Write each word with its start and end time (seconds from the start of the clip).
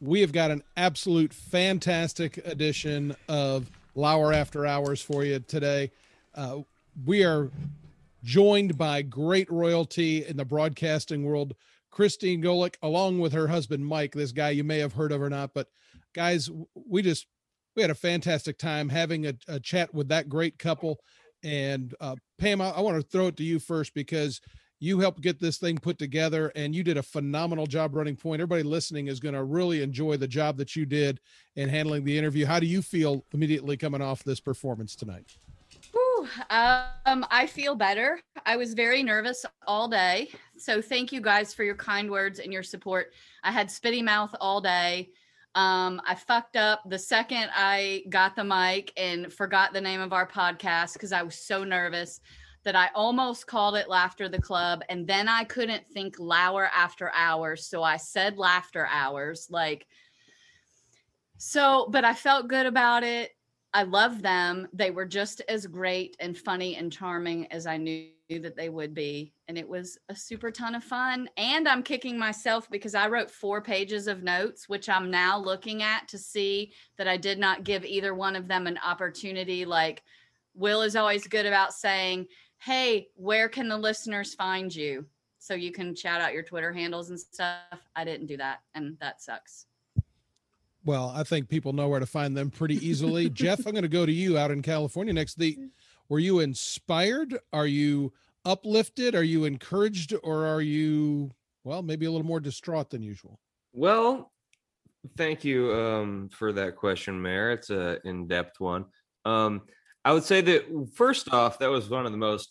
we 0.00 0.20
have 0.20 0.32
got 0.32 0.50
an 0.50 0.62
absolute 0.76 1.32
fantastic 1.32 2.38
edition 2.46 3.16
of 3.28 3.70
Lauer 3.94 4.32
After 4.32 4.66
Hours 4.66 5.02
for 5.02 5.24
you 5.24 5.40
today. 5.40 5.90
Uh, 6.34 6.60
we 7.04 7.24
are 7.24 7.50
joined 8.22 8.78
by 8.78 9.02
great 9.02 9.50
royalty 9.50 10.24
in 10.24 10.36
the 10.36 10.44
broadcasting 10.44 11.24
world, 11.24 11.54
Christine 11.90 12.42
Golic, 12.42 12.76
along 12.82 13.18
with 13.18 13.32
her 13.32 13.48
husband 13.48 13.84
Mike. 13.86 14.12
This 14.12 14.32
guy 14.32 14.50
you 14.50 14.64
may 14.64 14.78
have 14.78 14.92
heard 14.92 15.12
of 15.12 15.20
or 15.20 15.30
not, 15.30 15.52
but 15.52 15.68
guys, 16.14 16.50
we 16.74 17.02
just 17.02 17.26
we 17.74 17.82
had 17.82 17.90
a 17.90 17.96
fantastic 17.96 18.58
time 18.58 18.88
having 18.88 19.26
a, 19.26 19.34
a 19.46 19.60
chat 19.60 19.92
with 19.94 20.08
that 20.08 20.28
great 20.28 20.58
couple. 20.58 20.98
And 21.44 21.94
uh, 22.00 22.16
Pam, 22.38 22.60
I, 22.60 22.70
I 22.70 22.80
want 22.80 22.96
to 22.96 23.08
throw 23.08 23.28
it 23.28 23.36
to 23.36 23.44
you 23.44 23.58
first 23.58 23.94
because 23.94 24.40
you 24.80 25.00
helped 25.00 25.20
get 25.20 25.40
this 25.40 25.58
thing 25.58 25.76
put 25.78 25.98
together 25.98 26.52
and 26.54 26.74
you 26.74 26.84
did 26.84 26.96
a 26.96 27.02
phenomenal 27.02 27.66
job 27.66 27.94
running 27.94 28.16
point. 28.16 28.40
Everybody 28.40 28.62
listening 28.62 29.08
is 29.08 29.20
going 29.20 29.34
to 29.34 29.44
really 29.44 29.82
enjoy 29.82 30.16
the 30.16 30.28
job 30.28 30.56
that 30.58 30.76
you 30.76 30.86
did 30.86 31.20
in 31.56 31.68
handling 31.68 32.04
the 32.04 32.16
interview. 32.16 32.46
How 32.46 32.60
do 32.60 32.66
you 32.66 32.82
feel 32.82 33.24
immediately 33.32 33.76
coming 33.76 34.00
off 34.00 34.22
this 34.22 34.40
performance 34.40 34.94
tonight? 34.94 35.36
Um, 36.50 37.24
I 37.30 37.46
feel 37.48 37.74
better. 37.74 38.20
I 38.44 38.56
was 38.56 38.74
very 38.74 39.02
nervous 39.02 39.44
all 39.66 39.88
day. 39.88 40.30
So 40.56 40.82
thank 40.82 41.12
you 41.12 41.20
guys 41.20 41.54
for 41.54 41.64
your 41.64 41.76
kind 41.76 42.10
words 42.10 42.38
and 42.38 42.52
your 42.52 42.62
support. 42.62 43.12
I 43.44 43.52
had 43.52 43.68
spitty 43.68 44.02
mouth 44.02 44.34
all 44.40 44.60
day. 44.60 45.10
Um, 45.54 46.00
I 46.06 46.14
fucked 46.14 46.56
up 46.56 46.82
the 46.88 46.98
second 46.98 47.50
I 47.54 48.04
got 48.10 48.36
the 48.36 48.44
mic 48.44 48.92
and 48.96 49.32
forgot 49.32 49.72
the 49.72 49.80
name 49.80 50.00
of 50.00 50.12
our 50.12 50.26
podcast 50.26 50.92
because 50.92 51.12
I 51.12 51.22
was 51.22 51.34
so 51.34 51.64
nervous 51.64 52.20
that 52.64 52.76
I 52.76 52.90
almost 52.94 53.46
called 53.46 53.76
it 53.76 53.88
Laughter 53.88 54.28
the 54.28 54.40
Club. 54.40 54.82
And 54.88 55.06
then 55.06 55.28
I 55.28 55.44
couldn't 55.44 55.86
think 55.86 56.16
Lauer 56.18 56.68
after 56.74 57.10
hours. 57.14 57.66
So 57.66 57.82
I 57.82 57.96
said 57.96 58.38
Laughter 58.38 58.86
Hours. 58.90 59.48
Like, 59.50 59.86
so, 61.38 61.88
but 61.90 62.04
I 62.04 62.14
felt 62.14 62.48
good 62.48 62.66
about 62.66 63.04
it. 63.04 63.30
I 63.72 63.82
love 63.84 64.22
them. 64.22 64.66
They 64.72 64.90
were 64.90 65.06
just 65.06 65.42
as 65.48 65.66
great 65.66 66.16
and 66.20 66.36
funny 66.36 66.76
and 66.76 66.92
charming 66.92 67.46
as 67.52 67.66
I 67.66 67.76
knew 67.76 68.10
that 68.30 68.56
they 68.56 68.68
would 68.68 68.92
be. 68.92 69.32
And 69.46 69.56
it 69.56 69.68
was 69.68 69.98
a 70.08 70.16
super 70.16 70.50
ton 70.50 70.74
of 70.74 70.82
fun. 70.82 71.28
And 71.36 71.68
I'm 71.68 71.82
kicking 71.82 72.18
myself 72.18 72.68
because 72.70 72.94
I 72.94 73.08
wrote 73.08 73.30
four 73.30 73.60
pages 73.62 74.06
of 74.06 74.22
notes, 74.22 74.68
which 74.68 74.88
I'm 74.88 75.10
now 75.10 75.38
looking 75.38 75.82
at 75.82 76.08
to 76.08 76.18
see 76.18 76.72
that 76.96 77.08
I 77.08 77.16
did 77.16 77.38
not 77.38 77.64
give 77.64 77.84
either 77.84 78.14
one 78.14 78.36
of 78.36 78.48
them 78.48 78.66
an 78.66 78.78
opportunity. 78.84 79.64
Like, 79.64 80.02
Will 80.54 80.82
is 80.82 80.96
always 80.96 81.26
good 81.26 81.46
about 81.46 81.72
saying, 81.72 82.26
hey, 82.58 83.08
where 83.14 83.48
can 83.48 83.68
the 83.68 83.76
listeners 83.76 84.34
find 84.34 84.74
you? 84.74 85.06
So 85.38 85.54
you 85.54 85.72
can 85.72 85.94
shout 85.94 86.20
out 86.20 86.34
your 86.34 86.42
Twitter 86.42 86.72
handles 86.72 87.10
and 87.10 87.18
stuff. 87.18 87.56
I 87.94 88.04
didn't 88.04 88.26
do 88.26 88.36
that, 88.38 88.60
and 88.74 88.96
that 89.00 89.22
sucks. 89.22 89.66
Well, 90.84 91.12
I 91.14 91.22
think 91.22 91.48
people 91.48 91.72
know 91.72 91.88
where 91.88 92.00
to 92.00 92.06
find 92.06 92.36
them 92.36 92.50
pretty 92.50 92.84
easily. 92.86 93.30
Jeff, 93.30 93.66
I'm 93.66 93.72
going 93.72 93.82
to 93.82 93.88
go 93.88 94.06
to 94.06 94.12
you 94.12 94.38
out 94.38 94.50
in 94.50 94.62
California 94.62 95.12
next. 95.12 95.38
The 95.38 95.58
were 96.08 96.18
you 96.18 96.40
inspired? 96.40 97.38
Are 97.52 97.66
you 97.66 98.12
uplifted? 98.44 99.14
Are 99.14 99.22
you 99.22 99.44
encouraged, 99.44 100.14
or 100.22 100.46
are 100.46 100.62
you 100.62 101.30
well, 101.64 101.82
maybe 101.82 102.06
a 102.06 102.10
little 102.10 102.26
more 102.26 102.40
distraught 102.40 102.90
than 102.90 103.02
usual? 103.02 103.38
Well, 103.72 104.32
thank 105.16 105.44
you 105.44 105.72
um, 105.74 106.30
for 106.32 106.52
that 106.52 106.76
question, 106.76 107.20
Mayor. 107.20 107.50
It's 107.50 107.70
a 107.70 107.98
in-depth 108.06 108.58
one. 108.58 108.86
Um, 109.24 109.62
I 110.04 110.12
would 110.12 110.24
say 110.24 110.40
that 110.40 110.90
first 110.94 111.32
off, 111.32 111.58
that 111.58 111.70
was 111.70 111.88
one 111.88 112.06
of 112.06 112.12
the 112.12 112.18
most 112.18 112.50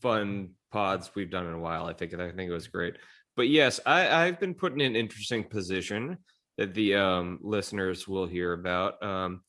fun 0.00 0.50
pods 0.70 1.10
we've 1.14 1.30
done 1.30 1.46
in 1.46 1.54
a 1.54 1.58
while. 1.58 1.86
I 1.86 1.92
think 1.92 2.14
I 2.14 2.30
think 2.32 2.50
it 2.50 2.52
was 2.52 2.68
great. 2.68 2.96
But 3.36 3.48
yes, 3.48 3.78
I, 3.86 4.26
I've 4.26 4.40
been 4.40 4.54
put 4.54 4.72
in 4.72 4.80
an 4.80 4.96
interesting 4.96 5.44
position 5.44 6.18
that 6.56 6.74
the 6.74 6.96
um, 6.96 7.38
listeners 7.40 8.08
will 8.08 8.26
hear 8.26 8.52
about. 8.52 9.00
Um, 9.02 9.42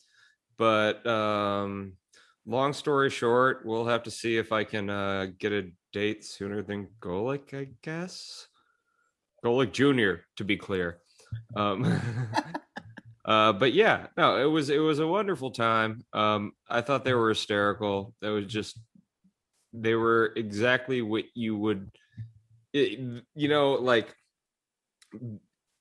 but 0.57 1.05
um, 1.07 1.93
long 2.45 2.73
story 2.73 3.09
short, 3.09 3.61
we'll 3.65 3.85
have 3.85 4.03
to 4.03 4.11
see 4.11 4.37
if 4.37 4.51
I 4.51 4.63
can 4.63 4.89
uh, 4.89 5.27
get 5.39 5.51
a 5.51 5.71
date 5.91 6.23
sooner 6.23 6.61
than 6.61 6.87
Golic, 7.01 7.53
I 7.53 7.69
guess. 7.81 8.47
Golic 9.43 9.71
Jr., 9.71 10.21
to 10.37 10.43
be 10.43 10.57
clear. 10.57 10.99
Um, 11.55 11.99
Uh, 13.29 13.53
but 13.53 13.73
yeah, 13.73 14.07
no, 14.17 14.41
it 14.41 14.49
was 14.51 14.71
it 14.71 14.79
was 14.79 14.97
a 14.97 15.07
wonderful 15.07 15.51
time. 15.51 16.03
Um, 16.13 16.53
I 16.67 16.81
thought 16.81 17.05
they 17.05 17.13
were 17.13 17.29
hysterical. 17.29 18.15
That 18.21 18.29
was 18.29 18.47
just 18.47 18.79
they 19.71 19.93
were 19.93 20.33
exactly 20.35 21.03
what 21.03 21.25
you 21.35 21.55
would, 21.55 21.91
it, 22.73 23.23
you 23.35 23.47
know, 23.47 23.73
like 23.73 24.15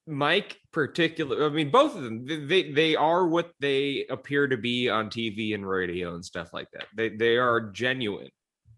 Mike 0.06 0.58
particular. 0.72 1.46
I 1.46 1.48
mean, 1.48 1.70
both 1.70 1.96
of 1.96 2.02
them. 2.02 2.26
They 2.26 2.70
they 2.70 2.96
are 2.96 3.26
what 3.26 3.52
they 3.60 4.04
appear 4.10 4.46
to 4.46 4.58
be 4.58 4.90
on 4.90 5.08
TV 5.08 5.54
and 5.54 5.66
radio 5.66 6.14
and 6.14 6.24
stuff 6.24 6.52
like 6.52 6.70
that. 6.72 6.84
They 6.94 7.08
they 7.08 7.38
are 7.38 7.70
genuine, 7.70 8.28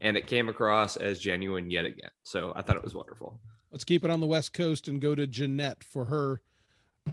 and 0.01 0.17
it 0.17 0.29
came 0.29 0.49
across 0.49 0.97
as 0.97 1.19
genuine 1.19 1.73
yet 1.73 1.87
again. 1.87 2.11
So 2.23 2.53
I 2.55 2.63
thought 2.63 2.77
it 2.77 2.85
was 2.85 2.95
wonderful. 2.95 3.41
Let's 3.73 3.85
keep 3.85 4.05
it 4.05 4.13
on 4.13 4.21
the 4.21 4.27
West 4.29 4.53
Coast 4.53 4.87
and 4.87 5.01
go 5.01 5.17
to 5.17 5.27
Jeanette 5.27 5.83
for 5.83 6.05
her 6.05 6.41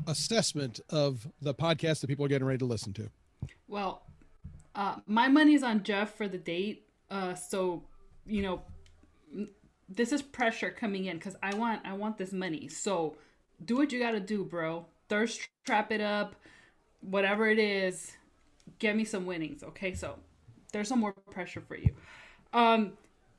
assessment 0.08 0.80
of 0.90 1.28
the 1.42 1.54
podcast 1.54 2.02
that 2.02 2.08
people 2.08 2.26
are 2.26 2.28
getting 2.28 2.48
ready 2.48 2.60
to 2.60 2.66
listen 2.66 2.94
to? 2.94 3.10
Well, 3.68 4.04
uh, 4.76 4.98
my 5.08 5.28
money's 5.28 5.64
on 5.64 5.84
Jeff 5.84 6.16
for 6.16 6.28
the 6.28 6.38
date. 6.38 6.88
Uh, 7.10 7.34
so, 7.34 7.84
you 8.26 8.42
know, 8.42 8.62
this 9.90 10.12
is 10.12 10.22
pressure 10.22 10.70
coming 10.70 11.06
in 11.06 11.18
because 11.18 11.36
I 11.42 11.56
want 11.56 11.82
I 11.86 11.94
want 11.94 12.18
this 12.18 12.34
money. 12.34 12.68
So, 12.68 13.16
do 13.64 13.78
what 13.78 13.92
you 13.92 14.00
got 14.00 14.12
to 14.12 14.20
do, 14.20 14.44
bro. 14.44 14.86
Thirst 15.10 15.48
trap 15.66 15.92
it 15.92 16.02
up, 16.02 16.36
whatever 17.02 17.48
it 17.48 17.60
is. 17.60 18.14
Get 18.80 18.96
me 18.96 19.06
some 19.06 19.26
winnings, 19.26 19.64
okay? 19.64 19.94
So, 19.94 20.16
there's 20.72 20.90
some 20.90 21.00
more 21.00 21.14
pressure 21.32 21.62
for 21.62 21.76
you. 21.76 21.94
Um, 22.54 22.94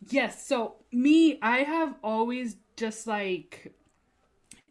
yes. 0.09 0.47
So 0.47 0.77
me, 0.93 1.39
I 1.43 1.59
have 1.59 1.95
always 2.03 2.57
just 2.77 3.07
like 3.07 3.73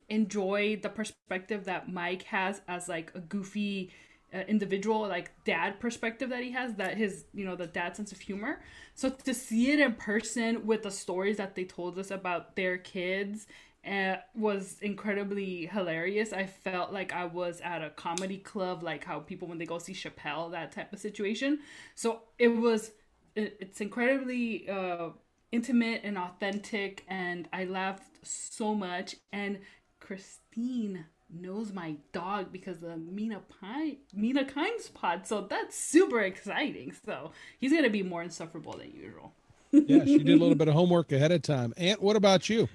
enjoy 0.09 0.77
the 0.81 0.89
perspective 0.89 1.65
that 1.65 1.91
Mike 1.91 2.23
has 2.23 2.61
as 2.67 2.87
like 2.87 3.11
a 3.15 3.19
goofy 3.19 3.91
uh, 4.33 4.39
individual 4.47 5.07
like 5.07 5.31
dad 5.45 5.79
perspective 5.79 6.29
that 6.29 6.43
he 6.43 6.51
has 6.51 6.73
that 6.75 6.97
his 6.97 7.25
you 7.33 7.45
know 7.45 7.55
the 7.55 7.67
dad 7.67 7.95
sense 7.95 8.11
of 8.11 8.19
humor. 8.19 8.61
So 8.93 9.09
to 9.09 9.33
see 9.33 9.71
it 9.71 9.79
in 9.79 9.93
person 9.93 10.65
with 10.65 10.83
the 10.83 10.91
stories 10.91 11.37
that 11.37 11.55
they 11.55 11.63
told 11.63 11.97
us 11.97 12.11
about 12.11 12.55
their 12.55 12.77
kids 12.77 13.47
uh, 13.89 14.17
was 14.35 14.77
incredibly 14.81 15.67
hilarious. 15.67 16.33
I 16.33 16.45
felt 16.45 16.91
like 16.91 17.13
i 17.13 17.23
was 17.25 17.61
at 17.61 17.81
a 17.81 17.89
comedy 17.91 18.37
club 18.37 18.83
like 18.83 19.03
how 19.05 19.19
people 19.19 19.47
when 19.47 19.57
they 19.57 19.65
go 19.65 19.79
see 19.79 19.93
chappelle 19.93 20.51
that 20.51 20.71
type 20.73 20.91
of 20.91 20.99
situation. 20.99 21.59
So 21.95 22.21
it 22.37 22.49
was 22.49 22.91
it, 23.35 23.57
it's 23.61 23.79
incredibly 23.81 24.67
uh, 24.67 25.09
intimate 25.51 26.01
and 26.03 26.17
authentic 26.17 27.05
and 27.07 27.47
i 27.53 27.63
laughed 27.63 28.03
so 28.23 28.75
much. 28.75 29.15
And 29.31 29.59
Christine 29.99 31.05
knows 31.29 31.73
my 31.73 31.95
dog 32.13 32.51
because 32.51 32.81
of 32.83 32.99
Mina 32.99 33.41
Pine 33.59 33.97
Mina 34.13 34.45
Kimes 34.45 34.93
pod. 34.93 35.27
So 35.27 35.41
that's 35.41 35.77
super 35.77 36.21
exciting. 36.21 36.93
So 37.05 37.31
he's 37.59 37.73
gonna 37.73 37.89
be 37.89 38.03
more 38.03 38.23
insufferable 38.23 38.73
than 38.73 38.91
usual. 38.91 39.33
yeah, 39.71 40.05
she 40.05 40.19
did 40.19 40.29
a 40.29 40.39
little 40.39 40.55
bit 40.55 40.67
of 40.67 40.73
homework 40.73 41.11
ahead 41.11 41.31
of 41.31 41.41
time. 41.41 41.73
Aunt, 41.77 42.01
what 42.01 42.15
about 42.15 42.49
you? 42.49 42.69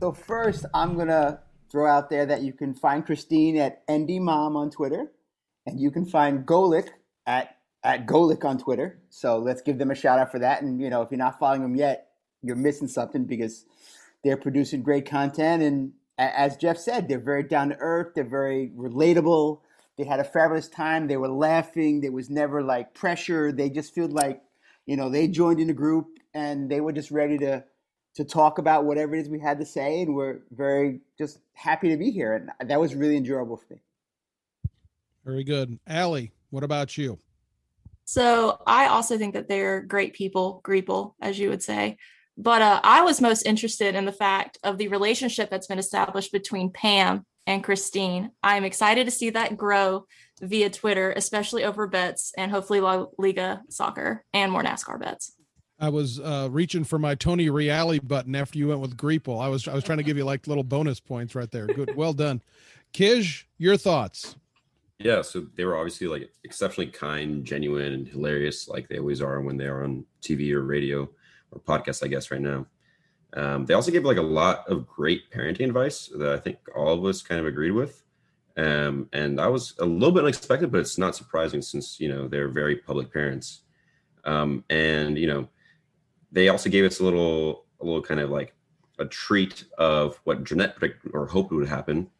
So 0.00 0.12
first, 0.12 0.64
I'm 0.72 0.96
gonna 0.96 1.40
throw 1.70 1.86
out 1.86 2.08
there 2.08 2.24
that 2.26 2.42
you 2.42 2.52
can 2.52 2.74
find 2.74 3.04
Christine 3.04 3.58
at 3.58 3.82
ND 3.90 4.20
Mom 4.20 4.56
on 4.56 4.70
Twitter, 4.70 5.10
and 5.66 5.78
you 5.78 5.90
can 5.90 6.06
find 6.06 6.46
Golic 6.46 6.88
at 7.26 7.56
at 7.84 8.06
Golic 8.06 8.44
on 8.44 8.58
Twitter. 8.58 8.98
So 9.10 9.38
let's 9.38 9.62
give 9.62 9.78
them 9.78 9.90
a 9.90 9.94
shout 9.94 10.18
out 10.18 10.32
for 10.32 10.38
that. 10.38 10.62
And 10.62 10.80
you 10.80 10.88
know, 10.88 11.02
if 11.02 11.10
you're 11.10 11.18
not 11.18 11.38
following 11.38 11.62
them 11.62 11.76
yet, 11.76 12.08
you're 12.42 12.56
missing 12.56 12.88
something 12.88 13.24
because 13.24 13.66
they're 14.24 14.36
producing 14.36 14.82
great 14.82 15.08
content 15.08 15.62
and 15.62 15.92
as 16.18 16.56
Jeff 16.56 16.78
said, 16.78 17.08
they're 17.08 17.20
very 17.20 17.44
down 17.44 17.70
to 17.70 17.76
earth. 17.78 18.14
They're 18.14 18.24
very 18.24 18.72
relatable. 18.76 19.60
They 19.96 20.04
had 20.04 20.20
a 20.20 20.24
fabulous 20.24 20.68
time. 20.68 21.06
They 21.06 21.16
were 21.16 21.28
laughing. 21.28 22.00
There 22.00 22.12
was 22.12 22.28
never 22.28 22.62
like 22.62 22.92
pressure. 22.94 23.52
They 23.52 23.70
just 23.70 23.94
feel 23.94 24.08
like, 24.08 24.42
you 24.86 24.96
know, 24.96 25.08
they 25.08 25.28
joined 25.28 25.60
in 25.60 25.70
a 25.70 25.74
group 25.74 26.18
and 26.34 26.70
they 26.70 26.80
were 26.80 26.92
just 26.92 27.10
ready 27.10 27.38
to 27.38 27.64
to 28.14 28.24
talk 28.24 28.58
about 28.58 28.84
whatever 28.84 29.14
it 29.14 29.20
is 29.20 29.28
we 29.28 29.38
had 29.38 29.60
to 29.60 29.64
say, 29.64 30.00
and 30.00 30.12
we're 30.12 30.40
very 30.50 30.98
just 31.16 31.38
happy 31.52 31.88
to 31.90 31.96
be 31.96 32.10
here. 32.10 32.34
And 32.34 32.68
that 32.68 32.80
was 32.80 32.96
really 32.96 33.16
enjoyable 33.16 33.56
for 33.56 33.74
me. 33.74 33.80
Very 35.24 35.44
good, 35.44 35.78
Allie. 35.86 36.32
What 36.50 36.64
about 36.64 36.98
you? 36.98 37.16
So 38.06 38.60
I 38.66 38.86
also 38.86 39.18
think 39.18 39.34
that 39.34 39.46
they're 39.46 39.82
great 39.82 40.14
people, 40.14 40.60
Greeple, 40.64 41.14
as 41.20 41.38
you 41.38 41.48
would 41.50 41.62
say. 41.62 41.98
But 42.40 42.62
uh, 42.62 42.80
I 42.84 43.02
was 43.02 43.20
most 43.20 43.42
interested 43.42 43.96
in 43.96 44.04
the 44.04 44.12
fact 44.12 44.58
of 44.62 44.78
the 44.78 44.86
relationship 44.86 45.50
that's 45.50 45.66
been 45.66 45.80
established 45.80 46.30
between 46.30 46.70
Pam 46.70 47.26
and 47.48 47.64
Christine. 47.64 48.30
I'm 48.44 48.62
excited 48.62 49.06
to 49.06 49.10
see 49.10 49.30
that 49.30 49.56
grow 49.56 50.06
via 50.40 50.70
Twitter, 50.70 51.12
especially 51.16 51.64
over 51.64 51.88
bets 51.88 52.32
and 52.38 52.52
hopefully 52.52 52.80
La 52.80 53.06
Liga 53.18 53.62
soccer 53.70 54.24
and 54.32 54.52
more 54.52 54.62
NASCAR 54.62 55.00
bets. 55.00 55.32
I 55.80 55.88
was 55.88 56.20
uh, 56.20 56.48
reaching 56.50 56.84
for 56.84 56.98
my 56.98 57.16
Tony 57.16 57.48
Reali 57.48 58.06
button 58.06 58.36
after 58.36 58.58
you 58.58 58.68
went 58.68 58.80
with 58.80 58.96
Greeple. 58.96 59.42
I 59.42 59.48
was 59.48 59.66
I 59.66 59.74
was 59.74 59.82
trying 59.82 59.98
to 59.98 60.04
give 60.04 60.16
you 60.16 60.24
like 60.24 60.46
little 60.46 60.64
bonus 60.64 61.00
points 61.00 61.34
right 61.34 61.50
there. 61.50 61.66
Good, 61.66 61.96
well 61.96 62.12
done, 62.12 62.40
Kish, 62.92 63.48
your 63.58 63.76
thoughts? 63.76 64.36
Yeah, 64.98 65.22
so 65.22 65.46
they 65.56 65.64
were 65.64 65.76
obviously 65.76 66.08
like 66.08 66.30
exceptionally 66.44 66.90
kind, 66.90 67.44
genuine, 67.44 67.92
and 67.92 68.08
hilarious, 68.08 68.68
like 68.68 68.88
they 68.88 68.98
always 68.98 69.22
are 69.22 69.40
when 69.40 69.56
they 69.56 69.66
are 69.66 69.84
on 69.84 70.04
TV 70.20 70.52
or 70.52 70.62
radio 70.62 71.08
or 71.52 71.60
podcast, 71.60 72.04
I 72.04 72.08
guess, 72.08 72.30
right 72.30 72.40
now. 72.40 72.66
Um, 73.34 73.66
they 73.66 73.74
also 73.74 73.90
gave 73.90 74.04
like 74.04 74.16
a 74.16 74.22
lot 74.22 74.66
of 74.68 74.86
great 74.86 75.30
parenting 75.30 75.66
advice 75.66 76.10
that 76.16 76.32
I 76.32 76.38
think 76.38 76.58
all 76.74 76.94
of 76.94 77.04
us 77.04 77.22
kind 77.22 77.40
of 77.40 77.46
agreed 77.46 77.72
with. 77.72 78.02
Um, 78.56 79.08
and 79.12 79.40
I 79.40 79.46
was 79.46 79.74
a 79.78 79.84
little 79.84 80.12
bit 80.12 80.24
unexpected, 80.24 80.72
but 80.72 80.80
it's 80.80 80.98
not 80.98 81.14
surprising 81.14 81.62
since 81.62 82.00
you 82.00 82.08
know 82.08 82.26
they're 82.26 82.48
very 82.48 82.76
public 82.76 83.12
parents. 83.12 83.62
Um, 84.24 84.64
and 84.68 85.16
you 85.16 85.26
know, 85.26 85.48
they 86.32 86.48
also 86.48 86.68
gave 86.68 86.84
us 86.84 87.00
a 87.00 87.04
little, 87.04 87.66
a 87.80 87.84
little 87.84 88.02
kind 88.02 88.20
of 88.20 88.30
like 88.30 88.54
a 88.98 89.04
treat 89.04 89.64
of 89.78 90.20
what 90.24 90.42
Jeanette 90.42 90.76
predicted 90.76 91.12
or 91.14 91.26
hoped 91.26 91.52
would 91.52 91.68
happen, 91.68 92.10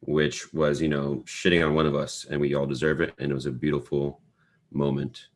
which 0.00 0.52
was 0.52 0.82
you 0.82 0.88
know 0.88 1.22
shitting 1.26 1.66
on 1.66 1.74
one 1.74 1.86
of 1.86 1.94
us, 1.94 2.26
and 2.28 2.40
we 2.40 2.54
all 2.54 2.66
deserve 2.66 3.00
it, 3.00 3.14
and 3.18 3.30
it 3.30 3.34
was 3.34 3.46
a 3.46 3.52
beautiful 3.52 4.20
moment. 4.70 5.28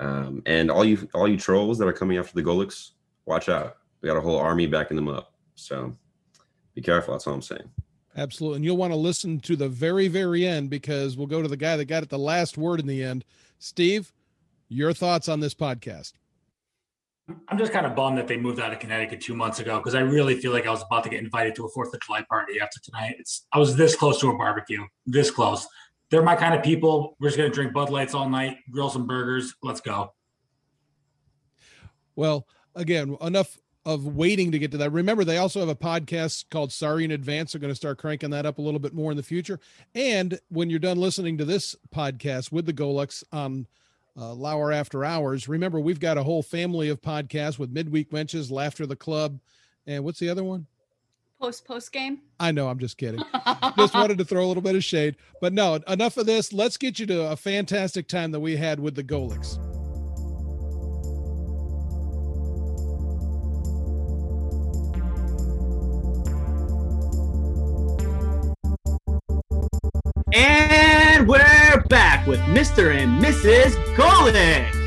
Um, 0.00 0.42
and 0.46 0.70
all 0.70 0.84
you, 0.84 1.08
all 1.14 1.28
you 1.28 1.36
trolls 1.36 1.78
that 1.78 1.86
are 1.86 1.92
coming 1.92 2.18
after 2.18 2.34
the 2.34 2.42
Golics, 2.42 2.92
watch 3.26 3.48
out. 3.48 3.76
We 4.00 4.08
got 4.08 4.16
a 4.16 4.20
whole 4.20 4.38
army 4.38 4.66
backing 4.66 4.96
them 4.96 5.08
up. 5.08 5.34
So 5.54 5.94
be 6.74 6.80
careful. 6.80 7.14
That's 7.14 7.26
all 7.26 7.34
I'm 7.34 7.42
saying. 7.42 7.70
Absolutely. 8.16 8.56
And 8.56 8.64
you'll 8.64 8.76
want 8.76 8.92
to 8.92 8.98
listen 8.98 9.38
to 9.40 9.56
the 9.56 9.68
very, 9.68 10.08
very 10.08 10.46
end 10.46 10.70
because 10.70 11.16
we'll 11.16 11.26
go 11.26 11.42
to 11.42 11.48
the 11.48 11.56
guy 11.56 11.76
that 11.76 11.84
got 11.84 12.02
it 12.02 12.08
the 12.08 12.18
last 12.18 12.58
word 12.58 12.80
in 12.80 12.86
the 12.86 13.04
end. 13.04 13.24
Steve, 13.58 14.12
your 14.68 14.92
thoughts 14.92 15.28
on 15.28 15.40
this 15.40 15.54
podcast? 15.54 16.14
I'm 17.48 17.58
just 17.58 17.72
kind 17.72 17.86
of 17.86 17.94
bummed 17.94 18.18
that 18.18 18.26
they 18.26 18.36
moved 18.36 18.60
out 18.60 18.72
of 18.72 18.80
Connecticut 18.80 19.20
two 19.20 19.36
months 19.36 19.60
ago 19.60 19.78
because 19.78 19.94
I 19.94 20.00
really 20.00 20.34
feel 20.40 20.52
like 20.52 20.66
I 20.66 20.70
was 20.70 20.82
about 20.82 21.04
to 21.04 21.10
get 21.10 21.22
invited 21.22 21.54
to 21.56 21.66
a 21.66 21.68
Fourth 21.68 21.94
of 21.94 22.00
July 22.00 22.24
party 22.28 22.60
after 22.60 22.80
tonight. 22.80 23.16
It's 23.18 23.46
I 23.52 23.58
was 23.58 23.76
this 23.76 23.94
close 23.94 24.18
to 24.20 24.30
a 24.30 24.36
barbecue, 24.36 24.84
this 25.06 25.30
close. 25.30 25.68
They're 26.10 26.22
my 26.22 26.36
kind 26.36 26.54
of 26.54 26.62
people. 26.62 27.16
We're 27.20 27.28
just 27.28 27.38
gonna 27.38 27.50
drink 27.50 27.72
Bud 27.72 27.90
Lights 27.90 28.14
all 28.14 28.28
night, 28.28 28.58
grill 28.70 28.90
some 28.90 29.06
burgers. 29.06 29.54
Let's 29.62 29.80
go. 29.80 30.12
Well, 32.16 32.46
again, 32.74 33.16
enough 33.20 33.58
of 33.84 34.04
waiting 34.04 34.52
to 34.52 34.58
get 34.58 34.70
to 34.72 34.78
that. 34.78 34.92
Remember, 34.92 35.24
they 35.24 35.38
also 35.38 35.60
have 35.60 35.68
a 35.68 35.74
podcast 35.74 36.44
called 36.50 36.72
Sorry 36.72 37.04
in 37.04 37.10
Advance. 37.10 37.52
They're 37.52 37.60
going 37.60 37.72
to 37.72 37.76
start 37.76 37.98
cranking 37.98 38.30
that 38.30 38.44
up 38.44 38.58
a 38.58 38.62
little 38.62 38.80
bit 38.80 38.92
more 38.92 39.10
in 39.10 39.16
the 39.16 39.22
future. 39.22 39.58
And 39.94 40.38
when 40.50 40.68
you're 40.68 40.78
done 40.78 40.98
listening 40.98 41.38
to 41.38 41.44
this 41.44 41.74
podcast 41.94 42.52
with 42.52 42.66
the 42.66 42.74
Golics 42.74 43.24
on 43.32 43.66
uh, 44.16 44.34
Lauer 44.34 44.70
After 44.70 45.04
Hours, 45.04 45.48
remember, 45.48 45.80
we've 45.80 46.00
got 46.00 46.18
a 46.18 46.22
whole 46.22 46.42
family 46.42 46.90
of 46.90 47.00
podcasts 47.00 47.58
with 47.58 47.72
Midweek 47.72 48.10
Wenches, 48.10 48.50
Laughter 48.50 48.86
the 48.86 48.96
Club, 48.96 49.40
and 49.86 50.04
what's 50.04 50.18
the 50.18 50.28
other 50.28 50.44
one? 50.44 50.66
Post 51.40 51.64
post 51.64 51.90
game. 51.90 52.20
I 52.38 52.52
know, 52.52 52.68
I'm 52.68 52.78
just 52.78 52.98
kidding. 52.98 53.24
just 53.78 53.94
wanted 53.94 54.18
to 54.18 54.26
throw 54.26 54.44
a 54.44 54.48
little 54.48 54.62
bit 54.62 54.76
of 54.76 54.84
shade. 54.84 55.16
But 55.40 55.54
no, 55.54 55.76
enough 55.88 56.18
of 56.18 56.26
this. 56.26 56.52
Let's 56.52 56.76
get 56.76 56.98
you 56.98 57.06
to 57.06 57.30
a 57.30 57.36
fantastic 57.36 58.08
time 58.08 58.32
that 58.32 58.40
we 58.40 58.56
had 58.56 58.78
with 58.78 58.94
the 58.94 59.02
Golics. 59.02 59.56
And 70.34 71.26
we're 71.26 71.82
back 71.88 72.26
with 72.26 72.40
Mr. 72.40 72.94
and 72.94 73.22
Mrs. 73.24 73.72
Golic. 73.96 74.79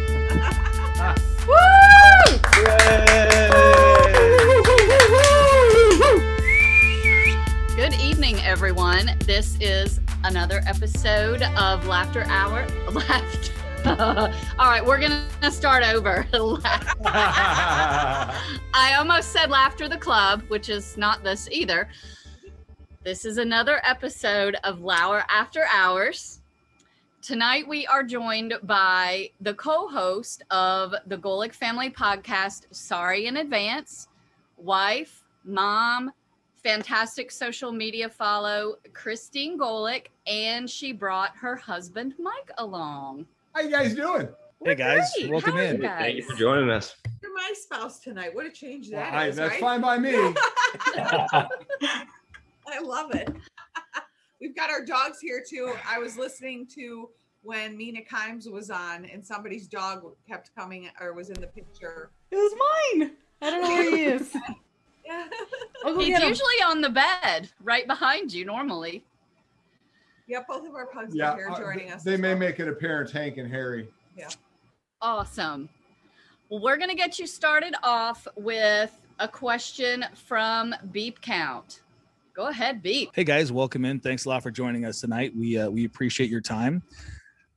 Everyone. 8.54 9.10
This 9.26 9.58
is 9.60 10.00
another 10.24 10.62
episode 10.68 11.42
of 11.58 11.88
Laughter 11.88 12.24
Hour. 12.28 12.68
Laughter. 12.92 13.54
All 14.60 14.70
right, 14.70 14.86
we're 14.86 15.00
gonna 15.00 15.50
start 15.50 15.84
over. 15.84 16.28
I 17.04 18.94
almost 19.00 19.32
said 19.32 19.50
Laughter 19.50 19.90
the 19.90 19.98
Club, 19.98 20.44
which 20.50 20.70
is 20.70 20.98
not 20.98 21.24
this 21.24 21.50
either. 21.52 21.90
This 23.04 23.26
is 23.26 23.40
another 23.40 23.82
episode 23.84 24.56
of 24.64 24.82
Lauer 24.82 25.24
After 25.30 25.66
Hours. 25.74 26.40
Tonight 27.24 27.68
we 27.68 27.88
are 27.88 28.04
joined 28.04 28.54
by 28.62 29.32
the 29.42 29.56
co-host 29.56 30.44
of 30.52 30.94
the 31.08 31.18
Golic 31.18 31.56
Family 31.56 31.90
Podcast, 31.90 32.68
Sorry 32.70 33.26
in 33.26 33.38
Advance, 33.38 34.10
wife, 34.58 35.24
mom, 35.44 36.12
fantastic 36.64 37.32
social 37.32 37.72
media 37.72 38.10
follow, 38.10 38.76
Christine 38.94 39.58
Golic, 39.60 40.08
and 40.28 40.70
she 40.70 40.92
brought 40.94 41.36
her 41.36 41.56
husband 41.56 42.14
Mike 42.20 42.52
along. 42.58 43.26
How 43.54 43.62
you 43.62 43.70
guys 43.72 43.94
doing? 43.94 44.30
We're 44.60 44.76
guys, 44.76 45.12
great. 45.18 45.30
welcome 45.30 45.54
How 45.54 45.60
in. 45.60 45.76
you 45.78 45.82
guys? 45.82 46.00
Thank 46.02 46.16
you 46.18 46.24
for 46.24 46.36
joining 46.38 46.70
us. 46.70 46.96
You're 47.22 47.34
my 47.34 47.52
spouse 47.54 48.00
tonight. 48.00 48.34
What 48.34 48.46
a 48.46 48.52
change 48.52 48.90
Well, 48.90 49.02
that 49.02 49.14
I- 49.14 49.28
is, 49.28 49.36
that's 49.36 49.52
right? 49.52 49.60
fine 49.60 49.82
by 49.82 49.98
me. 49.98 50.14
I 50.16 51.48
love 52.82 53.14
it. 53.14 53.28
We've 54.42 54.56
got 54.56 54.70
our 54.70 54.86
dogs 54.86 55.20
here 55.20 55.44
too. 55.48 55.74
I 55.88 56.00
was 56.00 56.18
listening 56.18 56.66
to 56.76 57.10
when 57.42 57.76
Mina 57.78 58.00
Kimes 58.10 58.50
was 58.50 58.70
on, 58.70 59.04
and 59.06 59.26
somebody's 59.26 59.68
dog 59.68 60.04
kept 60.28 60.52
coming 60.56 60.90
or 61.02 61.14
was 61.14 61.30
in 61.30 61.40
the 61.42 61.48
picture. 61.48 62.10
It 62.32 62.36
was 62.38 62.54
mine. 63.02 63.12
I 63.42 63.50
don't 63.50 63.62
know 63.62 63.70
where 63.70 63.98
he 63.98 64.04
is. 64.06 64.34
Yeah, 65.86 65.98
He's 65.98 66.20
usually 66.20 66.62
on 66.66 66.80
the 66.80 66.90
bed 66.90 67.50
right 67.62 67.86
behind 67.86 68.34
you 68.34 68.46
normally. 68.46 69.04
yeah. 70.28 70.40
Both 70.48 70.66
of 70.68 70.76
our 70.76 70.86
pugs 70.86 71.14
yeah, 71.14 71.34
are 71.34 71.38
here 71.38 71.50
uh, 71.50 71.60
joining 71.60 71.92
us. 71.92 72.04
they 72.04 72.16
may 72.16 72.30
well. 72.30 72.38
make 72.40 72.60
an 72.60 72.70
appearance, 72.70 73.12
Hank 73.12 73.38
and 73.38 73.50
Harry. 73.52 73.90
Yeah. 74.18 74.30
Awesome. 75.02 75.68
Well, 76.50 76.62
we're 76.62 76.78
going 76.78 76.90
to 76.90 76.96
get 76.96 77.20
you 77.20 77.28
started 77.28 77.76
off 77.84 78.28
with 78.38 78.92
a 79.20 79.28
question 79.28 80.06
from 80.16 80.74
Beep 80.92 81.20
Count. 81.22 81.82
Go 82.34 82.48
ahead, 82.48 82.82
Beep. 82.82 83.12
Hey 83.14 83.24
guys, 83.24 83.52
welcome 83.52 83.86
in. 83.86 84.00
Thanks 84.00 84.26
a 84.26 84.30
lot 84.30 84.42
for 84.42 84.52
joining 84.52 84.86
us 84.86 85.02
tonight. 85.02 85.36
We 85.36 85.58
uh, 85.58 85.70
we 85.70 85.86
appreciate 85.86 86.30
your 86.30 86.42
time. 86.42 86.82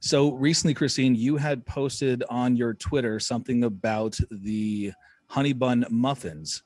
So 0.00 0.32
recently, 0.32 0.74
Christine, 0.74 1.14
you 1.14 1.36
had 1.36 1.64
posted 1.64 2.22
on 2.28 2.56
your 2.56 2.74
Twitter 2.74 3.18
something 3.18 3.64
about 3.64 4.18
the 4.30 4.92
honey 5.28 5.54
bun 5.54 5.86
muffins 5.88 6.62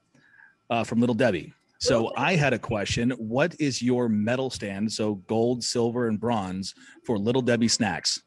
uh, 0.70 0.84
from 0.84 1.00
Little 1.00 1.14
Debbie. 1.14 1.52
So 1.82 2.12
I 2.14 2.37
had 2.37 2.52
a 2.52 2.58
question. 2.58 3.11
What 3.12 3.58
is 3.58 3.81
your 3.81 4.06
medal 4.08 4.50
stand? 4.50 4.93
So 4.93 5.14
gold, 5.26 5.64
silver, 5.64 6.08
and 6.08 6.20
bronze 6.20 6.75
for 7.05 7.19
Little 7.19 7.40
Debbie 7.40 7.69
snacks. 7.69 8.22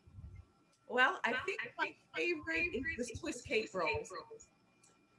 Well, 0.90 1.20
I 1.24 1.34
think 1.46 1.60
my 1.78 1.94
favorite 2.16 2.72
is 2.98 3.10
the 3.10 3.16
Swiss 3.16 3.42
cake 3.42 3.70
rolls. 3.74 4.10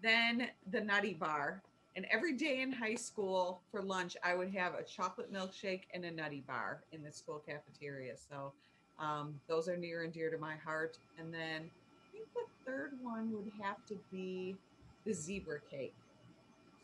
Then 0.02 0.48
the 0.70 0.80
Nutty 0.80 1.14
Bar. 1.14 1.62
And 1.96 2.06
every 2.10 2.32
day 2.32 2.60
in 2.60 2.72
high 2.72 2.96
school 2.96 3.62
for 3.70 3.80
lunch, 3.80 4.16
I 4.24 4.34
would 4.34 4.52
have 4.52 4.74
a 4.74 4.82
chocolate 4.82 5.32
milkshake 5.32 5.82
and 5.94 6.04
a 6.04 6.10
Nutty 6.10 6.42
Bar 6.44 6.82
in 6.90 7.04
the 7.04 7.12
school 7.12 7.40
cafeteria. 7.46 8.14
So 8.16 8.52
um, 8.98 9.38
those 9.48 9.68
are 9.68 9.76
near 9.76 10.02
and 10.02 10.12
dear 10.12 10.28
to 10.30 10.38
my 10.38 10.56
heart. 10.56 10.98
And 11.20 11.32
then 11.32 11.70
I 11.70 12.12
think 12.12 12.26
the 12.34 12.46
third 12.66 12.94
one 13.00 13.30
would 13.32 13.52
have 13.62 13.76
to 13.86 13.96
be 14.10 14.56
the 15.04 15.12
zebra 15.12 15.60
cake. 15.70 15.94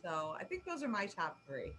So 0.02 0.34
I 0.38 0.44
think 0.44 0.64
those 0.64 0.82
are 0.82 0.88
my 0.88 1.06
top 1.06 1.38
three. 1.46 1.72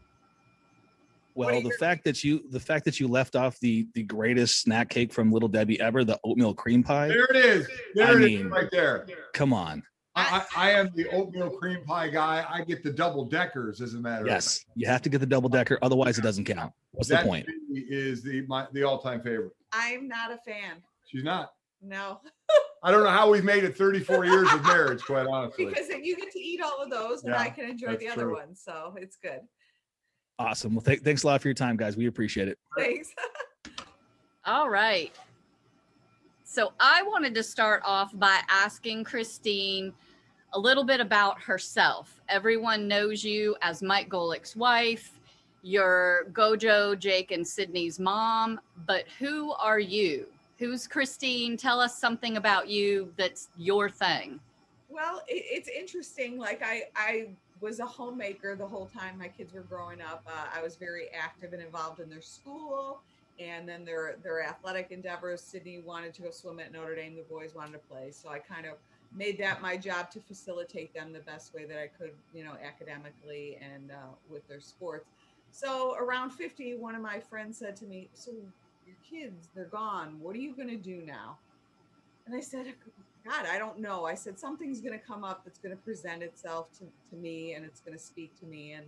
Well, 1.34 1.62
the 1.62 1.72
fact 1.80 2.04
that 2.04 2.24
you 2.24 2.44
the 2.50 2.60
fact 2.60 2.84
that 2.86 3.00
you 3.00 3.08
left 3.08 3.36
off 3.36 3.60
the 3.60 3.88
the 3.94 4.04
greatest 4.04 4.62
snack 4.62 4.90
cake 4.90 5.14
from 5.14 5.32
Little 5.32 5.48
Debbie 5.48 5.80
ever, 5.80 6.04
the 6.04 6.20
oatmeal 6.24 6.54
cream 6.54 6.84
pie. 6.84 7.08
There 7.08 7.26
it 7.26 7.38
is. 7.38 7.68
There 7.96 8.08
I 8.08 8.12
it 8.12 8.16
is 8.18 8.26
mean- 8.26 8.50
right 8.50 8.70
there. 8.72 9.08
Come 9.34 9.54
on. 9.54 9.84
I, 10.14 10.46
I, 10.56 10.68
I 10.68 10.72
am 10.72 10.90
the 10.94 11.08
oatmeal 11.08 11.50
cream 11.52 11.86
pie 11.86 12.10
guy. 12.10 12.46
I 12.50 12.66
get 12.66 12.84
the 12.84 12.92
double 12.92 13.24
deckers, 13.24 13.80
as 13.80 13.94
a 13.94 13.98
matter 13.98 14.26
Yes, 14.28 14.66
you 14.76 14.86
have 14.86 15.02
to 15.04 15.10
get 15.10 15.20
the 15.22 15.26
double 15.26 15.48
decker, 15.48 15.80
otherwise 15.82 16.18
it 16.20 16.22
doesn't 16.22 16.44
count. 16.44 16.74
What's 16.92 17.10
of 17.10 17.16
fact. 17.16 17.24
the 17.24 17.30
point? 17.30 17.46
That 17.46 17.54
to 17.54 17.74
me 17.74 17.86
is 17.90 18.22
the 18.22 18.42
my, 18.46 18.68
the 18.74 18.84
all 18.84 19.00
time 19.00 19.22
favorite. 19.22 19.54
I'm 19.72 20.10
not 20.10 20.34
a 20.34 20.38
fan. 20.40 20.84
She's 21.08 21.24
not. 21.24 21.54
No, 21.82 22.20
I 22.84 22.90
don't 22.92 23.04
know 23.04 23.10
how 23.12 23.30
we've 23.30 23.44
made 23.44 23.64
it 23.64 23.76
34 23.78 24.26
years 24.26 24.52
of 24.52 24.64
marriage, 24.64 25.04
quite 25.04 25.28
honestly. 25.32 25.66
because 25.66 25.88
then 25.88 26.04
you 26.04 26.16
get 26.16 26.32
to 26.32 26.40
eat 26.40 26.62
all 26.62 26.82
of 26.82 26.90
those 26.90 27.24
and 27.24 27.32
Yeah, 27.34 27.40
I 27.42 27.50
can 27.50 27.66
enjoy 27.70 27.96
the 27.98 28.08
other 28.10 28.24
true. 28.24 28.36
ones. 28.36 28.62
So 28.64 28.96
it's 28.98 29.18
good. 29.18 29.42
Awesome. 30.40 30.74
Well, 30.74 30.82
th- 30.82 31.02
thanks 31.02 31.24
a 31.24 31.28
lot 31.28 31.42
for 31.42 31.48
your 31.48 31.54
time, 31.56 31.78
guys. 31.78 31.96
We 31.96 32.08
appreciate 32.08 32.48
it. 32.48 32.58
Thanks. 32.76 33.14
All 34.46 34.70
right. 34.70 35.12
So 36.44 36.74
I 36.80 37.04
wanted 37.04 37.36
to 37.36 37.44
start 37.44 37.84
off 37.86 38.12
by 38.18 38.40
asking 38.50 39.04
Christine 39.04 39.94
a 40.54 40.60
little 40.60 40.84
bit 40.84 41.00
about 41.00 41.40
herself. 41.40 42.20
Everyone 42.28 42.88
knows 42.88 43.24
you 43.24 43.56
as 43.62 43.82
Mike 43.84 44.10
Golic's 44.10 44.56
wife. 44.56 45.20
You're 45.62 46.26
Gojo, 46.34 46.98
Jake, 46.98 47.30
and 47.32 47.48
Sydney's 47.48 48.00
mom. 48.00 48.60
But 48.88 49.06
who 49.20 49.52
are 49.54 49.80
you? 49.80 50.26
Who's 50.62 50.86
Christine? 50.86 51.58
Tell 51.58 51.80
us 51.80 51.98
something 51.98 52.38
about 52.38 52.70
you 52.70 53.12
that's 53.18 53.50
your 53.58 53.90
thing. 53.90 54.40
Well, 54.90 55.24
it, 55.28 55.44
it's 55.50 55.68
interesting. 55.68 56.38
Like 56.38 56.62
I, 56.64 56.84
I 56.96 57.30
was 57.62 57.80
a 57.80 57.86
homemaker 57.88 58.56
the 58.56 58.68
whole 58.68 58.86
time 58.86 59.18
my 59.18 59.28
kids 59.28 59.56
were 59.56 59.62
growing 59.62 60.02
up. 60.02 60.24
Uh, 60.28 60.56
I 60.56 60.62
was 60.62 60.76
very 60.76 61.08
active 61.20 61.54
and 61.54 61.64
involved 61.64 62.00
in 62.00 62.12
their 62.12 62.22
school 62.22 63.02
and 63.40 63.68
then 63.68 63.84
their 63.84 64.18
their 64.22 64.44
athletic 64.44 64.92
endeavors. 64.92 65.42
Sydney 65.42 65.80
wanted 65.80 66.14
to 66.14 66.22
go 66.22 66.30
swim 66.30 66.60
at 66.60 66.72
Notre 66.72 66.94
Dame. 66.94 67.16
The 67.16 67.24
boys 67.24 67.56
wanted 67.56 67.72
to 67.72 67.80
play, 67.80 68.12
so 68.12 68.30
I 68.30 68.38
kind 68.38 68.68
of 68.68 68.74
made 69.18 69.40
that 69.40 69.64
my 69.64 69.76
job 69.76 70.12
to 70.12 70.20
facilitate 70.20 70.94
them 70.94 71.12
the 71.12 71.22
best 71.22 71.56
way 71.56 71.66
that 71.66 71.80
I 71.80 71.88
could, 71.88 72.12
you 72.36 72.44
know, 72.44 72.54
academically 72.64 73.58
and 73.60 73.90
uh, 73.90 74.14
with 74.30 74.48
their 74.48 74.62
sports. 74.62 75.08
So 75.52 75.96
around 75.96 76.30
50, 76.30 76.76
one 76.76 76.94
of 76.94 77.02
my 77.02 77.20
friends 77.20 77.58
said 77.58 77.76
to 77.78 77.86
me, 77.86 78.10
"So 78.14 78.32
your 78.92 79.22
kids, 79.24 79.50
they're 79.56 79.66
gone. 79.66 80.18
What 80.20 80.36
are 80.36 80.40
you 80.40 80.54
going 80.56 80.70
to 80.70 80.78
do 80.78 81.02
now?" 81.06 81.38
And 82.26 82.36
I 82.36 82.42
said, 82.42 82.74
God, 83.26 83.46
I 83.52 83.58
don't 83.60 83.80
know. 83.80 84.06
I 84.06 84.16
said, 84.16 84.40
something's 84.40 84.82
going 84.82 84.98
to 84.98 85.06
come 85.06 85.24
up 85.24 85.44
that's 85.44 85.60
going 85.60 85.76
to 85.76 85.82
present 85.84 86.24
itself 86.24 86.72
to, 86.80 86.86
to 87.10 87.16
me 87.16 87.54
and 87.54 87.66
it's 87.66 87.80
going 87.80 87.98
to 87.98 88.04
speak 88.04 88.38
to 88.40 88.46
me. 88.46 88.74
And 88.74 88.86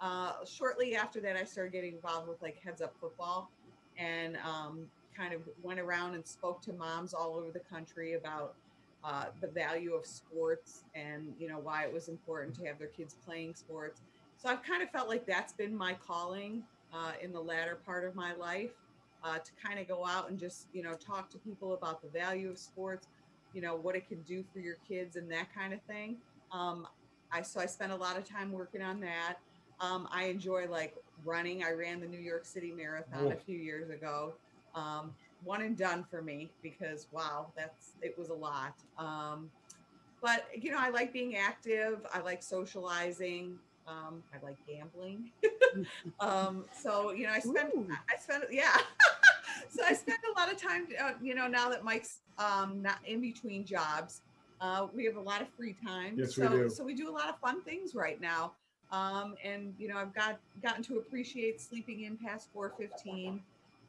uh, 0.00 0.32
shortly 0.44 0.94
after 0.94 1.20
that, 1.20 1.36
I 1.36 1.44
started 1.44 1.72
getting 1.72 1.94
involved 1.94 2.28
with 2.28 2.40
like 2.42 2.60
Heads 2.62 2.82
Up 2.82 2.94
Football 3.00 3.50
and 3.96 4.36
um, 4.44 4.86
kind 5.16 5.32
of 5.32 5.40
went 5.62 5.80
around 5.80 6.14
and 6.14 6.26
spoke 6.26 6.60
to 6.62 6.72
moms 6.72 7.14
all 7.14 7.34
over 7.36 7.50
the 7.50 7.60
country 7.60 8.14
about 8.14 8.54
uh, 9.04 9.26
the 9.40 9.48
value 9.48 9.94
of 9.94 10.06
sports 10.06 10.84
and, 10.94 11.34
you 11.38 11.48
know, 11.48 11.58
why 11.58 11.84
it 11.84 11.92
was 11.92 12.08
important 12.08 12.54
to 12.56 12.64
have 12.66 12.78
their 12.78 12.88
kids 12.88 13.16
playing 13.24 13.54
sports. 13.54 14.02
So 14.36 14.48
I've 14.48 14.62
kind 14.62 14.82
of 14.82 14.90
felt 14.90 15.08
like 15.08 15.26
that's 15.26 15.52
been 15.52 15.74
my 15.74 15.94
calling 15.94 16.62
uh, 16.92 17.12
in 17.22 17.32
the 17.32 17.40
latter 17.40 17.78
part 17.86 18.04
of 18.04 18.14
my 18.14 18.34
life. 18.34 18.70
Uh, 19.24 19.38
to 19.38 19.52
kind 19.64 19.78
of 19.78 19.86
go 19.86 20.04
out 20.04 20.28
and 20.30 20.38
just 20.38 20.66
you 20.72 20.82
know 20.82 20.94
talk 20.94 21.30
to 21.30 21.38
people 21.38 21.74
about 21.74 22.02
the 22.02 22.08
value 22.08 22.50
of 22.50 22.58
sports 22.58 23.06
you 23.52 23.60
know 23.60 23.76
what 23.76 23.94
it 23.94 24.08
can 24.08 24.20
do 24.22 24.44
for 24.52 24.58
your 24.58 24.76
kids 24.88 25.16
and 25.16 25.30
that 25.30 25.54
kind 25.54 25.72
of 25.72 25.80
thing. 25.82 26.16
Um, 26.50 26.86
i 27.30 27.40
so 27.42 27.60
i 27.60 27.66
spent 27.66 27.92
a 27.92 27.96
lot 27.96 28.16
of 28.18 28.24
time 28.24 28.52
working 28.52 28.82
on 28.82 29.00
that. 29.00 29.36
Um, 29.80 30.08
i 30.12 30.24
enjoy 30.24 30.66
like 30.68 30.96
running. 31.24 31.62
I 31.62 31.72
ran 31.72 32.00
the 32.00 32.06
new 32.06 32.20
york 32.20 32.44
city 32.44 32.72
marathon 32.72 33.32
a 33.32 33.36
few 33.36 33.58
years 33.58 33.90
ago. 33.90 34.34
Um, 34.74 35.14
one 35.44 35.62
and 35.62 35.76
done 35.76 36.04
for 36.10 36.22
me 36.22 36.50
because 36.62 37.08
wow 37.12 37.46
that's 37.56 37.92
it 38.02 38.18
was 38.18 38.30
a 38.30 38.34
lot. 38.34 38.74
Um, 38.98 39.50
but 40.20 40.46
you 40.54 40.70
know 40.70 40.78
i 40.80 40.88
like 40.90 41.12
being 41.12 41.36
active. 41.36 42.00
I 42.12 42.20
like 42.20 42.42
socializing 42.42 43.58
um, 43.88 44.22
i 44.34 44.44
like 44.44 44.56
gambling 44.66 45.30
um, 46.20 46.64
so 46.72 47.12
you 47.12 47.26
know 47.26 47.32
i 47.32 47.38
spend 47.38 47.90
i 48.10 48.18
spend 48.18 48.44
yeah 48.50 48.76
so 49.68 49.82
I 49.84 49.94
spend 49.94 50.18
a 50.34 50.38
lot 50.38 50.52
of 50.52 50.60
time, 50.60 50.86
uh, 51.00 51.12
you 51.22 51.34
know, 51.34 51.46
now 51.46 51.68
that 51.70 51.84
Mike's 51.84 52.20
um, 52.38 52.82
not 52.82 52.98
in 53.06 53.20
between 53.20 53.64
jobs, 53.64 54.20
uh, 54.60 54.86
we 54.94 55.04
have 55.04 55.16
a 55.16 55.20
lot 55.20 55.42
of 55.42 55.48
free 55.56 55.74
time. 55.84 56.14
Yes, 56.16 56.36
we 56.36 56.44
so, 56.44 56.48
do. 56.48 56.70
So 56.70 56.84
we 56.84 56.94
do 56.94 57.08
a 57.08 57.14
lot 57.14 57.28
of 57.28 57.38
fun 57.38 57.62
things 57.62 57.94
right 57.94 58.20
now. 58.20 58.52
Um, 58.90 59.34
and 59.42 59.74
you 59.78 59.88
know, 59.88 59.96
I've 59.96 60.14
got 60.14 60.38
gotten 60.62 60.82
to 60.84 60.98
appreciate 60.98 61.60
sleeping 61.60 62.02
in 62.02 62.16
past 62.16 62.48
415, 62.52 63.40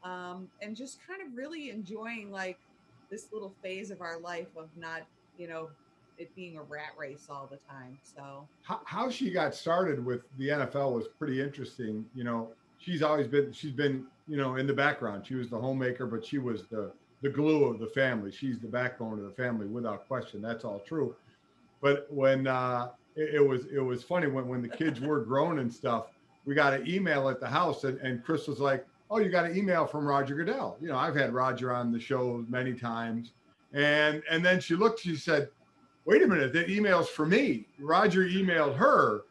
um, 0.04 0.48
and 0.62 0.76
just 0.76 1.00
kind 1.06 1.22
of 1.22 1.36
really 1.36 1.70
enjoying 1.70 2.32
like 2.32 2.58
this 3.12 3.28
little 3.32 3.54
phase 3.62 3.92
of 3.92 4.02
our 4.02 4.18
life 4.20 4.48
of 4.58 4.70
not, 4.78 5.02
you 5.38 5.48
know, 5.48 5.70
it 6.17 6.36
being 6.36 6.58
a 6.58 6.62
rat 6.62 6.91
race 6.98 7.27
all 7.29 7.48
the 7.50 7.58
time. 7.70 7.98
So 8.03 8.48
how, 8.62 8.82
how 8.86 9.10
she 9.10 9.32
got 9.32 9.55
started 9.55 10.03
with 10.03 10.22
the 10.38 10.50
NFL 10.50 10.93
was 10.93 11.08
pretty 11.08 11.41
interesting. 11.41 12.05
You 12.15 12.24
know, 12.24 12.50
she's 12.77 13.01
always 13.01 13.27
been 13.27 13.51
she's 13.51 13.72
been 13.72 14.05
you 14.27 14.38
know 14.38 14.55
in 14.55 14.67
the 14.67 14.74
background. 14.74 15.25
She 15.25 15.36
was 15.36 15.50
the 15.50 15.60
homemaker, 15.60 16.05
but 16.05 16.25
she 16.25 16.38
was 16.38 16.63
the 16.67 16.91
the 17.22 17.29
glue 17.29 17.65
of 17.65 17.79
the 17.79 17.88
family. 17.88 18.32
She's 18.32 18.60
the 18.60 18.67
backbone 18.67 19.17
of 19.17 19.25
the 19.25 19.32
family 19.32 19.65
without 19.65 20.08
question. 20.08 20.41
That's 20.41 20.65
all 20.65 20.79
true. 20.79 21.15
But 21.82 22.08
when 22.10 22.48
uh, 22.48 22.89
it, 23.15 23.36
it 23.36 23.48
was 23.48 23.65
it 23.65 23.79
was 23.79 24.03
funny 24.03 24.27
when 24.27 24.48
when 24.48 24.62
the 24.62 24.70
kids 24.70 25.00
were 25.00 25.22
grown 25.22 25.60
and 25.60 25.74
stuff, 25.74 26.08
we 26.46 26.55
got 26.55 26.74
an 26.74 26.88
email 26.88 27.29
at 27.29 27.39
the 27.39 27.48
house, 27.48 27.84
and, 27.84 27.98
and 28.00 28.24
Chris 28.24 28.48
was 28.48 28.60
like, 28.60 28.86
"Oh, 29.10 29.20
you 29.20 29.29
got 29.29 29.46
an 29.46 29.58
email 29.58 29.86
from 29.86 30.05
Roger 30.05 30.36
Goodell." 30.36 30.77
You 30.82 30.89
know, 30.89 30.98
I've 30.98 31.15
had 31.15 31.34
Roger 31.34 31.74
on 31.74 31.91
the 31.91 32.00
show 32.00 32.46
many 32.50 32.74
times, 32.74 33.32
and 33.74 34.22
and 34.29 34.46
then 34.46 34.60
she 34.60 34.75
looked, 34.75 35.01
she 35.01 35.15
said, 35.15 35.50
"Wait 36.05 36.22
a 36.22 36.27
minute, 36.27 36.53
that 36.53 36.69
email's 36.69 37.10
for 37.10 37.25
me." 37.25 37.65
Roger 37.79 38.24
emailed 38.24 38.75
her 38.75 39.22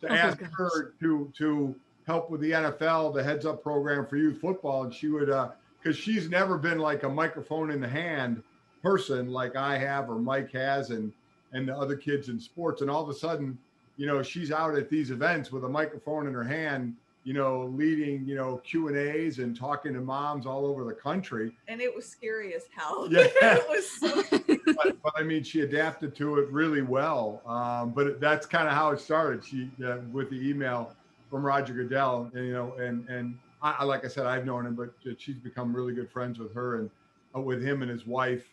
to 0.00 0.10
Oh, 0.10 0.14
ask 0.14 0.38
her 0.40 0.94
to 1.00 1.32
to 1.36 1.74
help 2.06 2.30
with 2.30 2.40
the 2.40 2.50
NFL, 2.52 3.14
the 3.14 3.22
heads 3.22 3.46
up 3.46 3.62
program 3.62 4.06
for 4.06 4.16
youth 4.16 4.40
football, 4.40 4.84
and 4.84 4.92
she 4.94 5.08
would 5.08 5.30
uh 5.30 5.50
because 5.82 5.96
she's 5.96 6.28
never 6.28 6.58
been 6.58 6.78
like 6.78 7.02
a 7.02 7.08
microphone 7.08 7.70
in 7.70 7.80
the 7.80 7.88
hand 7.88 8.42
person 8.82 9.28
like 9.28 9.56
I 9.56 9.78
have 9.78 10.08
or 10.10 10.16
Mike 10.16 10.52
has 10.52 10.90
and 10.90 11.12
and 11.52 11.68
the 11.68 11.76
other 11.76 11.96
kids 11.96 12.28
in 12.28 12.40
sports, 12.40 12.80
and 12.80 12.90
all 12.90 13.02
of 13.02 13.08
a 13.10 13.14
sudden, 13.14 13.58
you 13.96 14.06
know, 14.06 14.22
she's 14.22 14.50
out 14.50 14.76
at 14.76 14.88
these 14.88 15.10
events 15.10 15.52
with 15.52 15.64
a 15.64 15.68
microphone 15.68 16.26
in 16.26 16.32
her 16.32 16.44
hand, 16.44 16.94
you 17.24 17.32
know, 17.32 17.64
leading 17.74 18.26
you 18.26 18.34
know 18.34 18.56
Q 18.64 18.88
and 18.88 18.96
A's 18.96 19.38
and 19.38 19.56
talking 19.56 19.94
to 19.94 20.00
moms 20.00 20.46
all 20.46 20.66
over 20.66 20.84
the 20.84 20.92
country. 20.92 21.56
and 21.68 21.80
it 21.80 21.94
was 21.94 22.08
scary 22.08 22.54
as 22.54 22.64
hell. 22.74 23.08
Yeah. 23.10 23.26
it 23.42 23.68
was 23.68 23.90
so 23.90 24.22
but, 24.76 25.02
but 25.02 25.12
I 25.16 25.22
mean, 25.22 25.42
she 25.42 25.60
adapted 25.60 26.14
to 26.16 26.38
it 26.38 26.50
really 26.50 26.82
well. 26.82 27.42
Um, 27.46 27.90
but 27.90 28.20
that's 28.20 28.46
kind 28.46 28.68
of 28.68 28.74
how 28.74 28.90
it 28.90 29.00
started. 29.00 29.44
She 29.44 29.70
uh, 29.84 29.98
with 30.10 30.30
the 30.30 30.48
email 30.48 30.94
from 31.30 31.44
Roger 31.44 31.74
Goodell, 31.74 32.30
and 32.34 32.46
you 32.46 32.52
know, 32.52 32.74
and 32.74 33.08
and 33.08 33.38
I, 33.62 33.84
like 33.84 34.04
I 34.04 34.08
said, 34.08 34.26
I've 34.26 34.44
known 34.44 34.66
him, 34.66 34.74
but 34.74 34.90
she's 35.18 35.38
become 35.38 35.74
really 35.74 35.94
good 35.94 36.10
friends 36.10 36.38
with 36.38 36.52
her 36.54 36.80
and 36.80 36.90
uh, 37.34 37.40
with 37.40 37.62
him 37.62 37.82
and 37.82 37.90
his 37.90 38.06
wife. 38.06 38.44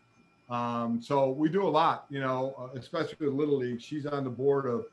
Um, 0.49 0.99
so 1.01 1.29
we 1.29 1.49
do 1.49 1.67
a 1.67 1.69
lot, 1.69 2.05
you 2.09 2.19
know, 2.19 2.55
uh, 2.57 2.77
especially 2.77 3.17
with 3.19 3.33
Little 3.35 3.57
League. 3.57 3.81
She's 3.81 4.05
on 4.05 4.23
the 4.23 4.29
board 4.29 4.65
of 4.65 4.85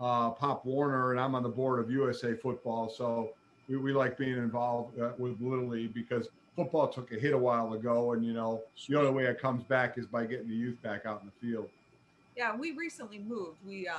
uh, 0.00 0.30
Pop 0.30 0.64
Warner, 0.64 1.12
and 1.12 1.20
I'm 1.20 1.34
on 1.34 1.42
the 1.42 1.48
board 1.48 1.78
of 1.80 1.90
USA 1.90 2.34
Football. 2.34 2.88
So 2.88 3.30
we, 3.68 3.76
we 3.76 3.92
like 3.92 4.18
being 4.18 4.36
involved 4.36 4.98
uh, 5.00 5.12
with 5.18 5.40
Little 5.40 5.68
League 5.68 5.94
because 5.94 6.28
football 6.56 6.88
took 6.88 7.12
a 7.12 7.16
hit 7.16 7.32
a 7.32 7.38
while 7.38 7.72
ago, 7.74 8.12
and 8.12 8.24
you 8.24 8.32
know 8.32 8.62
the 8.88 8.98
only 8.98 9.10
way 9.12 9.24
it 9.24 9.40
comes 9.40 9.62
back 9.64 9.98
is 9.98 10.06
by 10.06 10.24
getting 10.26 10.48
the 10.48 10.54
youth 10.54 10.80
back 10.82 11.06
out 11.06 11.20
in 11.22 11.26
the 11.26 11.46
field. 11.46 11.68
yeah 12.36 12.54
we 12.56 12.72
recently 12.72 13.18
moved 13.18 13.58
we 13.66 13.86
uh 13.88 13.94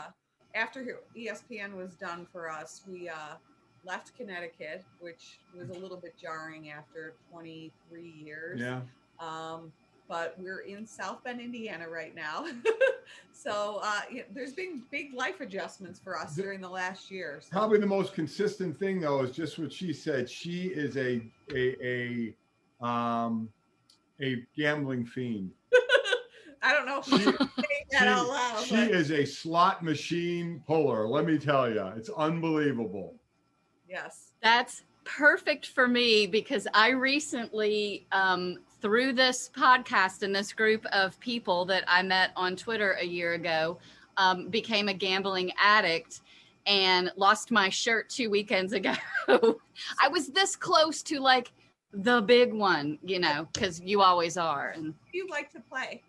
after 0.54 0.86
espn 1.18 1.74
was 1.76 1.96
done 1.96 2.26
for 2.32 2.50
us 2.50 2.82
we 2.90 3.08
uh 3.10 3.36
left 3.86 4.16
connecticut 4.18 4.84
which 5.00 5.40
was 5.58 5.70
a 5.70 5.74
little 5.74 5.98
bit 5.98 6.14
jarring 6.22 6.70
after 6.72 7.14
23 7.32 8.14
years 8.26 8.60
Yeah. 8.60 8.82
um 9.20 9.72
but 10.08 10.36
we're 10.38 10.60
in 10.60 10.86
south 10.86 11.24
bend 11.24 11.40
indiana 11.42 11.88
right 11.88 12.16
now 12.16 12.46
so 13.34 13.80
uh 13.84 14.02
yeah, 14.12 14.24
there's 14.34 14.54
been 14.54 14.84
big 14.92 15.14
life 15.14 15.42
adjustments 15.42 16.00
for 16.00 16.18
us 16.18 16.36
during 16.36 16.62
the 16.62 16.70
last 16.70 17.10
year 17.12 17.40
so. 17.42 17.50
Probably 17.52 17.80
the 17.80 17.86
most 17.86 18.14
consistent 18.14 18.78
thing 18.78 19.00
though 19.02 19.22
is 19.24 19.32
just 19.36 19.58
what 19.60 19.72
she 19.72 19.94
said. 19.94 20.30
She 20.30 20.68
is 20.68 20.98
a 20.98 21.22
a 21.54 22.34
a 22.82 22.86
um 22.86 23.50
a 24.22 24.46
gambling 24.56 25.06
fiend. 25.06 25.52
i 26.62 26.72
don't 26.72 26.86
know 26.86 27.00
if 27.00 27.12
we 27.12 27.20
should 27.20 27.38
that 27.92 28.08
out 28.08 28.28
loud 28.28 28.64
She 28.64 28.76
is 28.76 29.12
a 29.12 29.26
slot 29.26 29.84
machine 29.84 30.64
puller. 30.68 31.08
Let 31.08 31.26
me 31.26 31.38
tell 31.38 31.70
you, 31.70 31.86
it's 31.96 32.10
unbelievable. 32.10 33.16
yes 33.88 34.32
That's 34.42 34.84
perfect 35.04 35.68
for 35.68 35.88
me 35.88 36.26
because 36.28 36.68
I 36.74 36.90
recently, 36.90 38.08
um, 38.12 38.58
through 38.86 39.14
this 39.14 39.50
podcast 39.58 40.22
and 40.22 40.36
this 40.36 40.54
group 40.54 40.86
of 40.94 41.20
people 41.20 41.66
that 41.66 41.84
I 41.88 42.04
met 42.04 42.30
on 42.36 42.56
Twitter 42.56 42.92
a 43.02 43.04
year 43.04 43.34
ago, 43.34 43.80
um, 44.18 44.50
became 44.50 44.90
a 44.90 44.94
gambling 44.94 45.52
addict 45.60 46.22
and 46.68 47.12
lost 47.16 47.50
my 47.50 47.68
shirt 47.68 48.12
two 48.12 48.30
weekends 48.30 48.74
ago. 48.74 48.94
I 49.28 50.08
was 50.08 50.28
this 50.28 50.56
close 50.56 51.02
to 51.02 51.20
like 51.20 51.52
the 51.94 52.22
big 52.22 52.54
one, 52.54 53.00
you 53.04 53.18
know, 53.18 53.48
because 53.52 53.82
you 53.82 54.04
always 54.04 54.38
are. 54.38 54.70
And 54.76 54.94
you 55.12 55.26
like 55.32 55.50
to 55.54 55.60
play 55.62 56.04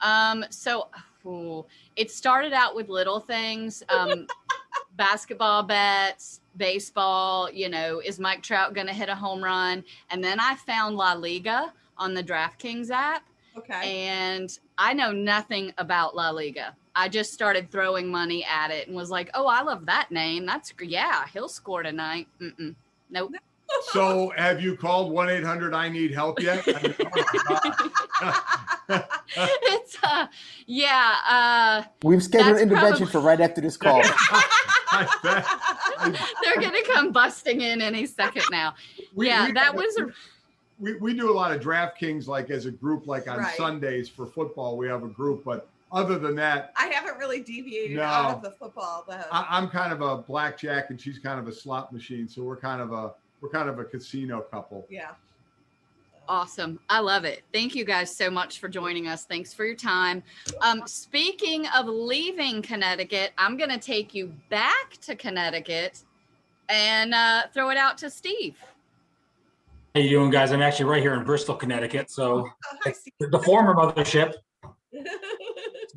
um, 0.00 0.44
so 0.50 0.88
ooh, 1.24 1.64
it 1.96 2.10
started 2.10 2.52
out 2.52 2.74
with 2.74 2.88
little 2.88 3.20
things, 3.20 3.82
um, 3.88 4.26
basketball 4.96 5.62
bets, 5.62 6.40
baseball, 6.56 7.50
you 7.50 7.68
know, 7.68 8.00
is 8.04 8.18
Mike 8.18 8.42
Trout 8.42 8.74
going 8.74 8.86
to 8.86 8.92
hit 8.92 9.08
a 9.08 9.14
home 9.14 9.42
run? 9.42 9.84
And 10.10 10.22
then 10.22 10.40
I 10.40 10.54
found 10.56 10.96
La 10.96 11.12
Liga 11.12 11.72
on 11.98 12.14
the 12.14 12.22
DraftKings 12.22 12.90
app. 12.90 13.26
Okay. 13.56 14.06
And 14.06 14.58
I 14.76 14.92
know 14.92 15.12
nothing 15.12 15.72
about 15.78 16.14
La 16.14 16.30
Liga. 16.30 16.74
I 16.94 17.08
just 17.08 17.32
started 17.32 17.70
throwing 17.70 18.08
money 18.08 18.44
at 18.44 18.70
it 18.70 18.88
and 18.88 18.96
was 18.96 19.10
like, 19.10 19.30
oh, 19.34 19.46
I 19.46 19.62
love 19.62 19.86
that 19.86 20.10
name. 20.10 20.46
That's, 20.46 20.72
yeah, 20.80 21.26
he'll 21.32 21.48
score 21.48 21.82
tonight. 21.82 22.28
Mm-mm. 22.40 22.74
Nope. 23.10 23.32
So 23.92 24.32
have 24.36 24.60
you 24.60 24.76
called 24.76 25.12
1-800 25.12 25.74
I 25.74 25.88
need 25.88 26.12
help 26.12 26.40
yet? 26.40 26.62
I 26.66 26.82
mean, 26.82 26.94
oh 28.20 28.40
it's, 29.62 29.96
uh, 30.02 30.26
yeah, 30.66 31.14
uh, 31.28 31.82
We've 32.02 32.22
scheduled 32.22 32.54
That's 32.54 32.62
intervention 32.62 33.06
probably- 33.06 33.12
for 33.12 33.20
right 33.20 33.40
after 33.40 33.60
this 33.60 33.76
call. 33.76 34.02
they're 35.22 35.44
going 36.60 36.72
to 36.72 36.84
come 36.92 37.12
busting 37.12 37.60
in 37.60 37.80
any 37.82 38.06
second 38.06 38.44
now. 38.50 38.74
We- 39.14 39.26
yeah, 39.28 39.46
we 39.46 39.52
that 39.52 39.64
have 39.66 39.74
a- 39.74 39.76
was 39.78 39.96
a 39.98 40.06
we, 40.78 40.94
we 40.96 41.14
do 41.14 41.30
a 41.30 41.34
lot 41.34 41.52
of 41.52 41.62
DraftKings 41.62 42.26
like 42.26 42.50
as 42.50 42.66
a 42.66 42.70
group, 42.70 43.06
like 43.06 43.28
on 43.28 43.38
Right. 43.38 43.56
Sundays 43.56 44.08
for 44.10 44.26
football. 44.26 44.76
We 44.76 44.86
have 44.88 45.04
a 45.04 45.08
group, 45.08 45.42
but 45.44 45.68
other 45.90 46.18
than 46.18 46.34
that, 46.36 46.72
I 46.76 46.88
haven't 46.88 47.16
really 47.18 47.40
deviated 47.40 47.96
No. 47.96 48.02
out 48.02 48.36
of 48.36 48.42
the 48.42 48.50
football. 48.50 49.04
The, 49.08 49.26
I, 49.34 49.46
I'm 49.48 49.68
kind 49.70 49.90
of 49.92 50.02
a 50.02 50.18
blackjack 50.18 50.90
and 50.90 51.00
she's 51.00 51.18
kind 51.18 51.40
of 51.40 51.48
a 51.48 51.52
slot 51.52 51.92
machine. 51.94 52.28
So 52.28 52.42
we're 52.42 52.58
kind 52.58 52.82
of 52.82 52.92
a 52.92 53.14
we're 53.40 53.48
kind 53.50 53.68
of 53.68 53.78
a 53.78 53.84
casino 53.84 54.40
couple. 54.40 54.86
yeah. 54.90 55.10
Awesome. 56.28 56.80
I 56.90 56.98
love 56.98 57.24
it. 57.24 57.44
Thank 57.52 57.76
you 57.76 57.84
guys 57.84 58.14
so 58.14 58.30
much 58.30 58.58
for 58.58 58.68
joining 58.68 59.06
us. 59.06 59.24
Thanks 59.26 59.54
for 59.54 59.64
your 59.64 59.76
time. 59.76 60.24
Um, 60.60 60.82
speaking 60.86 61.68
of 61.68 61.86
leaving 61.86 62.62
Connecticut, 62.62 63.30
I'm 63.38 63.56
going 63.56 63.70
to 63.70 63.78
take 63.78 64.12
you 64.12 64.32
back 64.50 64.96
to 65.02 65.14
Connecticut 65.14 66.02
and 66.68 67.14
uh, 67.14 67.42
throw 67.54 67.70
it 67.70 67.76
out 67.76 67.96
to 67.98 68.10
Steve. 68.10 68.56
How 69.94 70.00
you 70.00 70.10
doing, 70.10 70.30
guys? 70.30 70.50
I'm 70.50 70.62
actually 70.62 70.86
right 70.86 71.00
here 71.00 71.14
in 71.14 71.22
Bristol, 71.22 71.54
Connecticut. 71.54 72.10
So 72.10 72.48
Oh, 72.84 72.92
the 73.20 73.38
former 73.38 73.74
mothership. 73.74 74.34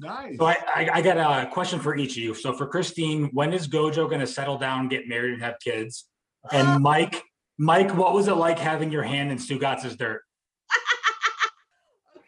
Nice. 0.02 0.38
So 0.38 0.46
I, 0.46 0.56
I, 0.74 0.90
I 0.94 1.02
got 1.02 1.18
a 1.18 1.50
question 1.50 1.78
for 1.78 1.98
each 1.98 2.12
of 2.12 2.24
you. 2.24 2.34
So 2.34 2.54
for 2.54 2.66
Christine, 2.66 3.30
when 3.34 3.52
is 3.52 3.68
Gojo 3.68 4.08
going 4.08 4.22
to 4.22 4.28
settle 4.28 4.58
down, 4.58 4.88
get 4.88 5.10
married, 5.10 5.34
and 5.34 5.42
have 5.42 5.56
kids? 5.60 6.06
And 6.54 6.82
Mike, 6.82 7.22
Mike, 7.62 7.94
what 7.98 8.14
was 8.14 8.30
it 8.30 8.36
like 8.36 8.58
having 8.58 8.90
your 8.90 9.04
hand 9.04 9.32
in 9.32 9.38
Stugotz's 9.38 9.96
dirt? 9.96 10.22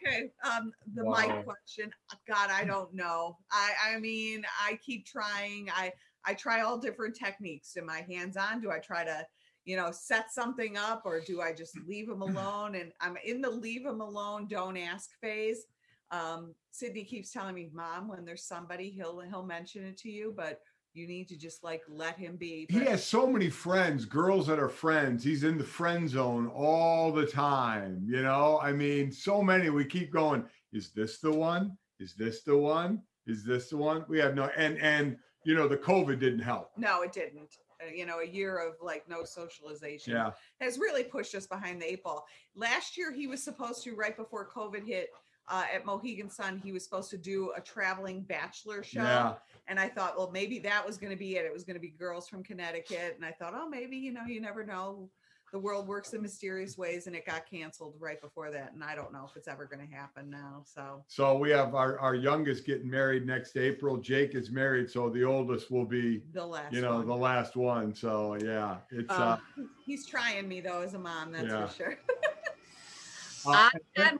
Okay, 0.04 0.32
um, 0.42 0.72
the 0.94 1.04
Wow. 1.04 1.28
mic 1.28 1.44
question. 1.44 1.92
God, 2.26 2.50
I 2.50 2.64
don't 2.64 2.92
know. 2.92 3.38
I, 3.52 3.94
I 3.94 4.00
mean, 4.00 4.44
I 4.60 4.76
keep 4.84 5.06
trying. 5.06 5.68
I, 5.72 5.92
I 6.24 6.34
try 6.34 6.60
all 6.62 6.76
different 6.76 7.14
techniques. 7.14 7.76
Am 7.76 7.88
I 7.88 8.00
hands 8.00 8.36
on? 8.36 8.60
Do 8.60 8.72
I 8.72 8.80
try 8.80 9.04
to, 9.04 9.24
you 9.64 9.76
know, 9.76 9.92
set 9.92 10.32
something 10.32 10.76
up, 10.76 11.02
or 11.04 11.20
do 11.20 11.40
I 11.40 11.52
just 11.52 11.78
leave 11.86 12.08
them 12.08 12.20
alone? 12.22 12.74
And 12.74 12.90
I'm 13.00 13.16
in 13.24 13.40
the 13.40 13.50
leave 13.50 13.84
them 13.84 14.00
alone, 14.00 14.48
don't 14.48 14.76
ask 14.76 15.10
phase. 15.20 15.66
Um, 16.10 16.52
Sydney 16.72 17.04
keeps 17.04 17.30
telling 17.30 17.54
me, 17.54 17.70
Mom, 17.72 18.08
when 18.08 18.24
there's 18.24 18.44
somebody, 18.44 18.90
he'll 18.90 19.20
he'll 19.20 19.46
mention 19.46 19.84
it 19.84 19.98
to 19.98 20.10
you, 20.10 20.34
but 20.36 20.58
you 20.94 21.06
need 21.06 21.28
to 21.28 21.36
just 21.36 21.64
like 21.64 21.82
let 21.88 22.16
him 22.18 22.36
be. 22.36 22.66
He 22.70 22.80
has 22.80 23.04
so 23.04 23.26
many 23.26 23.48
friends, 23.48 24.04
girls 24.04 24.46
that 24.46 24.58
are 24.58 24.68
friends. 24.68 25.24
He's 25.24 25.44
in 25.44 25.58
the 25.58 25.64
friend 25.64 26.08
zone 26.08 26.48
all 26.48 27.12
the 27.12 27.26
time. 27.26 28.04
You 28.06 28.22
know, 28.22 28.58
I 28.62 28.72
mean, 28.72 29.10
so 29.10 29.42
many. 29.42 29.70
We 29.70 29.84
keep 29.84 30.12
going. 30.12 30.44
Is 30.72 30.90
this 30.90 31.18
the 31.18 31.32
one? 31.32 31.76
Is 31.98 32.14
this 32.14 32.42
the 32.42 32.56
one? 32.56 33.02
Is 33.26 33.44
this 33.44 33.70
the 33.70 33.76
one? 33.76 34.04
We 34.08 34.18
have 34.18 34.34
no 34.34 34.50
and 34.56 34.78
and 34.78 35.16
you 35.44 35.54
know 35.54 35.68
the 35.68 35.76
COVID 35.76 36.18
didn't 36.18 36.40
help. 36.40 36.70
no, 36.76 37.02
it 37.02 37.12
didn't. 37.12 37.56
Uh, 37.82 37.90
you 37.92 38.06
know, 38.06 38.20
a 38.20 38.26
year 38.26 38.58
of 38.58 38.74
like 38.80 39.08
no 39.08 39.24
socialization. 39.24 40.12
Yeah. 40.12 40.30
has 40.60 40.78
really 40.78 41.04
pushed 41.04 41.34
us 41.34 41.46
behind 41.46 41.80
the 41.80 41.92
eight 41.92 42.02
ball. 42.02 42.24
Last 42.54 42.96
year, 42.96 43.12
he 43.12 43.26
was 43.26 43.42
supposed 43.42 43.82
to, 43.84 43.94
right 43.94 44.16
before 44.16 44.48
COVID 44.48 44.86
hit, 44.86 45.08
uh, 45.48 45.64
at 45.74 45.84
Mohegan 45.84 46.30
Sun, 46.30 46.60
he 46.62 46.72
was 46.72 46.84
supposed 46.84 47.10
to 47.10 47.18
do 47.18 47.52
a 47.56 47.60
traveling 47.60 48.22
bachelor 48.22 48.82
show. 48.82 49.02
Yeah. 49.02 49.34
And 49.68 49.78
I 49.78 49.88
thought, 49.88 50.16
well, 50.16 50.30
maybe 50.32 50.58
that 50.60 50.84
was 50.84 50.98
going 50.98 51.12
to 51.12 51.18
be 51.18 51.36
it. 51.36 51.44
It 51.44 51.52
was 51.52 51.64
going 51.64 51.74
to 51.76 51.80
be 51.80 51.90
girls 51.90 52.28
from 52.28 52.42
Connecticut. 52.42 53.14
And 53.16 53.24
I 53.24 53.30
thought, 53.30 53.54
oh, 53.56 53.68
maybe, 53.68 53.96
you 53.96 54.12
know, 54.12 54.24
you 54.26 54.40
never 54.40 54.64
know. 54.64 55.08
The 55.52 55.58
world 55.58 55.86
works 55.86 56.14
in 56.14 56.22
mysterious 56.22 56.78
ways. 56.78 57.06
And 57.06 57.14
it 57.14 57.26
got 57.26 57.48
canceled 57.48 57.94
right 58.00 58.20
before 58.20 58.50
that. 58.50 58.72
And 58.72 58.82
I 58.82 58.94
don't 58.94 59.12
know 59.12 59.24
if 59.28 59.36
it's 59.36 59.46
ever 59.48 59.66
going 59.66 59.86
to 59.86 59.94
happen 59.94 60.30
now. 60.30 60.62
So, 60.64 61.04
So 61.08 61.36
we 61.36 61.50
have 61.50 61.74
our, 61.74 61.98
our 62.00 62.14
youngest 62.14 62.64
getting 62.66 62.90
married 62.90 63.26
next 63.26 63.56
April. 63.56 63.98
Jake 63.98 64.34
is 64.34 64.50
married, 64.50 64.90
so 64.90 65.10
the 65.10 65.22
oldest 65.24 65.70
will 65.70 65.84
be, 65.84 66.22
the 66.32 66.44
last 66.44 66.72
you 66.72 66.80
know, 66.80 66.96
one. 66.96 67.06
the 67.06 67.14
last 67.16 67.54
one. 67.54 67.94
So 67.94 68.36
yeah, 68.42 68.78
it's 68.90 69.10
uh, 69.12 69.36
Um, 69.58 69.68
he's 69.84 70.06
trying 70.06 70.48
me, 70.48 70.60
though, 70.60 70.80
as 70.80 70.94
a 70.94 70.98
mom. 70.98 71.32
That's 71.32 71.48
Yeah. 71.48 71.66
for 71.66 71.74
sure. 71.74 71.98
uh, 73.46 73.68
I 73.96 74.18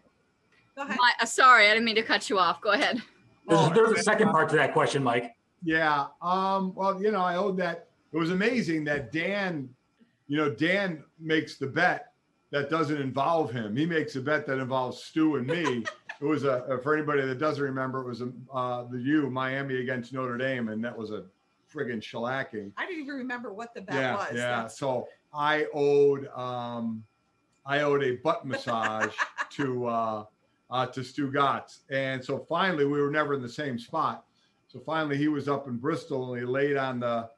Go 0.74 0.82
ahead. 0.84 0.98
my, 0.98 1.12
uh, 1.20 1.26
sorry, 1.26 1.66
I 1.66 1.70
didn't 1.72 1.84
mean 1.84 1.96
to 1.96 2.02
cut 2.02 2.30
you 2.30 2.38
off. 2.38 2.60
Go 2.60 2.70
ahead. 2.70 3.02
There's, 3.46 3.60
Oh, 3.60 3.72
there's 3.74 3.98
a 3.98 4.02
second 4.02 4.30
part 4.30 4.48
to 4.50 4.56
that 4.56 4.72
question, 4.72 5.02
Mike. 5.02 5.34
Yeah. 5.62 6.06
Um, 6.20 6.74
well, 6.74 7.00
you 7.02 7.10
know, 7.10 7.20
I 7.20 7.36
owed 7.36 7.56
that. 7.58 7.88
It 8.12 8.16
was 8.18 8.30
amazing 8.30 8.84
that 8.84 9.12
Dan, 9.12 9.68
you 10.28 10.36
know, 10.36 10.50
Dan 10.50 11.04
makes 11.18 11.56
the 11.56 11.66
bet 11.66 12.12
that 12.50 12.68
doesn't 12.68 13.00
involve 13.00 13.50
him. 13.50 13.74
He 13.74 13.86
makes 13.86 14.14
a 14.16 14.20
bet 14.20 14.46
that 14.46 14.58
involves 14.58 15.02
Stu 15.02 15.36
and 15.36 15.46
me. 15.46 15.84
it 16.20 16.24
was 16.24 16.44
a, 16.44 16.78
for 16.82 16.94
anybody 16.94 17.22
that 17.22 17.38
doesn't 17.38 17.62
remember, 17.62 18.00
it 18.02 18.06
was 18.08 18.20
a, 18.20 18.30
uh, 18.52 18.84
the 18.90 18.98
U 18.98 19.30
Miami 19.30 19.76
against 19.76 20.12
Notre 20.12 20.36
Dame, 20.36 20.68
and 20.68 20.84
that 20.84 20.96
was 20.96 21.10
a 21.10 21.24
friggin' 21.72 22.02
shellacking. 22.02 22.70
I 22.76 22.86
didn't 22.86 23.02
even 23.02 23.14
remember 23.14 23.52
what 23.52 23.72
the 23.74 23.80
bet 23.80 23.94
yeah, 23.94 24.16
was. 24.16 24.28
yeah. 24.34 24.40
That's- 24.40 24.78
So 24.78 25.08
I 25.32 25.66
owed, 25.72 26.28
um, 26.36 27.02
I 27.64 27.80
owed 27.80 28.02
a 28.02 28.16
butt 28.16 28.44
massage 28.44 29.14
to 29.52 29.86
uh, 29.86 30.24
uh, 30.72 30.86
to 30.86 31.00
Stugotz, 31.00 31.80
and 31.90 32.24
so 32.24 32.38
finally 32.48 32.84
we 32.84 33.00
were 33.00 33.10
never 33.10 33.34
in 33.34 33.42
the 33.42 33.48
same 33.48 33.78
spot. 33.78 34.24
So 34.68 34.80
finally 34.80 35.18
he 35.18 35.28
was 35.28 35.48
up 35.48 35.68
in 35.68 35.76
Bristol 35.76 36.32
and 36.32 36.40
he 36.40 36.46
laid 36.46 36.76
on 36.78 37.00
the, 37.00 37.28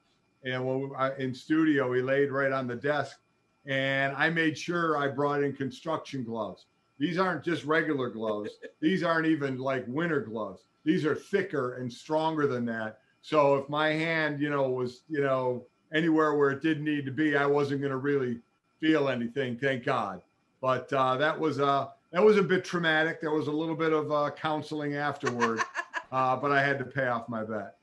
and 0.45 0.65
when 0.65 0.89
we, 0.89 1.25
in 1.25 1.35
studio 1.35 1.93
he 1.93 2.01
laid 2.01 2.31
right 2.31 2.53
on 2.53 2.69
the 2.69 2.77
desk, 2.77 3.19
and 3.67 4.15
I 4.17 4.31
made 4.31 4.57
sure 4.57 4.97
I 4.97 5.09
brought 5.09 5.43
in 5.43 5.53
construction 5.53 6.23
gloves. 6.23 6.67
These 6.99 7.19
aren't 7.19 7.45
just 7.45 7.65
regular 7.65 8.09
gloves. 8.09 8.51
These 8.81 9.03
aren't 9.03 9.27
even 9.27 9.59
like 9.59 9.85
winter 9.89 10.21
gloves. 10.21 10.63
These 10.85 11.05
are 11.05 11.15
thicker 11.15 11.75
and 11.75 11.93
stronger 11.93 12.47
than 12.47 12.65
that. 12.67 13.01
So 13.23 13.57
if 13.57 13.69
my 13.69 13.89
hand, 13.89 14.41
you 14.41 14.51
know, 14.51 14.69
was 14.69 15.03
you 15.09 15.23
know 15.23 15.65
anywhere 15.93 16.35
where 16.35 16.51
it 16.51 16.63
didn't 16.63 16.85
need 16.85 17.05
to 17.07 17.11
be, 17.11 17.37
I 17.37 17.47
wasn't 17.47 17.81
going 17.81 17.91
to 17.91 17.97
really 17.97 18.39
feel 18.81 19.09
anything. 19.09 19.57
Thank 19.57 19.85
God. 19.85 20.21
But 20.61 20.93
uh, 20.93 21.17
that 21.17 21.39
was 21.39 21.59
uh, 21.59 21.89
that 22.15 22.23
was 22.23 22.37
a 22.37 22.43
bit 22.43 22.65
traumatic. 22.65 23.21
There 23.21 23.33
was 23.33 23.49
a 23.49 23.53
little 23.53 23.75
bit 23.75 23.93
of 23.93 24.13
uh, 24.13 24.31
counseling 24.31 24.95
afterward, 24.95 25.61
uh, 26.13 26.37
but 26.37 26.53
I 26.53 26.63
had 26.63 26.79
to 26.79 26.85
pay 26.85 27.09
off 27.09 27.29
my 27.29 27.43
bet. 27.43 27.75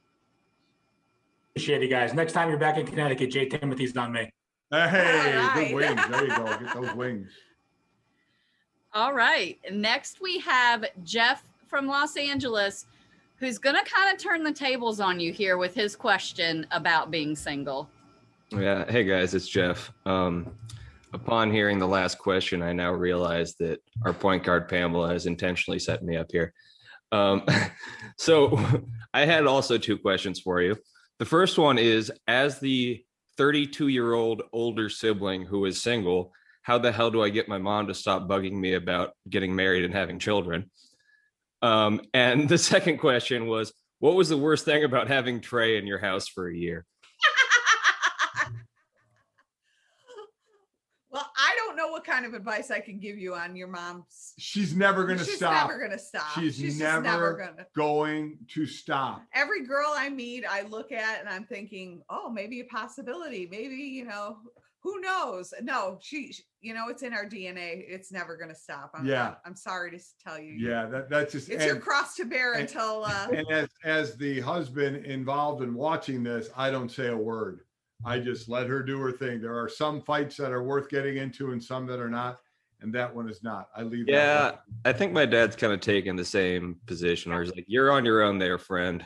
Appreciate 1.50 1.82
you 1.82 1.90
guys. 1.90 2.14
Next 2.14 2.32
time 2.32 2.48
you're 2.48 2.58
back 2.58 2.78
in 2.78 2.88
Connecticut, 2.88 3.30
J. 3.30 3.50
Timothy's 3.50 3.96
on 3.98 4.14
me. 4.14 4.32
Hey, 4.72 5.36
All 5.36 5.48
right. 5.48 5.68
good 5.68 5.76
wings. 5.76 6.02
There 6.10 6.24
you 6.24 6.30
go. 6.30 6.46
Get 6.46 6.74
those 6.74 6.96
wings. 6.96 7.30
All 8.94 9.14
right. 9.14 9.60
Next, 9.70 10.22
we 10.22 10.40
have 10.40 10.86
Jeff 11.04 11.44
from 11.68 11.88
Los 11.88 12.16
Angeles, 12.16 12.86
who's 13.36 13.58
going 13.58 13.76
to 13.76 13.84
kind 13.84 14.16
of 14.16 14.22
turn 14.22 14.46
the 14.46 14.54
tables 14.54 15.02
on 15.02 15.20
you 15.20 15.34
here 15.34 15.58
with 15.58 15.76
his 15.76 15.94
question 15.94 16.66
about 16.72 17.12
being 17.12 17.36
single. 17.36 17.90
Yeah. 18.52 18.90
Hey 18.90 19.04
guys, 19.04 19.34
it's 19.34 19.48
Jeff. 19.48 19.94
Um, 20.06 20.52
upon 21.14 21.52
hearing 21.52 21.80
the 21.80 21.88
last 21.88 22.18
question, 22.18 22.62
I 22.62 22.74
now 22.74 22.92
realize 22.92 23.56
that 23.56 23.80
our 24.06 24.14
point 24.14 24.44
guard 24.44 24.70
Pamela 24.70 25.10
has 25.10 25.26
intentionally 25.26 25.80
set 25.80 26.04
me 26.04 26.18
up 26.18 26.32
here. 26.32 26.54
Um, 27.12 27.46
so 28.18 28.60
I 29.14 29.26
had 29.26 29.46
also 29.46 29.78
two 29.78 29.98
questions 29.98 30.40
for 30.40 30.62
you. 30.62 30.78
The 31.20 31.26
first 31.26 31.58
one 31.58 31.78
is 31.78 32.12
as 32.28 32.60
the 32.60 33.04
32 33.38 33.88
year 33.88 34.14
old 34.14 34.44
older 34.54 34.90
sibling 34.90 35.46
who 35.46 35.66
is 35.66 35.82
single, 35.82 36.32
how 36.64 36.78
the 36.78 36.92
hell 36.92 37.12
do 37.12 37.24
I 37.24 37.30
get 37.30 37.48
my 37.48 37.58
mom 37.58 37.88
to 37.88 37.94
stop 37.94 38.28
bugging 38.28 38.54
me 38.54 38.74
about 38.74 39.12
getting 39.30 39.56
married 39.56 39.84
and 39.84 39.94
having 39.94 40.20
children? 40.20 40.70
Um, 41.62 42.02
and 42.14 42.48
the 42.50 42.58
second 42.58 42.98
question 42.98 43.48
was, 43.48 43.74
what 44.00 44.16
was 44.16 44.30
the 44.30 44.38
worst 44.38 44.66
thing 44.66 44.84
about 44.84 45.08
having 45.08 45.42
Trey 45.42 45.78
in 45.78 45.86
your 45.86 46.00
house 46.00 46.28
for 46.28 46.48
a 46.48 46.56
year? 46.56 46.86
Well, 51.12 51.30
I 51.36 51.56
don't 51.58 51.76
know 51.76 51.91
what 52.02 52.12
kind 52.16 52.26
of 52.26 52.34
advice 52.34 52.72
I 52.72 52.80
can 52.80 53.00
give 53.00 53.18
you 53.18 53.36
on 53.36 53.56
your 53.56 53.68
mom's. 53.68 54.34
She's 54.40 54.76
never 54.76 55.06
going 55.06 55.20
to 55.20 55.26
stop. 55.26 55.54
She's 55.54 55.68
never 55.68 55.78
going 55.78 55.92
to 55.92 56.00
stop. 56.00 56.40
She's, 56.40 56.58
just 56.58 56.80
never, 56.80 57.02
never 57.02 57.34
going 57.38 57.58
to. 57.58 57.66
going 57.76 58.38
to 58.54 58.66
stop. 58.66 59.24
Every 59.34 59.66
girl 59.66 59.94
I 59.96 60.10
meet, 60.10 60.44
I 60.50 60.64
look 60.64 60.92
at 60.92 61.20
and 61.20 61.30
I'm 61.30 61.46
thinking, 61.46 62.02
oh, 62.10 62.30
maybe 62.30 62.60
a 62.62 62.66
possibility. 62.66 63.48
Maybe, 63.50 63.76
you 63.76 64.06
know, 64.06 64.38
who 64.82 65.00
knows? 65.00 65.54
No, 65.62 66.00
she, 66.02 66.34
you 66.60 66.74
know, 66.74 66.88
it's 66.90 67.04
in 67.04 67.14
our 67.14 67.26
DNA. 67.26 67.84
It's 67.88 68.12
never 68.12 68.36
going 68.36 68.50
to 68.50 68.56
stop. 68.56 68.92
I'm, 68.96 69.06
Yeah. 69.06 69.36
I'm, 69.46 69.56
sorry 69.56 69.92
to 69.92 70.00
tell 70.26 70.40
you. 70.40 70.54
Yeah, 70.54 70.88
that, 70.88 71.10
that's 71.10 71.34
just 71.34 71.50
It's 71.50 71.66
your 71.66 71.76
cross 71.76 72.16
to 72.16 72.26
bear 72.26 72.54
and- 72.54 72.64
until, 72.64 73.06
uh, 73.06 73.28
and 73.32 73.48
as 73.52 73.70
as 73.84 74.18
the 74.18 74.40
husband 74.40 75.06
involved 75.06 75.62
in 75.62 75.76
watching 75.76 76.24
this, 76.24 76.50
I 76.58 76.72
don't 76.72 76.90
say 76.90 77.10
a 77.10 77.18
word. 77.18 77.62
I 78.06 78.20
just 78.20 78.50
let 78.50 78.68
her 78.68 78.82
do 78.84 79.00
her 79.00 79.12
thing. 79.12 79.42
There 79.42 79.58
are 79.58 79.70
some 79.70 80.02
fights 80.02 80.38
that 80.38 80.52
are 80.52 80.64
worth 80.64 80.90
getting 80.90 81.18
into 81.18 81.52
and 81.52 81.64
some 81.64 81.86
that 81.88 82.00
are 82.00 82.10
not, 82.10 82.40
and 82.82 82.94
that 82.96 83.14
one 83.14 83.30
is 83.30 83.44
not. 83.44 83.70
I 83.76 83.84
leave. 83.84 84.08
Yeah, 84.08 84.52
one. 84.52 84.60
I 84.86 84.94
think 84.94 85.14
my 85.14 85.26
dad's 85.26 85.56
kind 85.56 85.72
of 85.74 85.82
taken 85.82 86.16
the 86.16 86.26
same 86.26 86.78
position 86.88 87.32
where 87.32 87.44
he's 87.44 87.54
like, 87.54 87.66
"You're 87.68 87.92
on 87.92 88.06
your 88.06 88.22
own 88.22 88.40
there, 88.40 88.58
friend." 88.58 89.06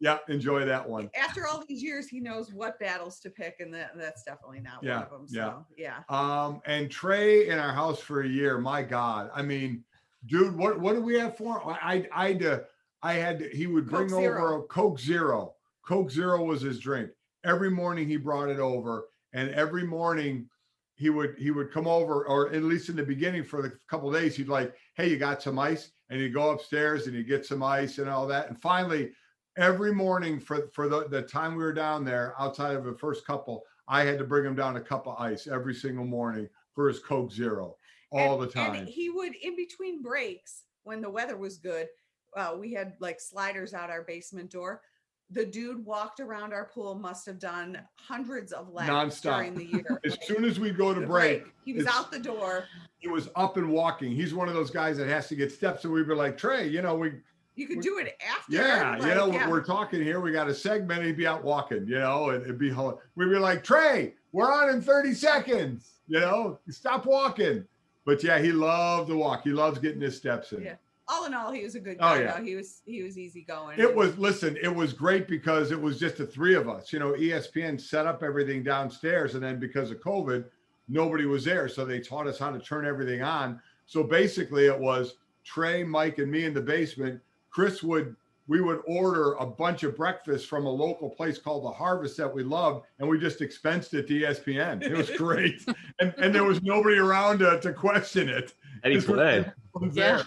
yeah, 0.00 0.18
enjoy 0.28 0.64
that 0.66 0.86
one. 0.86 1.08
after 1.18 1.46
all 1.46 1.64
these 1.66 1.82
years, 1.82 2.08
he 2.08 2.20
knows 2.20 2.52
what 2.52 2.78
battles 2.78 3.18
to 3.20 3.30
pick, 3.30 3.56
and 3.60 3.72
that, 3.72 3.92
that's 3.96 4.22
definitely 4.24 4.60
not 4.60 4.82
Yeah, 4.82 4.96
one 4.98 5.04
of 5.04 5.10
them. 5.10 5.26
yeah. 5.30 5.44
So, 5.50 5.66
yeah. 5.78 5.96
Um, 6.10 6.60
and 6.66 6.90
Trey 6.90 7.48
in 7.48 7.58
our 7.58 7.72
house 7.72 8.00
for 8.00 8.22
a 8.22 8.28
year. 8.28 8.58
My 8.58 8.82
God, 8.82 9.30
I 9.34 9.40
mean, 9.42 9.84
dude, 10.26 10.54
what 10.56 10.78
what 10.80 10.94
do 10.94 11.00
we 11.00 11.18
have 11.18 11.36
for? 11.36 11.60
him? 11.60 11.68
I 11.68 12.06
I 12.12 12.28
had 12.28 12.38
to. 12.40 12.64
I 13.02 13.12
had 13.14 13.38
to, 13.40 13.48
he 13.50 13.66
would 13.66 13.86
bring 13.86 14.08
Coke 14.08 14.18
over 14.18 14.22
Zero. 14.38 14.62
a 14.62 14.66
Coke 14.66 14.98
Zero. 14.98 15.54
Coke 15.86 16.10
Zero 16.10 16.42
was 16.42 16.62
his 16.62 16.78
drink. 16.78 17.10
Every 17.44 17.70
morning 17.70 18.08
he 18.08 18.16
brought 18.16 18.48
it 18.48 18.58
over, 18.58 19.06
and 19.32 19.50
every 19.50 19.84
morning 19.84 20.48
he 20.94 21.10
would 21.10 21.36
he 21.38 21.50
would 21.50 21.72
come 21.72 21.86
over, 21.86 22.26
or 22.26 22.52
at 22.52 22.62
least 22.62 22.88
in 22.88 22.96
the 22.96 23.02
beginning 23.02 23.44
for 23.44 23.62
the 23.62 23.72
couple 23.88 24.08
of 24.08 24.20
days, 24.20 24.36
he'd 24.36 24.48
like, 24.48 24.74
"Hey, 24.96 25.10
you 25.10 25.16
got 25.16 25.42
some 25.42 25.58
ice?" 25.58 25.90
And 26.10 26.20
he'd 26.20 26.34
go 26.34 26.50
upstairs 26.50 27.06
and 27.06 27.16
he'd 27.16 27.28
get 27.28 27.46
some 27.46 27.62
ice 27.62 27.98
and 27.98 28.08
all 28.08 28.26
that. 28.28 28.48
And 28.48 28.60
finally, 28.60 29.12
every 29.56 29.92
morning 29.92 30.40
for 30.40 30.68
for 30.72 30.88
the, 30.88 31.08
the 31.08 31.22
time 31.22 31.56
we 31.56 31.64
were 31.64 31.72
down 31.72 32.04
there, 32.04 32.34
outside 32.38 32.76
of 32.76 32.84
the 32.84 32.96
first 32.98 33.26
couple, 33.26 33.64
I 33.88 34.04
had 34.04 34.18
to 34.18 34.24
bring 34.24 34.44
him 34.44 34.54
down 34.54 34.76
a 34.76 34.80
cup 34.80 35.06
of 35.06 35.16
ice 35.18 35.46
every 35.46 35.74
single 35.74 36.04
morning 36.04 36.48
for 36.74 36.88
his 36.88 37.00
Coke 37.00 37.32
Zero 37.32 37.76
all 38.12 38.38
the 38.38 38.46
time. 38.46 38.74
And 38.74 38.88
he 38.88 39.10
would, 39.10 39.34
in 39.34 39.56
between 39.56 40.02
breaks, 40.02 40.64
when 40.84 41.00
the 41.00 41.10
weather 41.10 41.36
was 41.36 41.58
good, 41.58 41.88
uh, 42.36 42.54
we 42.58 42.72
had 42.72 42.94
like 43.00 43.20
sliders 43.20 43.74
out 43.74 43.90
our 43.90 44.02
basement 44.02 44.50
door. 44.50 44.82
The 45.30 45.46
dude 45.46 45.84
walked 45.84 46.20
around 46.20 46.52
our 46.52 46.66
pool, 46.66 46.94
must 46.94 47.26
have 47.26 47.38
done 47.38 47.78
hundreds 47.96 48.52
of 48.52 48.68
laps 48.72 48.90
Nonstop. 49.22 49.36
during 49.36 49.54
the 49.54 49.64
year. 49.64 50.00
as 50.04 50.18
soon 50.26 50.44
as 50.44 50.60
we 50.60 50.70
go 50.70 50.94
to 50.94 51.00
break, 51.06 51.44
He 51.64 51.72
was 51.72 51.86
out 51.86 52.12
the 52.12 52.18
door. 52.18 52.66
he 52.98 53.08
was 53.08 53.28
up 53.34 53.56
and 53.56 53.68
walking. 53.70 54.12
He's 54.12 54.34
one 54.34 54.48
of 54.48 54.54
those 54.54 54.70
guys 54.70 54.96
that 54.98 55.08
has 55.08 55.28
to 55.28 55.34
get 55.34 55.50
steps. 55.50 55.82
So 55.82 55.90
we 55.90 56.02
were 56.02 56.14
like, 56.14 56.36
Trey, 56.36 56.68
you 56.68 56.82
know, 56.82 56.94
we 56.94 57.14
You 57.56 57.66
could 57.66 57.80
do 57.80 57.98
it 57.98 58.16
after. 58.26 58.52
Yeah, 58.52 58.96
you 58.96 59.14
know, 59.14 59.32
yeah. 59.32 59.48
we're 59.48 59.64
talking 59.64 60.02
here. 60.02 60.20
We 60.20 60.30
got 60.30 60.48
a 60.48 60.54
segment. 60.54 61.02
He'd 61.02 61.16
be 61.16 61.26
out 61.26 61.42
walking, 61.42 61.86
you 61.86 61.98
know, 61.98 62.30
and 62.30 62.42
it'd 62.42 62.58
be 62.58 62.70
we'd 62.70 63.30
be 63.30 63.38
like, 63.38 63.64
Trey, 63.64 64.14
we're 64.32 64.52
on 64.52 64.68
in 64.68 64.82
30 64.82 65.14
seconds, 65.14 66.00
you 66.06 66.20
know, 66.20 66.58
stop 66.68 67.06
walking. 67.06 67.64
But 68.04 68.22
yeah, 68.22 68.38
he 68.38 68.52
loved 68.52 69.08
to 69.08 69.16
walk. 69.16 69.44
He 69.44 69.50
loves 69.50 69.78
getting 69.78 70.00
his 70.00 70.16
steps 70.16 70.52
in. 70.52 70.62
Yeah. 70.62 70.74
All 71.06 71.26
in 71.26 71.34
all, 71.34 71.52
he 71.52 71.62
was 71.62 71.74
a 71.74 71.80
good 71.80 71.98
guy. 71.98 72.14
Oh, 72.14 72.18
guy. 72.18 72.24
yeah. 72.24 72.38
though. 72.38 72.44
He 72.44 72.54
was 72.54 72.82
he 72.86 73.02
was 73.02 73.18
easy 73.18 73.42
going. 73.42 73.78
It 73.78 73.94
was 73.94 74.16
listen, 74.16 74.56
it 74.62 74.74
was 74.74 74.92
great 74.92 75.28
because 75.28 75.70
it 75.70 75.80
was 75.80 75.98
just 75.98 76.16
the 76.16 76.26
three 76.26 76.54
of 76.54 76.68
us. 76.68 76.92
You 76.92 76.98
know, 76.98 77.12
ESPN 77.12 77.80
set 77.80 78.06
up 78.06 78.22
everything 78.22 78.62
downstairs, 78.62 79.34
and 79.34 79.42
then 79.42 79.58
because 79.58 79.90
of 79.90 80.00
COVID, 80.00 80.44
nobody 80.88 81.26
was 81.26 81.44
there. 81.44 81.68
So 81.68 81.84
they 81.84 82.00
taught 82.00 82.26
us 82.26 82.38
how 82.38 82.50
to 82.50 82.58
turn 82.58 82.86
everything 82.86 83.22
on. 83.22 83.60
So 83.86 84.02
basically 84.02 84.66
it 84.66 84.78
was 84.78 85.14
Trey, 85.44 85.84
Mike, 85.84 86.18
and 86.18 86.30
me 86.30 86.44
in 86.44 86.54
the 86.54 86.62
basement. 86.62 87.20
Chris 87.50 87.82
would 87.82 88.16
we 88.46 88.60
would 88.60 88.80
order 88.86 89.32
a 89.34 89.46
bunch 89.46 89.84
of 89.84 89.96
breakfast 89.96 90.48
from 90.48 90.66
a 90.66 90.70
local 90.70 91.08
place 91.08 91.38
called 91.38 91.64
the 91.64 91.70
Harvest 91.70 92.16
that 92.18 92.32
we 92.32 92.42
loved, 92.42 92.84
and 92.98 93.08
we 93.08 93.18
just 93.18 93.40
expensed 93.40 93.94
it 93.94 94.06
to 94.08 94.20
ESPN. 94.20 94.82
It 94.82 94.92
was 94.92 95.10
great. 95.10 95.64
and 96.00 96.14
and 96.18 96.34
there 96.34 96.44
was 96.44 96.62
nobody 96.62 96.98
around 96.98 97.38
to, 97.40 97.60
to 97.60 97.72
question 97.72 98.28
it. 98.28 98.54
Eddie 98.82 98.96
Because 98.96 99.06
play. 99.06 99.52
Yeah. 99.82 99.90
there. 100.16 100.24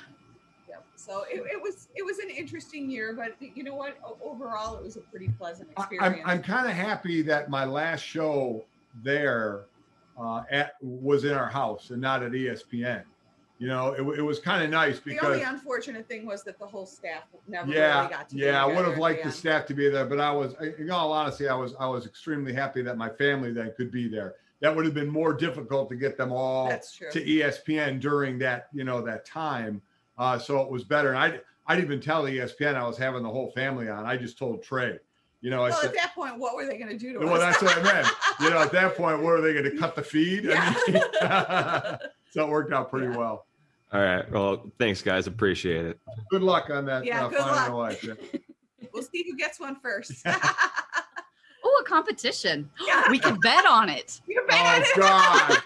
So 1.07 1.23
it, 1.31 1.41
it 1.51 1.61
was 1.61 1.87
it 1.95 2.03
was 2.03 2.19
an 2.19 2.29
interesting 2.29 2.89
year, 2.89 3.13
but 3.13 3.35
you 3.39 3.63
know 3.63 3.75
what? 3.75 3.97
Overall, 4.21 4.75
it 4.75 4.83
was 4.83 4.97
a 4.97 5.01
pretty 5.01 5.29
pleasant 5.29 5.69
I- 5.77 5.81
experience. 5.81 6.19
I'm, 6.25 6.29
I'm 6.29 6.43
kind 6.43 6.67
of 6.67 6.73
happy 6.73 7.21
that 7.23 7.49
my 7.49 7.63
last 7.63 8.01
show 8.01 8.65
there 9.03 9.65
uh, 10.19 10.43
at 10.51 10.73
was 10.81 11.23
in 11.23 11.33
our 11.33 11.47
house 11.47 11.91
and 11.91 12.01
not 12.01 12.23
at 12.23 12.31
ESPN. 12.31 13.03
You 13.59 13.67
know, 13.67 13.93
it, 13.93 14.19
it 14.19 14.21
was 14.21 14.37
kind 14.39 14.63
of 14.63 14.69
nice 14.69 14.99
the 14.99 15.19
only 15.19 15.41
unfortunate 15.41 16.07
thing 16.07 16.27
was 16.27 16.43
that 16.43 16.59
the 16.59 16.67
whole 16.67 16.85
staff 16.85 17.23
never 17.47 17.71
yeah, 17.71 18.01
really 18.01 18.13
got 18.13 18.29
to. 18.29 18.35
be 18.35 18.41
yeah, 18.41 18.63
I 18.63 18.67
would 18.67 18.85
have 18.85 18.99
liked 18.99 19.23
the 19.23 19.31
staff 19.31 19.65
to 19.67 19.73
be 19.73 19.89
there, 19.89 20.05
but 20.05 20.19
I 20.19 20.31
was, 20.31 20.53
in 20.77 20.91
all 20.91 21.11
honesty, 21.11 21.47
I 21.47 21.55
was, 21.55 21.73
I 21.79 21.87
was 21.87 22.05
extremely 22.05 22.53
happy 22.53 22.83
that 22.83 22.97
my 22.97 23.09
family 23.09 23.51
then 23.51 23.73
could 23.75 23.91
be 23.91 24.07
there. 24.07 24.35
That 24.59 24.75
would 24.75 24.85
have 24.85 24.93
been 24.93 25.09
more 25.09 25.33
difficult 25.33 25.89
to 25.89 25.95
get 25.95 26.17
them 26.17 26.31
all 26.31 26.69
to 26.69 27.25
ESPN 27.25 27.99
during 27.99 28.37
that, 28.39 28.67
you 28.73 28.83
know, 28.83 29.01
that 29.01 29.25
time. 29.25 29.81
Uh, 30.17 30.37
so 30.39 30.61
it 30.61 30.69
was 30.71 30.83
better. 30.83 31.09
And 31.09 31.17
I, 31.17 31.39
I 31.67 31.75
didn't 31.75 31.85
even 31.91 32.01
tell 32.01 32.23
ESPN 32.23 32.75
I 32.75 32.87
was 32.87 32.97
having 32.97 33.23
the 33.23 33.29
whole 33.29 33.51
family 33.51 33.89
on. 33.89 34.05
I 34.05 34.17
just 34.17 34.37
told 34.37 34.63
Trey. 34.63 34.97
You 35.41 35.51
know, 35.51 35.63
I 35.65 35.69
Well, 35.69 35.81
said, 35.81 35.89
at 35.91 35.95
that 35.95 36.15
point, 36.15 36.39
what 36.39 36.55
were 36.55 36.65
they 36.65 36.77
going 36.77 36.89
to 36.89 36.97
do 36.97 37.13
to 37.13 37.19
well, 37.19 37.29
us? 37.35 37.39
Well, 37.39 37.51
that's 37.51 37.61
what 37.61 37.77
I 37.77 37.83
meant. 37.83 38.07
You 38.39 38.49
know, 38.49 38.59
at 38.59 38.71
that 38.71 38.95
point, 38.95 39.21
what 39.21 39.33
are 39.33 39.41
they 39.41 39.53
going 39.53 39.65
to 39.65 39.77
cut 39.77 39.95
the 39.95 40.01
feed? 40.03 40.49
I 40.51 40.69
mean, 40.87 41.01
so 42.31 42.45
it 42.47 42.49
worked 42.49 42.73
out 42.73 42.89
pretty 42.89 43.09
well. 43.09 43.45
All 43.93 44.01
right. 44.01 44.29
Well, 44.31 44.69
thanks, 44.79 45.01
guys. 45.01 45.27
Appreciate 45.27 45.85
it. 45.85 45.99
Good 46.29 46.41
luck 46.41 46.69
on 46.69 46.85
that. 46.85 47.05
Yeah, 47.05 47.25
uh, 47.25 47.29
good 47.29 47.39
luck. 47.39 47.71
wife, 47.73 48.03
yeah. 48.03 48.13
we'll 48.93 49.03
see 49.03 49.23
who 49.29 49.37
gets 49.37 49.59
one 49.59 49.77
first. 49.79 50.25
Oh, 51.63 51.81
a 51.81 51.83
competition. 51.85 52.69
Yeah. 52.85 53.09
We 53.09 53.19
can 53.19 53.39
bet 53.39 53.65
on 53.65 53.89
it. 53.89 54.21
you 54.27 54.41
Oh 54.41 54.47
bet. 54.47 54.87
God! 54.95 55.57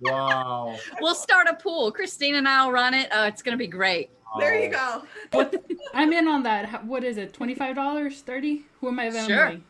Wow. 0.00 0.78
We'll 1.00 1.14
start 1.14 1.46
a 1.48 1.54
pool. 1.54 1.90
Christine 1.92 2.34
and 2.36 2.48
I'll 2.48 2.70
run 2.72 2.94
it. 2.94 3.08
Oh, 3.12 3.24
it's 3.24 3.42
going 3.42 3.52
to 3.52 3.58
be 3.58 3.66
great. 3.66 4.10
There 4.38 4.58
you 4.58 4.70
Oh. 4.76 5.02
go. 5.32 5.38
What 5.38 5.54
I'm 5.94 6.12
in 6.12 6.28
on 6.28 6.42
that. 6.42 6.84
What 6.84 7.02
is 7.04 7.16
it? 7.16 7.32
Twenty 7.32 7.54
five 7.54 7.74
dollars? 7.76 8.20
Thirty? 8.20 8.66
Who 8.80 8.88
am 8.88 8.98
I 8.98 9.10
Sure. 9.10 9.20
Venmoing? 9.22 9.62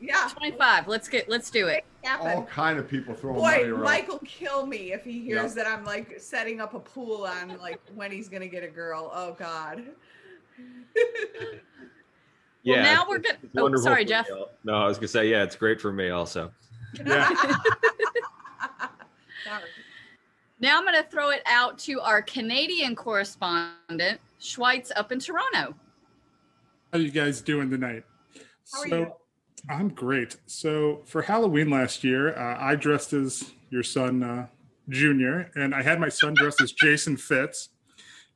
Yeah. 0.00 0.28
25. 0.36 0.88
Let's 0.88 1.08
get 1.08 1.28
let's 1.28 1.50
do 1.50 1.68
it. 1.68 1.84
All 2.20 2.44
kind 2.44 2.78
of 2.78 2.88
people 2.88 3.14
throwing 3.14 3.40
money 3.42 3.64
around. 3.64 3.82
Mike 3.82 4.08
will 4.08 4.20
kill 4.24 4.64
me 4.66 4.92
if 4.92 5.04
he 5.04 5.20
hears 5.22 5.56
Yeah. 5.56 5.64
that 5.64 5.66
I'm 5.70 5.84
like 5.84 6.18
setting 6.20 6.60
up 6.60 6.74
a 6.74 6.80
pool 6.80 7.24
on 7.26 7.56
like 7.58 7.80
when 7.94 8.10
he's 8.12 8.28
gonna 8.28 8.46
get 8.46 8.62
a 8.62 8.68
girl. 8.68 9.10
Oh 9.14 9.32
God. 9.38 9.82
Well, 10.94 11.54
Yeah. 12.62 12.82
now 12.82 13.06
we're 13.08 13.16
it's- 13.16 13.36
good- 13.42 13.50
it's 13.52 13.80
oh, 13.80 13.82
sorry, 13.82 14.04
Jeff. 14.04 14.28
me 14.30 14.44
No, 14.64 14.74
I 14.74 14.86
was 14.86 14.96
gonna 14.98 15.08
say, 15.08 15.28
yeah, 15.28 15.42
it's 15.44 15.56
great 15.56 15.80
for 15.80 15.92
me 15.92 16.10
also. 16.10 16.50
Yeah. 17.04 17.30
Sorry. 19.46 19.62
Now 20.58 20.78
I'm 20.78 20.84
going 20.84 21.00
to 21.00 21.08
throw 21.08 21.30
it 21.30 21.42
out 21.46 21.78
to 21.80 22.00
our 22.00 22.20
Canadian 22.22 22.96
correspondent, 22.96 24.20
Schweitz 24.40 24.90
up 24.96 25.12
in 25.12 25.20
Toronto. 25.20 25.74
How 26.92 26.98
are 26.98 26.98
you 26.98 27.10
guys 27.10 27.40
doing 27.40 27.70
tonight? 27.70 28.04
How 28.72 28.80
are 28.80 28.88
so, 28.88 28.98
you? 28.98 29.12
I'm 29.68 29.88
great. 29.90 30.36
So 30.46 31.02
for 31.04 31.22
Halloween 31.22 31.70
last 31.70 32.02
year, 32.02 32.36
uh, 32.36 32.56
I 32.58 32.74
dressed 32.74 33.12
as 33.12 33.52
your 33.70 33.82
son, 33.82 34.22
uh, 34.22 34.46
Junior, 34.88 35.50
and 35.54 35.74
I 35.74 35.82
had 35.82 36.00
my 36.00 36.08
son 36.08 36.34
dressed 36.34 36.60
as 36.60 36.72
Jason 36.72 37.16
Fitz, 37.16 37.68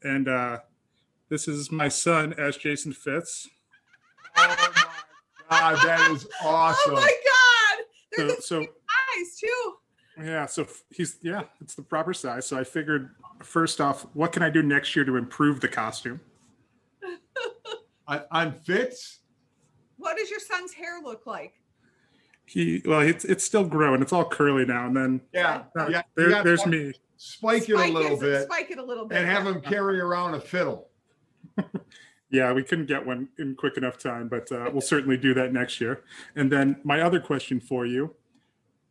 and 0.03 0.29
uh, 0.29 0.59
this 1.29 1.49
is 1.49 1.71
my 1.71 1.89
son 1.89 2.35
as 2.39 2.57
Jason 2.57 2.93
Fitz. 2.93 3.49
Oh 4.37 4.57
my 5.49 5.59
God, 5.59 5.87
that 5.87 6.11
is 6.11 6.27
awesome. 6.45 6.95
Oh 6.97 7.01
my 7.01 7.15
God. 7.25 7.85
They're 8.17 8.29
So, 8.29 8.35
the 8.37 8.43
so 8.43 8.61
guys 8.61 9.37
too. 9.39 9.75
Yeah, 10.23 10.47
so 10.47 10.67
he's 10.91 11.17
yeah, 11.23 11.43
it's 11.61 11.75
the 11.75 11.83
proper 11.83 12.13
size. 12.15 12.47
So 12.47 12.59
I 12.59 12.65
figured 12.65 13.11
first 13.43 13.81
off, 13.81 14.07
what 14.15 14.33
can 14.33 14.43
I 14.43 14.51
do 14.51 14.63
next 14.63 14.95
year 14.97 15.05
to 15.05 15.17
improve 15.17 15.61
the 15.61 15.69
costume? 15.69 16.21
I'm 18.09 18.53
fit. 18.53 18.95
What 19.99 20.17
does 20.17 20.31
your 20.31 20.41
son's 20.41 20.73
hair 20.73 21.01
look 21.03 21.27
like? 21.27 21.55
He 22.45 22.83
well, 22.85 23.01
it's 23.01 23.25
it's 23.25 23.45
still 23.45 23.65
growing. 23.65 24.03
It's 24.03 24.13
all 24.13 24.25
curly 24.25 24.65
now, 24.65 24.87
and 24.87 24.97
then 24.97 25.21
yeah, 25.33 25.63
uh, 25.79 25.87
yeah. 25.89 26.03
there, 26.17 26.31
got 26.31 26.45
there's 26.45 26.63
to 26.63 26.69
me. 26.69 26.93
Spike 27.17 27.69
it 27.69 27.75
a 27.75 27.77
little 27.77 28.17
it- 28.17 28.21
bit 28.21 28.43
Spike 28.45 28.71
it 28.71 28.79
a 28.79 28.83
little 28.83 29.07
bit. 29.07 29.19
and 29.19 29.29
have 29.29 29.45
yeah. 29.45 29.53
him 29.53 29.61
carry 29.61 30.01
around 30.01 30.35
a 30.35 30.41
fiddle. 30.41 30.89
Yeah, 32.31 32.53
we 32.53 32.63
couldn't 32.63 32.87
get 32.87 33.05
one 33.05 33.29
in 33.39 33.57
quick 33.57 33.77
enough 33.77 33.99
time, 33.99 34.29
but 34.29 34.51
uh, 34.53 34.71
we'll 34.73 34.81
certainly 34.81 35.17
do 35.17 35.35
that 35.35 35.53
next 35.53 35.81
year. 35.81 36.05
And 36.37 36.51
then 36.51 36.77
my 36.85 37.01
other 37.01 37.19
question 37.19 37.59
for 37.61 37.87
you: 37.87 38.15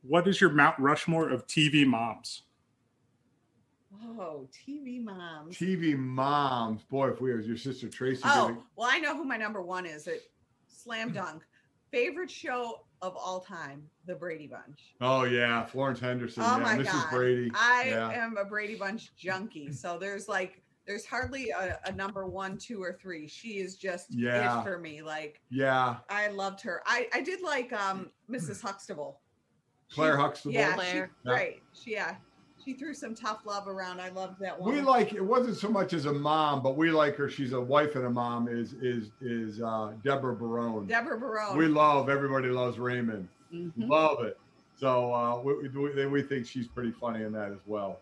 What 0.02 0.28
is 0.28 0.40
your 0.40 0.50
Mount 0.52 0.80
Rushmore 0.80 1.30
of 1.30 1.46
TV 1.48 1.86
moms? 1.86 2.44
Oh, 4.04 4.48
TV 4.54 5.04
moms. 5.04 5.58
TV 5.58 5.98
moms. 5.98 6.84
Boy, 6.84 7.10
if 7.10 7.20
we 7.22 7.34
was 7.34 7.46
your 7.48 7.58
sister 7.58 7.90
Tracy. 7.90 8.22
Oh, 8.24 8.50
gonna- 8.50 8.62
well, 8.76 8.90
I 8.90 9.00
know 9.00 9.16
who 9.16 9.26
my 9.26 9.36
number 9.38 9.62
one 9.62 9.86
is. 9.86 10.08
It 10.08 10.32
slam 10.68 11.12
dunk. 11.14 11.44
Favorite 11.92 12.30
show 12.30 12.86
of 13.02 13.16
all 13.18 13.40
time, 13.40 13.90
The 14.06 14.14
Brady 14.16 14.48
Bunch. 14.48 14.94
Oh 15.02 15.24
yeah, 15.24 15.66
Florence 15.66 16.00
Henderson. 16.00 16.44
Oh 16.46 16.58
yeah, 16.58 16.64
my 16.64 16.76
Mrs. 16.78 16.86
god. 16.86 17.10
Brady. 17.10 17.52
I 17.56 17.86
yeah. 17.90 18.10
am 18.12 18.38
a 18.38 18.46
Brady 18.46 18.76
Bunch 18.76 19.12
junkie. 19.18 19.72
So 19.74 19.98
there's 19.98 20.28
like 20.30 20.62
there's 20.86 21.06
hardly 21.06 21.50
a, 21.50 21.80
a 21.86 21.92
number 21.92 22.26
one, 22.28 22.58
two, 22.58 22.82
or 22.82 22.94
three. 23.02 23.28
She 23.28 23.60
is 23.60 23.76
just 23.76 24.08
Yeah. 24.14 24.60
it 24.60 24.64
for 24.64 24.78
me. 24.80 25.02
Like 25.02 25.42
Yeah, 25.50 25.98
I 26.10 26.28
loved 26.28 26.62
her. 26.62 26.82
I 26.86 27.08
I 27.14 27.22
did 27.22 27.42
like 27.42 27.74
um 27.74 28.12
Mrs. 28.30 28.62
Huxtable. 28.62 29.20
Claire 29.94 30.16
She- 30.16 30.22
Huxtable. 30.22 30.54
Yeah, 30.54 30.74
Claire. 30.74 31.12
she 31.24 31.30
great. 31.30 31.62
She 31.74 31.92
yeah. 31.92 32.16
She 32.64 32.74
threw 32.74 32.94
some 32.94 33.16
tough 33.16 33.46
love 33.46 33.68
around. 33.68 34.02
I 34.02 34.10
loved 34.10 34.40
that 34.42 34.60
one. 34.60 34.74
We 34.74 34.82
like 34.82 35.14
it 35.14 35.24
wasn't 35.24 35.56
so 35.56 35.70
much 35.70 35.94
as 35.94 36.06
a 36.06 36.14
mom, 36.14 36.62
but 36.62 36.76
we 36.76 36.92
like 36.92 37.16
her. 37.16 37.30
She's 37.30 37.54
a 37.54 37.60
wife 37.62 37.96
and 37.96 38.06
a 38.06 38.10
mom. 38.10 38.48
Is 38.50 38.74
is 38.82 39.12
is 39.22 39.62
uh, 39.62 39.94
Deborah 40.04 40.36
Barone. 40.36 40.86
Deborah 40.86 41.18
Barone. 41.18 41.58
We 41.58 41.68
love 41.68 42.10
everybody 42.10 42.50
loves 42.50 42.78
Raymond. 42.78 43.28
Mhm. 43.54 43.72
Love 43.78 44.24
it. 44.24 44.38
So 44.78 45.14
uh, 45.14 45.40
we, 45.42 45.70
we 45.70 46.06
we 46.06 46.22
think 46.22 46.46
she's 46.46 46.68
pretty 46.68 46.92
funny 46.92 47.24
in 47.24 47.32
that 47.34 47.52
as 47.52 47.60
well. 47.66 48.00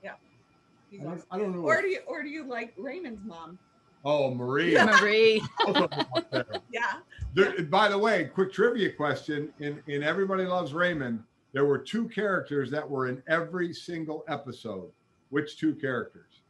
She's 0.91 1.01
I 1.01 1.03
don't. 1.03 1.23
I 1.31 1.37
don't 1.37 1.55
know. 1.55 1.61
Or 1.61 1.81
do 1.81 1.87
you 1.87 1.99
or 2.07 2.23
do 2.23 2.29
you 2.29 2.43
like 2.47 2.73
Raymond's 2.77 3.23
mom? 3.25 3.57
oh, 4.05 4.33
Marie. 4.33 4.75
Marie. 4.75 5.41
Both 5.65 5.75
of 5.77 5.89
them 5.91 6.05
up 6.15 6.31
there. 6.31 6.45
Yeah. 6.71 6.93
There- 7.35 7.61
by 7.63 7.89
the 7.89 7.97
way, 7.97 8.25
quick 8.25 8.51
trivia 8.51 8.91
question: 8.91 9.53
in 9.59 9.81
in 9.87 10.01
Everybody 10.03 10.45
Loves 10.45 10.73
Raymond, 10.73 11.23
there 11.57 11.65
were 11.65 11.79
two 11.79 12.07
characters 12.07 12.69
that 12.69 12.87
were 12.87 13.07
in 13.07 13.23
every 13.27 13.73
single 13.73 14.23
episode. 14.27 14.91
Which 15.29 15.57
two 15.57 15.73
characters? 15.73 16.41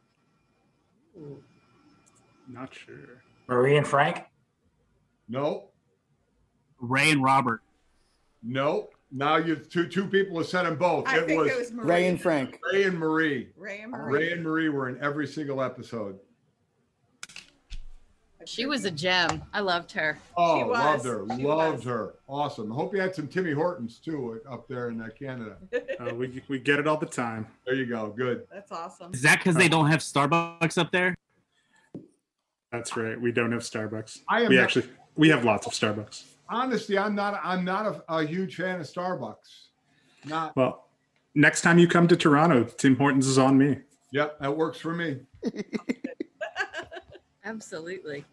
Not 2.46 2.74
sure. 2.74 3.22
Marie 3.48 3.78
and 3.78 3.86
Frank. 3.86 4.24
No, 5.26 5.70
Ray 6.78 7.10
and 7.10 7.22
Robert. 7.22 7.62
no. 8.42 8.90
Now 9.10 9.36
you 9.36 9.56
two 9.56 9.88
two 9.88 10.04
people 10.04 10.36
have 10.36 10.46
said 10.46 10.64
them 10.64 10.76
both. 10.76 11.06
I 11.08 11.20
it, 11.20 11.26
think 11.26 11.40
was 11.40 11.52
it 11.52 11.58
was 11.58 11.72
Marie. 11.72 11.88
Ray 11.88 12.08
and 12.08 12.20
Frank. 12.20 12.60
Ray 12.70 12.84
and 12.84 12.98
Marie. 12.98 13.48
Ray 13.56 13.80
and 13.80 13.92
Marie. 13.92 14.12
Ray 14.12 14.32
and 14.32 14.44
Marie 14.44 14.68
were 14.68 14.90
in 14.90 15.02
every 15.02 15.26
single 15.26 15.62
episode. 15.62 16.18
She 18.48 18.64
was 18.64 18.86
a 18.86 18.90
gem. 18.90 19.42
I 19.52 19.60
loved 19.60 19.92
her. 19.92 20.18
Oh, 20.34 20.66
was. 20.66 21.04
loved 21.04 21.04
her, 21.04 21.36
She 21.36 21.42
loved 21.44 21.76
was. 21.78 21.84
her. 21.84 22.14
Awesome. 22.26 22.70
Hope 22.70 22.94
you 22.94 23.00
had 23.00 23.14
some 23.14 23.28
Timmy 23.28 23.52
Hortons 23.52 23.98
too 23.98 24.40
up 24.50 24.66
there 24.68 24.88
in 24.88 25.02
uh, 25.02 25.08
Canada. 25.18 25.56
Uh, 25.98 26.14
we 26.14 26.40
we 26.48 26.60
get 26.60 26.78
it 26.78 26.86
all 26.86 26.96
the 26.96 27.04
time. 27.04 27.44
There 27.66 27.74
you 27.74 27.84
go. 27.84 28.14
Good. 28.16 28.46
That's 28.52 28.70
awesome. 28.70 29.12
Is 29.12 29.22
that 29.22 29.38
because 29.38 29.56
they 29.56 29.68
don't 29.68 29.88
have 29.90 29.98
Starbucks 29.98 30.78
up 30.78 30.92
there? 30.92 31.16
That's 32.70 32.96
right. 32.96 33.20
We 33.20 33.32
don't 33.32 33.50
have 33.50 33.62
Starbucks. 33.62 34.20
I 34.28 34.42
am 34.42 34.48
we 34.50 34.56
not- 34.56 34.62
actually 34.62 34.86
we 35.16 35.28
have 35.30 35.44
lots 35.44 35.66
of 35.66 35.72
Starbucks. 35.72 36.22
Honestly, 36.48 36.96
I'm 36.96 37.16
not. 37.16 37.40
I'm 37.42 37.64
not 37.64 37.86
a, 38.08 38.14
a 38.14 38.24
huge 38.24 38.54
fan 38.54 38.80
of 38.80 38.86
Starbucks. 38.86 39.66
Not. 40.24 40.54
Well, 40.54 40.86
next 41.34 41.62
time 41.62 41.80
you 41.80 41.88
come 41.88 42.06
to 42.06 42.16
Toronto, 42.16 42.62
Tim 42.64 42.94
Hortons 42.96 43.26
is 43.26 43.38
on 43.38 43.58
me. 43.58 43.78
Yep, 44.12 44.38
that 44.38 44.56
works 44.56 44.78
for 44.78 44.94
me. 44.94 45.18
Absolutely. 47.44 48.24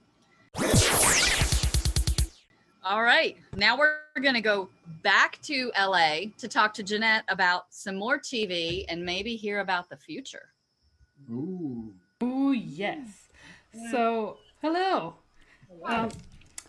All 2.88 3.02
right. 3.02 3.36
Now 3.56 3.76
we're 3.76 3.98
going 4.22 4.36
to 4.36 4.42
go 4.42 4.70
back 5.02 5.42
to 5.42 5.72
LA 5.76 6.26
to 6.38 6.48
talk 6.48 6.72
to 6.76 6.84
Jeanette 6.84 7.24
about 7.30 7.66
some 7.72 7.96
more 7.96 8.20
TV 8.20 8.86
and 8.88 9.04
maybe 9.04 9.36
hear 9.36 9.62
about 9.62 9.90
the 9.90 9.98
future. 9.98 10.54
Ooh. 11.32 11.96
Oh 12.22 12.52
yes. 12.52 13.28
So 13.90 14.38
hello. 14.62 15.16
Um, 15.84 16.10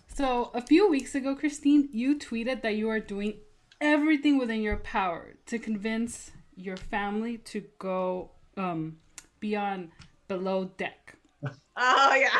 so 0.08 0.50
a 0.54 0.62
few 0.62 0.88
weeks 0.88 1.14
ago, 1.14 1.34
Christine, 1.34 1.90
you 1.92 2.18
tweeted 2.18 2.62
that 2.62 2.76
you 2.76 2.88
are 2.88 2.98
doing 2.98 3.34
everything 3.82 4.38
within 4.38 4.62
your 4.62 4.78
power 4.78 5.34
to 5.44 5.58
convince 5.58 6.30
your 6.56 6.78
family 6.78 7.36
to 7.38 7.62
go 7.78 8.30
um, 8.56 8.96
beyond 9.38 9.90
below 10.28 10.64
deck. 10.78 11.16
Oh 11.78 12.14
yeah. 12.14 12.30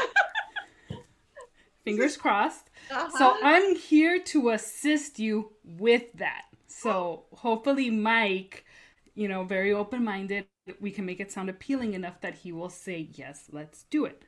Fingers 1.86 2.16
crossed. 2.24 2.68
Uh-huh. 2.90 3.18
So 3.18 3.36
I'm 3.42 3.74
here 3.76 4.20
to 4.20 4.50
assist 4.50 5.18
you 5.18 5.52
with 5.64 6.12
that. 6.14 6.42
So 6.66 7.24
hopefully, 7.32 7.88
Mike, 7.88 8.66
you 9.14 9.28
know, 9.28 9.44
very 9.44 9.72
open 9.72 10.04
minded, 10.04 10.44
we 10.80 10.90
can 10.90 11.06
make 11.06 11.20
it 11.20 11.32
sound 11.32 11.48
appealing 11.48 11.94
enough 11.94 12.20
that 12.20 12.34
he 12.34 12.52
will 12.52 12.68
say, 12.68 13.08
yes, 13.14 13.44
let's 13.52 13.84
do 13.84 14.04
it. 14.04 14.24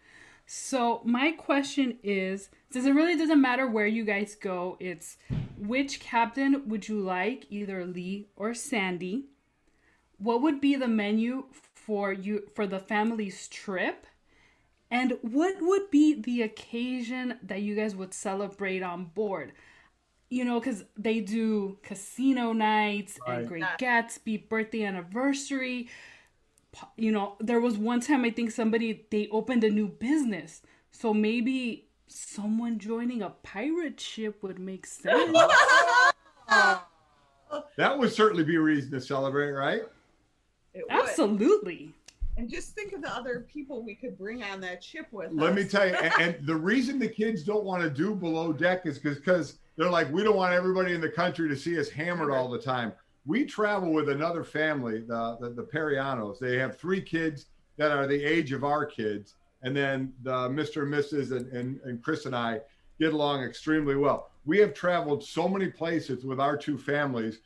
So 0.46 1.02
my 1.04 1.32
question 1.32 1.98
is 2.02 2.48
since 2.70 2.86
it 2.86 2.92
really 2.94 3.16
doesn't 3.18 3.40
matter 3.40 3.66
where 3.66 3.86
you 3.86 4.04
guys 4.04 4.34
go, 4.34 4.78
it's 4.80 5.18
which 5.58 6.00
captain 6.00 6.66
would 6.68 6.88
you 6.88 7.00
like, 7.00 7.44
either 7.50 7.84
Lee 7.84 8.28
or 8.34 8.54
Sandy? 8.54 9.26
What 10.16 10.40
would 10.40 10.58
be 10.60 10.74
the 10.74 10.88
menu 10.88 11.44
for 11.52 12.12
you 12.12 12.48
for 12.54 12.66
the 12.66 12.78
family's 12.78 13.46
trip? 13.48 14.06
And 14.90 15.18
what 15.22 15.56
would 15.60 15.90
be 15.90 16.20
the 16.20 16.42
occasion 16.42 17.38
that 17.42 17.60
you 17.60 17.74
guys 17.74 17.94
would 17.94 18.14
celebrate 18.14 18.82
on 18.82 19.06
board? 19.06 19.52
You 20.30 20.44
know, 20.44 20.60
because 20.60 20.84
they 20.96 21.20
do 21.20 21.78
casino 21.82 22.52
nights 22.52 23.18
Right. 23.26 23.38
and 23.40 23.48
Great 23.48 23.64
Gatsby 23.78 24.48
birthday 24.48 24.84
anniversary. 24.84 25.88
You 26.96 27.12
know, 27.12 27.36
there 27.40 27.60
was 27.60 27.76
one 27.76 28.00
time 28.00 28.24
I 28.24 28.30
think 28.30 28.50
somebody 28.50 29.06
they 29.10 29.28
opened 29.28 29.64
a 29.64 29.70
new 29.70 29.88
business, 29.88 30.62
so 30.90 31.12
maybe 31.14 31.88
someone 32.06 32.78
joining 32.78 33.22
a 33.22 33.30
pirate 33.30 34.00
ship 34.00 34.42
would 34.42 34.58
make 34.58 34.86
sense. 34.86 35.36
That 37.76 37.98
would 37.98 38.12
certainly 38.12 38.44
be 38.44 38.56
a 38.56 38.60
reason 38.60 38.90
to 38.90 39.00
celebrate, 39.00 39.50
right? 39.52 39.82
It 40.74 40.84
would. 40.90 41.02
Absolutely. 41.02 41.94
And 42.38 42.48
just 42.48 42.72
think 42.76 42.92
of 42.92 43.02
the 43.02 43.12
other 43.12 43.44
people 43.52 43.82
we 43.82 43.96
could 43.96 44.16
bring 44.16 44.44
on 44.44 44.60
that 44.60 44.82
ship 44.82 45.08
with. 45.10 45.30
Let 45.32 45.56
me 45.56 45.64
tell 45.64 45.88
you, 45.88 45.94
and, 45.94 46.12
and 46.38 46.46
the 46.46 46.54
reason 46.54 47.00
the 47.00 47.08
kids 47.08 47.42
don't 47.42 47.64
want 47.64 47.82
to 47.82 47.90
do 47.90 48.14
below 48.14 48.52
deck 48.52 48.86
is 48.86 49.00
because 49.00 49.58
they're 49.76 49.90
like, 49.90 50.10
we 50.12 50.22
don't 50.22 50.36
want 50.36 50.54
everybody 50.54 50.94
in 50.94 51.00
the 51.00 51.08
country 51.08 51.48
to 51.48 51.56
see 51.56 51.78
us 51.80 51.88
hammered 51.88 52.30
all 52.30 52.48
the 52.48 52.60
time. 52.60 52.92
We 53.26 53.44
travel 53.44 53.92
with 53.92 54.08
another 54.08 54.44
family, 54.44 55.00
the 55.00 55.36
the, 55.40 55.50
the 55.50 55.64
Perianos. 55.64 56.38
They 56.38 56.58
have 56.58 56.78
three 56.78 57.00
kids 57.00 57.46
that 57.76 57.90
are 57.90 58.06
the 58.06 58.24
age 58.24 58.52
of 58.52 58.62
our 58.62 58.86
kids, 58.86 59.34
and 59.62 59.76
then 59.76 60.12
the 60.22 60.48
Mr. 60.48 60.82
and 60.82 60.94
Mrs. 60.94 61.32
and, 61.32 61.52
and, 61.52 61.80
and 61.84 62.02
Chris 62.02 62.24
and 62.24 62.36
I 62.36 62.60
get 63.00 63.12
along 63.12 63.42
extremely 63.42 63.96
well. 63.96 64.30
We 64.46 64.58
have 64.58 64.74
traveled 64.74 65.24
so 65.24 65.48
many 65.48 65.68
places 65.68 66.24
with 66.24 66.38
our 66.38 66.56
two 66.56 66.78
families, 66.78 67.40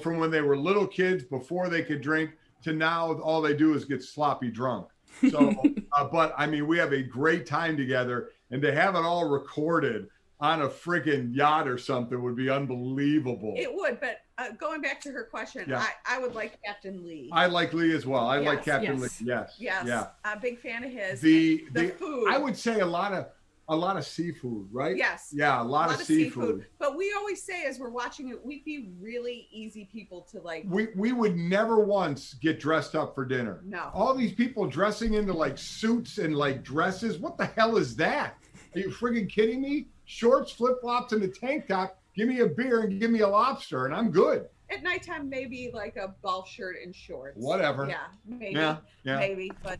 from 0.00 0.18
when 0.18 0.32
they 0.32 0.42
were 0.42 0.56
little 0.56 0.86
kids 0.86 1.22
before 1.22 1.68
they 1.68 1.82
could 1.82 2.00
drink 2.00 2.32
to 2.62 2.72
now 2.72 3.12
all 3.14 3.40
they 3.42 3.54
do 3.54 3.74
is 3.74 3.84
get 3.84 4.02
sloppy 4.02 4.50
drunk. 4.50 4.88
So, 5.30 5.54
uh, 5.92 6.04
but 6.04 6.34
I 6.36 6.46
mean, 6.46 6.66
we 6.66 6.78
have 6.78 6.92
a 6.92 7.02
great 7.02 7.46
time 7.46 7.76
together, 7.76 8.30
and 8.50 8.62
to 8.62 8.72
have 8.72 8.94
it 8.94 9.04
all 9.04 9.28
recorded 9.28 10.08
on 10.40 10.62
a 10.62 10.68
friggin' 10.68 11.34
yacht 11.34 11.68
or 11.68 11.78
something 11.78 12.20
would 12.20 12.34
be 12.34 12.50
unbelievable. 12.50 13.54
It 13.56 13.72
would, 13.72 14.00
but 14.00 14.22
uh, 14.38 14.50
going 14.58 14.80
back 14.80 15.00
to 15.02 15.10
her 15.12 15.22
question, 15.22 15.64
Yeah. 15.68 15.78
I, 15.78 16.16
I 16.16 16.18
would 16.18 16.34
like 16.34 16.58
Captain 16.64 17.04
Lee. 17.04 17.30
I 17.32 17.46
like 17.46 17.72
Lee 17.72 17.94
as 17.94 18.06
well. 18.06 18.26
I 18.26 18.38
like 18.38 18.64
Captain 18.64 18.98
yes. 18.98 19.20
Lee. 19.20 19.26
Yes. 19.28 19.54
yes, 19.58 19.84
Yeah. 19.86 20.06
a 20.24 20.36
big 20.36 20.58
fan 20.58 20.82
of 20.82 20.90
his. 20.90 21.20
The, 21.20 21.64
the, 21.70 21.82
the 21.82 21.88
food. 21.90 22.26
I 22.28 22.38
would 22.38 22.56
say 22.56 22.80
a 22.80 22.86
lot 22.86 23.12
of 23.12 23.26
a 23.68 23.76
lot 23.76 23.96
of 23.96 24.04
seafood, 24.04 24.68
right? 24.72 24.96
Yes. 24.96 25.30
Yeah, 25.32 25.60
a 25.60 25.64
lot, 25.64 25.90
of, 25.90 26.02
seafood. 26.02 26.66
But 26.78 26.96
we 26.96 27.12
always 27.16 27.42
say 27.42 27.64
as 27.64 27.78
we're 27.78 27.90
watching 27.90 28.28
it, 28.28 28.44
we'd 28.44 28.64
be 28.64 28.90
really 29.00 29.48
easy 29.50 29.88
people 29.90 30.22
to 30.32 30.40
like. 30.40 30.64
We 30.66 30.88
we 30.96 31.12
would 31.12 31.36
never 31.36 31.80
once 31.80 32.34
get 32.34 32.60
dressed 32.60 32.94
up 32.94 33.14
for 33.14 33.24
dinner. 33.24 33.60
No. 33.64 33.90
All 33.94 34.14
these 34.14 34.32
people 34.32 34.66
dressing 34.66 35.14
into 35.14 35.32
like 35.32 35.58
suits 35.58 36.18
and 36.18 36.36
like 36.36 36.62
dresses. 36.62 37.18
What 37.18 37.38
the 37.38 37.46
hell 37.46 37.76
is 37.76 37.96
that? 37.96 38.36
Are 38.74 38.80
you 38.80 38.88
friggin' 38.88 39.28
kidding 39.28 39.60
me? 39.60 39.88
Shorts, 40.04 40.50
flip 40.52 40.80
flops, 40.80 41.12
and 41.12 41.22
a 41.22 41.28
tank 41.28 41.68
top. 41.68 41.98
Give 42.14 42.28
me 42.28 42.40
a 42.40 42.46
beer 42.46 42.82
and 42.82 43.00
give 43.00 43.10
me 43.10 43.20
a 43.20 43.28
lobster, 43.28 43.86
and 43.86 43.94
I'm 43.94 44.10
good. 44.10 44.48
At 44.70 44.82
nighttime, 44.82 45.28
maybe 45.28 45.70
like 45.72 45.96
a 45.96 46.14
golf 46.22 46.48
shirt 46.48 46.76
and 46.82 46.94
shorts. 46.94 47.38
Whatever. 47.38 47.86
Yeah, 47.88 48.06
maybe. 48.26 48.54
Yeah, 48.54 48.78
yeah. 49.04 49.18
Maybe, 49.18 49.52
but 49.62 49.78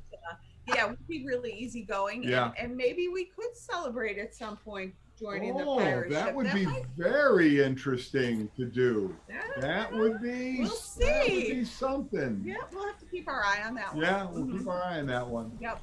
yeah, 0.68 0.86
we'd 0.88 1.06
be 1.08 1.24
really 1.26 1.52
easygoing. 1.52 2.22
Yeah. 2.24 2.52
And, 2.58 2.68
and 2.68 2.76
maybe 2.76 3.08
we 3.08 3.26
could 3.26 3.56
celebrate 3.56 4.18
at 4.18 4.34
some 4.34 4.56
point 4.56 4.94
joining 5.18 5.52
Oh, 5.54 5.58
the 5.76 5.84
pirate 5.84 6.10
that 6.10 6.26
ship. 6.26 6.34
would 6.34 6.52
be 6.52 6.66
might- 6.66 6.84
very 6.96 7.62
interesting 7.62 8.48
to 8.56 8.64
do. 8.64 9.14
Yeah. 9.28 9.42
That 9.60 9.92
would 9.92 10.20
be. 10.22 10.58
We'll 10.60 10.70
see. 10.70 11.04
That 11.04 11.22
would 11.28 11.30
be 11.58 11.64
something. 11.64 12.42
Yeah, 12.44 12.54
we'll 12.72 12.86
have 12.86 12.98
to 12.98 13.06
keep 13.06 13.28
our 13.28 13.44
eye 13.44 13.62
on 13.66 13.74
that 13.74 13.94
one. 13.94 14.04
Yeah, 14.04 14.26
we'll 14.30 14.46
keep 14.58 14.66
our 14.66 14.82
eye 14.82 14.98
on 14.98 15.06
that 15.06 15.26
one. 15.28 15.56
Yep. 15.60 15.80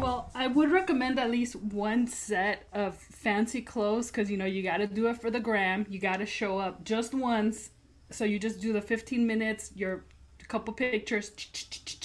Well, 0.00 0.30
I 0.34 0.46
would 0.46 0.70
recommend 0.70 1.18
at 1.18 1.30
least 1.30 1.56
one 1.56 2.06
set 2.06 2.68
of 2.72 2.96
fancy 2.96 3.60
clothes 3.60 4.10
because 4.10 4.30
you 4.30 4.36
know 4.36 4.44
you 4.44 4.62
got 4.62 4.76
to 4.78 4.86
do 4.86 5.08
it 5.08 5.20
for 5.20 5.30
the 5.30 5.40
gram. 5.40 5.84
You 5.90 5.98
got 5.98 6.18
to 6.18 6.26
show 6.26 6.58
up 6.58 6.84
just 6.84 7.12
once. 7.14 7.70
So 8.10 8.24
you 8.24 8.38
just 8.38 8.60
do 8.60 8.72
the 8.72 8.80
15 8.80 9.26
minutes, 9.26 9.72
your 9.74 10.04
couple 10.48 10.72
pictures, 10.74 11.30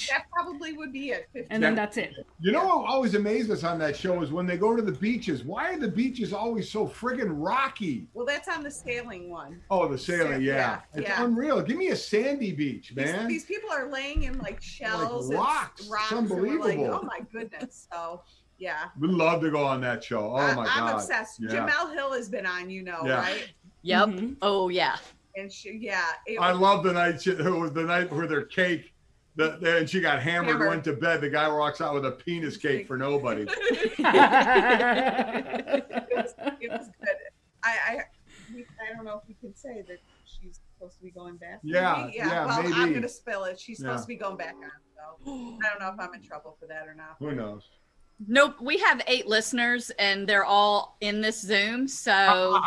That 0.10 0.25
probably 0.32 0.73
would 0.73 0.91
be 0.91 1.12
it. 1.12 1.30
and 1.49 1.62
then 1.63 1.75
that's 1.75 1.97
it. 1.97 2.13
You 2.39 2.51
know 2.51 2.65
what 2.65 2.86
always 2.89 3.15
amazes 3.15 3.51
us 3.51 3.63
on 3.63 3.77
that 3.80 3.95
show 3.95 4.21
is 4.21 4.32
when 4.32 4.45
they 4.45 4.58
go 4.58 4.75
to 4.75 4.82
the 4.82 4.91
beaches. 4.91 5.43
Why 5.43 5.73
are 5.73 5.80
the 5.80 5.88
beaches 5.88 6.34
always 6.34 6.69
so 6.69 6.88
friggin' 6.88 7.30
rocky? 7.32 8.08
Well, 8.13 8.25
that's 8.25 8.47
on 8.47 8.63
the 8.63 8.71
sailing 8.71 9.30
one. 9.30 9.62
Oh, 9.69 9.88
the 9.88 9.97
sailing, 9.97 10.41
yeah. 10.41 10.56
Yeah, 10.56 10.80
It's 10.95 11.08
yeah. 11.10 11.23
unreal. 11.23 11.62
Give 11.62 11.77
me 11.77 11.89
a 11.89 11.95
sandy 11.95 12.51
beach, 12.51 12.93
man. 12.95 13.27
these 13.27 13.45
people 13.45 13.69
are 13.71 13.89
laying 13.89 14.23
in 14.23 14.38
like 14.39 14.62
shells 14.62 15.30
and 15.30 15.38
rocks. 15.39 15.82
It's 15.82 15.89
rocks. 15.89 16.12
and 16.12 16.30
like, 16.30 16.39
unbelievable. 16.39 16.99
oh 17.01 17.06
my 17.06 17.19
goodness. 17.32 17.88
So 17.91 18.21
yeah. 18.58 18.86
We'd 18.99 19.12
love 19.12 19.41
to 19.41 19.49
go 19.51 19.63
on 19.65 19.82
that 19.82 20.04
show. 20.04 20.32
Oh 20.32 20.36
I- 20.36 20.54
my 20.56 20.65
I'm 20.65 20.80
god. 20.88 20.95
obsessed. 20.95 21.39
Yeah. 21.39 21.49
Jemele 21.67 21.93
Hill 21.93 22.13
has 22.13 22.30
been 22.30 22.45
on, 22.45 22.69
you 22.69 22.84
know, 22.84 23.01
Yeah. 23.06 23.19
right? 23.21 23.49
Yep. 23.84 24.10
Mhm. 24.10 24.36
Oh 24.41 24.69
yeah. 24.69 24.97
And 25.35 25.51
she, 25.51 25.77
yeah. 25.81 26.05
it 26.25 26.39
I 26.39 26.51
was- 26.51 26.61
love 26.61 26.83
the 26.83 26.93
night 26.93 27.21
she, 27.21 27.31
it 27.31 27.39
was 27.43 27.73
the 27.73 27.83
night 27.83 28.11
with 28.11 28.31
her 28.31 28.43
cake. 28.43 28.93
The, 29.37 29.57
the- 29.61 29.77
and 29.77 29.89
she 29.89 30.01
got 30.01 30.21
hammered, 30.21 30.49
Hammered. 30.53 30.69
went 30.69 30.83
to 30.85 30.93
bed. 30.93 31.21
The 31.21 31.29
guy 31.29 31.47
walks 31.47 31.79
out 31.81 31.93
with 31.93 32.05
a 32.05 32.11
penis 32.11 32.57
cake 32.57 32.87
for 32.87 32.97
nobody. 32.97 33.43
it, 33.47 33.99
was, 36.11 36.33
it 36.59 36.71
was 36.71 36.87
good. 36.99 37.15
I, 37.63 37.69
I, 37.69 37.97
I 38.53 38.95
don't 38.95 39.05
know 39.05 39.21
if 39.21 39.27
we 39.27 39.35
can 39.35 39.55
say 39.55 39.83
that 39.87 39.99
she's 40.25 40.59
supposed 40.75 40.97
to 40.97 41.03
be 41.03 41.11
going 41.11 41.37
back. 41.37 41.59
Yeah, 41.63 42.03
maybe? 42.05 42.17
yeah, 42.17 42.45
Well, 42.45 42.73
I'm 42.75 42.93
gonna 42.93 43.07
spill 43.07 43.45
it. 43.45 43.59
She's 43.59 43.77
supposed 43.77 43.99
Yeah. 43.99 44.01
to 44.01 44.07
be 44.07 44.15
going 44.15 44.37
back 44.37 44.55
on. 44.55 44.71
So 44.95 45.31
I 45.31 45.69
don't 45.69 45.79
know 45.79 45.89
if 45.93 45.99
I'm 45.99 46.13
in 46.13 46.21
trouble 46.23 46.57
for 46.59 46.65
that 46.67 46.87
or 46.87 46.93
not. 46.93 47.15
Who 47.19 47.31
knows? 47.33 47.63
Nope. 48.27 48.55
We 48.62 48.77
have 48.79 49.01
eight 49.07 49.27
listeners 49.27 49.89
and 49.97 50.27
they're 50.27 50.45
all 50.45 50.97
in 51.01 51.21
this 51.21 51.41
Zoom. 51.41 51.88
So 51.88 52.60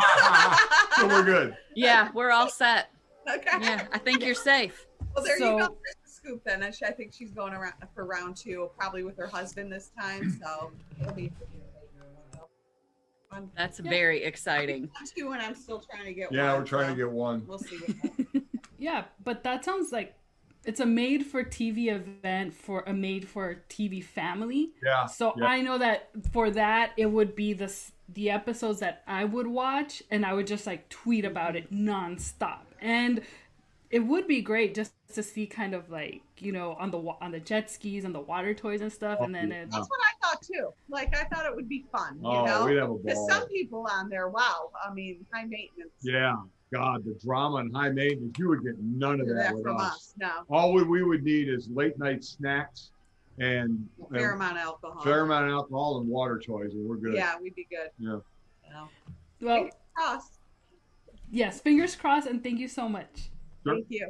So 0.97 1.07
we're 1.07 1.23
good. 1.23 1.57
yeah, 1.75 2.09
we're 2.13 2.31
all 2.31 2.49
set. 2.49 2.89
Okay. 3.29 3.57
Yeah, 3.61 3.87
I 3.91 3.97
think 3.97 4.23
you're 4.23 4.35
safe. 4.35 4.85
Well, 5.15 5.23
there 5.23 5.37
So- 5.37 5.53
you 5.57 5.59
go. 5.67 5.77
There's 5.83 5.95
the 6.03 6.09
scoop 6.11 6.43
then. 6.43 6.61
I 6.63 6.71
think 6.91 7.13
she's 7.13 7.31
going 7.31 7.53
around 7.53 7.73
for 7.93 8.05
round 8.05 8.35
two, 8.35 8.69
probably 8.77 9.03
with 9.03 9.17
her 9.17 9.27
husband 9.27 9.71
this 9.71 9.91
time. 9.99 10.39
So 10.41 10.71
it'll 11.01 11.13
be 11.13 11.31
fun. 13.31 13.49
That's 13.57 13.79
very 13.79 14.23
exciting. 14.23 14.89
Two, 15.17 15.31
and 15.31 15.41
I'm 15.41 15.55
still 15.55 15.79
trying 15.79 16.05
to 16.05 16.13
get 16.13 16.31
Yeah, 16.31 16.51
one. 16.53 16.61
we're 16.61 16.67
trying 16.67 16.85
so 16.87 16.91
to 16.91 16.97
get 16.97 17.11
one. 17.11 17.43
We'll 17.47 17.59
see. 17.59 17.77
What. 17.77 18.43
Yeah, 18.77 19.05
but 19.23 19.41
that 19.45 19.63
sounds 19.63 19.93
like 19.93 20.13
it's 20.65 20.79
a 20.79 20.85
made 20.85 21.25
for 21.25 21.43
TV 21.43 21.87
event 21.87 22.53
for 22.53 22.83
a 22.87 22.93
made 22.93 23.27
for 23.27 23.63
TV 23.69 24.03
family. 24.03 24.71
Yeah. 24.83 25.05
So 25.05 25.33
yeah. 25.37 25.45
I 25.45 25.61
know 25.61 25.77
that 25.77 26.09
for 26.31 26.49
that 26.51 26.91
it 26.97 27.05
would 27.07 27.35
be 27.35 27.53
the 27.53 27.73
the 28.09 28.29
episodes 28.29 28.79
that 28.81 29.03
I 29.07 29.23
would 29.25 29.47
watch 29.47 30.03
and 30.11 30.25
I 30.25 30.33
would 30.33 30.47
just 30.47 30.67
like 30.67 30.89
tweet 30.89 31.25
about 31.25 31.55
it 31.55 31.71
nonstop. 31.73 32.61
And 32.81 33.21
it 33.89 33.99
would 33.99 34.27
be 34.27 34.41
great 34.41 34.73
just 34.75 34.93
to 35.13 35.23
see 35.23 35.45
kind 35.47 35.73
of 35.73 35.89
like, 35.89 36.21
you 36.39 36.51
know, 36.51 36.73
on 36.79 36.91
the 36.91 36.97
on 36.97 37.31
the 37.31 37.39
jet 37.39 37.69
skis 37.71 38.03
and 38.03 38.13
the 38.13 38.19
water 38.19 38.53
toys 38.53 38.81
and 38.81 38.91
stuff 38.91 39.19
and 39.21 39.33
then 39.33 39.51
oh, 39.51 39.55
it, 39.55 39.71
That's 39.71 39.87
what 39.87 39.99
I 40.01 40.27
thought 40.27 40.41
too. 40.41 40.69
Like 40.89 41.15
I 41.15 41.23
thought 41.25 41.45
it 41.45 41.55
would 41.55 41.69
be 41.69 41.85
fun. 41.91 42.19
You 42.21 42.29
Oh, 42.29 42.45
know, 42.45 42.65
we'd 42.65 42.77
have 42.77 42.89
a 42.89 42.93
Because 42.95 43.17
ball. 43.19 43.29
some 43.29 43.47
people 43.47 43.87
on 43.91 44.09
there, 44.09 44.27
wow. 44.29 44.71
I 44.85 44.93
mean, 44.93 45.25
high 45.33 45.45
maintenance. 45.45 45.93
Yeah. 46.01 46.35
God, 46.73 47.05
the 47.05 47.17
drama 47.23 47.57
and 47.57 47.75
high 47.75 47.89
maintenance, 47.89 48.37
you 48.37 48.49
would 48.49 48.63
get 48.63 48.77
none 48.79 49.21
of 49.21 49.27
that 49.27 49.35
that 49.35 49.53
with 49.53 49.63
from 49.63 49.77
us. 49.77 49.91
us. 49.93 50.13
No. 50.17 50.31
All 50.49 50.73
we, 50.73 50.83
we 50.83 51.03
would 51.03 51.23
need 51.23 51.47
is 51.47 51.69
late 51.69 51.97
night 51.99 52.23
snacks 52.23 52.91
and 53.39 53.87
Fair 54.11 54.31
and 54.31 54.41
amount 54.41 54.57
of 54.57 54.63
alcohol. 54.63 55.03
fair 55.03 55.21
amount 55.21 55.45
of 55.45 55.51
alcohol 55.51 55.99
and 55.99 56.07
water 56.09 56.39
toys, 56.39 56.73
and 56.73 56.87
we're 56.87 56.95
good. 56.97 57.13
Yeah, 57.13 57.35
we'd 57.41 57.55
be 57.55 57.67
good. 57.69 57.89
Yeah. 57.99 58.19
No. 58.71 58.89
well, 59.41 59.69
Crossed. 59.93 60.39
yes, 61.31 61.61
fingers 61.61 61.95
crossed 61.95 62.27
and 62.27 62.43
thank 62.43 62.59
you 62.59 62.67
so 62.67 62.89
much. 62.89 63.29
Thank 63.65 63.85
you. 63.89 64.09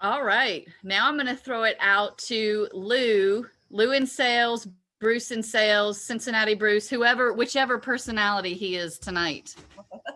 All 0.00 0.22
right. 0.22 0.66
Now 0.82 1.08
I'm 1.08 1.14
going 1.14 1.26
to 1.26 1.36
throw 1.36 1.62
it 1.64 1.76
out 1.80 2.18
to 2.18 2.68
Lou, 2.72 3.46
Lou 3.70 3.92
in 3.92 4.06
sales, 4.06 4.68
Bruce 5.00 5.30
in 5.30 5.42
sales, 5.42 6.00
Cincinnati 6.00 6.54
Bruce, 6.54 6.88
whoever, 6.88 7.32
whichever 7.32 7.78
personality 7.78 8.54
he 8.54 8.76
is 8.76 8.98
tonight. 8.98 9.54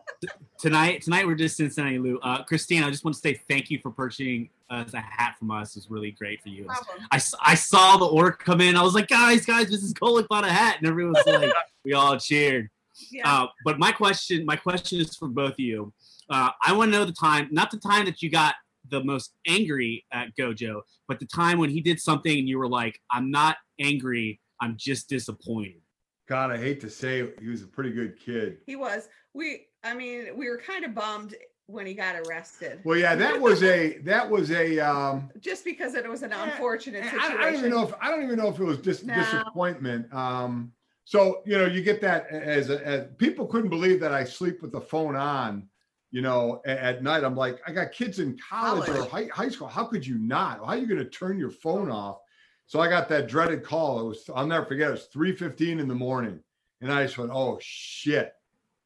tonight 0.59 1.03
tonight 1.03 1.27
we're 1.27 1.35
just 1.35 1.57
Cincinnati 1.57 1.99
Lou. 1.99 2.18
Uh, 2.21 2.42
Christine, 2.44 2.83
I 2.83 2.90
just 2.90 3.05
want 3.05 3.14
to 3.14 3.21
say 3.21 3.35
thank 3.49 3.71
you 3.71 3.79
for 3.81 3.90
purchasing 3.90 4.51
us 4.71 4.92
a 4.94 5.01
hat 5.01 5.37
from 5.38 5.51
us. 5.51 5.77
It's 5.77 5.90
really 5.90 6.11
great 6.11 6.42
for 6.42 6.49
you. 6.49 6.66
I 6.68 6.75
I, 7.12 7.16
s- 7.16 7.35
I 7.40 7.55
saw 7.55 7.97
the 7.97 8.07
order 8.07 8.33
come 8.33 8.61
in. 8.61 8.77
I 8.77 8.83
was 8.83 8.94
like, 8.94 9.09
guys, 9.09 9.47
guys, 9.47 9.66
Mrs. 9.71 9.92
Golic 9.94 10.29
bought 10.29 10.44
a 10.44 10.51
hat, 10.51 10.77
and 10.79 10.87
everyone 10.88 11.14
was 11.14 11.27
like, 11.27 11.53
we 11.85 11.92
all 11.94 12.18
cheered. 12.18 12.68
Yeah. 13.11 13.42
Uh, 13.42 13.47
but 13.64 13.79
my 13.79 13.92
question, 13.92 14.44
my 14.44 14.57
question 14.57 15.01
is 15.01 15.14
for 15.16 15.29
both 15.29 15.53
of 15.53 15.61
you. 15.61 15.92
Uh, 16.29 16.51
I 16.66 16.73
want 16.73 16.92
to 16.92 16.99
know 16.99 17.05
the 17.05 17.12
time, 17.12 17.49
not 17.51 17.71
the 17.71 17.79
time 17.79 18.05
that 18.07 18.21
you 18.23 18.31
got 18.31 18.55
the 18.90 19.03
most 19.05 19.33
angry 19.47 20.05
at 20.12 20.35
Gojo, 20.37 20.83
but 21.07 21.21
the 21.21 21.27
time 21.27 21.59
when 21.59 21.71
he 21.71 21.81
did 21.81 22.01
something 22.01 22.37
and 22.38 22.49
you 22.49 22.59
were 22.59 22.68
like, 22.68 23.01
I'm 23.11 23.31
not 23.31 23.57
angry, 23.81 24.40
I'm 24.61 24.77
just 24.77 25.09
disappointed. 25.09 25.81
God, 26.29 26.51
I 26.51 26.59
hate 26.59 26.81
to 26.83 26.90
say 26.90 27.21
it, 27.21 27.38
he 27.40 27.49
was 27.49 27.62
a 27.62 27.66
pretty 27.66 27.90
good 27.90 28.18
kid. 28.21 28.59
He 28.66 28.77
was. 28.77 29.09
We. 29.33 29.67
I 29.85 29.95
mean, 29.95 30.37
we 30.37 30.49
were 30.49 30.59
kind 30.59 30.85
of 30.85 30.95
bummed 30.95 31.35
when 31.67 31.87
he 31.87 31.95
got 31.95 32.17
arrested. 32.17 32.81
Well, 32.85 32.97
yeah, 32.97 33.14
that 33.14 33.41
was 33.41 33.62
a 33.62 33.99
that 33.99 34.29
was 34.29 34.51
a 34.51 34.79
um 34.79 35.31
Just 35.41 35.64
because 35.64 35.95
it 35.95 36.09
was 36.09 36.23
an 36.23 36.33
unfortunate 36.33 37.05
I, 37.05 37.11
situation. 37.11 37.38
I 37.38 37.43
don't 37.45 37.55
even 37.57 37.71
know 37.71 37.83
if 37.83 37.95
I 38.01 38.11
don't 38.11 38.23
even 38.23 38.38
know 38.38 38.49
if 38.49 38.59
it 38.59 38.64
was 38.64 38.79
dis- 38.79 39.05
No. 39.05 39.14
disappointment. 39.14 40.12
Um, 40.12 40.73
so 41.05 41.43
you 41.47 41.57
know, 41.59 41.67
you 41.67 41.83
get 41.83 42.01
that 42.01 42.29
as, 42.29 42.71
a, 42.71 42.87
as 42.87 43.07
people 43.19 43.47
couldn't 43.47 43.71
believe 43.71 44.01
that 44.01 44.12
I 44.12 44.25
sleep 44.25 44.61
with 44.62 44.73
the 44.73 44.81
phone 44.81 45.17
on, 45.17 45.69
you 46.11 46.23
know, 46.23 46.61
a- 46.67 46.83
at, 46.83 47.03
night. 47.03 47.23
I'm 47.25 47.37
like, 47.37 47.61
I 47.67 47.73
got 47.73 47.93
kids 47.93 48.19
in 48.19 48.38
college, 48.38 48.88
or 48.88 49.05
high, 49.05 49.29
high 49.33 49.49
school. 49.49 49.69
How 49.69 49.85
could 49.85 50.07
you 50.07 50.19
not? 50.19 50.59
How 50.59 50.64
are 50.64 50.77
you 50.77 50.87
going 50.87 50.99
to 50.99 51.09
turn 51.09 51.38
your 51.38 51.51
phone 51.51 51.91
off? 51.91 52.19
So 52.67 52.81
I 52.81 52.88
got 52.88 53.09
that 53.11 53.29
dreaded 53.29 53.62
call. 53.62 54.01
It 54.01 54.05
was 54.05 54.31
I'll 54.35 54.47
never 54.47 54.67
forget. 54.67 54.88
It 54.88 54.93
was 54.93 55.05
three 55.07 55.35
fifteen 55.35 55.81
in 55.81 55.88
the 55.88 55.95
morning, 55.95 56.41
and 56.81 56.91
I 56.91 57.05
just 57.05 57.19
went, 57.19 57.31
oh 57.33 57.59
shit. 57.61 58.33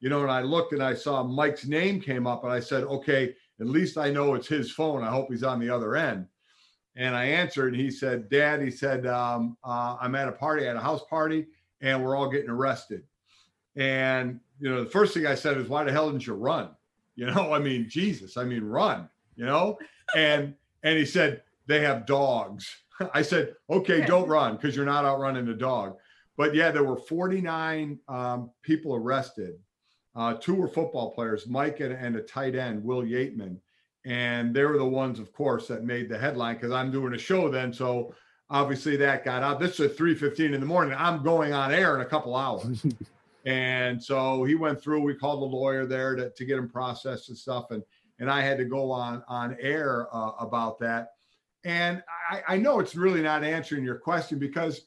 You 0.03 0.09
know, 0.09 0.21
and 0.21 0.29
I 0.29 0.41
looked 0.41 0.73
and 0.73 0.83
I 0.83 0.95
saw 0.95 1.23
Mike's 1.23 1.65
name 1.65 2.01
came 2.01 2.27
up, 2.27 2.43
and 2.43 2.51
I 2.51 2.59
said, 2.59 2.83
okay, 2.83 3.33
at 3.61 3.67
least 3.67 3.97
I 3.97 4.11
know 4.11 4.33
it's 4.33 4.49
his 4.49 4.69
phone. 4.69 5.01
I 5.01 5.09
hope 5.09 5.27
he's 5.31 5.43
on 5.43 5.61
the 5.61 5.69
other 5.69 5.95
end. 5.95 6.27
And 6.97 7.15
I 7.15 7.23
answered, 7.23 7.73
and 7.73 7.81
he 7.81 7.89
said, 7.89 8.27
Dad, 8.29 8.61
he 8.61 8.69
said, 8.69 9.07
um, 9.07 9.55
uh, 9.63 9.95
I'm 10.01 10.13
at 10.15 10.27
a 10.27 10.33
party, 10.33 10.67
at 10.67 10.75
a 10.75 10.81
house 10.81 11.03
party, 11.09 11.47
and 11.79 12.03
we're 12.03 12.17
all 12.17 12.29
getting 12.29 12.49
arrested. 12.49 13.03
And, 13.77 14.41
you 14.59 14.69
know, 14.69 14.83
the 14.83 14.89
first 14.89 15.13
thing 15.13 15.25
I 15.25 15.35
said 15.35 15.55
is, 15.57 15.69
why 15.69 15.85
the 15.85 15.93
hell 15.93 16.11
didn't 16.11 16.27
you 16.27 16.33
run? 16.33 16.71
You 17.15 17.27
know, 17.27 17.53
I 17.53 17.59
mean, 17.59 17.87
Jesus, 17.87 18.37
I 18.37 18.43
mean, 18.43 18.63
run, 18.63 19.07
you 19.35 19.45
know? 19.45 19.77
And, 20.15 20.55
and 20.81 20.97
he 20.97 21.05
said, 21.05 21.43
they 21.67 21.79
have 21.81 22.07
dogs. 22.07 22.67
I 23.13 23.21
said, 23.21 23.53
okay, 23.69 23.99
Okay. 23.99 24.05
don't 24.07 24.27
run 24.27 24.55
because 24.55 24.75
you're 24.75 24.83
not 24.83 25.05
outrunning 25.05 25.45
the 25.45 25.53
dog. 25.53 25.95
But 26.37 26.55
yeah, 26.55 26.71
there 26.71 26.83
were 26.83 26.97
49 26.97 27.99
um, 28.09 28.49
people 28.63 28.95
arrested. 28.95 29.53
Uh, 30.15 30.35
two 30.35 30.55
were 30.55 30.67
football 30.67 31.11
players, 31.11 31.47
Mike 31.47 31.79
and, 31.79 31.93
and 31.93 32.15
a 32.15 32.21
tight 32.21 32.55
end, 32.55 32.83
Will 32.83 33.01
Yeatman. 33.01 33.57
And 34.05 34.53
they 34.53 34.63
were 34.63 34.77
the 34.77 34.85
ones, 34.85 35.19
of 35.19 35.31
course, 35.33 35.67
that 35.67 35.85
made 35.85 36.09
the 36.09 36.17
headline 36.17 36.55
because 36.55 36.71
I'm 36.71 36.91
doing 36.91 37.13
a 37.13 37.17
show 37.17 37.49
then. 37.49 37.73
So 37.73 38.13
obviously 38.49 38.97
that 38.97 39.25
got 39.25 39.43
out. 39.43 39.59
This 39.59 39.79
is 39.79 39.91
at 39.91 39.97
3:15 39.97 40.53
in 40.53 40.59
the 40.59 40.65
morning. 40.65 40.95
I'm 40.97 41.23
going 41.23 41.53
on 41.53 41.73
air 41.73 41.95
in 41.95 42.01
a 42.01 42.05
couple 42.05 42.35
hours. 42.35 42.85
and 43.45 44.01
so 44.01 44.43
he 44.43 44.55
went 44.55 44.81
through, 44.81 45.01
we 45.01 45.15
called 45.15 45.41
the 45.41 45.55
lawyer 45.55 45.85
there 45.85 46.15
to, 46.15 46.29
to 46.29 46.45
get 46.45 46.57
him 46.57 46.69
processed 46.69 47.29
and 47.29 47.37
stuff. 47.37 47.71
And 47.71 47.83
and 48.19 48.29
I 48.29 48.41
had 48.41 48.57
to 48.59 48.65
go 48.65 48.91
on 48.91 49.23
on 49.27 49.57
air 49.59 50.07
uh, 50.13 50.31
about 50.39 50.79
that. 50.79 51.09
And 51.65 52.03
I, 52.29 52.41
I 52.47 52.57
know 52.57 52.79
it's 52.79 52.95
really 52.95 53.21
not 53.21 53.43
answering 53.43 53.83
your 53.83 53.97
question 53.97 54.37
because 54.37 54.81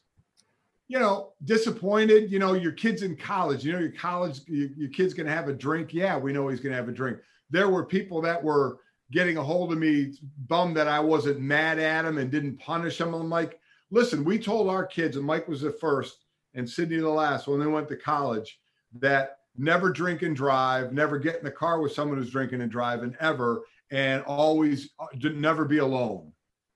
you 0.87 0.99
know, 0.99 1.33
disappointed. 1.43 2.31
You 2.31 2.39
know, 2.39 2.53
your 2.53 2.71
kid's 2.71 3.03
in 3.03 3.15
college. 3.15 3.63
You 3.63 3.73
know, 3.73 3.79
your 3.79 3.91
college, 3.91 4.41
your, 4.47 4.69
your 4.77 4.89
kid's 4.89 5.13
going 5.13 5.27
to 5.27 5.33
have 5.33 5.49
a 5.49 5.53
drink. 5.53 5.93
Yeah, 5.93 6.17
we 6.17 6.33
know 6.33 6.47
he's 6.47 6.59
going 6.59 6.71
to 6.71 6.77
have 6.77 6.89
a 6.89 6.93
drink. 6.93 7.17
There 7.49 7.69
were 7.69 7.85
people 7.85 8.21
that 8.21 8.43
were 8.43 8.79
getting 9.11 9.37
a 9.37 9.43
hold 9.43 9.71
of 9.71 9.77
me, 9.77 10.13
bummed 10.47 10.75
that 10.75 10.87
I 10.87 10.99
wasn't 10.99 11.39
mad 11.39 11.79
at 11.79 12.05
him 12.05 12.17
and 12.17 12.29
didn't 12.29 12.59
punish 12.59 12.99
him. 12.99 13.13
I'm 13.13 13.29
like, 13.29 13.59
listen, 13.89 14.25
we 14.25 14.37
told 14.37 14.69
our 14.69 14.85
kids, 14.85 15.15
and 15.15 15.25
Mike 15.25 15.47
was 15.47 15.61
the 15.61 15.71
first, 15.71 16.25
and 16.55 16.69
Sydney 16.69 16.97
the 16.97 17.09
last 17.09 17.47
when 17.47 17.59
they 17.59 17.67
went 17.67 17.87
to 17.89 17.95
college, 17.95 18.59
that 18.99 19.39
never 19.57 19.91
drink 19.91 20.23
and 20.23 20.35
drive, 20.35 20.91
never 20.91 21.17
get 21.17 21.37
in 21.37 21.45
the 21.45 21.51
car 21.51 21.79
with 21.79 21.93
someone 21.93 22.17
who's 22.17 22.31
drinking 22.31 22.61
and 22.61 22.71
driving 22.71 23.15
ever, 23.19 23.61
and 23.91 24.23
always 24.23 24.89
uh, 24.99 25.05
never 25.33 25.63
be 25.63 25.77
alone. 25.77 26.31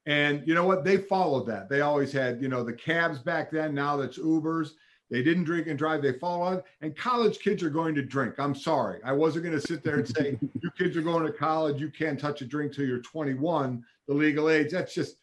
And 0.06 0.46
you 0.48 0.54
know 0.56 0.66
what? 0.66 0.84
They 0.84 0.98
followed 0.98 1.46
that. 1.48 1.70
They 1.70 1.82
always 1.82 2.12
had, 2.12 2.42
you 2.42 2.48
know, 2.48 2.64
the 2.64 2.74
cabs 2.74 3.20
back 3.20 3.52
then. 3.52 3.74
Now 3.74 3.98
that's 3.98 4.18
Ubers. 4.18 4.72
They 5.12 5.22
didn't 5.22 5.44
drink 5.44 5.68
and 5.68 5.78
drive. 5.78 6.02
They 6.02 6.14
followed. 6.14 6.64
And 6.80 6.96
college 6.96 7.40
kids 7.40 7.62
are 7.64 7.70
going 7.70 7.94
to 7.96 8.02
drink. 8.02 8.36
I'm 8.40 8.56
sorry. 8.56 9.00
I 9.04 9.12
wasn't 9.12 9.46
going 9.46 9.60
to 9.60 9.68
sit 9.68 9.84
there 9.84 9.96
and 9.96 10.08
say, 10.08 10.40
you 10.62 10.72
kids 10.72 10.96
are 10.96 11.02
going 11.02 11.26
to 11.26 11.34
college. 11.34 11.82
You 11.82 11.90
can't 11.90 12.20
touch 12.20 12.42
a 12.42 12.46
drink 12.46 12.74
till 12.74 12.86
you're 12.86 13.02
21, 13.02 13.84
the 14.08 14.14
legal 14.14 14.50
age. 14.50 14.72
That's 14.72 14.94
just, 14.94 15.18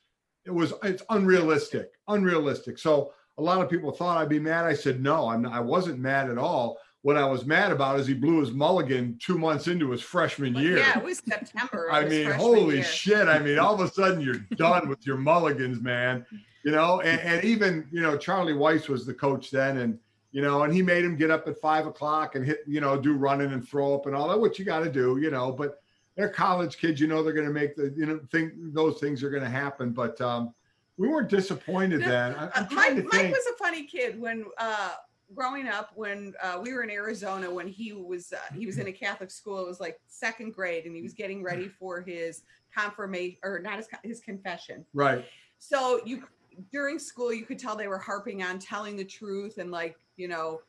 it 0.45 0.51
was, 0.51 0.75
it's 0.85 1.03
unrealistic, 1.09 1.93
unrealistic. 2.07 2.79
So 2.79 3.13
a 3.39 3.43
lot 3.43 3.63
of 3.63 3.71
people 3.71 3.91
thought 3.91 4.19
I'd 4.19 4.29
be 4.29 4.39
mad. 4.39 4.67
I 4.67 4.75
said, 4.75 5.03
no, 5.03 5.29
I'm 5.29 5.43
not, 5.43 5.55
I 5.55 5.61
wasn't 5.61 5.99
mad 5.99 6.31
at 6.31 6.39
all. 6.39 6.79
What 7.03 7.17
I 7.17 7.25
was 7.25 7.47
mad 7.47 7.71
about 7.71 8.01
is 8.01 8.07
he 8.07 8.15
blew 8.15 8.41
his 8.41 8.51
mulligan 8.51 9.19
two 9.23 9.39
months 9.39 9.69
into 9.69 9.91
his 9.91 10.03
freshman 10.03 10.55
year. 10.57 10.79
Yeah, 10.79 10.99
it 10.99 11.05
was 11.05 11.23
September. 11.27 11.89
I 11.93 12.03
his 12.03 12.11
mean, 12.11 12.31
holy 12.33 12.77
year. 12.77 12.85
shit. 12.85 13.29
I 13.29 13.39
mean, 13.39 13.59
all 13.59 13.75
of 13.75 13.81
a 13.81 13.93
sudden 13.93 14.21
you're 14.21 14.41
done 14.57 14.89
with 14.89 15.07
your 15.07 15.17
mulligans, 15.17 15.81
man. 15.81 16.27
You 16.65 16.73
know, 16.73 17.01
and, 17.01 17.21
and 17.21 17.45
even, 17.45 17.87
you 17.93 18.03
know, 18.03 18.17
Charlie 18.17 18.53
Weis 18.53 18.89
was 18.89 19.07
the 19.07 19.15
coach 19.15 19.51
then. 19.53 19.79
And, 19.79 19.99
you 20.33 20.43
know, 20.43 20.65
and 20.65 20.75
he 20.75 20.83
made 20.83 21.05
him 21.05 21.17
get 21.17 21.31
up 21.31 21.47
at 21.47 21.61
five 21.61 21.87
o'clock 21.87 22.35
and 22.35 22.45
hit, 22.45 22.59
you 22.67 22.81
know, 22.81 23.01
do 23.01 23.15
running 23.15 23.53
and 23.53 23.67
throw 23.67 23.95
up 23.95 24.07
and 24.07 24.15
all 24.15 24.29
that, 24.29 24.39
what 24.39 24.59
you 24.59 24.65
got 24.65 24.81
to 24.81 24.91
do, 24.91 25.19
you 25.19 25.31
know, 25.31 25.53
but 25.53 25.81
they're 26.17 26.29
college 26.29 26.79
kids, 26.79 27.01
you 27.01 27.07
know, 27.07 27.23
they're 27.23 27.33
going 27.33 27.47
to 27.47 27.53
make 27.53 27.77
the, 27.77 27.95
you 27.97 28.07
know, 28.07 28.21
think 28.33 28.53
those 28.57 28.99
things 28.99 29.23
are 29.23 29.31
going 29.31 29.45
to 29.45 29.49
happen. 29.49 29.93
But 29.93 30.21
um, 30.21 30.53
we 30.97 31.07
weren't 31.07 31.29
disappointed 31.29 32.03
then. 32.03 32.35
I, 32.35 32.47
Uh, 32.49 32.67
trying 32.67 32.97
Mike, 32.97 33.07
Mike 33.13 33.31
was 33.31 33.47
a 33.47 33.57
funny 33.57 33.85
kid 33.85 34.21
when 34.21 34.45
uh, 34.59 34.95
growing 35.35 35.69
up. 35.69 35.91
When 35.95 36.35
uh, 36.43 36.61
we 36.63 36.73
were 36.73 36.83
in 36.83 36.91
Arizona, 36.91 37.53
when 37.53 37.69
he 37.69 37.93
was 37.93 38.33
uh, 38.33 38.55
he 38.55 38.67
was 38.67 38.79
in 38.79 38.89
a 38.89 38.93
Catholic 38.93 39.31
school, 39.31 39.61
it 39.61 39.67
was 39.67 39.81
like 39.81 40.01
second 40.07 40.55
grade, 40.55 40.85
and 40.87 40.95
he 40.95 41.03
was 41.03 41.13
getting 41.13 41.43
ready 41.43 41.69
for 41.69 42.01
his 42.01 42.43
confirmation 42.75 43.39
or 43.43 43.61
not 43.61 43.77
his 43.77 43.89
his 44.03 44.21
confession. 44.21 44.85
right. 44.95 45.25
So 45.59 46.01
you 46.05 46.25
during 46.73 46.99
school, 46.99 47.33
you 47.33 47.45
could 47.45 47.59
tell 47.59 47.77
they 47.77 47.89
were 47.89 47.99
harping 47.99 48.43
on 48.43 48.59
telling 48.59 48.97
the 48.97 49.05
truth 49.05 49.59
and 49.59 49.71
like 49.71 49.97
you 50.17 50.29
know 50.29 50.61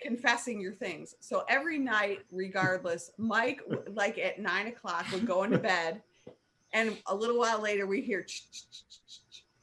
confessing 0.00 0.60
your 0.60 0.74
things. 0.74 1.14
So 1.20 1.44
every 1.48 1.78
night, 1.78 2.20
regardless, 2.30 3.10
Mike 3.18 3.60
like 3.92 4.18
at 4.18 4.40
nine 4.40 4.68
o'clock 4.68 5.06
would 5.12 5.26
go 5.26 5.42
into 5.42 5.58
bed, 5.58 6.02
and 6.72 6.96
a 7.06 7.14
little 7.14 7.38
while 7.38 7.60
later 7.60 7.86
we 7.86 8.02
hear, 8.02 8.26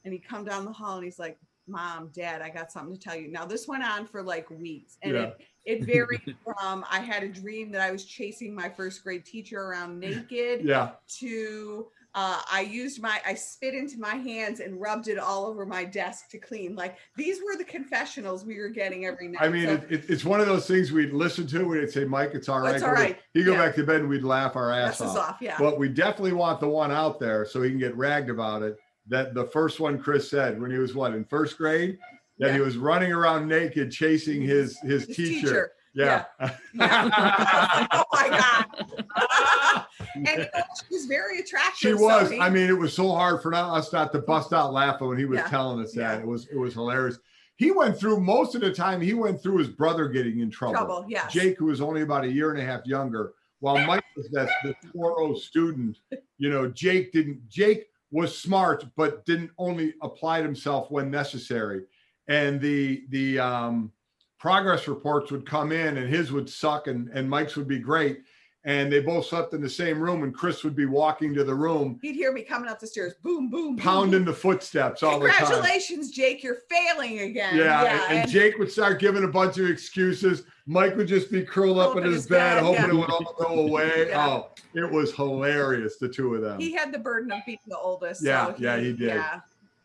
and 0.04 0.12
he 0.12 0.18
come 0.18 0.44
down 0.44 0.64
the 0.64 0.72
hall 0.72 0.96
and 0.96 1.04
he's 1.04 1.18
like, 1.18 1.38
"Mom, 1.66 2.10
Dad, 2.14 2.42
I 2.42 2.50
got 2.50 2.70
something 2.72 2.94
to 2.94 3.00
tell 3.00 3.16
you." 3.16 3.28
Now 3.28 3.44
this 3.46 3.66
went 3.68 3.84
on 3.84 4.06
for 4.06 4.22
like 4.22 4.48
weeks, 4.50 4.98
and 5.02 5.14
it 5.16 5.36
it 5.64 5.84
varied 5.84 6.36
from 6.44 6.84
I 6.90 7.00
had 7.00 7.22
a 7.22 7.28
dream 7.28 7.70
that 7.72 7.80
I 7.80 7.90
was 7.90 8.04
chasing 8.04 8.54
my 8.54 8.68
first 8.68 9.02
grade 9.02 9.24
teacher 9.24 9.60
around 9.60 9.98
naked 9.98 10.62
Yeah. 10.62 10.90
to 11.20 11.86
Uh, 12.16 12.40
I 12.48 12.60
used 12.60 13.02
my, 13.02 13.20
I 13.26 13.34
spit 13.34 13.74
into 13.74 13.98
my 13.98 14.14
hands 14.14 14.60
and 14.60 14.80
rubbed 14.80 15.08
it 15.08 15.18
all 15.18 15.46
over 15.46 15.66
my 15.66 15.84
desk 15.84 16.28
to 16.30 16.38
clean. 16.38 16.76
Like 16.76 16.96
these 17.16 17.40
were 17.44 17.56
the 17.58 17.64
confessionals 17.64 18.44
we 18.44 18.60
were 18.60 18.68
getting 18.68 19.04
every 19.04 19.26
night. 19.26 19.42
I 19.42 19.48
mean, 19.48 19.66
So 19.66 19.72
it, 19.72 19.86
it, 19.90 20.04
it's 20.08 20.24
one 20.24 20.38
of 20.40 20.46
those 20.46 20.64
things 20.68 20.92
we'd 20.92 21.12
listen 21.12 21.44
to. 21.48 21.64
We'd 21.64 21.90
say, 21.90 22.04
Mike, 22.04 22.30
it's 22.34 22.48
all 22.48 22.60
right. 22.60 22.76
It's 22.76 22.84
all 22.84 22.94
Go. 22.94 23.14
He'd 23.32 23.42
go 23.42 23.52
Yeah. 23.54 23.66
back 23.66 23.74
to 23.74 23.82
bed 23.84 23.96
and 24.02 24.08
we'd 24.08 24.22
laugh 24.22 24.54
our 24.54 24.70
ass 24.70 25.00
Asses 25.00 25.16
off. 25.16 25.30
off, 25.30 25.38
yeah. 25.40 25.56
But 25.58 25.76
we 25.76 25.88
definitely 25.88 26.34
want 26.34 26.60
the 26.60 26.68
one 26.68 26.92
out 26.92 27.18
there 27.18 27.44
so 27.44 27.62
he 27.62 27.70
can 27.70 27.80
get 27.80 27.96
ragged 27.96 28.30
about 28.30 28.62
it. 28.62 28.76
That 29.08 29.34
the 29.34 29.44
first 29.44 29.80
one 29.80 29.98
Chris 29.98 30.30
said 30.30 30.60
when 30.60 30.70
he 30.70 30.78
was 30.78 30.94
what 30.94 31.12
in 31.14 31.24
first 31.24 31.58
grade, 31.58 31.98
that 32.38 32.54
he 32.54 32.60
was 32.60 32.76
running 32.76 33.12
around 33.12 33.48
naked 33.48 33.90
chasing 33.90 34.42
his 34.42 34.78
his, 34.80 35.06
His 35.06 35.16
teacher. 35.16 35.40
teacher. 35.40 35.70
Yeah. 35.94 36.24
oh 36.40 38.04
my 38.12 38.28
God. 38.28 39.86
and 40.14 40.26
you 40.26 40.36
know, 40.36 40.44
she 40.88 40.94
was 40.94 41.06
very 41.06 41.38
attractive. 41.38 41.76
She 41.76 41.90
so 41.92 42.02
was. 42.02 42.30
he- 42.30 42.40
I 42.40 42.50
mean, 42.50 42.68
it 42.68 42.78
was 42.78 42.92
so 42.92 43.12
hard 43.12 43.42
for 43.42 43.50
not, 43.50 43.76
us 43.76 43.92
not 43.92 44.12
to 44.12 44.18
mm-hmm. 44.18 44.26
bust 44.26 44.52
out 44.52 44.72
laughing 44.72 45.08
when 45.08 45.18
he 45.18 45.24
was 45.24 45.38
Yeah. 45.38 45.48
telling 45.48 45.82
us 45.82 45.92
that. 45.94 46.16
Yeah. 46.16 46.20
It 46.20 46.26
was 46.26 46.48
it 46.48 46.56
was 46.56 46.74
hilarious. 46.74 47.18
He 47.56 47.70
went 47.70 47.98
through 47.98 48.20
most 48.20 48.56
of 48.56 48.60
the 48.62 48.72
time. 48.72 49.00
He 49.00 49.14
went 49.14 49.40
through 49.40 49.58
his 49.58 49.68
brother 49.68 50.08
getting 50.08 50.40
in 50.40 50.50
trouble. 50.50 50.74
Trouble, 50.74 51.06
yes. 51.08 51.32
Jake, 51.32 51.56
who 51.58 51.66
was 51.66 51.80
only 51.80 52.02
about 52.02 52.24
a 52.24 52.32
year 52.32 52.50
and 52.50 52.60
a 52.60 52.64
half 52.64 52.84
younger, 52.84 53.34
while 53.60 53.78
Mike 53.86 54.04
was 54.16 54.28
that 54.30 54.48
the 54.64 54.74
4 54.92 55.36
student. 55.36 55.98
You 56.38 56.50
know, 56.50 56.68
Jake 56.68 57.12
didn't. 57.12 57.48
Jake 57.48 57.86
was 58.14 58.38
smart, 58.38 58.84
but 58.94 59.26
didn't 59.26 59.50
only 59.58 59.92
apply 60.00 60.40
himself 60.40 60.88
when 60.88 61.10
necessary. 61.10 61.82
And 62.28 62.60
the 62.60 63.04
the 63.08 63.40
um, 63.40 63.90
progress 64.38 64.86
reports 64.86 65.32
would 65.32 65.44
come 65.44 65.72
in, 65.72 65.96
and 65.96 66.08
his 66.08 66.30
would 66.30 66.48
suck, 66.48 66.86
and 66.86 67.08
and 67.08 67.28
Mike's 67.28 67.56
would 67.56 67.66
be 67.66 67.80
great. 67.80 68.20
And 68.66 68.90
they 68.90 69.00
both 69.00 69.26
slept 69.26 69.52
in 69.52 69.60
the 69.60 69.68
same 69.68 70.00
room, 70.00 70.22
and 70.22 70.32
Chris 70.32 70.64
would 70.64 70.76
be 70.76 70.86
walking 70.86 71.34
to 71.34 71.44
the 71.44 71.54
room, 71.54 71.98
He'd 72.00 72.14
hear 72.14 72.32
me 72.32 72.40
coming 72.40 72.70
up 72.70 72.80
the 72.80 72.86
stairs, 72.86 73.12
boom, 73.22 73.50
boom, 73.50 73.76
pounding 73.76 74.20
boom. 74.20 74.24
the 74.24 74.32
footsteps 74.32 75.02
all 75.02 75.20
the 75.20 75.28
time. 75.28 75.36
Congratulations, 75.36 76.10
Jake! 76.12 76.42
You're 76.42 76.60
failing 76.70 77.18
again. 77.18 77.56
Yeah, 77.56 78.06
and, 78.08 78.20
and 78.20 78.30
Jake 78.30 78.56
would 78.58 78.70
start 78.70 79.00
giving 79.00 79.24
a 79.24 79.28
bunch 79.28 79.58
of 79.58 79.68
excuses. 79.68 80.44
Mike 80.66 80.96
would 80.96 81.08
just 81.08 81.30
be 81.30 81.42
curled 81.42 81.78
up 81.78 81.96
in 81.96 82.04
his 82.04 82.26
bed, 82.26 82.62
hoping 82.62 82.84
it 82.84 82.94
would 82.94 83.10
all 83.10 83.34
go 83.38 83.66
away. 83.66 84.06
Yeah. 84.08 84.28
Oh, 84.28 84.50
it 84.74 84.90
was 84.90 85.14
hilarious, 85.14 85.96
the 85.96 86.08
two 86.08 86.34
of 86.34 86.42
them. 86.42 86.58
he 86.60 86.72
had 86.72 86.92
the 86.92 86.98
burden 86.98 87.30
of 87.32 87.40
being 87.46 87.58
the 87.66 87.78
oldest. 87.78 88.22
Yeah, 88.22 88.46
so 88.46 88.54
yeah, 88.58 88.78
he 88.78 88.92
did. 88.92 89.08
Yeah, 89.08 89.40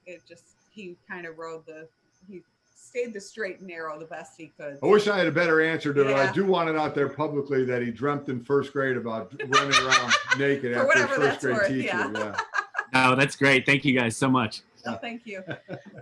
it 0.05 0.21
just 0.27 0.43
he 0.71 0.95
kind 1.09 1.25
of 1.25 1.37
rode 1.37 1.65
the 1.65 1.87
he 2.27 2.41
stayed 2.75 3.13
the 3.13 3.21
straight 3.21 3.59
and 3.59 3.67
narrow 3.67 3.99
the 3.99 4.05
best 4.05 4.33
he 4.37 4.51
could. 4.57 4.79
I 4.81 4.85
wish 4.85 5.07
I 5.07 5.17
had 5.17 5.27
a 5.27 5.31
better 5.31 5.61
answer 5.61 5.93
to 5.93 6.09
it. 6.09 6.15
I 6.15 6.31
do 6.31 6.45
want 6.45 6.69
it 6.69 6.75
out 6.75 6.95
there 6.95 7.09
publicly 7.09 7.63
that 7.65 7.81
he 7.81 7.91
dreamt 7.91 8.29
in 8.29 8.43
first 8.43 8.73
grade 8.73 8.97
about 8.97 9.33
running 9.47 9.77
around 9.85 10.13
naked 10.37 10.73
after 10.73 10.87
whatever 10.87 11.15
his 11.15 11.17
first 11.17 11.29
that's 11.29 11.43
grade 11.43 11.55
worth, 11.55 11.67
teacher. 11.67 11.87
yeah. 11.87 12.11
Yeah. 12.13 13.09
No, 13.09 13.15
that's 13.19 13.35
great. 13.35 13.65
Thank 13.65 13.85
you 13.85 13.97
guys 13.97 14.17
so 14.17 14.29
much. 14.29 14.61
No, 14.85 14.95
thank 14.95 15.25
you. 15.25 15.43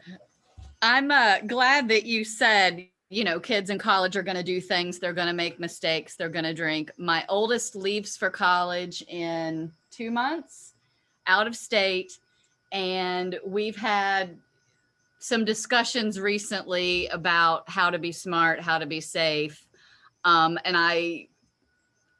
I'm 0.81 1.11
uh, 1.11 1.39
glad 1.45 1.89
that 1.89 2.05
you 2.05 2.23
said, 2.23 2.87
you 3.09 3.23
know, 3.23 3.39
kids 3.39 3.69
in 3.69 3.77
college 3.79 4.15
are 4.15 4.23
going 4.23 4.37
to 4.37 4.43
do 4.43 4.59
things, 4.59 4.99
they're 4.99 5.13
going 5.13 5.27
to 5.27 5.33
make 5.33 5.59
mistakes, 5.59 6.15
they're 6.15 6.29
going 6.29 6.45
to 6.45 6.53
drink. 6.53 6.91
My 6.97 7.25
oldest 7.29 7.75
leaves 7.75 8.17
for 8.17 8.29
college 8.29 9.01
in 9.03 9.71
two 9.91 10.11
months 10.11 10.73
out 11.25 11.47
of 11.47 11.55
state. 11.55 12.11
And 12.71 13.39
we've 13.45 13.77
had 13.77 14.37
some 15.19 15.45
discussions 15.45 16.19
recently 16.19 17.07
about 17.07 17.69
how 17.69 17.89
to 17.89 17.97
be 17.97 18.11
smart, 18.11 18.59
how 18.61 18.77
to 18.77 18.85
be 18.85 19.01
safe. 19.01 19.65
Um, 20.23 20.59
and 20.65 20.75
I, 20.77 21.27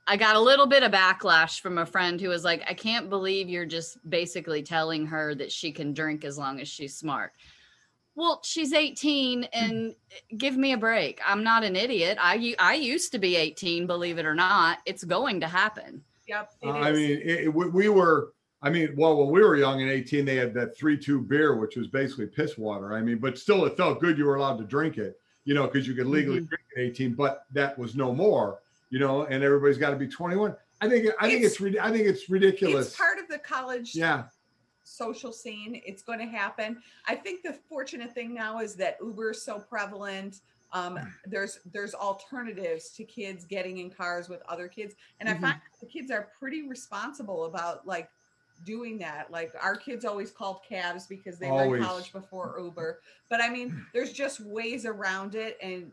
I 0.07 0.15
got 0.15 0.37
a 0.37 0.41
little 0.41 0.67
bit 0.67 0.83
of 0.83 0.91
backlash 0.93 1.59
from 1.59 1.77
a 1.77 1.85
friend 1.85 2.19
who 2.19 2.29
was 2.29 2.45
like, 2.45 2.63
I 2.67 2.73
can't 2.73 3.09
believe 3.09 3.49
you're 3.49 3.65
just 3.65 3.97
basically 4.09 4.63
telling 4.63 5.05
her 5.07 5.35
that 5.35 5.51
she 5.51 5.73
can 5.73 5.93
drink 5.93 6.23
as 6.23 6.37
long 6.37 6.61
as 6.61 6.69
she's 6.69 6.95
smart. 6.95 7.33
Well, 8.17 8.41
she's 8.43 8.73
18 8.73 9.43
and 9.53 9.93
give 10.37 10.57
me 10.57 10.73
a 10.73 10.77
break. 10.77 11.21
I'm 11.25 11.43
not 11.43 11.63
an 11.63 11.75
idiot. 11.75 12.17
i 12.19 12.55
i 12.57 12.73
used 12.73 13.11
to 13.11 13.19
be 13.19 13.35
18, 13.35 13.85
believe 13.85 14.17
it 14.17 14.25
or 14.25 14.33
not. 14.33 14.79
It's 14.87 15.03
going 15.03 15.39
to 15.41 15.47
happen. 15.47 16.03
Yep. 16.27 16.51
Uh, 16.65 16.71
I 16.71 16.91
mean, 16.91 17.11
it, 17.11 17.45
it- 17.45 17.53
we 17.53 17.69
we 17.69 17.89
were. 17.89 18.33
I 18.63 18.71
mean, 18.71 18.95
well, 18.97 19.15
when 19.17 19.29
we 19.29 19.41
were 19.41 19.55
young 19.55 19.81
in 19.81 19.87
18, 19.87 20.25
they 20.25 20.35
had 20.35 20.51
that 20.55 20.75
three-two 20.75 21.21
beer, 21.21 21.55
which 21.57 21.75
was 21.77 21.87
basically 21.87 22.25
piss 22.25 22.57
water. 22.57 22.93
I 22.95 23.01
mean, 23.01 23.19
but 23.19 23.37
still, 23.37 23.65
it 23.65 23.77
felt 23.77 24.01
good. 24.01 24.17
You 24.17 24.25
were 24.25 24.35
allowed 24.37 24.57
to 24.57 24.63
drink 24.63 24.97
it, 24.97 25.19
you 25.45 25.53
know, 25.53 25.67
because 25.67 25.87
you 25.87 25.93
could 25.93 26.07
legally 26.07 26.39
Mm-hmm. 26.39 26.47
drink 26.47 26.63
at 26.75 26.81
18. 26.81 27.13
But 27.13 27.43
that 27.53 27.77
was 27.77 27.95
no 27.95 28.15
more, 28.15 28.59
you 28.89 28.97
know. 28.97 29.25
And 29.25 29.43
everybody's 29.43 29.77
got 29.77 29.91
to 29.91 29.95
be 29.95 30.07
21. 30.07 30.55
I 30.81 30.89
think. 30.89 31.07
I 31.21 31.29
think 31.29 31.43
it's. 31.43 31.61
rid- 31.61 31.77
I 31.77 31.91
think 31.91 32.07
it's 32.07 32.27
ridiculous. 32.31 32.87
It's 32.87 32.97
part 32.97 33.19
of 33.19 33.27
the 33.27 33.37
college 33.37 33.93
yeah. 33.93 34.23
Social 34.87 35.31
scene. 35.31 35.81
It's 35.85 36.01
going 36.01 36.19
to 36.19 36.25
happen. 36.25 36.81
I 37.07 37.15
think 37.15 37.43
the 37.43 37.53
fortunate 37.53 38.13
thing 38.13 38.33
now 38.33 38.59
is 38.59 38.75
that 38.75 38.97
Uber 39.01 39.31
is 39.31 39.41
so 39.43 39.59
prevalent. 39.59 40.41
Um, 40.73 40.99
there's 41.25 41.59
there's 41.71 41.93
alternatives 41.93 42.89
to 42.91 43.03
kids 43.05 43.45
getting 43.45 43.77
in 43.77 43.89
cars 43.89 44.27
with 44.27 44.41
other 44.49 44.67
kids, 44.67 44.95
and 45.19 45.29
Mhm. 45.29 45.35
I 45.35 45.37
find 45.39 45.61
the 45.79 45.85
kids 45.87 46.11
are 46.11 46.29
pretty 46.37 46.67
responsible 46.67 47.45
about 47.45 47.87
like 47.87 48.09
doing 48.65 48.97
that. 48.99 49.31
Like 49.31 49.53
our 49.61 49.75
kids 49.75 50.03
always 50.03 50.31
called 50.31 50.61
cabs 50.67 51.05
because 51.07 51.37
they 51.37 51.47
Always. 51.47 51.79
in 51.79 51.85
college 51.87 52.11
before 52.11 52.57
Uber. 52.59 52.99
But 53.29 53.39
I 53.41 53.49
mean, 53.49 53.85
there's 53.93 54.11
just 54.11 54.39
ways 54.41 54.85
around 54.85 55.35
it, 55.35 55.57
and 55.61 55.91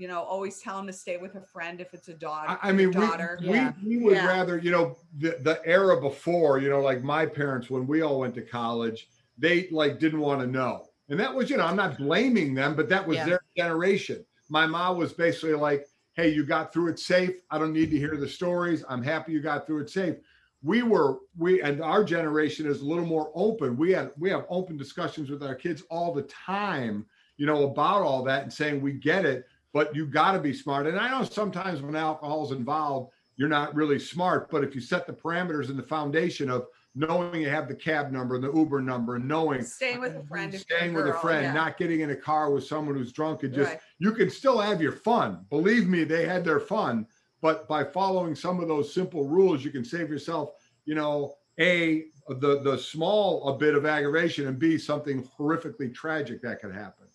you 0.00 0.08
know, 0.08 0.22
always 0.22 0.58
tell 0.60 0.78
them 0.78 0.86
to 0.86 0.92
stay 0.92 1.18
with 1.18 1.34
a 1.34 1.40
friend 1.40 1.80
if 1.80 1.92
it's 1.92 2.08
a 2.08 2.14
daughter. 2.14 2.58
I, 2.62 2.70
I 2.70 2.72
mean, 2.72 2.88
we, 2.88 2.94
daughter. 2.94 3.38
we, 3.42 3.60
we 3.84 3.98
would 3.98 4.14
Yeah. 4.14 4.26
rather, 4.26 4.56
you 4.58 4.70
know, 4.70 4.96
the, 5.18 5.38
the 5.42 5.60
era 5.66 6.00
before, 6.00 6.58
you 6.58 6.70
know, 6.70 6.80
like 6.80 7.02
my 7.02 7.26
parents, 7.26 7.68
when 7.68 7.86
we 7.86 8.00
all 8.00 8.20
went 8.20 8.34
to 8.36 8.42
college, 8.42 9.08
they 9.36 9.68
like 9.70 9.98
didn't 9.98 10.20
want 10.20 10.40
to 10.40 10.46
know. 10.46 10.86
And 11.10 11.20
that 11.20 11.34
was, 11.34 11.50
you 11.50 11.58
know, 11.58 11.66
I'm 11.66 11.76
not 11.76 11.98
blaming 11.98 12.54
them, 12.54 12.74
but 12.74 12.88
that 12.88 13.06
was 13.06 13.18
Yeah. 13.18 13.26
their 13.26 13.40
generation. 13.56 14.24
My 14.48 14.66
mom 14.66 14.96
was 14.96 15.12
basically 15.12 15.54
like, 15.54 15.86
hey, 16.14 16.30
you 16.30 16.44
got 16.44 16.72
through 16.72 16.88
it 16.88 16.98
safe. 16.98 17.42
I 17.50 17.58
don't 17.58 17.72
need 17.72 17.90
to 17.90 17.98
hear 17.98 18.16
the 18.16 18.28
stories. 18.28 18.82
I'm 18.88 19.02
happy 19.02 19.32
you 19.32 19.40
got 19.40 19.66
through 19.66 19.80
it 19.80 19.90
safe. 19.90 20.16
We 20.62 20.82
were, 20.82 21.18
we, 21.36 21.62
and 21.62 21.82
our 21.82 22.04
generation 22.04 22.66
is 22.66 22.80
a 22.80 22.84
little 22.84 23.06
more 23.06 23.30
open. 23.34 23.76
We 23.76 23.92
had, 23.92 24.12
we 24.18 24.30
have 24.30 24.46
open 24.48 24.76
discussions 24.76 25.30
with 25.30 25.42
our 25.42 25.54
kids 25.54 25.82
all 25.90 26.12
the 26.14 26.22
time, 26.22 27.06
you 27.36 27.46
know, 27.46 27.64
about 27.64 28.02
all 28.02 28.22
that 28.24 28.42
and 28.42 28.52
saying, 28.52 28.80
we 28.80 28.92
get 28.92 29.24
it 29.24 29.46
but 29.72 29.94
you 29.94 30.06
got 30.06 30.32
to 30.32 30.38
be 30.38 30.52
smart. 30.52 30.86
And 30.86 30.98
I 30.98 31.10
know 31.10 31.24
sometimes 31.24 31.80
when 31.82 31.96
alcohol's 31.96 32.52
involved, 32.52 33.12
you're 33.36 33.48
not 33.48 33.74
really 33.74 33.98
smart. 33.98 34.50
But 34.50 34.64
if 34.64 34.74
you 34.74 34.80
set 34.80 35.06
the 35.06 35.12
parameters 35.12 35.68
and 35.68 35.78
the 35.78 35.82
foundation 35.82 36.50
of 36.50 36.66
knowing 36.94 37.40
you 37.40 37.48
have 37.48 37.68
the 37.68 37.74
cab 37.74 38.10
number 38.10 38.34
and 38.34 38.44
the 38.44 38.52
Uber 38.52 38.80
number, 38.80 39.16
and 39.16 39.26
knowing 39.28 39.62
staying 39.62 40.00
with 40.00 40.12
a 40.12 40.18
mm-hmm. 40.18 40.28
friend, 40.28 40.54
staying 40.54 40.92
with 40.92 41.06
a 41.06 41.14
friend, 41.14 41.44
yeah. 41.44 41.52
not 41.52 41.78
getting 41.78 42.00
in 42.00 42.10
a 42.10 42.16
car 42.16 42.50
with 42.50 42.64
someone 42.64 42.96
who's 42.96 43.12
drunk, 43.12 43.44
and 43.44 43.54
just 43.54 43.70
Right. 43.70 43.80
you 43.98 44.12
can 44.12 44.28
still 44.28 44.58
have 44.58 44.82
your 44.82 44.92
fun. 44.92 45.46
Believe 45.50 45.88
me, 45.88 46.04
they 46.04 46.26
had 46.26 46.44
their 46.44 46.60
fun. 46.60 47.06
But 47.40 47.68
by 47.68 47.84
following 47.84 48.34
some 48.34 48.60
of 48.60 48.68
those 48.68 48.92
simple 48.92 49.26
rules, 49.26 49.64
you 49.64 49.70
can 49.70 49.84
save 49.84 50.10
yourself, 50.10 50.50
you 50.84 50.94
know, 50.94 51.36
a 51.58 52.06
the 52.28 52.60
the 52.60 52.76
small 52.76 53.48
a 53.48 53.56
bit 53.56 53.74
of 53.74 53.86
aggravation, 53.86 54.48
and 54.48 54.58
b 54.58 54.76
something 54.76 55.22
horrifically 55.38 55.94
tragic 55.94 56.42
that 56.42 56.60
could 56.60 56.74
happen. 56.74 57.06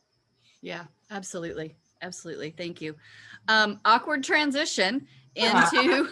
Yeah, 0.62 0.86
absolutely. 1.12 1.76
Absolutely. 2.06 2.51
Thank 2.51 2.82
you. 2.82 2.95
Um, 3.47 3.80
awkward 3.84 4.24
transition 4.24 5.08
into 5.36 6.08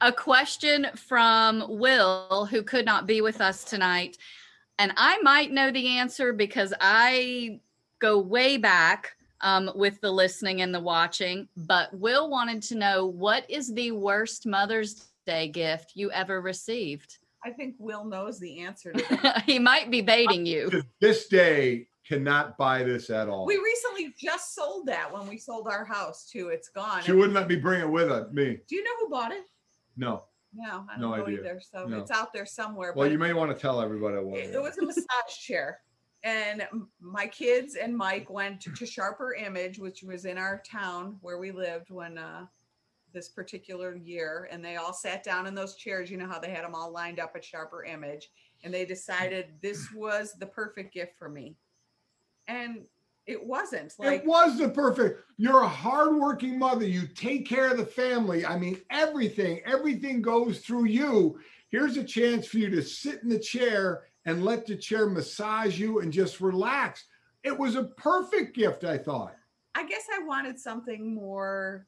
a 0.00 0.10
question 0.10 0.88
from 0.96 1.64
Will, 1.68 2.46
who 2.46 2.62
could 2.62 2.86
not 2.86 3.06
be 3.06 3.20
with 3.20 3.40
us 3.40 3.62
tonight. 3.62 4.16
And 4.78 4.92
I 4.96 5.18
might 5.22 5.52
know 5.52 5.70
the 5.70 5.98
answer 5.98 6.32
because 6.32 6.72
I 6.80 7.60
go 8.00 8.18
way 8.18 8.56
back 8.56 9.16
um, 9.42 9.70
with 9.74 10.00
the 10.00 10.10
listening 10.10 10.62
and 10.62 10.74
the 10.74 10.80
watching. 10.80 11.48
But 11.56 11.92
Will 11.94 12.30
wanted 12.30 12.62
to 12.64 12.74
know 12.76 13.06
what 13.06 13.48
is 13.50 13.72
the 13.72 13.92
worst 13.92 14.46
Mother's 14.46 15.06
Day 15.26 15.48
gift 15.48 15.92
you 15.94 16.10
ever 16.12 16.40
received? 16.40 17.18
I 17.44 17.50
think 17.50 17.76
Will 17.78 18.04
knows 18.04 18.40
the 18.40 18.60
answer 18.60 18.92
to 18.92 19.16
that. 19.22 19.42
he 19.44 19.58
might 19.58 19.90
be 19.90 20.00
baiting 20.00 20.46
you. 20.46 20.70
To 20.70 20.82
this 21.00 21.28
day 21.28 21.88
cannot 22.06 22.56
buy 22.56 22.82
this 22.82 23.10
at 23.10 23.28
all. 23.28 23.46
We 23.46 23.56
recently 23.58 24.14
just 24.18 24.54
sold 24.54 24.86
that 24.86 25.12
when 25.12 25.26
we 25.26 25.38
sold 25.38 25.66
our 25.68 25.84
house 25.84 26.28
too. 26.30 26.48
It's 26.48 26.68
gone. 26.68 27.02
She 27.02 27.12
wouldn't 27.12 27.34
let 27.34 27.48
me 27.48 27.56
bring 27.56 27.80
it 27.80 27.88
with 27.90 28.08
her, 28.08 28.28
me. 28.32 28.58
Do 28.68 28.76
you 28.76 28.84
know 28.84 28.90
who 29.00 29.08
bought 29.10 29.32
it? 29.32 29.44
No. 29.96 30.24
No, 30.54 30.86
I 30.88 30.92
don't 30.92 31.00
No 31.00 31.16
know 31.16 31.24
idea. 31.26 31.40
either. 31.40 31.60
So 31.60 31.86
No. 31.86 32.00
it's 32.00 32.10
out 32.10 32.32
there 32.32 32.46
somewhere. 32.46 32.92
Well, 32.96 33.10
you 33.10 33.18
may 33.18 33.32
want 33.32 33.54
to 33.54 33.60
tell 33.60 33.80
everybody 33.80 34.16
what 34.24 34.38
it, 34.38 34.54
it 34.54 34.62
was. 34.62 34.78
a 34.78 34.84
massage 34.84 35.36
chair. 35.38 35.80
And 36.22 36.66
my 37.00 37.26
kids 37.26 37.74
and 37.76 37.96
Mike 37.96 38.30
went 38.30 38.60
to, 38.62 38.72
to 38.72 38.86
Sharper 38.86 39.34
Image, 39.34 39.78
which 39.78 40.02
was 40.02 40.24
in 40.24 40.38
our 40.38 40.62
town 40.68 41.18
where 41.20 41.38
we 41.38 41.52
lived 41.52 41.90
when 41.90 42.18
uh, 42.18 42.46
this 43.12 43.28
particular 43.28 43.96
year. 43.96 44.48
And 44.50 44.64
they 44.64 44.76
all 44.76 44.92
sat 44.92 45.22
down 45.22 45.46
in 45.46 45.54
those 45.54 45.76
chairs. 45.76 46.10
You 46.10 46.16
know 46.16 46.26
how 46.26 46.38
they 46.38 46.50
had 46.50 46.64
them 46.64 46.74
all 46.74 46.90
lined 46.90 47.20
up 47.20 47.32
at 47.36 47.44
Sharper 47.44 47.84
Image. 47.84 48.30
And 48.64 48.72
they 48.72 48.84
decided 48.86 49.46
this 49.60 49.92
was 49.94 50.34
the 50.38 50.46
perfect 50.46 50.94
gift 50.94 51.16
for 51.18 51.28
me. 51.28 51.54
And 52.48 52.84
it 53.26 53.44
wasn't 53.44 53.92
like 53.98 54.20
it 54.20 54.26
was 54.26 54.58
the 54.58 54.68
perfect. 54.68 55.20
You're 55.36 55.62
a 55.62 55.68
hardworking 55.68 56.58
mother. 56.58 56.86
You 56.86 57.08
take 57.08 57.48
care 57.48 57.70
of 57.70 57.76
the 57.76 57.86
family. 57.86 58.46
I 58.46 58.56
mean, 58.56 58.80
everything, 58.90 59.60
everything 59.66 60.22
goes 60.22 60.60
through 60.60 60.84
you. 60.86 61.38
Here's 61.70 61.96
a 61.96 62.04
chance 62.04 62.46
for 62.46 62.58
you 62.58 62.70
to 62.70 62.82
sit 62.82 63.22
in 63.22 63.28
the 63.28 63.38
chair 63.38 64.04
and 64.26 64.44
let 64.44 64.66
the 64.66 64.76
chair 64.76 65.06
massage 65.08 65.78
you 65.78 66.00
and 66.00 66.12
just 66.12 66.40
relax. 66.40 67.04
It 67.42 67.58
was 67.58 67.74
a 67.74 67.84
perfect 67.84 68.56
gift, 68.56 68.84
I 68.84 68.98
thought. 68.98 69.34
I 69.74 69.84
guess 69.86 70.06
I 70.12 70.22
wanted 70.22 70.58
something 70.58 71.14
more 71.14 71.86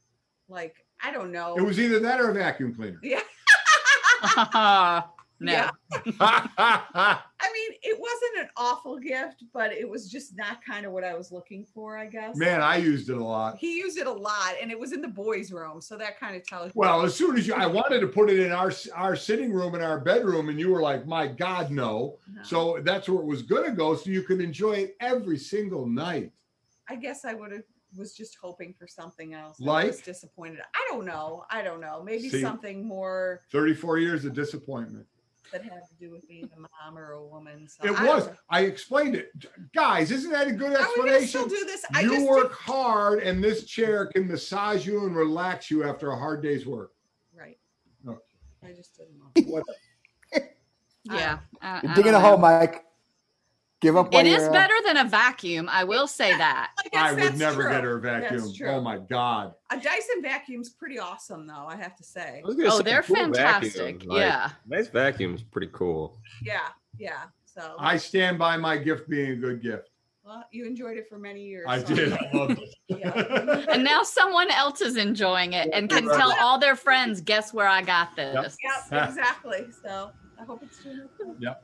like 0.48 0.84
I 1.02 1.12
don't 1.12 1.30
know. 1.30 1.56
It 1.56 1.62
was 1.62 1.78
either 1.78 2.00
that 2.00 2.20
or 2.20 2.30
a 2.30 2.34
vacuum 2.34 2.74
cleaner. 2.74 3.00
yeah. 3.02 3.20
no. 5.40 5.52
Yeah. 5.52 5.70
I 6.20 7.20
mean, 7.52 7.67
it 7.82 7.98
wasn't 7.98 8.46
an 8.46 8.50
awful 8.56 8.98
gift, 8.98 9.44
but 9.52 9.72
it 9.72 9.88
was 9.88 10.10
just 10.10 10.36
not 10.36 10.64
kind 10.64 10.86
of 10.86 10.92
what 10.92 11.04
I 11.04 11.14
was 11.14 11.30
looking 11.32 11.64
for, 11.64 11.96
I 11.96 12.06
guess. 12.06 12.36
Man, 12.36 12.60
I 12.60 12.76
used 12.76 13.10
it 13.10 13.16
a 13.16 13.24
lot. 13.24 13.56
he 13.58 13.78
used 13.78 13.98
it 13.98 14.06
a 14.06 14.12
lot 14.12 14.54
and 14.60 14.70
it 14.70 14.78
was 14.78 14.92
in 14.92 15.00
the 15.00 15.08
boys' 15.08 15.52
room, 15.52 15.80
so 15.80 15.96
that 15.96 16.18
kind 16.18 16.36
of 16.36 16.46
tells. 16.46 16.72
Well, 16.74 17.02
as 17.02 17.14
soon 17.14 17.36
as 17.36 17.46
you, 17.46 17.54
I 17.54 17.66
wanted 17.66 18.00
to 18.00 18.08
put 18.08 18.30
it 18.30 18.38
in 18.38 18.52
our 18.52 18.72
our 18.94 19.16
sitting 19.16 19.52
room 19.52 19.74
in 19.74 19.82
our 19.82 20.00
bedroom, 20.00 20.48
and 20.48 20.58
you 20.58 20.70
were 20.70 20.82
like, 20.82 21.06
"My 21.06 21.26
God, 21.26 21.70
no!" 21.70 22.18
No. 22.32 22.42
So 22.42 22.80
that's 22.82 23.08
where 23.08 23.20
it 23.20 23.26
was 23.26 23.42
going 23.42 23.64
to 23.64 23.72
go, 23.72 23.94
so 23.94 24.10
you 24.10 24.22
could 24.22 24.40
enjoy 24.40 24.72
it 24.72 24.96
every 25.00 25.38
single 25.38 25.86
night. 25.86 26.32
I 26.88 26.96
guess 26.96 27.24
I 27.24 27.34
would 27.34 27.52
have 27.52 27.62
was 27.96 28.14
just 28.14 28.36
hoping 28.40 28.74
for 28.78 28.86
something 28.86 29.34
else. 29.34 29.60
Like 29.60 29.84
I 29.84 29.88
was 29.88 30.00
disappointed. 30.00 30.60
I 30.74 30.86
don't 30.90 31.06
know. 31.06 31.44
I 31.50 31.62
don't 31.62 31.80
know. 31.80 32.02
Maybe 32.04 32.28
See? 32.28 32.42
something 32.42 32.86
more 32.86 33.42
Thirty-four 33.50 33.98
years 33.98 34.24
of 34.24 34.34
disappointment. 34.34 35.06
That 35.52 35.62
had 35.62 35.82
to 35.88 35.94
do 35.98 36.10
with 36.10 36.26
being 36.28 36.48
a 36.56 36.60
mom 36.60 36.98
or 36.98 37.12
a 37.12 37.24
woman. 37.26 37.68
So 37.68 37.86
It 37.86 37.98
I 37.98 38.04
was. 38.06 38.28
I 38.50 38.60
explained 38.62 39.14
it, 39.16 39.30
guys. 39.74 40.10
Isn't 40.10 40.30
that 40.32 40.46
a 40.48 40.52
good 40.52 40.76
Are 40.76 40.86
we 40.96 41.08
gonna 41.10 41.26
still 41.26 41.42
explanation? 41.44 41.48
do 41.48 41.64
this? 41.64 41.84
I 41.94 42.00
you 42.02 42.10
just 42.10 42.26
work 42.28 42.52
hard, 42.52 43.20
and 43.22 43.42
this 43.42 43.64
chair 43.64 44.06
can 44.06 44.26
massage 44.28 44.86
you 44.86 45.04
and 45.06 45.14
relax 45.16 45.70
you 45.70 45.84
after 45.84 46.10
a 46.10 46.16
hard 46.16 46.42
day's 46.42 46.66
work. 46.66 46.92
right. 47.36 47.58
No. 48.04 48.18
I 48.62 48.72
just 48.72 48.96
didn't 48.96 49.18
know. 49.18 49.30
Whatever. 49.52 50.48
Yeah. 51.04 51.38
I- 51.62 51.80
You're 51.82 51.94
digging 51.94 52.14
a 52.14 52.20
hole. 52.20 52.36
Mike. 52.38 52.84
Give 53.80 53.96
up. 53.96 54.08
It 54.08 54.14
while 54.14 54.26
is 54.26 54.42
uh, 54.42 54.50
better 54.50 54.74
than 54.84 54.96
a 54.96 55.04
vacuum. 55.04 55.68
I 55.70 55.84
will 55.84 56.08
say 56.08 56.36
that. 56.36 56.72
I 56.78 56.88
guess 56.88 57.12
I 57.12 57.12
would 57.12 57.38
never 57.38 57.62
true. 57.62 57.70
get 57.70 57.84
her 57.84 57.96
a 57.98 58.00
vacuum. 58.00 58.52
Oh 58.66 58.80
my 58.80 58.98
God. 58.98 59.54
A 59.70 59.76
Dyson 59.76 60.20
vacuum's 60.20 60.70
pretty 60.70 60.98
awesome, 60.98 61.46
though. 61.46 61.66
I 61.68 61.76
have 61.76 61.94
to 61.96 62.02
say. 62.04 62.42
I 62.44 62.46
was 62.46 62.56
gonna 62.56 62.70
Oh, 62.72 62.78
say, 62.78 62.82
they're 62.82 63.02
cool 63.02 63.14
fantastic. 63.16 64.04
like, 64.04 64.18
Yeah. 64.18 64.50
nice 64.66 64.88
vacuums, 64.88 65.42
pretty 65.44 65.68
cool. 65.72 66.18
Yeah, 66.42 66.58
yeah. 66.98 67.24
So 67.44 67.76
I 67.78 67.96
stand 67.98 68.36
by 68.38 68.56
my 68.56 68.76
gift 68.78 69.08
being 69.08 69.30
a 69.32 69.36
good 69.36 69.62
gift. 69.62 69.90
well, 70.24 70.44
you 70.50 70.66
enjoyed 70.66 70.96
it 70.96 71.08
for 71.08 71.18
many 71.18 71.44
years. 71.46 71.64
I 71.68 71.78
so- 71.82 71.94
did. 71.94 72.12
I 72.12 72.30
loved 72.34 72.58
it. 72.60 72.74
Yeah. 72.88 73.64
And 73.70 73.84
now 73.84 74.02
someone 74.02 74.50
else 74.50 74.80
is 74.80 74.96
enjoying 74.96 75.52
it 75.52 75.70
and 75.72 75.88
can 75.88 76.04
tell 76.04 76.32
all 76.40 76.58
their 76.58 76.74
friends, 76.76 77.20
guess 77.20 77.52
where 77.54 77.68
I 77.68 77.82
got 77.82 78.16
this. 78.16 78.56
Yep, 78.90 79.08
exactly. 79.08 79.66
So 79.84 80.10
I 80.40 80.44
hope 80.44 80.62
it's 80.64 80.82
doing 80.82 81.00
okay. 81.20 81.30
Yep. 81.38 81.62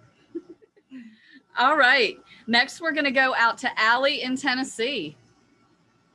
All 1.56 1.76
right. 1.76 2.18
Next, 2.46 2.80
we're 2.80 2.92
going 2.92 3.04
to 3.04 3.12
go 3.12 3.32
out 3.36 3.58
to 3.58 3.80
Allie 3.80 4.22
in 4.22 4.36
Tennessee. 4.36 5.16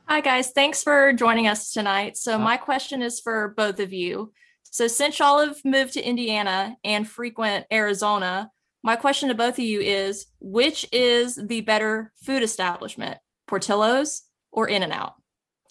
Hi, 0.06 0.20
guys. 0.20 0.50
Thanks 0.50 0.82
for 0.82 1.12
joining 1.12 1.46
us 1.46 1.72
tonight. 1.72 2.16
So, 2.16 2.34
uh-huh. 2.34 2.44
my 2.44 2.56
question 2.56 3.00
is 3.00 3.20
for 3.20 3.54
both 3.56 3.80
of 3.80 3.92
you. 3.92 4.32
So, 4.64 4.86
since 4.86 5.18
y'all 5.18 5.38
have 5.38 5.64
moved 5.64 5.94
to 5.94 6.02
Indiana 6.02 6.76
and 6.84 7.08
frequent 7.08 7.66
Arizona, 7.72 8.50
my 8.82 8.96
question 8.96 9.28
to 9.28 9.34
both 9.34 9.54
of 9.54 9.64
you 9.64 9.80
is 9.80 10.26
which 10.40 10.86
is 10.92 11.36
the 11.36 11.62
better 11.62 12.12
food 12.22 12.42
establishment, 12.42 13.18
Portillo's 13.46 14.22
or 14.52 14.68
In 14.68 14.82
N 14.82 14.92
Out, 14.92 15.14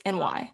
and 0.03 0.17
why? 0.19 0.51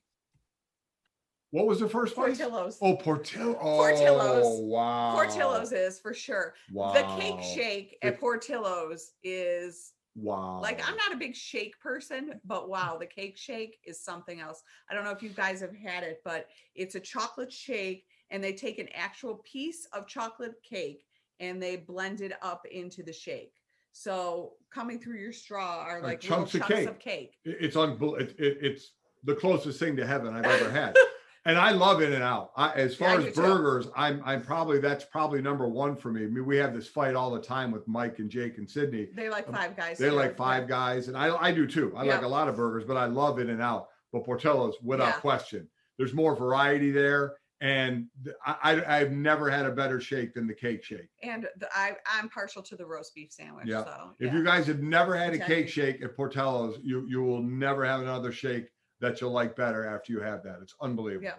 What 1.55 1.67
was 1.67 1.79
the 1.79 1.87
first 1.87 2.15
place? 2.15 2.37
Portillo's. 2.37 2.77
Oh, 2.81 2.97
Portillo. 2.97 3.57
Oh, 3.61 3.77
Portillo's. 3.77 4.59
wow. 4.61 5.13
Portillo's 5.13 5.71
is 5.71 5.97
for 5.99 6.13
sure. 6.13 6.53
Wow. 6.69 6.91
The 6.91 7.03
cake 7.21 7.41
shake 7.41 7.97
at 8.01 8.19
Portillo's 8.19 9.13
is 9.23 9.93
Wow. 10.17 10.59
like 10.61 10.85
I'm 10.85 10.97
not 10.97 11.13
a 11.13 11.15
big 11.17 11.33
shake 11.33 11.79
person, 11.79 12.41
but 12.43 12.67
wow, 12.67 12.97
the 12.99 13.05
cake 13.05 13.37
shake 13.37 13.77
is 13.85 14.01
something 14.03 14.41
else. 14.41 14.63
I 14.91 14.93
don't 14.93 15.05
know 15.05 15.11
if 15.11 15.23
you 15.23 15.29
guys 15.29 15.61
have 15.61 15.73
had 15.73 16.03
it, 16.03 16.19
but 16.25 16.47
it's 16.75 16.95
a 16.95 16.99
chocolate 16.99 17.53
shake 17.53 18.03
and 18.31 18.43
they 18.43 18.51
take 18.51 18.77
an 18.77 18.89
actual 18.93 19.41
piece 19.49 19.87
of 19.93 20.07
chocolate 20.07 20.55
cake 20.69 21.03
and 21.39 21.63
they 21.63 21.77
blend 21.77 22.19
it 22.19 22.33
up 22.41 22.63
into 22.69 23.01
the 23.01 23.13
shake. 23.13 23.53
So 23.93 24.55
coming 24.73 24.99
through 24.99 25.19
your 25.19 25.31
straw 25.31 25.85
are 25.87 26.01
like 26.01 26.21
little 26.21 26.39
chunks 26.39 26.53
of 26.55 26.59
chunks 26.61 26.73
cake. 26.75 26.89
of 26.89 26.99
cake. 26.99 27.31
It- 27.45 27.57
It's 27.61 27.75
unbel- 27.77 28.19
it, 28.19 28.35
it, 28.37 28.57
It's 28.59 28.91
the 29.23 29.35
closest 29.35 29.79
thing 29.79 29.95
to 29.95 30.05
heaven 30.05 30.33
I've 30.35 30.43
ever 30.43 30.69
had. 30.69 30.97
And 31.47 31.59
I 31.59 31.71
love 31.71 32.01
In 32.01 32.11
and 32.11 32.23
Out. 32.23 32.49
As 32.57 32.95
far 32.95 33.17
do 33.19 33.27
as 33.27 33.35
too. 33.35 33.41
burgers, 33.41 33.87
I'm 33.95 34.21
I'm 34.25 34.41
probably 34.41 34.79
that's 34.79 35.05
probably 35.05 35.41
number 35.41 35.67
one 35.67 35.95
for 35.95 36.11
me. 36.11 36.23
I 36.23 36.27
mean, 36.27 36.45
we 36.45 36.57
have 36.57 36.73
this 36.73 36.87
fight 36.87 37.15
all 37.15 37.29
the 37.31 37.39
time 37.41 37.71
with 37.71 37.87
Mike 37.87 38.17
and 38.17 38.29
Jake 38.31 38.57
and 38.57 38.67
Sydney. 38.69 39.09
They 39.15 39.29
like 39.29 39.47
um, 39.47 39.53
five 39.53 39.77
guys. 39.77 39.97
They 39.99 40.09
like. 40.09 40.35
Five 40.37 40.67
Guys, 40.67 41.07
and 41.07 41.15
I 41.15 41.35
I 41.35 41.51
do 41.51 41.67
too. 41.67 41.93
I 41.95 42.03
like 42.03 42.23
a 42.23 42.27
lot 42.27 42.47
of 42.47 42.55
burgers, 42.55 42.83
but 42.83 42.97
I 42.97 43.05
love 43.05 43.39
In 43.39 43.51
and 43.51 43.61
Out. 43.61 43.87
But 44.11 44.25
Portillo's 44.25 44.75
without 44.81 45.07
Yeah. 45.07 45.19
question. 45.19 45.69
There's 45.97 46.13
more 46.13 46.35
variety 46.35 46.91
there, 46.91 47.35
and 47.61 48.07
I, 48.45 48.55
I 48.63 48.97
I've 48.97 49.11
never 49.11 49.49
had 49.49 49.65
a 49.67 49.71
better 49.71 50.01
shake 50.01 50.33
than 50.33 50.47
the 50.47 50.53
cake 50.53 50.83
shake. 50.83 51.09
And 51.21 51.47
the, 51.57 51.69
I 51.73 51.95
I'm 52.11 52.27
partial 52.29 52.63
to 52.63 52.75
the 52.75 52.85
roast 52.85 53.13
beef 53.13 53.31
sandwich. 53.31 53.67
Yeah. 53.67 53.83
So 53.83 54.15
If 54.19 54.33
you 54.33 54.43
guys 54.43 54.65
have 54.67 54.81
never 54.81 55.15
had 55.15 55.33
a 55.33 55.39
cake 55.39 55.69
shake 55.69 56.01
at 56.01 56.15
Portillo's, 56.15 56.79
you 56.83 57.05
you 57.07 57.21
will 57.21 57.43
never 57.43 57.85
have 57.85 58.01
another 58.01 58.31
shake 58.31 58.65
that 59.01 59.21
you'll 59.21 59.31
like 59.31 59.55
better 59.55 59.85
after 59.85 60.13
you 60.13 60.19
have 60.21 60.43
that. 60.43 60.59
It's 60.61 60.75
unbelievable. 60.81 61.25
Yeah. 61.25 61.35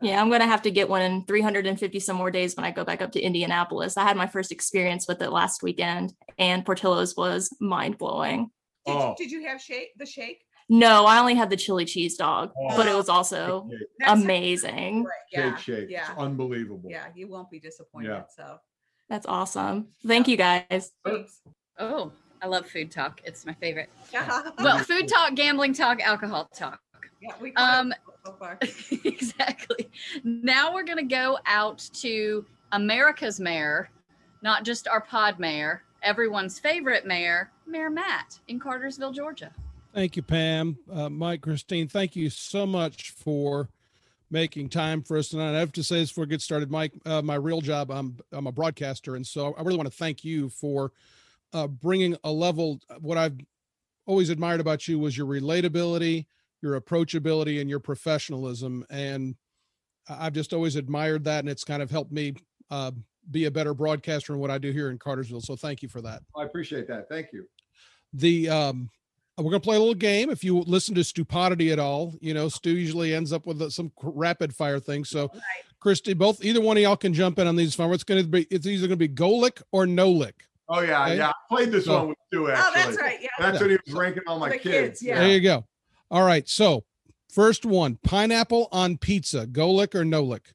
Yeah, 0.00 0.20
I'm 0.20 0.28
going 0.30 0.40
to 0.40 0.46
have 0.48 0.62
to 0.62 0.70
get 0.72 0.88
one 0.88 1.02
in 1.02 1.24
350 1.26 2.00
some 2.00 2.16
more 2.16 2.32
days 2.32 2.56
when 2.56 2.64
I 2.64 2.72
go 2.72 2.84
back 2.84 3.00
up 3.02 3.12
to 3.12 3.20
Indianapolis. 3.20 3.96
I 3.96 4.02
had 4.02 4.16
my 4.16 4.26
first 4.26 4.50
experience 4.50 5.06
with 5.06 5.22
it 5.22 5.30
last 5.30 5.62
weekend, 5.62 6.12
and 6.38 6.64
Portillo's 6.66 7.16
was 7.16 7.54
mind 7.60 7.98
blowing. 7.98 8.50
Did, 8.84 8.96
Oh. 8.96 9.10
you, 9.10 9.14
did 9.16 9.30
you 9.30 9.46
have 9.46 9.60
shake 9.60 9.90
the 9.96 10.04
shake? 10.06 10.44
No, 10.68 11.04
I 11.06 11.20
only 11.20 11.34
had 11.36 11.50
the 11.50 11.56
chili 11.56 11.84
cheese 11.84 12.16
dog, 12.16 12.50
oh. 12.58 12.76
but 12.76 12.88
it 12.88 12.96
was 12.96 13.08
Oh. 13.08 13.12
also 13.14 13.70
That's 14.00 14.20
amazing. 14.20 15.04
Right. 15.04 15.12
Yeah. 15.30 15.54
shake, 15.56 15.64
shake. 15.82 15.90
Yeah. 15.90 16.10
It's 16.10 16.18
unbelievable. 16.18 16.90
Yeah. 16.90 17.06
You 17.14 17.28
won't 17.28 17.48
be 17.50 17.60
disappointed. 17.60 18.08
Yeah. 18.08 18.22
So 18.36 18.58
That's 19.08 19.26
awesome. 19.26 19.88
Thank 20.04 20.26
you 20.26 20.36
guys. 20.36 20.90
thanks. 21.04 21.40
Oh, 21.78 22.10
I 22.42 22.46
love 22.48 22.66
food 22.66 22.90
talk. 22.90 23.20
It's 23.24 23.46
my 23.46 23.54
favorite. 23.54 23.88
Well, 24.58 24.78
food 24.80 25.08
talk, 25.08 25.34
gambling 25.34 25.72
talk, 25.72 26.00
alcohol 26.00 26.50
talk. 26.54 26.80
yeah. 27.20 27.30
We 27.40 27.54
Um, 27.54 27.92
um 27.92 27.94
so 28.26 28.32
far. 28.38 28.58
exactly. 29.04 29.88
Now 30.24 30.74
we're 30.74 30.84
going 30.84 30.98
to 30.98 31.14
go 31.14 31.38
out 31.46 31.88
to 31.94 32.44
America's 32.72 33.40
mayor, 33.40 33.88
not 34.42 34.64
just 34.64 34.86
our 34.88 35.00
pod 35.00 35.38
mayor, 35.38 35.82
everyone's 36.02 36.58
favorite 36.58 37.06
mayor, 37.06 37.50
Mayor 37.66 37.90
Matt 37.90 38.38
in 38.48 38.58
Cartersville, 38.58 39.12
Georgia. 39.12 39.52
Thank 39.94 40.16
you, 40.16 40.22
Pam. 40.22 40.78
Uh, 40.92 41.08
Mike, 41.08 41.42
Christine, 41.42 41.88
thank 41.88 42.16
you 42.16 42.28
so 42.30 42.66
much 42.66 43.10
for 43.12 43.68
making 44.30 44.68
time 44.68 45.02
for 45.02 45.16
us 45.16 45.28
tonight. 45.28 45.54
I 45.54 45.60
have 45.60 45.72
to 45.72 45.84
say 45.84 46.00
this 46.00 46.10
before 46.10 46.24
we 46.24 46.30
get 46.30 46.40
started, 46.40 46.70
Mike. 46.70 46.92
Uh, 47.04 47.22
my 47.22 47.34
real 47.34 47.60
job, 47.60 47.90
I'm 47.90 48.16
I'm 48.32 48.46
a 48.46 48.52
broadcaster, 48.52 49.16
and 49.16 49.26
so 49.26 49.54
I 49.54 49.62
really 49.62 49.76
want 49.76 49.90
to 49.90 49.96
thank 49.96 50.24
you 50.24 50.48
for 50.48 50.92
uh, 51.52 51.66
bringing 51.66 52.16
a 52.24 52.30
level. 52.32 52.80
What 53.00 53.18
I've 53.18 53.36
always 54.06 54.30
admired 54.30 54.60
about 54.60 54.88
you 54.88 54.98
was 54.98 55.16
your 55.16 55.26
relatability, 55.26 56.26
your 56.60 56.80
approachability, 56.80 57.60
and 57.60 57.68
your 57.70 57.80
professionalism. 57.80 58.84
And 58.90 59.36
I- 60.08 60.26
I've 60.26 60.32
just 60.32 60.52
always 60.52 60.76
admired 60.76 61.24
that, 61.24 61.40
and 61.40 61.48
it's 61.48 61.64
kind 61.64 61.82
of 61.82 61.90
helped 61.90 62.12
me 62.12 62.34
uh, 62.70 62.92
be 63.30 63.44
a 63.44 63.50
better 63.50 63.74
broadcaster 63.74 64.32
in 64.32 64.38
what 64.40 64.50
I 64.50 64.58
do 64.58 64.72
here 64.72 64.90
in 64.90 64.98
Cartersville. 64.98 65.40
So 65.42 65.54
thank 65.56 65.82
you 65.82 65.88
for 65.88 66.00
that 66.02 66.22
I 66.36 66.42
appreciate 66.44 66.88
that. 66.88 67.08
Thank 67.08 67.28
you. 67.32 67.46
the 68.12 68.48
um 68.48 68.90
we're 69.38 69.44
gonna 69.50 69.60
play 69.60 69.76
a 69.76 69.78
little 69.80 69.94
game 69.94 70.28
if 70.30 70.44
you 70.44 70.58
listen 70.60 70.94
to 70.94 71.02
stupidity 71.02 71.72
at 71.72 71.78
all 71.78 72.14
you 72.20 72.32
know 72.34 72.48
stu 72.48 72.70
usually 72.70 73.12
ends 73.14 73.32
up 73.32 73.46
with 73.46 73.60
uh, 73.62 73.68
some 73.70 73.90
rapid 74.02 74.54
fire 74.54 74.78
thing 74.78 75.04
so 75.04 75.30
christy 75.80 76.12
both 76.14 76.44
either 76.44 76.60
one 76.60 76.76
of 76.76 76.82
y'all 76.82 76.96
can 76.96 77.12
jump 77.14 77.38
in 77.38 77.46
on 77.46 77.56
these 77.56 77.74
fun 77.74 77.90
it's 77.92 78.04
gonna 78.04 78.22
be 78.22 78.46
it's 78.50 78.66
either 78.66 78.86
gonna 78.86 78.96
be 78.96 79.08
go 79.08 79.30
lick 79.36 79.60
or 79.72 79.86
no 79.86 80.10
lick 80.10 80.44
Oh 80.68 80.80
yeah, 80.80 81.04
Okay. 81.06 81.16
yeah. 81.16 81.28
I 81.30 81.32
played 81.54 81.70
this 81.72 81.84
So- 81.86 81.98
one 81.98 82.08
with 82.08 82.18
two 82.32 82.50
actually. 82.50 82.64
Oh, 82.66 82.84
that's 82.84 83.00
right. 83.00 83.18
Yeah. 83.20 83.28
That's 83.38 83.60
what 83.60 83.70
he 83.70 83.78
was 83.84 83.94
ranking 83.94 84.22
all 84.26 84.38
my 84.38 84.48
The 84.50 84.58
kids. 84.58 85.00
kids, 85.00 85.02
yeah. 85.02 85.18
there 85.20 85.28
you 85.30 85.40
go 85.40 85.66
all 86.10 86.24
right 86.24 86.48
so 86.48 86.84
first 87.30 87.64
one 87.64 87.98
pineapple 88.04 88.68
on 88.72 88.96
pizza 88.98 89.46
go 89.46 89.70
lick 89.70 89.94
or 89.94 90.04
no 90.04 90.22
lick 90.22 90.52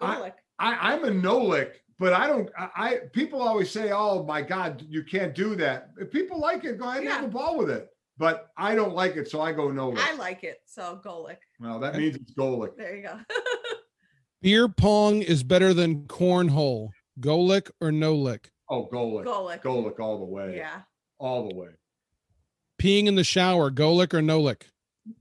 I- 0.00 0.14
Garlic. 0.14 0.34
I, 0.58 0.92
I'm 0.92 1.04
a 1.04 1.10
no 1.10 1.38
lick, 1.38 1.82
but 1.98 2.12
I 2.12 2.26
don't. 2.28 2.48
I, 2.56 2.68
I 2.76 2.96
people 3.12 3.42
always 3.42 3.68
say, 3.70 3.90
"Oh 3.90 4.22
my 4.22 4.42
God, 4.42 4.84
you 4.88 5.02
can't 5.02 5.34
do 5.34 5.56
that." 5.56 5.88
If 5.98 6.12
people 6.12 6.38
like 6.38 6.64
it, 6.64 6.78
go 6.78 6.88
ahead 6.88 7.02
and 7.02 7.10
have 7.10 7.24
a 7.24 7.28
ball 7.28 7.58
with 7.58 7.68
it. 7.70 7.88
But 8.16 8.48
I 8.56 8.76
don't 8.76 8.94
like 8.94 9.16
it, 9.16 9.28
so 9.28 9.40
I 9.40 9.52
go 9.52 9.72
no 9.72 9.88
lick. 9.88 9.98
I 10.00 10.14
like 10.14 10.44
it. 10.44 10.58
So 10.66 11.00
Golic. 11.04 11.38
well, 11.58 11.80
that 11.80 11.96
means 11.96 12.14
it's 12.14 12.30
go 12.32 12.58
lick. 12.58 12.76
There 12.76 12.94
you 12.94 13.02
go. 13.02 13.18
beer 14.42 14.68
pong 14.68 15.22
is 15.22 15.42
better 15.42 15.74
than 15.74 16.02
cornhole 16.04 16.90
go 17.18 17.40
lick 17.40 17.68
or 17.80 17.90
no 17.90 18.14
lick 18.14 18.51
Oh, 18.72 18.88
go 18.90 19.06
lick. 19.16 19.26
Golic. 19.26 19.60
Go 19.62 19.80
lick 19.80 20.00
all 20.00 20.18
the 20.18 20.24
way. 20.24 20.56
Yeah. 20.56 20.80
All 21.18 21.46
the 21.48 21.54
way. 21.54 21.68
peeing 22.80 23.06
in 23.06 23.14
the 23.14 23.22
shower 23.22 23.70
go 23.70 23.92
lick 23.94 24.12
or 24.14 24.22
no 24.22 24.40
lick 24.40 24.66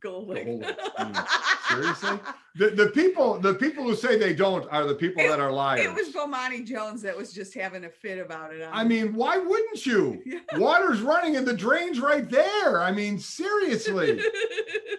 Golic. 0.03 0.45
Golic. 0.47 0.77
Mm. 1.01 1.27
Seriously? 1.69 2.19
The, 2.55 2.69
the 2.71 2.87
people 2.89 3.39
the 3.39 3.55
people 3.55 3.83
who 3.83 3.95
say 3.95 4.17
they 4.17 4.35
don't 4.35 4.71
are 4.71 4.85
the 4.85 4.93
people 4.93 5.23
that 5.23 5.39
are 5.39 5.51
liars. 5.51 5.85
It 5.85 5.93
was 5.93 6.09
Bomani 6.09 6.63
Jones 6.65 7.01
that 7.01 7.17
was 7.17 7.33
just 7.33 7.55
having 7.55 7.85
a 7.85 7.89
fit 7.89 8.19
about 8.19 8.53
it. 8.53 8.67
I 8.71 8.83
mean, 8.83 9.13
why 9.15 9.37
wouldn't 9.37 9.85
you? 9.85 10.21
Water's 10.57 11.01
running 11.01 11.37
and 11.37 11.47
the 11.47 11.55
drain's 11.55 11.99
right 11.99 12.29
there. 12.29 12.81
I 12.81 12.91
mean, 12.91 13.17
seriously. 13.19 14.21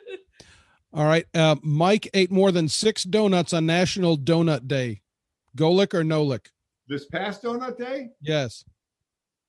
All 0.93 1.05
right. 1.05 1.27
Uh, 1.35 1.57
Mike 1.63 2.09
ate 2.15 2.33
more 2.33 2.51
than 2.51 2.69
six 2.69 3.05
donuts 3.05 3.53
on 3.53 3.65
National 3.67 4.19
Donut 4.19 4.67
Day. 4.67 5.03
Go 5.55 5.71
lick 5.73 5.95
or 5.95 6.03
no 6.03 6.23
lick? 6.25 6.51
This 6.93 7.07
past 7.07 7.43
donut 7.43 7.79
day? 7.79 8.11
Yes. 8.21 8.65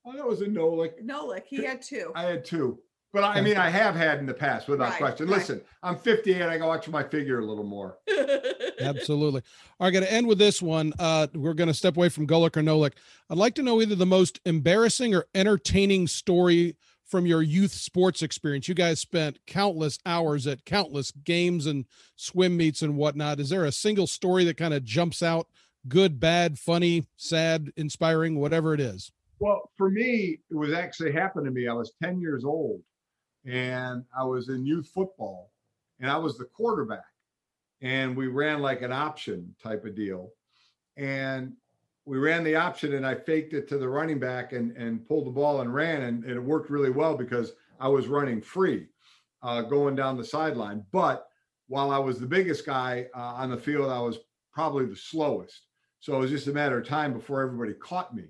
Oh, 0.06 0.12
that 0.16 0.26
was 0.26 0.40
a 0.40 0.46
no 0.48 0.68
lick. 0.70 1.04
no, 1.04 1.26
like 1.26 1.46
he 1.46 1.62
had 1.62 1.82
two. 1.82 2.10
I 2.14 2.22
had 2.22 2.44
two. 2.44 2.78
But 3.12 3.22
I 3.22 3.40
mean, 3.42 3.56
I 3.58 3.68
have 3.70 3.94
had 3.94 4.18
in 4.18 4.26
the 4.26 4.34
past 4.34 4.66
without 4.66 4.90
Right, 4.90 4.98
question. 4.98 5.28
right. 5.28 5.36
Listen, 5.38 5.60
I'm 5.82 5.96
58. 5.96 6.42
I 6.42 6.56
got 6.58 6.64
to 6.64 6.66
watch 6.68 6.88
my 6.88 7.04
figure 7.04 7.38
a 7.38 7.44
little 7.46 7.62
more. 7.64 7.98
Absolutely. 8.80 9.42
All 9.78 9.86
right, 9.86 9.92
going 9.92 10.04
to 10.04 10.12
end 10.12 10.26
with 10.26 10.38
this 10.38 10.60
one. 10.60 10.92
Uh, 10.98 11.26
we're 11.34 11.54
going 11.54 11.68
to 11.68 11.74
step 11.74 11.96
away 11.96 12.08
from 12.08 12.26
Golic 12.26 12.56
or 12.56 12.62
Nolik. 12.62 12.94
I'd 13.30 13.38
like 13.38 13.54
to 13.56 13.62
know 13.62 13.80
either 13.80 13.94
the 13.94 14.04
most 14.06 14.40
embarrassing 14.46 15.14
or 15.14 15.26
entertaining 15.34 16.06
story 16.08 16.76
from 17.04 17.24
your 17.26 17.42
youth 17.42 17.70
sports 17.72 18.20
experience. 18.22 18.66
You 18.66 18.74
guys 18.74 18.98
spent 18.98 19.38
countless 19.46 19.98
hours 20.04 20.46
at 20.48 20.64
countless 20.64 21.12
games 21.12 21.66
and 21.66 21.84
swim 22.16 22.56
meets 22.56 22.82
and 22.82 22.96
whatnot. 22.96 23.38
Is 23.38 23.50
there 23.50 23.64
a 23.64 23.70
single 23.72 24.06
story 24.08 24.44
that 24.46 24.56
kind 24.56 24.74
of 24.74 24.82
jumps 24.84 25.22
out? 25.22 25.46
Good, 25.86 26.18
bad, 26.18 26.58
funny, 26.58 27.06
sad, 27.16 27.70
inspiring, 27.76 28.38
whatever 28.38 28.72
it 28.72 28.80
is. 28.80 29.12
Well, 29.38 29.70
for 29.76 29.90
me, 29.90 30.38
it 30.50 30.54
was 30.54 30.72
actually 30.72 31.12
happened 31.12 31.44
to 31.44 31.50
me. 31.50 31.68
I 31.68 31.74
was 31.74 31.92
10 32.02 32.20
years 32.20 32.44
old 32.44 32.80
and 33.44 34.04
I 34.16 34.24
was 34.24 34.48
in 34.48 34.64
youth 34.64 34.88
football 34.94 35.50
and 36.00 36.10
I 36.10 36.16
was 36.16 36.38
the 36.38 36.46
quarterback. 36.46 37.04
And 37.82 38.16
we 38.16 38.28
ran 38.28 38.60
like 38.60 38.80
an 38.80 38.92
option 38.92 39.54
type 39.62 39.84
of 39.84 39.94
deal. 39.94 40.30
And 40.96 41.52
we 42.06 42.16
ran 42.18 42.44
the 42.44 42.56
option 42.56 42.94
and 42.94 43.06
I 43.06 43.14
faked 43.14 43.52
it 43.52 43.68
to 43.68 43.78
the 43.78 43.88
running 43.88 44.18
back 44.18 44.52
and, 44.52 44.74
and 44.76 45.06
pulled 45.06 45.26
the 45.26 45.32
ball 45.32 45.60
and 45.60 45.74
ran. 45.74 46.02
And, 46.02 46.24
and 46.24 46.34
it 46.34 46.42
worked 46.42 46.70
really 46.70 46.90
well 46.90 47.14
because 47.16 47.52
I 47.78 47.88
was 47.88 48.06
running 48.06 48.40
free 48.40 48.86
uh, 49.42 49.60
going 49.60 49.96
down 49.96 50.16
the 50.16 50.24
sideline. 50.24 50.84
But 50.92 51.26
while 51.68 51.90
I 51.90 51.98
was 51.98 52.18
the 52.18 52.26
biggest 52.26 52.64
guy 52.64 53.06
uh, 53.14 53.34
on 53.34 53.50
the 53.50 53.56
field, 53.58 53.90
I 53.90 54.00
was 54.00 54.18
probably 54.52 54.86
the 54.86 54.96
slowest. 54.96 55.66
So 56.04 56.14
it 56.16 56.18
was 56.18 56.30
just 56.30 56.48
a 56.48 56.52
matter 56.52 56.78
of 56.78 56.86
time 56.86 57.14
before 57.14 57.40
everybody 57.40 57.72
caught 57.72 58.14
me. 58.14 58.24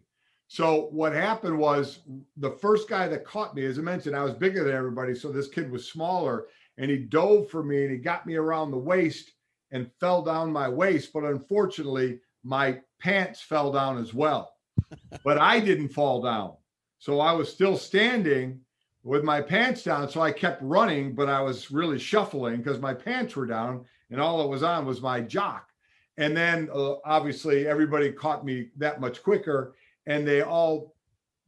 So 0.47 0.87
what 0.93 1.13
happened 1.13 1.59
was 1.59 1.99
the 2.37 2.53
first 2.53 2.89
guy 2.89 3.09
that 3.09 3.25
caught 3.25 3.57
me, 3.57 3.65
as 3.65 3.81
I 3.81 3.83
mentioned, 3.83 4.15
I 4.15 4.23
was 4.23 4.33
bigger 4.33 4.63
than 4.63 4.77
everybody. 4.77 5.13
So 5.13 5.33
this 5.33 5.49
kid 5.49 5.73
was 5.73 5.91
smaller 5.91 6.47
and 6.79 6.89
he 6.89 6.99
dove 6.99 7.51
for 7.51 7.65
me 7.65 7.83
and 7.83 7.91
he 7.91 7.97
got 7.97 8.27
me 8.27 8.37
around 8.37 8.71
the 8.71 8.77
waist 8.77 9.33
and 9.73 9.91
fell 9.99 10.23
down 10.23 10.53
my 10.53 10.69
waist. 10.69 11.13
But 11.13 11.25
unfortunately, 11.25 12.21
my 12.45 12.79
pants 13.01 13.41
fell 13.41 13.73
down 13.73 13.99
as 13.99 14.15
well. 14.15 14.53
but 15.25 15.39
I 15.39 15.59
didn't 15.59 15.89
fall 15.89 16.23
down. 16.23 16.53
So 17.01 17.19
I 17.19 17.33
was 17.33 17.53
still 17.53 17.77
standing 17.77 18.61
with 19.03 19.25
my 19.25 19.41
pants 19.41 19.83
down. 19.83 20.09
So 20.09 20.21
I 20.21 20.31
kept 20.31 20.63
running, 20.63 21.17
but 21.17 21.29
I 21.29 21.41
was 21.41 21.73
really 21.73 21.99
shuffling 21.99 22.59
because 22.59 22.79
my 22.79 22.95
pants 22.95 23.35
were 23.35 23.47
down 23.47 23.85
and 24.13 24.21
all 24.21 24.39
that 24.39 24.49
was 24.49 24.63
on 24.63 24.87
was 24.87 25.01
my 25.01 25.21
jock. 25.21 25.71
And 26.17 26.37
then 26.37 26.69
uh, 26.73 26.97
obviously 27.05 27.67
everybody 27.67 28.13
caught 28.13 28.45
me 28.45 28.69
that 28.77 29.01
much 29.01 29.23
quicker 29.23 29.75
and 30.07 30.27
they 30.27 30.43
all 30.43 30.95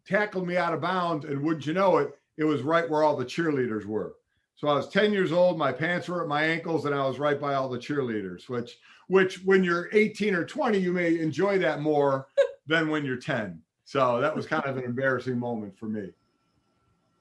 tackled 0.07 0.47
me 0.47 0.57
out 0.57 0.75
of 0.75 0.81
bounds. 0.81 1.25
And 1.25 1.43
wouldn't 1.43 1.67
you 1.67 1.75
know 1.75 1.99
it, 1.99 2.19
it 2.37 2.45
was 2.45 2.63
right 2.63 2.89
where 2.89 3.03
all 3.03 3.17
the 3.17 3.25
cheerleaders 3.25 3.85
were. 3.85 4.15
So 4.57 4.69
I 4.69 4.75
was 4.75 4.89
10 4.89 5.13
years 5.13 5.33
old, 5.33 5.59
my 5.59 5.71
pants 5.71 6.09
were 6.09 6.23
at 6.23 6.29
my 6.29 6.43
ankles, 6.43 6.87
and 6.87 6.95
I 6.95 7.07
was 7.07 7.19
right 7.19 7.39
by 7.39 7.55
all 7.55 7.69
the 7.69 7.79
cheerleaders, 7.79 8.49
which 8.49 8.79
which 9.09 9.45
when 9.45 9.63
you're 9.63 9.89
18 9.93 10.35
or 10.35 10.45
20, 10.45 10.79
you 10.79 10.93
may 10.93 11.21
enjoy 11.21 11.59
that 11.59 11.81
more 11.81 12.27
than 12.67 12.89
when 12.89 13.05
you're 13.05 13.19
10. 13.19 13.61
So 13.85 14.21
that 14.21 14.35
was 14.35 14.47
kind 14.47 14.65
of 14.65 14.79
an 14.79 14.85
embarrassing 14.85 15.39
moment 15.39 15.79
for 15.79 15.87
me. 15.87 16.11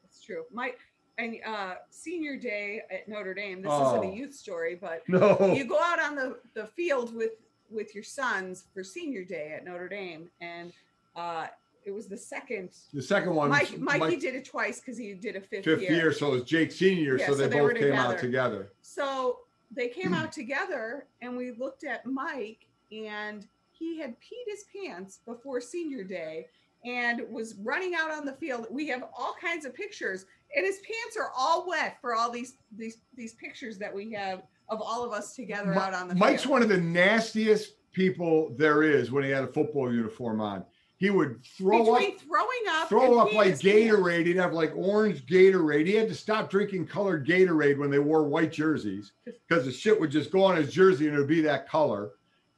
That's 0.01 0.19
true. 0.21 0.45
My 0.51 0.73
and 1.17 1.37
uh 1.45 1.75
senior 1.89 2.35
day 2.37 2.81
at 2.91 3.07
Notre 3.07 3.33
Dame. 3.33 3.61
This 3.61 3.71
Oh. 3.73 3.95
isn't 3.99 4.11
a 4.11 4.15
youth 4.15 4.33
story, 4.33 4.75
but 4.75 5.07
No. 5.07 5.53
you 5.55 5.65
go 5.65 5.79
out 5.79 5.99
on 5.99 6.15
the 6.15 6.37
the 6.53 6.67
field 6.67 7.15
with 7.15 7.31
with 7.69 7.95
your 7.95 8.03
sons 8.03 8.65
for 8.73 8.83
senior 8.83 9.23
day 9.23 9.53
at 9.55 9.65
Notre 9.65 9.87
Dame, 9.87 10.29
and 10.41 10.73
uh 11.15 11.47
it 11.83 11.91
was 11.93 12.07
the 12.07 12.17
second. 12.17 12.69
The 12.93 13.01
second 13.01 13.35
one, 13.35 13.49
Mike, 13.49 13.77
Mikey 13.77 13.99
Mike- 13.99 14.19
did 14.19 14.33
it 14.35 14.43
twice 14.45 14.79
because 14.79 14.97
he 14.97 15.13
did 15.13 15.35
a 15.35 15.41
fifth, 15.41 15.65
Fifth 15.65 15.81
year. 15.83 16.11
so 16.11 16.29
it 16.29 16.31
was 16.31 16.43
Jake 16.43 16.71
senior, 16.71 17.15
Yeah, 17.17 17.27
so 17.27 17.33
so 17.33 17.37
they 17.37 17.47
they 17.47 17.59
both 17.59 17.75
came 17.75 17.93
out 17.93 18.17
together. 18.17 18.71
So 18.81 19.41
they 19.69 19.87
came 19.89 20.13
out 20.15 20.31
together, 20.31 21.05
and 21.21 21.37
we 21.37 21.51
looked 21.51 21.83
at 21.83 22.03
Mike, 22.07 22.65
and 22.91 23.47
he 23.71 23.99
had 23.99 24.15
peed 24.19 24.47
his 24.47 24.63
pants 24.75 25.19
before 25.27 25.61
senior 25.61 26.03
day 26.03 26.47
and 26.85 27.21
was 27.29 27.53
running 27.55 27.93
out 27.93 28.09
on 28.09 28.25
the 28.25 28.33
field. 28.33 28.65
We 28.71 28.87
have 28.87 29.03
all 29.15 29.35
kinds 29.39 29.63
of 29.65 29.75
pictures, 29.75 30.25
and 30.55 30.65
his 30.65 30.77
pants 30.79 31.17
are 31.17 31.31
all 31.37 31.67
wet 31.67 31.97
for 32.01 32.15
all 32.15 32.31
these 32.31 32.55
these 32.77 32.97
these 33.15 33.33
pictures 33.33 33.77
that 33.79 33.93
we 33.93 34.11
have 34.13 34.43
of 34.69 34.81
all 34.81 35.03
of 35.05 35.11
us 35.13 35.35
together 35.35 35.71
Mi- 35.71 35.77
out 35.77 35.93
on 35.93 36.07
the 36.07 36.15
Mike's 36.15 36.43
field. 36.43 36.51
one 36.53 36.61
of 36.63 36.69
the 36.69 36.77
nastiest 36.77 37.73
people 37.91 38.53
there 38.57 38.83
is 38.83 39.11
when 39.11 39.23
he 39.23 39.29
had 39.29 39.43
a 39.43 39.47
football 39.47 39.93
uniform 39.93 40.41
on. 40.41 40.65
He 40.97 41.09
would 41.09 41.43
throw 41.57 41.83
Between 41.83 42.13
up 42.13 42.19
throwing 42.21 42.47
up, 42.69 42.89
throw 42.89 43.19
up 43.19 43.33
like 43.33 43.47
pants. 43.49 43.61
Gatorade. 43.61 44.25
He'd 44.27 44.37
have 44.37 44.53
like 44.53 44.71
orange 44.75 45.25
Gatorade. 45.25 45.85
He 45.87 45.93
had 45.93 46.07
to 46.07 46.15
stop 46.15 46.49
drinking 46.49 46.87
colored 46.87 47.27
Gatorade 47.27 47.77
when 47.77 47.91
they 47.91 47.99
wore 47.99 48.23
white 48.23 48.53
jerseys 48.53 49.11
because 49.25 49.65
the 49.65 49.71
shit 49.73 49.99
would 49.99 50.09
just 50.09 50.31
go 50.31 50.43
on 50.43 50.55
his 50.55 50.71
jersey 50.73 51.07
and 51.07 51.15
it 51.15 51.19
would 51.19 51.27
be 51.27 51.41
that 51.41 51.67
color. 51.67 52.11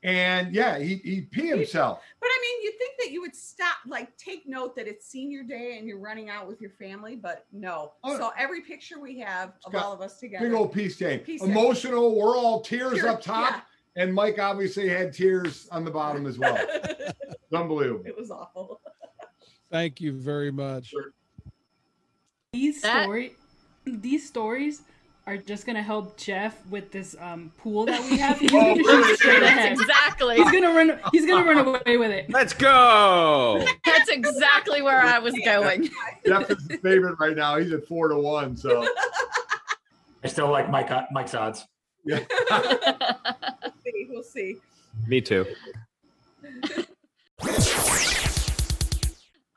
And 0.04 0.54
yeah, 0.54 0.78
he 0.78 0.96
he'd 0.98 1.32
pee 1.32 1.48
himself. 1.48 2.02
But 2.20 2.30
I 2.32 2.40
mean, 2.42 2.64
you 2.64 2.72
think 2.78 2.94
that 3.00 3.12
you 3.12 3.20
would 3.22 3.36
stop, 3.36 3.78
like, 3.88 4.16
take 4.18 4.48
note 4.48 4.76
that 4.76 4.88
it's 4.88 5.08
senior 5.08 5.44
day 5.44 5.78
and 5.78 5.88
you're 5.88 6.00
running 6.00 6.30
out 6.30 6.48
with 6.48 6.62
your 6.62 6.70
family, 6.70 7.16
but 7.16 7.46
no. 7.52 7.94
Oh. 8.04 8.18
so 8.18 8.32
every 8.38 8.62
picture 8.62 9.00
we 9.00 9.20
have 9.20 9.54
of 9.66 9.74
all 9.76 9.94
of 9.94 10.02
us 10.02 10.20
together, 10.20 10.46
Big 10.48 10.54
old 10.54 10.72
pee 10.72 10.90
stain. 10.90 11.20
Pee 11.20 11.40
stain. 11.40 11.52
Emotional. 11.52 12.16
We're 12.16 12.38
all 12.38 12.62
tears 12.62 13.00
Tear- 13.00 13.10
up 13.10 13.22
top. 13.22 13.66
And 13.96 14.14
Mike 14.14 14.38
obviously 14.38 14.88
had 14.88 15.12
tears 15.12 15.68
on 15.72 15.84
the 15.84 15.90
bottom 15.90 16.28
as 16.28 16.38
well. 16.38 16.56
it's 16.70 17.54
unbelievable. 17.54 18.04
It 18.06 18.16
was 18.16 18.30
awful. 18.30 18.80
Thank 19.72 20.00
you 20.00 20.14
very 20.14 20.52
much. 20.52 20.94
These 22.54 22.82
That- 22.82 23.04
story, 23.04 23.34
these 23.86 24.28
stories 24.28 24.84
are 25.28 25.38
just 25.38 25.66
gonna 25.66 25.84
help 25.84 26.16
Jeff 26.16 26.66
with 26.68 26.90
this 26.90 27.14
um, 27.20 27.52
pool 27.58 27.86
that 27.86 28.02
we 28.10 28.18
have. 28.18 28.40
He's 28.40 28.50
gonna 28.50 28.76
shoot 28.82 29.18
straight 29.18 29.42
That's 29.42 29.58
ahead. 29.58 29.72
exactly. 29.74 30.38
He's 30.38 30.52
gonna 30.52 30.72
run. 30.72 31.00
He's 31.12 31.26
gonna 31.26 31.46
run 31.46 31.68
away 31.68 31.98
with 31.98 32.12
it. 32.12 32.30
Let's 32.30 32.54
go. 32.54 33.64
That's 33.86 34.10
exactly 34.10 34.82
where 34.82 35.02
I 35.02 35.20
was 35.20 35.36
going. 35.44 35.90
Jeff 36.26 36.50
is 36.50 36.66
the 36.68 36.78
favorite 36.78 37.20
right 37.20 37.36
now. 37.36 37.58
He's 37.58 37.74
at 37.74 37.86
four 37.86 38.08
to 38.08 38.18
one. 38.18 38.56
So 38.56 38.88
I 40.24 40.28
still 40.28 40.50
like 40.50 40.72
Mike 40.72 40.90
Mike's 41.12 41.36
odds. 41.36 41.68
yeah. 42.06 42.20
see, 43.84 44.08
we'll 44.10 44.24
see. 44.24 44.56
Me 45.08 45.20
too. 45.20 45.46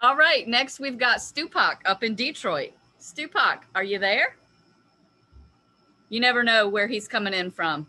All 0.02 0.16
right, 0.16 0.48
next 0.48 0.80
we've 0.80 0.98
got 0.98 1.18
Stupak 1.18 1.76
up 1.84 2.02
in 2.02 2.16
Detroit. 2.16 2.72
Stupak, 3.00 3.60
are 3.74 3.84
you 3.84 3.98
there? 3.98 4.34
You 6.10 6.18
never 6.18 6.42
know 6.42 6.68
where 6.68 6.88
he's 6.88 7.06
coming 7.06 7.32
in 7.32 7.52
from. 7.52 7.86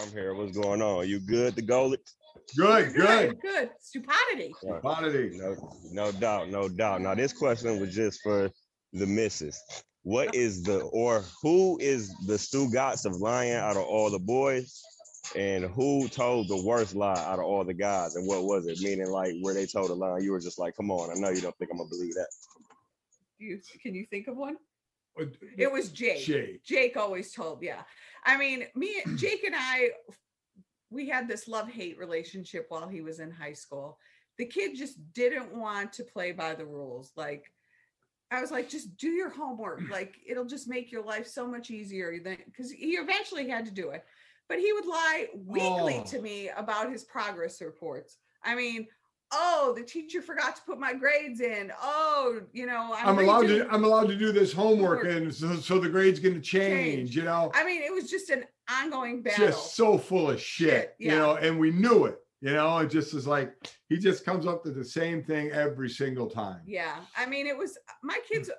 I'm 0.00 0.10
here. 0.12 0.32
What's 0.32 0.56
going 0.56 0.80
on? 0.80 1.08
You 1.08 1.18
good 1.18 1.56
to 1.56 1.62
go? 1.62 1.92
Good, 2.56 2.94
good. 2.94 3.40
Good. 3.40 3.70
Stupidity. 3.80 4.54
Stupidity. 4.58 5.38
No, 5.38 5.56
no 5.90 6.12
doubt, 6.12 6.50
no 6.50 6.68
doubt. 6.68 7.00
Now 7.02 7.16
this 7.16 7.32
question 7.32 7.80
was 7.80 7.92
just 7.92 8.22
for 8.22 8.48
the 8.92 9.06
missus. 9.06 9.60
What 10.04 10.36
is 10.36 10.62
the 10.62 10.82
or 10.92 11.24
who 11.42 11.78
is 11.80 12.14
the 12.26 12.34
Stugotz 12.34 13.04
of 13.04 13.16
lying 13.16 13.54
out 13.54 13.76
of 13.76 13.82
all 13.82 14.08
the 14.10 14.20
boys? 14.20 14.80
And 15.34 15.64
who 15.64 16.08
told 16.08 16.48
the 16.48 16.62
worst 16.62 16.94
lie 16.94 17.22
out 17.26 17.40
of 17.40 17.44
all 17.44 17.64
the 17.64 17.74
guys? 17.74 18.14
And 18.14 18.26
what 18.26 18.44
was 18.44 18.68
it? 18.68 18.78
Meaning 18.80 19.10
like 19.10 19.34
where 19.40 19.52
they 19.52 19.66
told 19.66 19.90
a 19.90 19.94
lie, 19.94 20.20
you 20.20 20.30
were 20.30 20.40
just 20.40 20.60
like, 20.60 20.76
come 20.76 20.92
on, 20.92 21.10
I 21.10 21.20
know 21.20 21.30
you 21.30 21.40
don't 21.40 21.56
think 21.58 21.72
I'm 21.72 21.78
gonna 21.78 21.90
believe 21.90 22.14
that. 22.14 22.28
You 23.38 23.60
can 23.82 23.96
you 23.96 24.06
think 24.08 24.28
of 24.28 24.36
one? 24.36 24.56
Uh, 25.20 25.26
it 25.56 25.70
was 25.70 25.90
Jake. 25.90 26.24
Jake. 26.24 26.64
Jake 26.64 26.96
always 26.96 27.32
told, 27.32 27.62
yeah. 27.62 27.82
I 28.24 28.36
mean, 28.36 28.64
me, 28.74 29.02
Jake 29.16 29.44
and 29.44 29.54
I, 29.56 29.90
we 30.90 31.08
had 31.08 31.28
this 31.28 31.48
love 31.48 31.68
hate 31.68 31.98
relationship 31.98 32.66
while 32.68 32.88
he 32.88 33.00
was 33.00 33.20
in 33.20 33.30
high 33.30 33.52
school. 33.52 33.98
The 34.38 34.46
kid 34.46 34.76
just 34.76 34.98
didn't 35.14 35.52
want 35.54 35.92
to 35.94 36.04
play 36.04 36.32
by 36.32 36.54
the 36.54 36.66
rules. 36.66 37.12
Like, 37.16 37.44
I 38.30 38.40
was 38.40 38.50
like, 38.50 38.68
just 38.68 38.96
do 38.96 39.08
your 39.08 39.30
homework. 39.30 39.80
Like, 39.90 40.16
it'll 40.28 40.44
just 40.44 40.68
make 40.68 40.92
your 40.92 41.04
life 41.04 41.26
so 41.26 41.46
much 41.46 41.70
easier 41.70 42.18
than 42.22 42.38
because 42.46 42.70
he 42.70 42.92
eventually 42.92 43.48
had 43.48 43.64
to 43.66 43.72
do 43.72 43.90
it. 43.90 44.04
But 44.48 44.58
he 44.60 44.72
would 44.72 44.86
lie 44.86 45.26
weekly 45.34 45.98
Oh. 46.00 46.04
to 46.08 46.22
me 46.22 46.48
about 46.56 46.90
his 46.90 47.04
progress 47.04 47.60
reports. 47.60 48.16
I 48.42 48.54
mean, 48.54 48.86
oh, 49.32 49.74
the 49.76 49.82
teacher 49.82 50.22
forgot 50.22 50.56
to 50.56 50.62
put 50.62 50.78
my 50.78 50.94
grades 50.94 51.40
in. 51.40 51.72
Oh, 51.82 52.40
you 52.52 52.66
know, 52.66 52.94
I'm, 52.96 53.08
I'm 53.08 53.18
allowed 53.18 53.46
to 53.48 53.68
I'm 53.72 53.84
allowed 53.84 54.08
to 54.08 54.16
do 54.16 54.32
this 54.32 54.52
homework 54.52 55.02
Homework. 55.02 55.22
and 55.22 55.34
so, 55.34 55.56
so 55.56 55.78
the 55.78 55.88
grade's 55.88 56.20
gonna 56.20 56.40
change, 56.40 57.14
you 57.16 57.24
know. 57.24 57.50
I 57.54 57.64
mean, 57.64 57.82
it 57.82 57.92
was 57.92 58.10
just 58.10 58.30
an 58.30 58.44
ongoing 58.70 59.22
battle. 59.22 59.46
Just 59.46 59.74
so 59.74 59.98
full 59.98 60.30
of 60.30 60.40
shit, 60.40 60.94
you 60.98 61.10
yeah. 61.10 61.18
know, 61.18 61.36
and 61.36 61.58
we 61.58 61.70
knew 61.70 62.06
it, 62.06 62.18
you 62.40 62.52
know, 62.52 62.78
it 62.78 62.90
just 62.90 63.14
is 63.14 63.26
like 63.26 63.52
he 63.88 63.98
just 63.98 64.24
comes 64.24 64.46
up 64.46 64.62
to 64.64 64.70
the 64.70 64.84
same 64.84 65.22
thing 65.22 65.50
every 65.50 65.90
single 65.90 66.28
time. 66.28 66.60
Yeah. 66.66 66.96
I 67.16 67.26
mean, 67.26 67.46
it 67.46 67.56
was 67.56 67.78
my 68.02 68.18
kids 68.30 68.50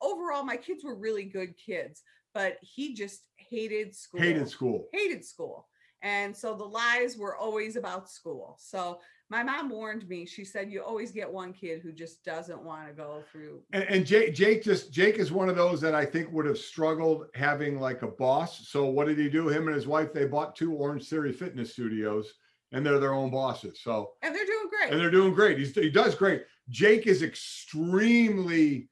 overall, 0.00 0.44
my 0.44 0.56
kids 0.56 0.84
were 0.84 0.96
really 0.96 1.24
good 1.24 1.54
kids, 1.56 2.02
but 2.34 2.58
he 2.62 2.94
just 2.94 3.22
hated 3.36 3.94
school. 3.94 4.20
Hated 4.20 4.48
school. 4.48 4.88
Hated 4.92 5.24
school. 5.24 5.68
And 6.02 6.36
so 6.36 6.54
the 6.54 6.64
lies 6.64 7.16
were 7.16 7.36
always 7.36 7.76
about 7.76 8.08
school. 8.10 8.56
So 8.60 9.00
my 9.30 9.42
mom 9.42 9.68
warned 9.68 10.08
me. 10.08 10.24
She 10.24 10.44
said, 10.44 10.70
You 10.70 10.82
always 10.82 11.12
get 11.12 11.30
one 11.30 11.52
kid 11.52 11.80
who 11.82 11.92
just 11.92 12.24
doesn't 12.24 12.62
want 12.62 12.86
to 12.88 12.94
go 12.94 13.22
through. 13.30 13.60
And, 13.72 13.84
and 13.84 14.06
Jake, 14.06 14.34
Jake 14.34 14.62
just 14.62 14.92
Jake 14.92 15.16
is 15.16 15.30
one 15.30 15.48
of 15.48 15.56
those 15.56 15.80
that 15.82 15.94
I 15.94 16.04
think 16.06 16.32
would 16.32 16.46
have 16.46 16.58
struggled 16.58 17.26
having 17.34 17.78
like 17.78 18.02
a 18.02 18.08
boss. 18.08 18.68
So 18.68 18.86
what 18.86 19.06
did 19.06 19.18
he 19.18 19.28
do? 19.28 19.48
Him 19.48 19.66
and 19.66 19.74
his 19.76 19.86
wife 19.86 20.12
they 20.12 20.24
bought 20.24 20.56
two 20.56 20.70
Orangetheory 20.72 21.34
fitness 21.34 21.72
studios, 21.72 22.32
and 22.72 22.84
they're 22.84 22.98
their 22.98 23.12
own 23.14 23.30
bosses. 23.30 23.80
So 23.82 24.12
And 24.22 24.34
they're 24.34 24.46
doing 24.46 24.68
great. 24.70 24.92
and 24.92 25.00
they're 25.00 25.10
doing 25.10 25.34
great. 25.34 25.58
He's, 25.58 25.74
he 25.74 25.90
does 25.90 26.14
great. 26.14 26.44
Jake 26.70 27.06
is 27.06 27.22
extremely 27.22 28.88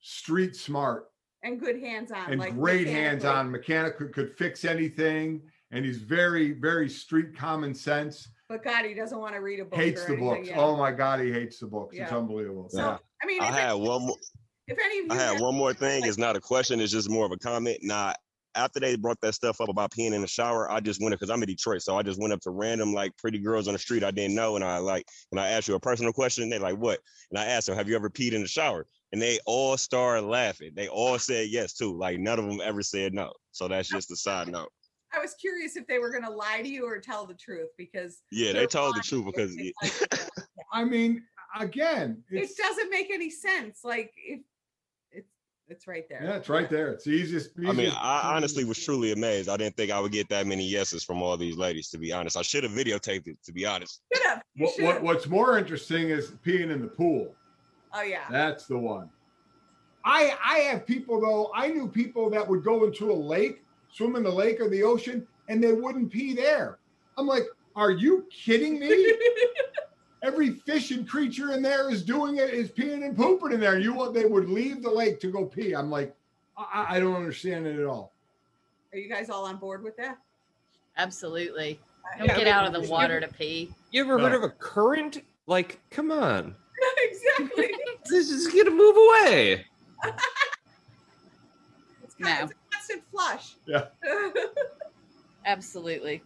street 0.00 0.56
smart 0.56 1.06
and 1.42 1.60
good 1.60 1.80
hands 1.80 2.10
on. 2.12 2.30
and 2.30 2.40
like 2.40 2.54
great 2.54 2.86
hands 2.86 3.24
on 3.24 3.50
Mechanic 3.50 3.96
could, 3.98 4.12
could 4.12 4.36
fix 4.36 4.64
anything, 4.64 5.42
and 5.72 5.84
he's 5.84 5.98
very 5.98 6.52
very 6.52 6.88
street 6.88 7.36
common 7.36 7.74
sense. 7.74 8.28
But 8.52 8.62
God, 8.62 8.84
he 8.84 8.92
doesn't 8.92 9.18
want 9.18 9.34
to 9.34 9.40
read 9.40 9.60
a 9.60 9.64
book. 9.64 9.78
Hates 9.80 10.04
the 10.04 10.14
books. 10.14 10.46
yeah. 10.46 10.60
Oh 10.60 10.76
my 10.76 10.92
God, 10.92 11.20
he 11.20 11.32
hates 11.32 11.58
the 11.58 11.66
books. 11.66 11.96
It's 11.96 12.12
unbelievable. 12.12 12.68
So, 12.68 12.80
yeah. 12.80 12.98
I 13.22 13.26
mean, 13.26 13.40
I 13.42 13.48
if, 13.48 13.54
had 13.54 13.72
one 13.72 14.02
more. 14.02 14.16
if 14.68 14.78
any 14.78 14.98
of 14.98 15.04
you 15.06 15.10
I 15.10 15.14
had 15.14 15.32
have- 15.32 15.40
one 15.40 15.54
more 15.54 15.72
thing. 15.72 16.02
like- 16.02 16.08
It's 16.10 16.18
not 16.18 16.36
a 16.36 16.40
question. 16.40 16.78
It's 16.80 16.92
just 16.92 17.08
more 17.08 17.24
of 17.24 17.32
a 17.32 17.38
comment. 17.38 17.78
Now, 17.80 18.12
after 18.54 18.78
they 18.78 18.94
brought 18.96 19.18
that 19.22 19.32
stuff 19.32 19.62
up 19.62 19.70
about 19.70 19.90
peeing 19.92 20.12
in 20.12 20.20
the 20.20 20.26
shower, 20.26 20.70
I 20.70 20.80
just 20.80 21.00
went 21.00 21.14
up 21.14 21.20
because 21.20 21.30
I'm 21.30 21.42
in 21.42 21.48
Detroit, 21.48 21.80
so 21.80 21.96
I 21.96 22.02
just 22.02 22.20
went 22.20 22.34
up 22.34 22.40
to 22.40 22.50
random 22.50 22.92
like 22.92 23.16
pretty 23.16 23.38
girls 23.38 23.68
on 23.68 23.72
the 23.72 23.78
street 23.78 24.04
I 24.04 24.10
didn't 24.10 24.34
know, 24.34 24.56
and 24.56 24.62
I 24.62 24.76
like 24.76 25.06
when 25.30 25.42
I 25.42 25.48
asked 25.48 25.66
you 25.66 25.74
a 25.74 25.80
personal 25.80 26.12
question, 26.12 26.50
they 26.50 26.58
like 26.58 26.76
what? 26.76 27.00
And 27.30 27.38
I 27.40 27.46
asked 27.46 27.68
them, 27.68 27.76
"Have 27.76 27.88
you 27.88 27.96
ever 27.96 28.10
peed 28.10 28.32
in 28.32 28.42
the 28.42 28.46
shower?" 28.48 28.86
And 29.12 29.22
they 29.22 29.38
all 29.46 29.78
started 29.78 30.26
laughing. 30.26 30.72
They 30.74 30.88
all 30.88 31.18
said 31.18 31.48
yes 31.48 31.72
too. 31.72 31.96
Like 31.96 32.18
none 32.18 32.38
of 32.38 32.44
them 32.46 32.60
ever 32.62 32.82
said 32.82 33.14
no. 33.14 33.32
So 33.52 33.66
that's 33.68 33.88
just 33.88 34.10
a 34.10 34.16
side 34.16 34.48
note. 34.48 34.70
I 35.14 35.20
was 35.20 35.34
curious 35.34 35.76
if 35.76 35.86
they 35.86 35.98
were 35.98 36.10
going 36.10 36.24
to 36.24 36.30
lie 36.30 36.62
to 36.62 36.68
you 36.68 36.86
or 36.86 36.98
tell 36.98 37.26
the 37.26 37.34
truth 37.34 37.68
because 37.76 38.22
Yeah, 38.30 38.52
they 38.52 38.66
told 38.66 38.96
the 38.96 39.00
truth 39.00 39.26
because 39.26 39.56
I 40.72 40.84
mean, 40.84 41.22
again, 41.58 42.22
it 42.30 42.50
doesn't 42.56 42.90
make 42.90 43.10
any 43.10 43.30
sense. 43.30 43.80
Like 43.84 44.12
if 44.16 44.40
it's 45.10 45.30
it's 45.68 45.86
right 45.86 46.08
there. 46.08 46.22
yeah, 46.22 46.36
it's 46.36 46.48
right 46.48 46.68
there. 46.68 46.92
It's 46.92 47.04
the 47.04 47.12
easiest. 47.12 47.50
I 47.66 47.72
mean, 47.72 47.92
I 47.94 48.34
honestly 48.34 48.64
was 48.64 48.82
truly 48.82 49.12
amazed. 49.12 49.48
I 49.48 49.56
didn't 49.56 49.76
think 49.76 49.90
I 49.90 50.00
would 50.00 50.12
get 50.12 50.28
that 50.30 50.46
many 50.46 50.64
yeses 50.64 51.04
from 51.04 51.22
all 51.22 51.36
these 51.36 51.56
ladies. 51.56 51.88
To 51.90 51.98
be 51.98 52.12
honest, 52.12 52.36
I 52.36 52.42
should 52.42 52.64
have 52.64 52.72
videotaped 52.72 53.28
it. 53.28 53.36
To 53.44 53.52
be 53.52 53.66
honest. 53.66 54.02
Should 54.14 54.26
have. 54.26 54.42
You 54.54 54.64
What, 54.64 54.74
should 54.74 54.84
what, 54.84 55.02
what's 55.02 55.26
more 55.28 55.58
interesting 55.58 56.08
is 56.08 56.32
peeing 56.44 56.70
in 56.70 56.80
the 56.80 56.88
pool. 56.88 57.34
Oh 57.92 58.02
yeah. 58.02 58.24
That's 58.30 58.66
the 58.66 58.78
one. 58.78 59.10
I 60.04 60.36
I 60.44 60.58
have 60.58 60.86
people 60.86 61.20
though. 61.20 61.50
I 61.54 61.68
knew 61.68 61.88
people 61.88 62.30
that 62.30 62.46
would 62.46 62.64
go 62.64 62.84
into 62.84 63.10
a 63.10 63.14
lake, 63.14 63.62
swim 63.92 64.16
in 64.16 64.22
the 64.22 64.30
lake 64.30 64.60
or 64.60 64.68
the 64.68 64.82
ocean, 64.82 65.26
and 65.48 65.62
they 65.62 65.72
wouldn't 65.72 66.10
pee 66.10 66.34
there. 66.34 66.78
I'm 67.16 67.26
like, 67.26 67.44
are 67.76 67.90
you 67.90 68.26
kidding 68.30 68.78
me? 68.78 69.14
Every 70.22 70.50
fish 70.50 70.90
and 70.92 71.08
creature 71.08 71.52
in 71.52 71.62
there 71.62 71.90
is 71.90 72.02
doing 72.02 72.36
it, 72.36 72.50
is 72.50 72.70
peeing 72.70 73.04
and 73.04 73.16
pooping 73.16 73.52
in 73.52 73.60
there. 73.60 73.78
You 73.78 73.92
want 73.92 74.14
they 74.14 74.24
would 74.24 74.48
leave 74.48 74.82
the 74.82 74.90
lake 74.90 75.18
to 75.20 75.32
go 75.32 75.44
pee. 75.46 75.74
I'm 75.74 75.90
like, 75.90 76.14
I, 76.56 76.96
I 76.96 77.00
don't 77.00 77.16
understand 77.16 77.66
it 77.66 77.78
at 77.78 77.86
all. 77.86 78.12
Are 78.92 78.98
you 78.98 79.08
guys 79.08 79.30
all 79.30 79.46
on 79.46 79.56
board 79.56 79.82
with 79.82 79.96
that? 79.96 80.18
Absolutely. 80.96 81.80
Don't 82.18 82.28
Yeah, 82.28 82.36
get 82.36 82.46
out 82.46 82.66
of 82.66 82.72
the 82.72 82.88
water 82.88 83.20
to 83.20 83.26
pee. 83.28 83.72
You 83.90 84.02
ever 84.02 84.18
heard 84.18 84.34
of 84.34 84.42
a 84.42 84.50
current? 84.50 85.22
Like, 85.46 85.80
come 85.90 86.10
on. 86.12 86.54
exactly. 87.02 87.70
This 88.10 88.30
is 88.30 88.48
gonna 88.48 88.70
move 88.72 88.96
away. 88.96 89.64
It's, 92.02 92.14
No. 92.18 92.26
kind 92.26 92.42
of, 92.42 92.50
it's 92.50 92.58
a 92.58 92.61
constant 92.82 93.02
flush. 93.10 93.56
Yeah. 93.66 93.86
Absolutely. 95.46 96.22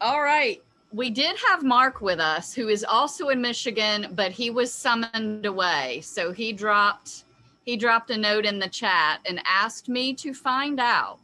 All 0.00 0.22
right. 0.22 0.62
We 0.92 1.10
did 1.10 1.36
have 1.48 1.64
Mark 1.64 2.00
with 2.00 2.20
us, 2.20 2.54
who 2.54 2.68
is 2.68 2.84
also 2.84 3.30
in 3.30 3.40
Michigan, 3.40 4.12
but 4.12 4.30
he 4.30 4.50
was 4.50 4.72
summoned 4.72 5.44
away. 5.46 6.00
So 6.02 6.32
he 6.32 6.52
dropped 6.52 7.24
he 7.64 7.76
dropped 7.78 8.10
a 8.10 8.18
note 8.18 8.44
in 8.44 8.58
the 8.58 8.68
chat 8.68 9.20
and 9.26 9.40
asked 9.46 9.88
me 9.88 10.12
to 10.16 10.34
find 10.34 10.78
out 10.78 11.18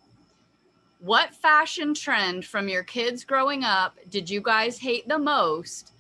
what 0.99 1.35
fashion 1.35 1.93
trend 1.93 2.47
from 2.47 2.67
your 2.67 2.83
kids 2.83 3.25
growing 3.25 3.63
up 3.63 3.99
did 4.09 4.29
you 4.29 4.41
guys 4.41 4.79
hate 4.79 5.07
the 5.07 5.19
most? 5.19 5.93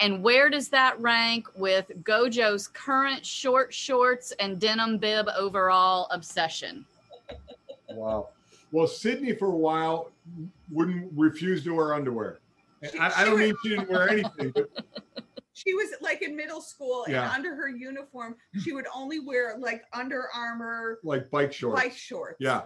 And 0.00 0.22
where 0.22 0.48
does 0.48 0.68
that 0.68 0.98
rank 1.00 1.48
with 1.56 1.90
Gojo's 2.02 2.68
current 2.68 3.24
short 3.26 3.74
shorts 3.74 4.32
and 4.38 4.60
denim 4.60 4.98
bib 4.98 5.28
overall 5.36 6.06
obsession? 6.10 6.84
Wow. 7.90 8.28
Well, 8.70 8.86
Sydney 8.86 9.34
for 9.34 9.46
a 9.46 9.56
while 9.56 10.10
wouldn't 10.70 11.10
refuse 11.16 11.64
to 11.64 11.74
wear 11.74 11.94
underwear. 11.94 12.38
She- 12.92 12.98
I, 12.98 13.22
I 13.22 13.24
don't 13.24 13.38
mean 13.38 13.54
she 13.62 13.70
didn't 13.70 13.88
wear 13.90 14.08
anything, 14.08 14.52
but 14.54 14.68
She 15.54 15.74
was 15.74 15.88
like 16.00 16.22
in 16.22 16.36
middle 16.36 16.60
school 16.60 17.04
and 17.06 17.16
under 17.16 17.56
her 17.56 17.68
uniform, 17.68 18.36
she 18.62 18.72
would 18.72 18.86
only 18.94 19.18
wear 19.18 19.56
like 19.58 19.82
Under 19.92 20.26
Armour 20.32 21.00
like 21.02 21.28
bike 21.32 21.52
shorts. 21.52 21.82
bike 21.82 21.96
shorts. 21.96 22.36
Yeah. 22.38 22.62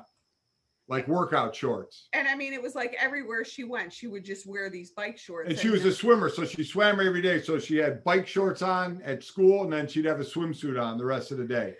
Like 0.89 1.07
workout 1.09 1.55
shorts. 1.55 2.09
And 2.12 2.26
I 2.28 2.35
mean, 2.35 2.53
it 2.53 2.61
was 2.61 2.74
like 2.74 2.95
everywhere 2.99 3.45
she 3.45 3.64
went, 3.64 3.93
she 3.93 4.09
would 4.09 4.24
just 4.24 4.47
wear 4.47 4.68
these 4.68 4.91
bike 4.91 5.16
shorts. 5.16 5.49
And 5.49 5.59
she 5.59 5.70
was 5.70 5.85
a 5.85 5.93
swimmer, 5.93 6.28
so 6.28 6.45
she 6.45 6.64
swam 6.64 7.01
every 7.01 7.22
day. 7.22 7.41
So 7.41 7.59
she 7.59 7.76
had 7.76 8.03
bike 8.05 8.26
shorts 8.26 8.62
on 8.62 9.01
at 9.03 9.22
school, 9.22 9.62
and 9.64 9.72
then 9.72 9.87
she'd 9.87 10.05
have 10.05 10.20
a 10.20 10.24
swimsuit 10.24 10.80
on 10.83 10.99
the 10.99 11.05
rest 11.05 11.30
of 11.30 11.39
the 11.39 11.45
day. 11.47 11.74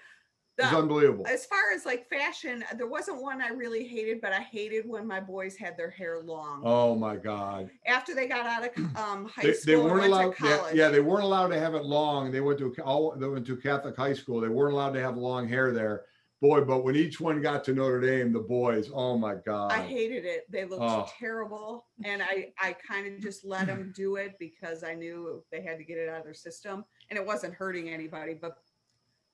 It 0.59 0.63
was 0.63 0.71
The- 0.71 0.77
unbelievable. 0.79 1.27
as 1.29 1.47
far 1.47 1.73
as 1.75 1.85
like 1.85 2.09
fashion, 2.09 2.63
there 2.77 2.87
wasn't 2.87 3.21
one 3.21 3.43
I 3.43 3.49
really 3.49 3.87
hated, 3.89 4.21
but 4.21 4.33
I 4.33 4.41
hated 4.41 4.87
when 4.87 5.07
my 5.07 5.19
boys 5.19 5.57
had 5.57 5.77
their 5.77 5.91
hair 5.91 6.21
long. 6.23 6.63
Oh 6.65 6.95
my 6.95 7.17
God. 7.17 7.71
After 7.87 8.15
they 8.15 8.29
got 8.29 8.47
out 8.47 8.65
of 8.65 8.97
um, 8.97 9.25
high 9.27 9.43
They, 9.43 9.53
school, 9.55 9.67
they 9.67 9.77
weren't 9.91 10.05
allowed. 10.07 10.37
to 10.37 10.45
Yeah, 10.47 10.71
yeah, 10.75 10.89
they 10.91 11.01
weren't 11.01 11.25
allowed 11.25 11.49
to 11.49 11.59
have 11.59 11.75
it 11.75 11.85
long. 11.85 12.31
They 12.31 12.41
went 12.41 12.59
to 12.61 12.73
all. 12.85 13.17
They 13.19 13.27
went 13.29 13.47
to 13.47 13.57
Catholic 13.57 13.97
high 13.97 14.13
school. 14.15 14.41
They 14.41 14.49
weren't 14.49 14.75
allowed 14.75 14.93
to 14.93 15.01
have 15.01 15.17
long 15.17 15.49
hair 15.49 15.73
there. 15.73 16.03
Boy, 16.43 16.61
but 16.63 16.83
when 16.83 16.97
each 16.97 17.21
one 17.21 17.41
got 17.41 17.63
to 17.65 17.73
Notre 17.73 18.01
Dame, 18.01 18.33
the 18.33 18.41
boys, 18.41 18.91
oh 18.93 19.17
my 19.17 19.37
God. 19.47 19.71
I 19.71 19.81
hated 19.81 20.25
it. 20.25 20.43
They 20.51 20.65
looked 20.65 20.83
Oh. 20.83 21.09
terrible, 21.17 21.87
and 22.05 22.21
I 22.21 22.53
I 22.61 22.73
kind 22.73 23.07
of 23.07 23.21
just 23.23 23.45
let 23.45 23.69
them 23.69 23.93
do 23.95 24.17
it 24.17 24.33
because 24.41 24.83
I 24.83 24.95
knew 24.95 25.45
they 25.53 25.63
had 25.63 25.79
to 25.79 25.85
get 25.85 25.99
it 25.99 26.09
out 26.09 26.19
of 26.19 26.25
their 26.25 26.35
system, 26.35 26.85
and 27.11 27.17
it 27.17 27.25
wasn't 27.25 27.55
hurting 27.55 27.91
anybody, 27.91 28.35
but 28.35 28.57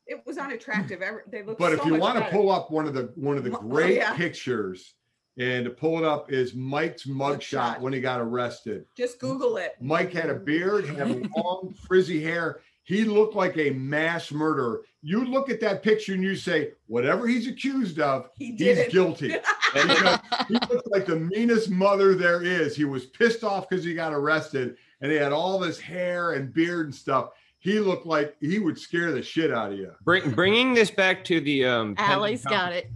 it 0.06 0.20
was 0.26 0.36
unattractive. 0.36 1.00
They 1.30 1.42
looked. 1.42 1.58
But 1.58 1.76
so 1.78 1.80
if 1.80 1.86
you 1.86 1.94
want 1.94 2.18
to 2.22 2.30
pull 2.30 2.50
up 2.52 2.70
one 2.70 2.86
of 2.86 2.92
the 2.92 3.10
one 3.14 3.38
of 3.38 3.44
the 3.44 3.56
Oh, 3.56 3.60
great 3.60 3.96
yeah. 3.96 4.14
pictures, 4.14 4.94
and 5.38 5.64
to 5.64 5.70
pull 5.70 5.96
it 5.96 6.04
up 6.04 6.30
is 6.30 6.54
Mike's 6.54 7.06
mugshot 7.06 7.80
when 7.80 7.94
he 7.94 8.02
got 8.02 8.20
arrested. 8.20 8.84
just 8.98 9.18
Google 9.18 9.56
it. 9.56 9.76
Mike 9.80 10.12
had 10.12 10.28
a 10.28 10.34
beard, 10.34 10.84
had 10.86 11.26
long 11.34 11.72
frizzy 11.86 12.22
hair. 12.22 12.60
He 12.88 13.04
looked 13.04 13.34
like 13.34 13.58
a 13.58 13.68
mass 13.72 14.32
murderer. 14.32 14.80
You 15.02 15.22
look 15.26 15.50
at 15.50 15.60
that 15.60 15.82
picture 15.82 16.14
and 16.14 16.22
you 16.24 16.34
say, 16.34 16.70
whatever 16.86 17.28
he's 17.28 17.46
accused 17.46 18.00
of, 18.00 18.30
He 18.38 18.52
he's 18.52 18.78
it. 18.78 18.90
guilty. 18.90 19.28
because 19.74 20.18
he 20.48 20.54
looked 20.54 20.90
like 20.90 21.04
the 21.04 21.16
meanest 21.20 21.68
mother 21.68 22.14
there 22.14 22.42
is. 22.42 22.74
He 22.74 22.86
was 22.86 23.04
pissed 23.04 23.44
off 23.44 23.68
because 23.68 23.84
he 23.84 23.92
got 23.92 24.14
arrested 24.14 24.76
and 25.02 25.12
he 25.12 25.18
had 25.18 25.32
all 25.32 25.58
this 25.58 25.78
hair 25.78 26.32
and 26.32 26.50
beard 26.54 26.86
and 26.86 26.94
stuff. 26.94 27.28
He 27.58 27.78
looked 27.78 28.06
like 28.06 28.34
he 28.40 28.58
would 28.58 28.78
scare 28.78 29.12
the 29.12 29.22
shit 29.22 29.52
out 29.52 29.72
of 29.72 29.78
you. 29.78 29.92
Bring, 30.02 30.30
bringing 30.30 30.72
this 30.72 30.90
back 30.90 31.24
to 31.24 31.42
the 31.42 31.66
um. 31.66 31.94
Allie's 31.98 32.42
got 32.42 32.72
it. 32.72 32.90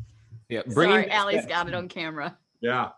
Yeah, 0.49 0.63
bringing 0.69 0.95
Sorry, 0.95 1.05
this 1.05 1.13
Allie's 1.15 1.37
back- 1.41 1.49
got 1.51 1.69
it 1.69 1.75
on 1.75 1.89
camera. 1.89 2.39
Yeah. 2.63 2.89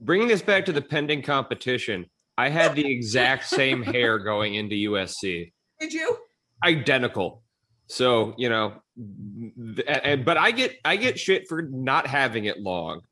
bringing 0.00 0.28
this 0.28 0.40
back 0.40 0.64
to 0.64 0.72
the 0.72 0.80
pending 0.80 1.20
competition. 1.20 2.06
I 2.38 2.48
had 2.48 2.74
the 2.74 2.90
exact 2.90 3.44
same 3.46 3.82
hair 3.82 4.18
going 4.18 4.54
into 4.54 4.74
USC, 4.90 5.52
Did 5.84 5.92
you? 5.92 6.16
identical. 6.64 7.42
So 7.88 8.34
you 8.38 8.48
know, 8.48 8.72
and 9.86 10.24
but 10.24 10.36
I 10.38 10.50
get 10.50 10.76
I 10.84 10.96
get 10.96 11.18
shit 11.18 11.46
for 11.48 11.60
not 11.62 12.06
having 12.06 12.46
it 12.46 12.60
long. 12.60 13.02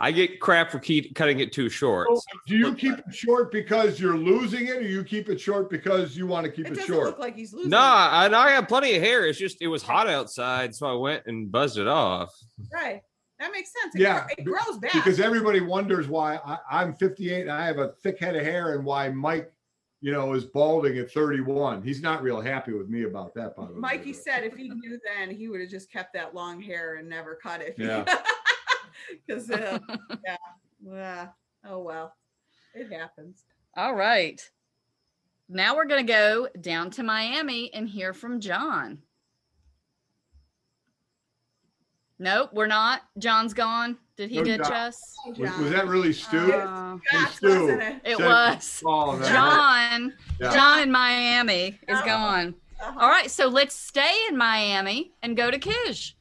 I 0.00 0.12
get 0.12 0.40
crap 0.40 0.70
for 0.70 0.78
keep 0.78 1.14
cutting 1.14 1.40
it 1.40 1.52
too 1.52 1.68
short. 1.68 2.08
So 2.12 2.20
do 2.46 2.56
you 2.56 2.74
keep 2.74 2.98
it 2.98 3.04
short 3.14 3.50
because 3.52 3.98
you're 4.00 4.16
losing 4.16 4.66
it, 4.66 4.76
or 4.76 4.82
you 4.82 5.02
keep 5.04 5.28
it 5.28 5.40
short 5.40 5.68
because 5.70 6.16
you 6.16 6.26
want 6.26 6.44
to 6.46 6.52
keep 6.52 6.66
It 6.66 6.72
it, 6.72 6.76
doesn't 6.76 6.94
short? 6.94 7.06
look 7.06 7.18
like 7.18 7.34
he's 7.36 7.52
losing. 7.52 7.70
Nah, 7.70 8.08
I, 8.10 8.28
I 8.32 8.50
have 8.50 8.68
plenty 8.68 8.94
of 8.96 9.02
hair. 9.02 9.26
It's 9.26 9.38
just 9.38 9.60
it 9.60 9.68
was 9.68 9.82
hot 9.82 10.08
outside, 10.08 10.74
so 10.74 10.86
I 10.86 10.94
went 10.94 11.24
and 11.26 11.50
buzzed 11.50 11.78
it 11.78 11.86
off. 11.88 12.30
Right. 12.72 13.02
That 13.40 13.50
makes 13.52 13.72
sense. 13.82 13.94
It, 13.96 14.00
Yeah, 14.02 14.20
gro- 14.20 14.26
it 14.38 14.44
grows 14.44 14.78
back. 14.78 14.92
because 14.92 15.18
everybody 15.20 15.60
wonders 15.60 16.06
why 16.08 16.36
I, 16.36 16.58
I'm 16.70 16.94
58 16.94 17.42
and 17.42 17.50
I 17.50 17.66
have 17.66 17.78
a 17.78 17.88
thick 18.02 18.18
head 18.20 18.36
of 18.36 18.42
hair 18.42 18.74
and 18.74 18.84
why 18.84 19.08
Mike, 19.10 19.52
you 20.04 20.12
know, 20.12 20.34
is 20.34 20.44
balding 20.44 20.98
at 20.98 21.10
31. 21.10 21.82
He's 21.82 22.02
not 22.02 22.22
real 22.22 22.38
happy 22.38 22.74
with 22.74 22.90
me 22.90 23.04
about 23.04 23.32
that, 23.36 23.56
by 23.56 23.64
the 23.64 23.72
way. 23.72 23.78
Mikey 23.78 24.12
said 24.12 24.44
if 24.44 24.54
he 24.54 24.68
knew 24.68 25.00
then, 25.02 25.34
he 25.34 25.48
would 25.48 25.62
have 25.62 25.70
just 25.70 25.90
kept 25.90 26.12
that 26.12 26.34
long 26.34 26.60
hair 26.60 26.96
and 26.96 27.08
never 27.08 27.34
cut 27.34 27.62
it. 27.62 27.74
Yeah. 27.78 28.04
Because, 29.26 29.50
uh, 29.50 29.78
yeah. 30.24 30.36
yeah. 30.86 31.28
Oh, 31.66 31.80
well. 31.80 32.14
It 32.74 32.90
happens. 32.92 33.44
All 33.76 33.94
right. 33.94 34.40
Now 35.48 35.74
we're 35.74 35.86
going 35.86 36.06
to 36.06 36.12
go 36.12 36.48
down 36.60 36.90
to 36.92 37.02
Miami 37.02 37.72
and 37.74 37.88
hear 37.88 38.14
from 38.14 38.40
John. 38.40 38.98
Nope, 42.18 42.50
we're 42.52 42.66
not. 42.66 43.02
John's 43.18 43.52
gone. 43.52 43.98
Did 44.16 44.30
he 44.30 44.36
No, 44.36 44.44
ditch 44.44 44.62
John. 44.62 44.72
us? 44.72 45.16
Was, 45.26 45.38
was 45.58 45.70
that 45.72 45.86
really 45.88 46.12
Stu? 46.12 46.52
Uh, 46.52 46.98
Hey, 47.10 47.24
Stu. 47.32 47.68
It 48.04 48.16
Said- 48.16 48.26
was. 48.26 48.82
Oh, 48.86 49.16
man. 49.16 49.28
John. 49.32 50.12
Yeah. 50.40 50.52
John 50.52 50.82
in 50.82 50.90
Miami 50.92 51.78
is 51.88 51.98
Oh. 52.00 52.04
gone. 52.04 52.54
Uh-huh. 52.80 52.98
All 53.00 53.08
right, 53.08 53.30
so 53.30 53.48
let's 53.48 53.74
stay 53.74 54.12
in 54.28 54.36
Miami 54.36 55.12
and 55.22 55.36
go 55.36 55.50
to 55.50 55.58
Kish. 55.58 56.16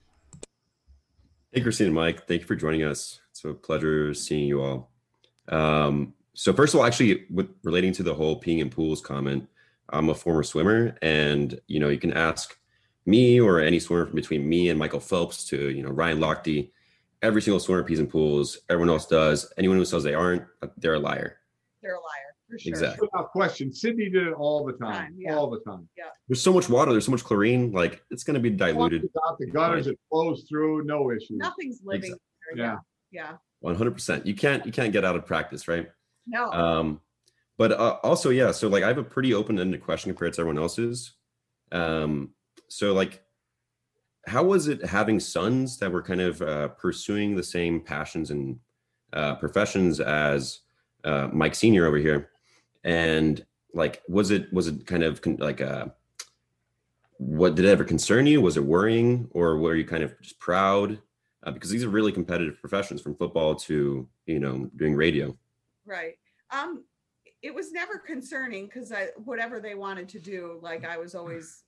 Hey, 1.52 1.62
Christine 1.62 1.88
and 1.88 1.96
Mike, 1.96 2.28
thank 2.28 2.42
you 2.42 2.48
for 2.48 2.56
joining 2.56 2.84
us. 2.84 3.20
It's 3.32 3.44
a 3.46 3.54
pleasure 3.54 4.14
seeing 4.14 4.48
you 4.48 4.62
all. 4.62 4.92
Um, 5.50 6.14
so, 6.34 6.54
first 6.54 6.74
of 6.74 6.80
all, 6.80 6.86
actually, 6.86 7.26
with 7.30 7.50
relating 7.64 7.92
to 7.94 8.04
the 8.04 8.14
whole 8.14 8.40
peeing 8.40 8.60
in 8.60 8.70
pools 8.70 9.02
comment, 9.02 9.48
I'm 9.90 10.10
a 10.10 10.16
former 10.16 10.44
swimmer, 10.44 10.96
and 11.02 11.60
you 11.68 11.80
know, 11.80 11.90
you 11.90 12.00
can 12.00 12.14
ask 12.14 12.58
me 13.06 13.40
or 13.40 13.60
any 13.60 13.80
swimmer 13.80 14.06
from 14.06 14.16
between 14.16 14.48
me 14.48 14.70
and 14.70 14.80
Michael 14.80 15.00
Phelps 15.00 15.44
to 15.50 15.70
you 15.70 15.84
know 15.84 15.90
Ryan 15.90 16.20
Lochte. 16.20 16.72
Every 17.24 17.42
single 17.42 17.60
swimmer 17.60 17.84
pees 17.84 18.00
in 18.00 18.08
pools. 18.08 18.60
Everyone 18.70 18.90
else 18.90 19.08
does. 19.08 19.52
Anyone 19.58 19.78
who 19.78 19.86
says 19.86 20.04
they 20.04 20.14
aren't, 20.14 20.44
they're 20.78 20.96
a 20.96 21.00
liar. 21.00 21.38
They're 21.82 21.96
a 21.96 22.00
liar, 22.00 22.36
for 22.50 22.60
sure. 22.60 22.70
Exactly. 22.70 23.08
Without 23.12 23.32
question. 23.32 23.74
Sydney 23.74 24.10
did 24.10 24.28
it 24.28 24.34
all 24.34 24.66
the 24.66 24.74
time. 24.74 24.94
Time, 24.94 25.16
yeah. 25.18 25.36
All 25.36 25.50
the 25.50 25.60
time. 25.62 25.88
Yeah. 25.98 26.06
There's 26.28 26.42
so 26.42 26.52
much 26.52 26.68
water. 26.68 26.92
There's 26.92 27.06
so 27.06 27.12
much 27.12 27.24
chlorine. 27.24 27.72
Like 27.72 28.04
it's 28.12 28.26
going 28.26 28.36
to 28.36 28.42
be 28.42 28.50
diluted. 28.50 29.10
Out 29.28 29.40
the 29.40 29.48
gutters, 29.48 29.88
it 29.88 29.98
flows 30.10 30.46
through, 30.50 30.84
no 30.84 31.12
issue. 31.12 31.38
Nothing's 31.38 31.80
living. 31.84 32.12
there, 32.56 32.66
Yeah. 32.66 32.78
Yeah. 33.12 33.34
100%. 33.64 34.26
You 34.26 34.36
can't. 34.36 34.66
You 34.66 34.74
can't 34.74 34.92
get 34.92 35.06
out 35.06 35.16
of 35.16 35.26
practice, 35.26 35.70
right? 35.70 35.90
No. 36.28 36.52
Um, 36.52 37.02
but 37.58 37.72
uh, 37.72 37.98
also, 38.04 38.30
yeah. 38.32 38.52
So 38.52 38.68
like, 38.68 38.84
I 38.84 38.88
have 38.88 38.98
a 38.98 39.04
pretty 39.04 39.34
open-ended 39.34 39.82
question 39.82 40.12
compared 40.12 40.34
to 40.34 40.42
everyone 40.42 40.62
else's. 40.62 41.14
Um, 41.72 42.32
so 42.68 42.94
like, 42.94 43.23
how 44.26 44.44
was 44.44 44.68
it 44.68 44.86
having 44.86 45.20
sons 45.20 45.78
that 45.78 45.92
were 45.92 46.02
kind 46.02 46.22
of 46.22 46.42
uh, 46.42 46.70
pursuing 46.70 47.36
the 47.36 47.44
same 47.44 47.82
passions 47.82 48.32
and 48.32 48.60
uh, 49.12 49.36
professions 49.36 50.00
as 50.00 50.62
uh, 51.04 51.28
Mike 51.32 51.56
Senior 51.56 51.86
over 51.86 51.98
here? 51.98 52.30
And 52.84 53.46
like, 53.74 54.02
was 54.08 54.32
it 54.32 54.52
was 54.54 54.68
it 54.68 54.86
kind 54.86 55.04
of 55.04 55.22
con- 55.22 55.38
like 55.38 55.62
a 55.62 55.94
what 57.18 57.56
did 57.56 57.66
it 57.66 57.70
ever 57.70 57.84
concern 57.84 58.28
you? 58.28 58.42
Was 58.42 58.58
it 58.58 58.64
worrying, 58.64 59.28
or 59.32 59.58
were 59.58 59.76
you 59.76 59.86
kind 59.86 60.04
of 60.04 60.20
just 60.22 60.40
proud? 60.40 61.00
Uh, 61.44 61.52
because 61.52 61.70
these 61.70 61.84
are 61.84 61.90
really 61.90 62.12
competitive 62.12 62.60
professions, 62.60 63.02
from 63.02 63.16
football 63.16 63.56
to 63.56 64.08
you 64.26 64.40
know 64.40 64.70
doing 64.78 64.96
radio. 64.96 65.36
Right. 65.86 66.16
Um, 66.52 66.84
it 67.42 67.54
was 67.54 67.74
never 67.74 67.98
concerning 67.98 68.66
because 68.66 68.92
I 68.92 69.08
whatever 69.26 69.60
they 69.60 69.76
wanted 69.76 70.08
to 70.10 70.20
do, 70.20 70.60
like 70.62 70.86
I 70.86 70.98
was 70.98 71.14
always 71.14 71.64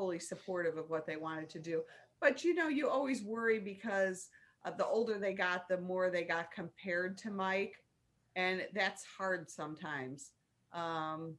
fully 0.00 0.18
supportive 0.18 0.78
of 0.78 0.88
what 0.88 1.06
they 1.06 1.16
wanted 1.16 1.50
to 1.50 1.58
do. 1.58 1.82
But 2.22 2.42
you 2.42 2.54
know, 2.54 2.68
you 2.68 2.88
always 2.88 3.22
worry 3.22 3.58
because 3.58 4.28
uh, 4.64 4.70
the 4.70 4.86
older 4.86 5.18
they 5.18 5.34
got, 5.34 5.68
the 5.68 5.78
more 5.78 6.08
they 6.08 6.24
got 6.24 6.50
compared 6.50 7.18
to 7.18 7.30
Mike, 7.30 7.74
and 8.34 8.66
that's 8.74 9.04
hard 9.04 9.50
sometimes. 9.50 10.30
Um, 10.72 11.34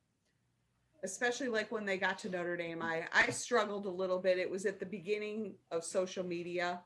especially 1.04 1.48
like 1.48 1.72
when 1.72 1.88
they 1.88 1.98
got 1.98 2.20
to 2.20 2.30
Notre 2.30 2.56
Dame, 2.56 2.84
I 2.84 3.06
I 3.12 3.32
struggled 3.32 3.88
a 3.88 3.90
little 3.90 4.20
bit. 4.20 4.38
It 4.38 4.50
was 4.50 4.68
at 4.68 4.80
the 4.80 4.86
beginning 4.86 5.56
of 5.72 5.84
social 5.84 6.24
media, 6.24 6.82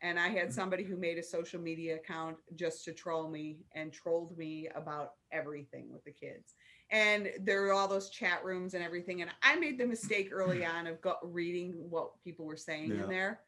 and 0.00 0.18
I 0.18 0.28
had 0.28 0.50
somebody 0.50 0.84
who 0.84 0.96
made 0.96 1.18
a 1.18 1.22
social 1.22 1.60
media 1.60 1.96
account 1.96 2.38
just 2.56 2.82
to 2.86 2.94
troll 2.94 3.28
me 3.28 3.58
and 3.74 3.92
trolled 3.92 4.38
me 4.38 4.68
about 4.74 5.16
everything 5.32 5.92
with 5.92 6.02
the 6.04 6.12
kids. 6.12 6.54
And 6.90 7.30
there 7.40 7.62
were 7.62 7.72
all 7.72 7.86
those 7.86 8.10
chat 8.10 8.44
rooms 8.44 8.74
and 8.74 8.82
everything. 8.82 9.22
And 9.22 9.30
I 9.42 9.56
made 9.56 9.78
the 9.78 9.86
mistake 9.86 10.30
early 10.32 10.64
on 10.64 10.86
of 10.86 11.00
go- 11.00 11.18
reading 11.22 11.74
what 11.88 12.20
people 12.22 12.44
were 12.44 12.56
saying 12.56 12.90
Yeah. 12.90 13.04
in 13.04 13.08
there. 13.08 13.40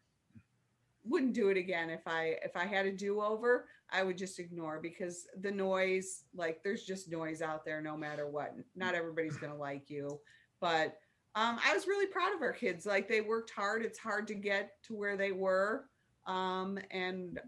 Wouldn't 1.04 1.32
do 1.32 1.48
it 1.48 1.56
again 1.56 1.90
if 1.90 2.06
I 2.06 2.36
if 2.44 2.56
I 2.56 2.64
had 2.64 2.86
a 2.86 2.92
do 2.92 3.20
over. 3.20 3.66
I 3.90 4.04
would 4.04 4.16
just 4.16 4.38
ignore 4.38 4.78
because 4.80 5.26
the 5.40 5.50
noise, 5.50 6.22
like 6.34 6.62
there's 6.62 6.84
just 6.84 7.10
noise 7.10 7.42
out 7.42 7.64
there 7.64 7.80
no 7.82 7.96
matter 7.96 8.28
what. 8.28 8.54
Not 8.76 8.94
everybody's 8.94 9.36
gonna 9.36 9.56
like 9.56 9.90
you, 9.90 10.20
but 10.60 10.96
um, 11.34 11.58
I 11.66 11.74
was 11.74 11.88
really 11.88 12.06
proud 12.06 12.34
of 12.34 12.40
our 12.42 12.52
kids. 12.52 12.86
Like 12.86 13.08
they 13.08 13.20
worked 13.20 13.50
hard. 13.50 13.82
It's 13.84 13.98
hard 13.98 14.28
to 14.28 14.34
get 14.34 14.80
to 14.84 14.94
where 14.94 15.16
they 15.16 15.32
were 15.32 15.86
um, 16.26 16.78
and 16.92 17.40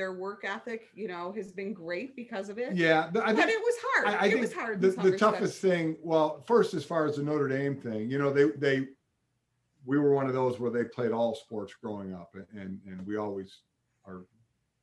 their 0.00 0.14
work 0.14 0.46
ethic, 0.46 0.88
you 0.94 1.06
know, 1.06 1.30
has 1.36 1.52
been 1.52 1.74
great 1.74 2.16
because 2.16 2.48
of 2.48 2.56
it. 2.56 2.74
Yeah, 2.74 3.10
I 3.22 3.34
but 3.34 3.50
it 3.50 3.60
was 3.60 3.74
hard. 3.82 4.06
I, 4.06 4.12
I 4.12 4.24
it 4.24 4.30
think 4.30 4.40
was 4.40 4.52
hard. 4.54 4.80
The, 4.80 4.88
the 4.92 5.18
toughest 5.18 5.60
thing, 5.60 5.98
well, 6.02 6.42
first 6.46 6.72
as 6.72 6.86
far 6.86 7.04
as 7.04 7.16
the 7.16 7.22
Notre 7.22 7.48
Dame 7.48 7.76
thing, 7.76 8.10
you 8.10 8.16
know, 8.18 8.32
they 8.32 8.44
they 8.56 8.86
we 9.84 9.98
were 9.98 10.14
one 10.14 10.26
of 10.26 10.32
those 10.32 10.58
where 10.58 10.70
they 10.70 10.84
played 10.84 11.12
all 11.12 11.34
sports 11.34 11.74
growing 11.82 12.14
up, 12.14 12.34
and 12.34 12.80
and 12.86 13.06
we 13.06 13.18
always 13.18 13.58
are 14.06 14.24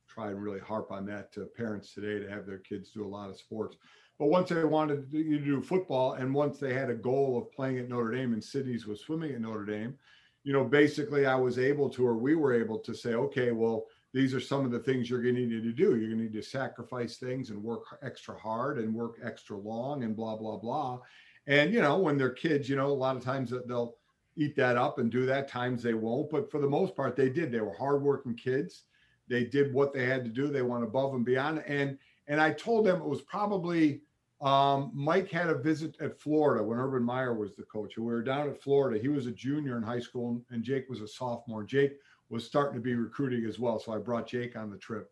try 0.06 0.28
and 0.28 0.40
really 0.40 0.60
harp 0.60 0.92
on 0.92 1.04
that 1.06 1.32
to 1.32 1.46
parents 1.46 1.92
today 1.92 2.24
to 2.24 2.30
have 2.30 2.46
their 2.46 2.58
kids 2.58 2.90
do 2.90 3.04
a 3.04 3.08
lot 3.08 3.28
of 3.28 3.36
sports. 3.36 3.76
But 4.20 4.26
once 4.26 4.50
they 4.50 4.62
wanted 4.62 5.08
you 5.10 5.40
to 5.40 5.44
do 5.44 5.60
football, 5.60 6.12
and 6.12 6.32
once 6.32 6.58
they 6.58 6.74
had 6.74 6.90
a 6.90 6.94
goal 6.94 7.36
of 7.36 7.50
playing 7.50 7.78
at 7.78 7.88
Notre 7.88 8.12
Dame, 8.12 8.34
and 8.34 8.42
Sydney's 8.42 8.86
was 8.86 9.00
swimming 9.00 9.32
at 9.34 9.40
Notre 9.40 9.64
Dame, 9.64 9.96
you 10.44 10.52
know, 10.52 10.62
basically 10.62 11.26
I 11.26 11.34
was 11.34 11.58
able 11.58 11.90
to, 11.90 12.06
or 12.06 12.16
we 12.16 12.36
were 12.36 12.54
able 12.54 12.78
to 12.78 12.94
say, 12.94 13.14
okay, 13.14 13.50
well, 13.50 13.86
these 14.12 14.34
are 14.34 14.40
some 14.40 14.64
of 14.64 14.70
the 14.70 14.78
things 14.78 15.08
you're 15.08 15.22
going 15.22 15.34
to 15.34 15.46
need 15.46 15.62
to 15.62 15.72
do. 15.72 15.96
You're 15.96 16.08
going 16.08 16.18
to 16.18 16.24
need 16.24 16.32
to 16.32 16.42
sacrifice 16.42 17.16
things 17.16 17.50
and 17.50 17.62
work 17.62 17.84
extra 18.02 18.38
hard 18.38 18.78
and 18.78 18.94
work 18.94 19.16
extra 19.22 19.56
long 19.56 20.02
and 20.02 20.16
blah, 20.16 20.36
blah, 20.36 20.56
blah. 20.56 21.00
And, 21.46 21.72
you 21.72 21.80
know, 21.80 21.98
when 21.98 22.16
they're 22.16 22.30
kids, 22.30 22.68
you 22.68 22.76
know, 22.76 22.86
a 22.86 22.88
lot 22.88 23.16
of 23.16 23.24
times 23.24 23.52
they'll 23.66 23.96
eat 24.36 24.56
that 24.56 24.76
up 24.76 24.98
and 24.98 25.10
do 25.10 25.26
that. 25.26 25.48
Times 25.48 25.82
they 25.82 25.94
won't. 25.94 26.30
But 26.30 26.50
for 26.50 26.60
the 26.60 26.68
most 26.68 26.96
part, 26.96 27.16
they 27.16 27.28
did. 27.28 27.52
They 27.52 27.60
were 27.60 27.74
hardworking 27.74 28.34
kids. 28.34 28.84
They 29.28 29.44
did 29.44 29.74
what 29.74 29.92
they 29.92 30.06
had 30.06 30.24
to 30.24 30.30
do. 30.30 30.48
They 30.48 30.62
went 30.62 30.84
above 30.84 31.14
and 31.14 31.24
beyond. 31.24 31.62
And, 31.66 31.98
and 32.28 32.40
I 32.40 32.52
told 32.52 32.86
them 32.86 33.00
it 33.00 33.08
was 33.08 33.22
probably 33.22 34.02
um, 34.40 34.90
Mike 34.94 35.30
had 35.30 35.48
a 35.48 35.58
visit 35.58 35.96
at 36.00 36.20
Florida 36.20 36.62
when 36.62 36.78
Urban 36.78 37.02
Meyer 37.02 37.34
was 37.34 37.56
the 37.56 37.64
coach. 37.64 37.96
We 37.96 38.04
were 38.04 38.22
down 38.22 38.48
at 38.48 38.62
Florida. 38.62 39.00
He 39.00 39.08
was 39.08 39.26
a 39.26 39.32
junior 39.32 39.76
in 39.76 39.82
high 39.82 40.00
school, 40.00 40.40
and 40.50 40.62
Jake 40.62 40.88
was 40.88 41.00
a 41.00 41.08
sophomore. 41.08 41.64
Jake 41.64 41.98
was 42.30 42.44
starting 42.44 42.74
to 42.74 42.82
be 42.82 42.94
recruiting 42.94 43.44
as 43.46 43.58
well. 43.58 43.78
So 43.78 43.92
I 43.92 43.98
brought 43.98 44.28
Jake 44.28 44.56
on 44.56 44.70
the 44.70 44.76
trip. 44.76 45.10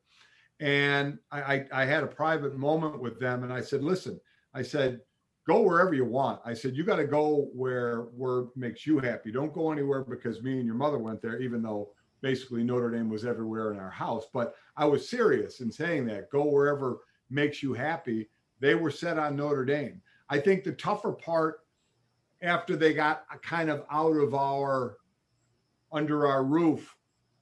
And 0.60 1.18
I, 1.30 1.40
I, 1.40 1.66
I 1.72 1.84
had 1.84 2.02
a 2.02 2.08
private 2.08 2.56
moment 2.56 3.00
with 3.00 3.20
them. 3.20 3.42
And 3.42 3.52
I 3.52 3.60
said, 3.60 3.82
listen, 3.82 4.20
I 4.54 4.62
said, 4.62 5.00
go 5.46 5.60
wherever 5.60 5.94
you 5.94 6.04
want. 6.04 6.40
I 6.44 6.54
said, 6.54 6.74
you 6.74 6.84
got 6.84 6.96
to 6.96 7.06
go 7.06 7.48
where 7.52 8.02
where 8.16 8.46
makes 8.56 8.86
you 8.86 8.98
happy. 8.98 9.30
Don't 9.30 9.52
go 9.52 9.70
anywhere 9.70 10.02
because 10.02 10.42
me 10.42 10.54
and 10.54 10.66
your 10.66 10.74
mother 10.74 10.98
went 10.98 11.22
there, 11.22 11.40
even 11.40 11.62
though 11.62 11.90
basically 12.22 12.64
Notre 12.64 12.90
Dame 12.90 13.10
was 13.10 13.24
everywhere 13.24 13.72
in 13.72 13.78
our 13.78 13.90
house. 13.90 14.24
But 14.32 14.54
I 14.76 14.86
was 14.86 15.08
serious 15.08 15.60
in 15.60 15.70
saying 15.70 16.06
that. 16.06 16.30
Go 16.30 16.44
wherever 16.44 16.98
makes 17.30 17.62
you 17.62 17.74
happy. 17.74 18.28
They 18.60 18.74
were 18.74 18.90
set 18.90 19.18
on 19.18 19.36
Notre 19.36 19.64
Dame. 19.64 20.00
I 20.28 20.38
think 20.38 20.64
the 20.64 20.72
tougher 20.72 21.12
part 21.12 21.60
after 22.42 22.76
they 22.76 22.94
got 22.94 23.24
kind 23.42 23.70
of 23.70 23.84
out 23.90 24.16
of 24.16 24.34
our 24.34 24.96
under 25.92 26.26
our 26.26 26.44
roof, 26.44 26.95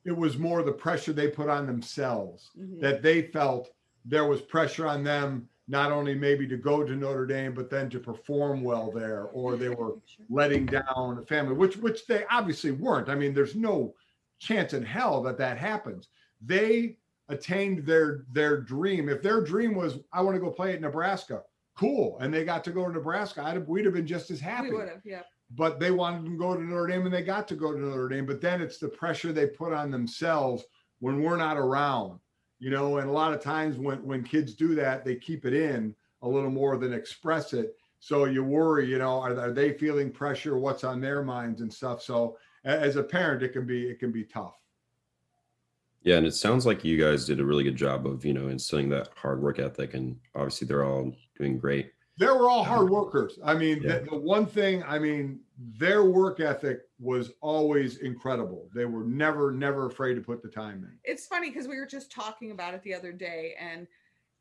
it 0.05 0.16
was 0.16 0.38
more 0.38 0.62
the 0.62 0.72
pressure 0.72 1.12
they 1.12 1.28
put 1.28 1.48
on 1.48 1.66
themselves 1.66 2.50
Mhm. 2.59 2.80
that 2.80 3.02
they 3.02 3.22
felt 3.22 3.70
there 4.05 4.26
was 4.26 4.42
pressure 4.42 4.86
on 4.86 5.02
them 5.02 5.48
not 5.66 5.90
only 5.90 6.14
maybe 6.14 6.46
to 6.46 6.59
go 6.59 6.84
to 6.84 6.94
Notre 6.94 7.24
Dame, 7.26 7.55
but 7.55 7.70
then 7.70 7.88
to 7.88 7.98
perform 7.98 8.62
well 8.62 8.90
there, 8.90 9.24
or 9.28 9.57
they 9.57 9.70
were 9.70 9.94
letting 10.28 10.66
down 10.66 11.18
a 11.18 11.22
family, 11.26 11.55
which 11.55 11.78
which 11.78 12.07
they 12.07 12.24
obviously 12.26 12.70
weren't. 12.70 13.09
I 13.09 13.14
mean, 13.14 13.32
there's 13.32 13.55
no 13.57 13.94
chance 14.38 14.74
in 14.74 14.82
hell 14.82 15.22
that 15.22 15.38
that 15.38 15.57
happens. 15.57 16.09
They 16.44 16.98
attained 17.30 17.86
their 17.86 18.26
their 18.32 18.61
dream. 18.61 19.09
If 19.09 19.22
their 19.22 19.40
dream 19.40 19.74
was, 19.74 19.98
I 20.12 20.20
want 20.20 20.34
to 20.34 20.40
go 20.40 20.50
play 20.50 20.74
at 20.74 20.82
Nebraska, 20.82 21.42
cool, 21.74 22.18
and 22.18 22.32
they 22.32 22.44
got 22.44 22.62
to 22.64 22.70
go 22.70 22.86
to 22.86 22.92
Nebraska, 22.92 23.42
I'd 23.42 23.55
have, 23.55 23.66
we'd 23.68 23.86
have 23.86 23.94
been 23.94 24.07
just 24.07 24.30
as 24.30 24.40
happy 24.40 24.68
We 24.68 24.76
would 24.76 24.88
have, 24.88 25.00
yeah. 25.02 25.22
But 25.57 25.78
they 25.78 25.90
wanted 25.90 26.24
to 26.24 26.36
go 26.36 26.55
to 26.55 26.62
Notre 26.62 26.86
Dame 26.86 27.07
and 27.07 27.14
they 27.14 27.22
got 27.22 27.46
to 27.48 27.55
go 27.55 27.72
to 27.72 27.78
Notre 27.78 28.09
Dame. 28.09 28.26
But 28.26 28.40
then 28.40 28.61
it's 28.61 28.78
the 28.78 28.88
pressure 28.88 29.32
they 29.32 29.46
put 29.46 29.72
on 29.72 29.90
themselves 29.90 30.64
when 31.00 31.22
we're 31.22 31.36
not 31.36 31.57
around, 31.57 32.18
you 32.59 32.70
know. 32.70 32.98
And 32.98 33.09
a 33.09 33.12
lot 33.12 33.32
of 33.32 33.40
times 33.40 33.76
when 33.78 34.05
when 34.05 34.24
kids 34.24 34.55
do 34.55 34.74
that, 34.76 35.05
they 35.05 35.16
keep 35.16 35.44
it 35.44 35.55
in 35.55 35.94
a 36.22 36.28
little 36.28 36.50
more 36.50 36.76
than 36.76 36.92
express 36.92 37.52
it. 37.52 37.76
So 38.00 38.24
you 38.24 38.42
worry, 38.44 38.88
you 38.88 38.98
know, 38.98 39.20
are, 39.20 39.38
are 39.38 39.52
they 39.52 39.72
feeling 39.72 40.11
pressure? 40.11 40.59
What's 40.59 40.84
on 40.84 41.00
their 41.00 41.22
minds 41.22 41.61
and 41.61 41.72
stuff. 41.72 42.02
So 42.02 42.36
as 42.64 42.96
a 42.96 43.02
parent, 43.02 43.42
it 43.42 43.52
can 43.52 43.66
be 43.66 43.88
it 43.88 43.98
can 43.98 44.12
be 44.12 44.24
tough. 44.24 44.57
Yeah, 46.02 46.18
and 46.18 46.26
it 46.26 46.34
sounds 46.34 46.66
like 46.66 46.84
you 46.84 47.02
guys 47.02 47.24
did 47.24 47.40
a 47.40 47.44
really 47.44 47.64
good 47.64 47.76
job 47.76 48.07
of 48.07 48.24
you 48.24 48.34
know 48.34 48.48
instilling 48.48 48.88
that 48.90 49.09
hard 49.16 49.40
work 49.42 49.59
ethic, 49.59 49.94
and 49.94 50.16
obviously 50.34 50.66
they're 50.66 50.84
all 50.84 51.12
doing 51.38 51.59
great. 51.59 51.92
They 52.18 52.26
were 52.26 52.48
all 52.48 52.61
um, 52.61 52.66
hard 52.66 52.90
workers. 52.90 53.38
I 53.44 53.55
mean, 53.55 53.82
Yeah. 53.82 53.98
the, 53.98 54.11
the 54.11 54.16
one 54.16 54.46
thing, 54.46 54.84
I 54.84 54.98
mean, 54.98 55.40
their 55.78 56.05
work 56.05 56.40
ethic 56.40 56.80
was 56.98 57.30
always 57.40 57.98
incredible. 57.98 58.68
They 58.74 58.86
were 58.86 59.05
never, 59.05 59.52
never 59.52 59.86
afraid 59.86 60.14
to 60.14 60.20
put 60.20 60.42
the 60.42 60.48
time 60.48 60.82
in. 60.84 60.98
it's 61.05 61.26
funny 61.26 61.50
because 61.50 61.68
we 61.68 61.78
were 61.78 61.86
just 61.86 62.11
talking 62.11 62.50
about 62.50 62.74
it 62.74 62.82
the 62.82 62.94
other 62.94 63.12
day 63.12 63.55
and 63.61 63.86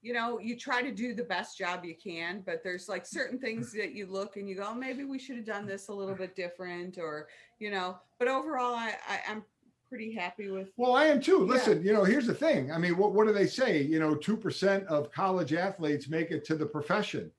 you 0.02 0.12
know 0.12 0.38
you 0.40 0.58
try 0.58 0.82
to 0.82 0.92
do 0.92 1.14
the 1.14 1.24
best 1.24 1.58
job 1.58 1.86
you 1.86 1.96
can 1.96 2.42
but 2.46 2.62
there's 2.64 2.90
like 2.90 3.06
certain 3.06 3.40
things 3.40 3.72
that 3.72 3.94
you 3.94 4.06
look 4.06 4.36
and 4.36 4.50
you 4.50 4.56
go 4.56 4.68
"Oh, 4.70 4.76
maybe 4.76 5.06
we 5.06 5.18
should 5.18 5.38
have 5.38 5.46
done 5.46 5.66
this 5.66 5.88
a 5.88 5.94
little 5.94 6.16
bit 6.16 6.36
different 6.36 6.98
or 6.98 7.30
you 7.60 7.72
know 7.72 7.98
but 8.20 8.28
overall 8.28 8.74
i, 8.76 8.96
I 9.08 9.20
i'm 9.30 9.44
pretty 9.88 10.12
happy 10.14 10.50
with 10.50 10.70
Well, 10.76 10.96
I 10.96 11.06
am 11.06 11.22
too. 11.22 11.46
Yeah. 11.48 11.54
Listen, 11.54 11.84
you 11.86 11.94
know, 11.94 12.04
here's 12.04 12.26
the 12.26 12.34
thing. 12.34 12.72
I 12.72 12.80
mean, 12.80 12.98
what, 12.98 13.14
what 13.14 13.28
do 13.28 13.34
they 13.34 13.46
say? 13.46 13.84
You 13.84 14.00
know, 14.00 14.16
2% 14.16 14.86
of 14.88 15.12
college 15.12 15.54
athletes 15.54 16.10
make 16.10 16.32
it 16.32 16.44
to 16.46 16.56
the 16.56 16.66
profession. 16.66 17.30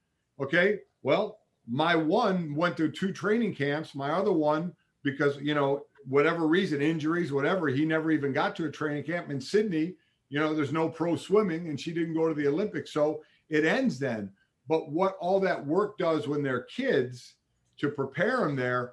Okay. 0.41 0.79
Well, 1.03 1.41
my 1.69 1.97
one 1.97 2.55
went 2.55 2.77
through 2.77 2.93
two 2.93 3.13
training 3.13 3.55
camps. 3.55 3.95
My 3.95 4.11
other 4.11 4.33
one, 4.33 4.75
because, 5.03 5.39
you 5.39 5.55
know, 5.55 5.85
whatever 6.07 6.47
reason, 6.47 6.83
injuries, 6.83 7.33
whatever, 7.33 7.69
he 7.69 7.85
never 7.85 8.11
even 8.11 8.33
got 8.33 8.55
to 8.57 8.67
a 8.67 8.71
training 8.71 9.05
camp 9.05 9.31
in 9.31 9.41
Sydney. 9.41 9.95
You 10.29 10.41
know, 10.41 10.55
there's 10.55 10.73
no 10.73 10.89
pro 10.89 11.17
swimming 11.17 11.69
and 11.69 11.81
she 11.81 11.93
didn't 11.93 12.15
go 12.15 12.29
to 12.29 12.35
the 12.35 12.49
Olympics. 12.49 12.93
So 12.93 13.23
it 13.49 13.65
ends 13.65 13.99
then. 13.99 14.31
But 14.69 14.91
what 14.91 15.17
all 15.21 15.41
that 15.41 15.65
work 15.65 15.99
does 15.99 16.27
when 16.27 16.43
they're 16.43 16.63
kids 16.63 17.35
to 17.79 17.89
prepare 17.89 18.39
them 18.39 18.57
there, 18.57 18.93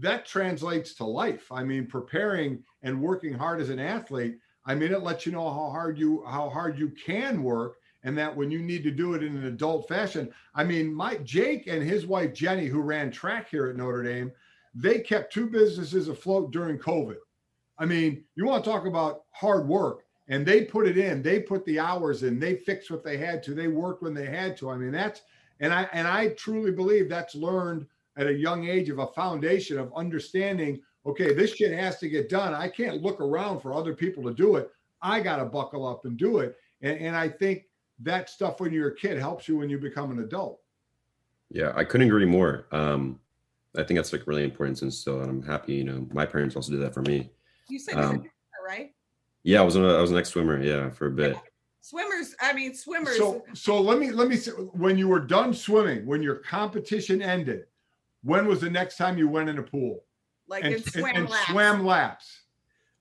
that 0.00 0.26
translates 0.26 0.94
to 0.94 1.04
life. 1.04 1.50
I 1.50 1.64
mean, 1.64 1.86
preparing 1.86 2.62
and 2.82 3.00
working 3.00 3.32
hard 3.32 3.60
as 3.60 3.70
an 3.70 3.78
athlete, 3.78 4.38
I 4.66 4.74
mean, 4.74 4.92
it 4.92 5.02
lets 5.02 5.26
you 5.26 5.32
know 5.32 5.48
how 5.50 5.70
hard 5.70 5.98
you 5.98 6.24
how 6.26 6.48
hard 6.50 6.78
you 6.78 6.90
can 6.90 7.42
work 7.42 7.78
and 8.04 8.16
that 8.18 8.34
when 8.36 8.50
you 8.50 8.60
need 8.60 8.82
to 8.82 8.90
do 8.90 9.14
it 9.14 9.22
in 9.22 9.36
an 9.36 9.44
adult 9.44 9.88
fashion. 9.88 10.32
I 10.54 10.64
mean, 10.64 10.92
my 10.92 11.16
Jake 11.18 11.66
and 11.66 11.82
his 11.82 12.06
wife 12.06 12.34
Jenny, 12.34 12.66
who 12.66 12.80
ran 12.80 13.10
track 13.10 13.48
here 13.48 13.66
at 13.68 13.76
Notre 13.76 14.02
Dame, 14.02 14.32
they 14.74 15.00
kept 15.00 15.32
two 15.32 15.46
businesses 15.46 16.08
afloat 16.08 16.50
during 16.50 16.78
COVID. 16.78 17.16
I 17.78 17.84
mean, 17.84 18.24
you 18.34 18.44
want 18.44 18.64
to 18.64 18.70
talk 18.70 18.86
about 18.86 19.24
hard 19.30 19.66
work, 19.66 20.04
and 20.28 20.46
they 20.46 20.64
put 20.64 20.86
it 20.86 20.96
in. 20.96 21.22
They 21.22 21.40
put 21.40 21.64
the 21.64 21.78
hours 21.78 22.22
in. 22.22 22.38
They 22.38 22.56
fixed 22.56 22.90
what 22.90 23.04
they 23.04 23.16
had 23.16 23.42
to. 23.44 23.54
They 23.54 23.68
worked 23.68 24.02
when 24.02 24.14
they 24.14 24.26
had 24.26 24.56
to. 24.58 24.70
I 24.70 24.76
mean, 24.76 24.92
that's 24.92 25.22
and 25.60 25.72
I 25.72 25.88
and 25.92 26.06
I 26.06 26.28
truly 26.30 26.70
believe 26.70 27.08
that's 27.08 27.34
learned 27.34 27.86
at 28.16 28.26
a 28.26 28.32
young 28.32 28.68
age 28.68 28.88
of 28.88 28.98
a 28.98 29.06
foundation 29.08 29.78
of 29.78 29.92
understanding. 29.94 30.80
Okay, 31.06 31.34
this 31.34 31.54
shit 31.54 31.72
has 31.72 31.98
to 31.98 32.08
get 32.08 32.28
done. 32.28 32.54
I 32.54 32.68
can't 32.68 33.02
look 33.02 33.20
around 33.20 33.60
for 33.60 33.74
other 33.74 33.94
people 33.94 34.22
to 34.24 34.34
do 34.34 34.56
it. 34.56 34.70
I 35.00 35.20
got 35.20 35.36
to 35.36 35.44
buckle 35.44 35.86
up 35.86 36.04
and 36.04 36.16
do 36.16 36.38
it. 36.38 36.56
And, 36.82 36.98
and 36.98 37.16
I 37.16 37.28
think 37.28 37.64
that 38.02 38.30
stuff 38.30 38.60
when 38.60 38.72
you're 38.72 38.88
a 38.88 38.94
kid 38.94 39.18
helps 39.18 39.48
you 39.48 39.56
when 39.56 39.68
you 39.70 39.78
become 39.78 40.10
an 40.10 40.20
adult. 40.20 40.60
Yeah, 41.50 41.72
I 41.74 41.84
couldn't 41.84 42.06
agree 42.06 42.24
more. 42.24 42.66
Um, 42.72 43.20
I 43.76 43.82
think 43.82 43.98
that's 43.98 44.12
like 44.12 44.26
really 44.26 44.44
important 44.44 44.78
to 44.78 44.86
instill, 44.86 45.20
and 45.20 45.30
I'm 45.30 45.42
happy. 45.42 45.74
You 45.74 45.84
know, 45.84 46.06
my 46.12 46.26
parents 46.26 46.56
also 46.56 46.72
did 46.72 46.80
that 46.80 46.94
for 46.94 47.02
me. 47.02 47.30
you 47.68 47.78
said 47.78 47.94
you're 47.94 48.04
Um, 48.04 48.10
swimmer, 48.16 48.30
right 48.66 48.94
Yeah, 49.42 49.60
I 49.60 49.64
was 49.64 49.76
an, 49.76 49.84
I 49.84 50.00
was 50.00 50.10
an 50.10 50.16
ex 50.18 50.30
swimmer. 50.30 50.62
Yeah, 50.62 50.90
for 50.90 51.06
a 51.06 51.10
bit. 51.10 51.36
swimmers 51.84 52.36
i 52.40 52.52
mean 52.52 52.72
swimmers 52.74 53.16
So 53.16 53.44
so 53.54 53.80
let 53.80 53.98
me 53.98 54.12
let 54.12 54.28
me 54.28 54.36
say 54.36 54.52
when 54.52 54.96
you 54.96 55.08
were 55.08 55.18
done 55.18 55.52
swimming, 55.52 56.06
when 56.06 56.22
your 56.22 56.36
competition 56.36 57.20
ended, 57.20 57.64
when 58.22 58.46
was 58.46 58.60
the 58.60 58.70
next 58.70 58.96
time 58.96 59.18
you 59.18 59.28
went 59.28 59.48
in 59.48 59.58
a 59.58 59.62
pool 59.62 60.04
like 60.46 60.62
and, 60.64 60.74
in 60.74 60.82
swam 60.82 61.06
and, 61.06 61.16
and 61.18 61.28
laps. 61.30 61.46
swam 61.50 61.84
laps? 61.84 62.40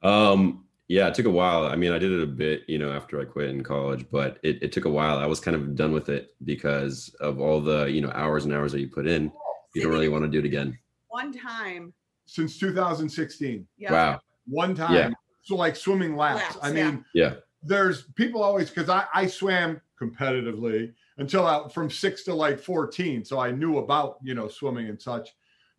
Um, 0.02 0.66
yeah, 0.92 1.08
it 1.08 1.14
took 1.14 1.26
a 1.26 1.30
while. 1.30 1.66
I 1.66 1.78
mean, 1.78 1.94
I 1.94 1.98
did 2.00 2.12
it 2.12 2.22
a 2.22 2.28
bit, 2.28 2.64
you 2.68 2.78
know, 2.78 2.92
after 2.92 3.22
I 3.22 3.24
quit 3.24 3.50
in 3.50 3.64
college, 3.64 4.06
but 4.12 4.40
it, 4.44 4.62
it 4.62 4.74
took 4.74 4.84
a 4.84 4.90
while. 4.90 5.18
I 5.20 5.26
was 5.26 5.40
kind 5.40 5.56
of 5.56 5.74
done 5.74 5.94
with 5.94 6.10
it 6.10 6.36
because 6.44 7.16
of 7.22 7.40
all 7.40 7.62
the, 7.62 7.86
you 7.86 8.02
know, 8.02 8.12
hours 8.14 8.44
and 8.44 8.54
hours 8.54 8.74
that 8.74 8.82
you 8.82 8.90
put 8.90 9.08
in. 9.08 9.32
You 9.74 9.84
don't 9.84 9.94
really 9.94 10.10
want 10.10 10.26
to 10.26 10.30
do 10.30 10.40
it 10.40 10.44
again. 10.46 10.78
one 11.08 11.32
time 11.32 11.94
Since 12.26 12.60
2016. 12.60 13.66
yeah 13.78 13.92
Wow. 13.92 14.20
One 14.48 14.76
time. 14.76 14.94
Yeah. 14.94 15.10
So 15.44 15.56
like 15.56 15.78
swimming 15.78 16.18
laps. 16.18 16.42
Laps, 16.42 16.58
I 16.62 16.74
mean, 16.74 17.06
Yeah. 17.14 17.36
there's 17.64 18.04
people 18.16 18.44
always 18.44 18.70
because 18.70 18.90
I, 18.90 19.06
I 19.14 19.28
swam 19.28 19.80
competitively 20.02 20.92
until 21.20 21.48
I, 21.48 21.70
from 21.70 21.90
six 21.90 22.24
to 22.26 22.34
like 22.34 22.60
14. 22.60 23.24
So 23.24 23.40
I 23.40 23.52
knew 23.52 23.78
about, 23.78 24.18
you 24.24 24.34
know, 24.34 24.50
swimming 24.50 24.90
and 24.90 25.02
such. 25.02 25.30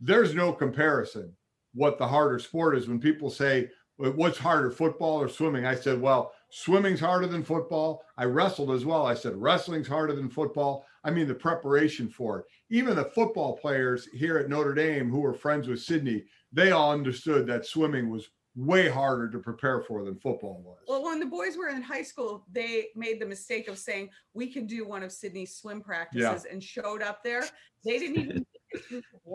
There's 0.00 0.34
no 0.34 0.54
comparison 0.54 1.34
what 1.74 1.98
the 1.98 2.06
harder 2.06 2.38
sport 2.38 2.78
is. 2.78 2.88
When 2.88 2.98
people 3.00 3.30
say, 3.30 3.54
"Well, 3.62 3.72
what's 3.97 4.38
harder, 4.38 4.70
football 4.70 5.20
or 5.20 5.28
swimming? 5.28 5.66
I 5.66 5.74
said, 5.74 6.01
well, 6.01 6.32
swimming's 6.51 7.01
harder 7.01 7.26
than 7.26 7.45
football. 7.45 8.03
I 8.16 8.24
wrestled 8.24 8.70
as 8.70 8.84
well. 8.84 9.07
I 9.07 9.14
said, 9.14 9.36
wrestling's 9.36 9.88
harder 9.88 10.14
than 10.14 10.28
football. 10.28 10.86
I 11.05 11.11
mean, 11.11 11.26
the 11.26 11.34
preparation 11.34 12.09
for 12.09 12.40
it. 12.40 12.45
Even 12.70 12.97
the 12.97 13.05
football 13.05 13.57
players 13.57 14.09
here 14.12 14.38
at 14.38 14.49
Notre 14.49 14.74
Dame 14.74 15.11
who 15.11 15.20
were 15.20 15.34
friends 15.34 15.68
with 15.68 15.80
Sydney, 15.80 16.24
they 16.53 16.70
all 16.70 16.93
understood 16.93 17.47
that 17.47 17.66
swimming 17.66 18.09
was 18.11 18.28
way 18.55 18.88
harder 18.88 19.30
to 19.30 19.38
prepare 19.38 19.80
for 19.80 20.05
than 20.05 20.14
football 20.16 20.62
was. 20.64 20.78
Well, 20.86 21.03
when 21.05 21.18
the 21.18 21.26
boys 21.26 21.57
were 21.57 21.68
in 21.68 21.82
high 21.82 22.03
school, 22.03 22.45
they 22.53 22.88
made 22.95 23.20
the 23.20 23.26
mistake 23.26 23.68
of 23.68 23.78
saying 23.78 24.11
we 24.34 24.53
can 24.53 24.66
do 24.66 24.86
one 24.86 25.03
of 25.03 25.11
Sydney's 25.11 25.57
swim 25.57 25.80
practices 25.80 26.45
and 26.45 26.62
showed 26.62 27.03
up 27.03 27.24
there. 27.24 27.45
They 27.84 27.99
didn't 27.99 28.18
even 28.18 28.47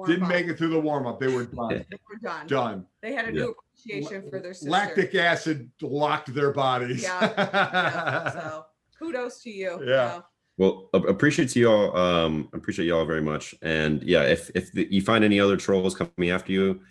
Didn't 0.06 0.28
make 0.28 0.48
it 0.48 0.58
through 0.58 0.70
the 0.70 0.80
warm 0.80 1.08
up. 1.08 1.20
They 1.20 1.28
were 1.34 1.46
done. 1.60 1.70
They 1.70 1.98
were 2.10 2.20
done. 2.22 2.48
done. 2.48 2.86
They 3.02 3.14
had 3.14 3.26
a 3.30 3.34
Yeah. 3.34 3.42
new 3.44 3.56
appreciation 3.74 4.30
for 4.30 4.40
their 4.40 4.54
sister. 4.54 4.70
Lactic 4.70 5.16
acid 5.16 5.70
locked 5.82 6.34
their 6.34 6.52
bodies. 6.52 7.04
Yeah, 7.04 7.34
yeah, 7.38 8.32
so 8.32 8.66
kudos 9.00 9.42
to 9.44 9.50
you. 9.50 9.80
Yeah. 9.86 10.22
Well, 10.58 10.90
a- 10.94 10.98
appreciate 11.02 11.56
you 11.56 11.70
all. 11.70 11.96
Um, 11.96 12.50
appreciate 12.54 12.86
you 12.86 12.96
all 12.96 13.06
very 13.06 13.22
much. 13.22 13.54
And 13.62 14.02
yeah, 14.04 14.24
if 14.24 14.50
if 14.56 14.72
the, 14.72 14.88
you 14.92 15.02
find 15.02 15.24
any 15.24 15.40
other 15.40 15.56
trolls 15.58 15.94
coming 15.96 16.32
after 16.32 16.52
you, 16.52 16.82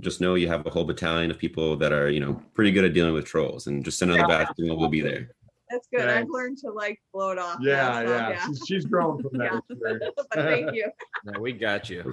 just 0.00 0.20
know 0.22 0.36
you 0.36 0.48
have 0.48 0.66
a 0.66 0.70
whole 0.70 0.84
battalion 0.84 1.30
of 1.30 1.36
people 1.38 1.76
that 1.76 1.92
are 1.92 2.08
you 2.08 2.20
know 2.20 2.40
pretty 2.54 2.70
good 2.72 2.84
at 2.84 2.94
dealing 2.94 3.12
with 3.12 3.26
trolls, 3.26 3.66
and 3.66 3.84
just 3.84 3.98
send 3.98 4.10
another 4.10 4.32
Yeah. 4.32 4.44
batch, 4.44 4.54
and 4.58 4.74
we'll 4.76 4.88
be 4.88 5.02
there. 5.02 5.30
That's 5.70 5.86
good. 5.92 6.08
I've 6.08 6.28
learned 6.28 6.58
to 6.58 6.70
like 6.70 7.00
blow 7.12 7.30
it 7.30 7.38
off. 7.38 7.60
now, 7.60 7.66
yeah, 7.70 8.06
so, 8.06 8.08
yeah. 8.08 8.46
She's, 8.46 8.62
she's 8.66 8.84
grown 8.84 9.22
from 9.22 9.38
that. 9.38 9.52
Yeah. 9.52 9.58
experience. 9.70 10.04
but 10.16 10.26
thank 10.32 10.74
you. 10.74 10.90
No, 11.24 11.40
we 11.40 11.52
got 11.52 11.88
you. 11.88 12.12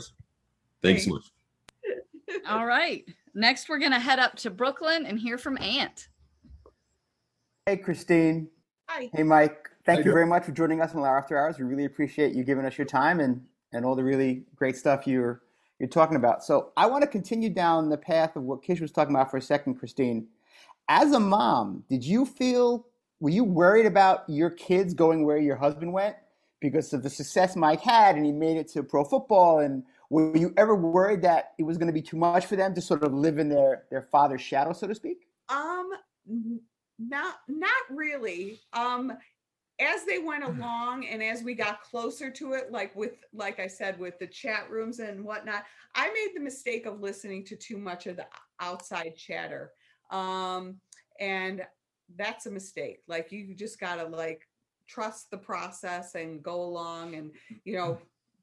Thanks 0.84 1.06
so 1.06 1.12
much. 1.12 1.24
All 2.48 2.66
right. 2.66 3.04
Next, 3.34 3.70
we're 3.70 3.80
going 3.80 3.92
to 3.92 4.00
head 4.00 4.20
up 4.20 4.36
to 4.38 4.50
Brooklyn 4.50 5.06
and 5.06 5.18
hear 5.18 5.38
from 5.38 5.58
Ant. 5.60 6.10
Hey, 7.66 7.78
Christine. 7.78 8.50
Hi. 8.90 9.10
Hey, 9.14 9.24
Mike. 9.24 9.70
Thank 9.86 10.00
How 10.00 10.04
you 10.04 10.10
you 10.10 10.14
very 10.14 10.26
much 10.26 10.44
for 10.44 10.52
joining 10.52 10.82
us 10.82 10.94
on 10.94 11.02
Lauer 11.02 11.18
After 11.18 11.38
Hours. 11.38 11.58
We 11.58 11.64
really 11.64 11.86
appreciate 11.86 12.36
you 12.36 12.44
giving 12.44 12.66
us 12.66 12.78
your 12.78 12.88
time 12.88 13.20
and, 13.22 13.42
and 13.74 13.86
all 13.86 13.96
the 13.96 14.04
really 14.04 14.44
great 14.56 14.76
stuff 14.76 15.08
you're 15.08 15.42
you're 15.80 15.90
talking 15.90 16.18
about. 16.18 16.44
So 16.44 16.72
I 16.76 16.88
want 16.88 17.04
to 17.04 17.08
continue 17.08 17.50
down 17.50 17.90
the 17.90 17.98
path 17.98 18.36
of 18.36 18.44
what 18.44 18.64
Kish 18.64 18.82
was 18.82 18.92
talking 18.92 19.16
about 19.16 19.30
for 19.30 19.38
a 19.38 19.42
second, 19.42 19.76
Christine. 19.76 20.28
As 20.90 21.12
a 21.12 21.20
mom, 21.20 21.84
did 21.88 22.04
you 22.04 22.26
feel 22.26 22.88
were 23.20 23.30
you 23.30 23.44
worried 23.44 23.86
about 23.86 24.24
your 24.28 24.50
kids 24.50 24.94
going 24.94 25.26
where 25.26 25.38
your 25.38 25.56
husband 25.56 25.92
went 25.92 26.16
because 26.60 26.94
of 26.94 27.04
the 27.04 27.10
success 27.10 27.56
Mike 27.56 27.82
had 27.82 28.16
and 28.16 28.26
he 28.26 28.32
made 28.32 28.58
it 28.58 28.68
to 28.70 28.84
pro 28.84 29.04
football 29.04 29.60
and 29.60 29.84
were 30.10 30.36
you 30.38 30.54
ever 30.58 30.76
worried 30.76 31.22
that 31.22 31.54
it 31.58 31.64
was 31.64 31.78
going 31.78 31.88
to 31.88 31.94
be 31.94 32.02
too 32.02 32.18
much 32.18 32.46
for 32.46 32.56
them 32.56 32.74
to 32.74 32.82
sort 32.82 33.04
of 33.04 33.14
live 33.14 33.40
in 33.40 33.50
their 33.50 33.84
their 33.90 34.04
father's 34.04 34.42
shadow, 34.42 34.74
so 34.74 34.88
to 34.88 34.96
speak? 34.96 35.28
Um, 35.50 35.90
not 37.00 37.36
not 37.48 37.84
really. 37.90 38.60
Um, 38.74 39.14
as 39.80 40.06
they 40.06 40.18
went 40.18 40.44
along 40.44 41.06
and 41.06 41.22
as 41.22 41.44
we 41.44 41.54
got 41.54 41.84
closer 41.84 42.32
to 42.32 42.54
it, 42.54 42.72
like 42.72 42.96
with 42.96 43.14
like 43.34 43.60
I 43.60 43.68
said, 43.68 44.00
with 44.00 44.18
the 44.18 44.28
chat 44.28 44.70
rooms 44.70 45.00
and 45.00 45.24
whatnot, 45.24 45.66
I 45.94 46.08
made 46.08 46.32
the 46.36 46.42
mistake 46.42 46.86
of 46.86 47.02
listening 47.02 47.44
to 47.46 47.56
too 47.56 47.78
much 47.78 48.08
of 48.08 48.16
the 48.16 48.26
outside 48.60 49.16
chatter. 49.18 49.72
Um, 50.10 50.80
and 51.20 51.64
that's 52.16 52.46
a 52.46 52.52
mistake. 52.52 53.00
Like 53.08 53.32
you 53.32 53.54
just 53.54 53.80
gotta 53.80 54.06
like 54.06 54.48
trust 54.88 55.30
the 55.32 55.38
process 55.38 56.16
and 56.16 56.42
go 56.42 56.62
along 56.62 57.16
and 57.16 57.32
you 57.66 57.76
mm-hmm. 57.76 57.92
know 57.92 58.00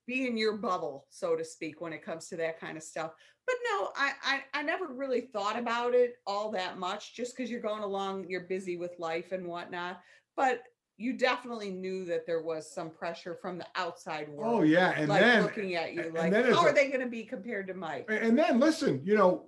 be 0.07 0.27
in 0.27 0.37
your 0.37 0.59
bubble, 0.59 1.07
so 1.09 1.35
to 1.35 1.43
speak, 1.43 1.81
when 1.81 1.95
it 1.95 2.05
comes 2.05 2.29
to 2.29 2.37
that 2.37 2.61
kind 2.61 2.77
of 2.77 2.83
stuff. 2.83 3.12
But 3.47 3.57
no 3.71 3.89
I, 3.97 4.12
I 4.23 4.41
i 4.55 4.62
never 4.62 4.87
really 4.87 5.21
thought 5.21 5.59
about 5.59 5.95
it 5.95 6.15
all 6.27 6.51
that 6.53 6.79
much 6.79 7.15
just 7.15 7.37
because 7.37 7.51
you're 7.51 7.61
going 7.61 7.83
along 7.83 8.27
you're 8.27 8.45
busy 8.45 8.77
with 8.77 8.99
life 8.99 9.33
and 9.33 9.47
whatnot. 9.47 10.01
But 10.37 10.62
you 10.97 11.15
definitely 11.15 11.71
knew 11.71 12.05
that 12.05 12.25
there 12.27 12.43
was 12.43 12.73
some 12.73 12.89
pressure 12.89 13.35
from 13.35 13.59
the 13.59 13.67
outside 13.75 14.29
oh, 14.31 14.35
world 14.35 14.61
Oh, 14.61 14.62
yeah, 14.62 14.95
and 14.97 15.09
like 15.09 15.21
then- 15.21 15.43
looking 15.43 15.75
at 15.75 15.95
you 15.95 16.12
like 16.15 16.33
how 16.33 16.65
a- 16.65 16.69
are 16.69 16.73
they 16.73 16.89
going 16.89 17.01
to 17.01 17.09
be 17.09 17.25
compared 17.25 17.67
to 17.69 17.75
mike? 17.75 18.07
And 18.09 18.39
then 18.39 18.61
listen, 18.61 19.01
you 19.05 19.17
know, 19.17 19.47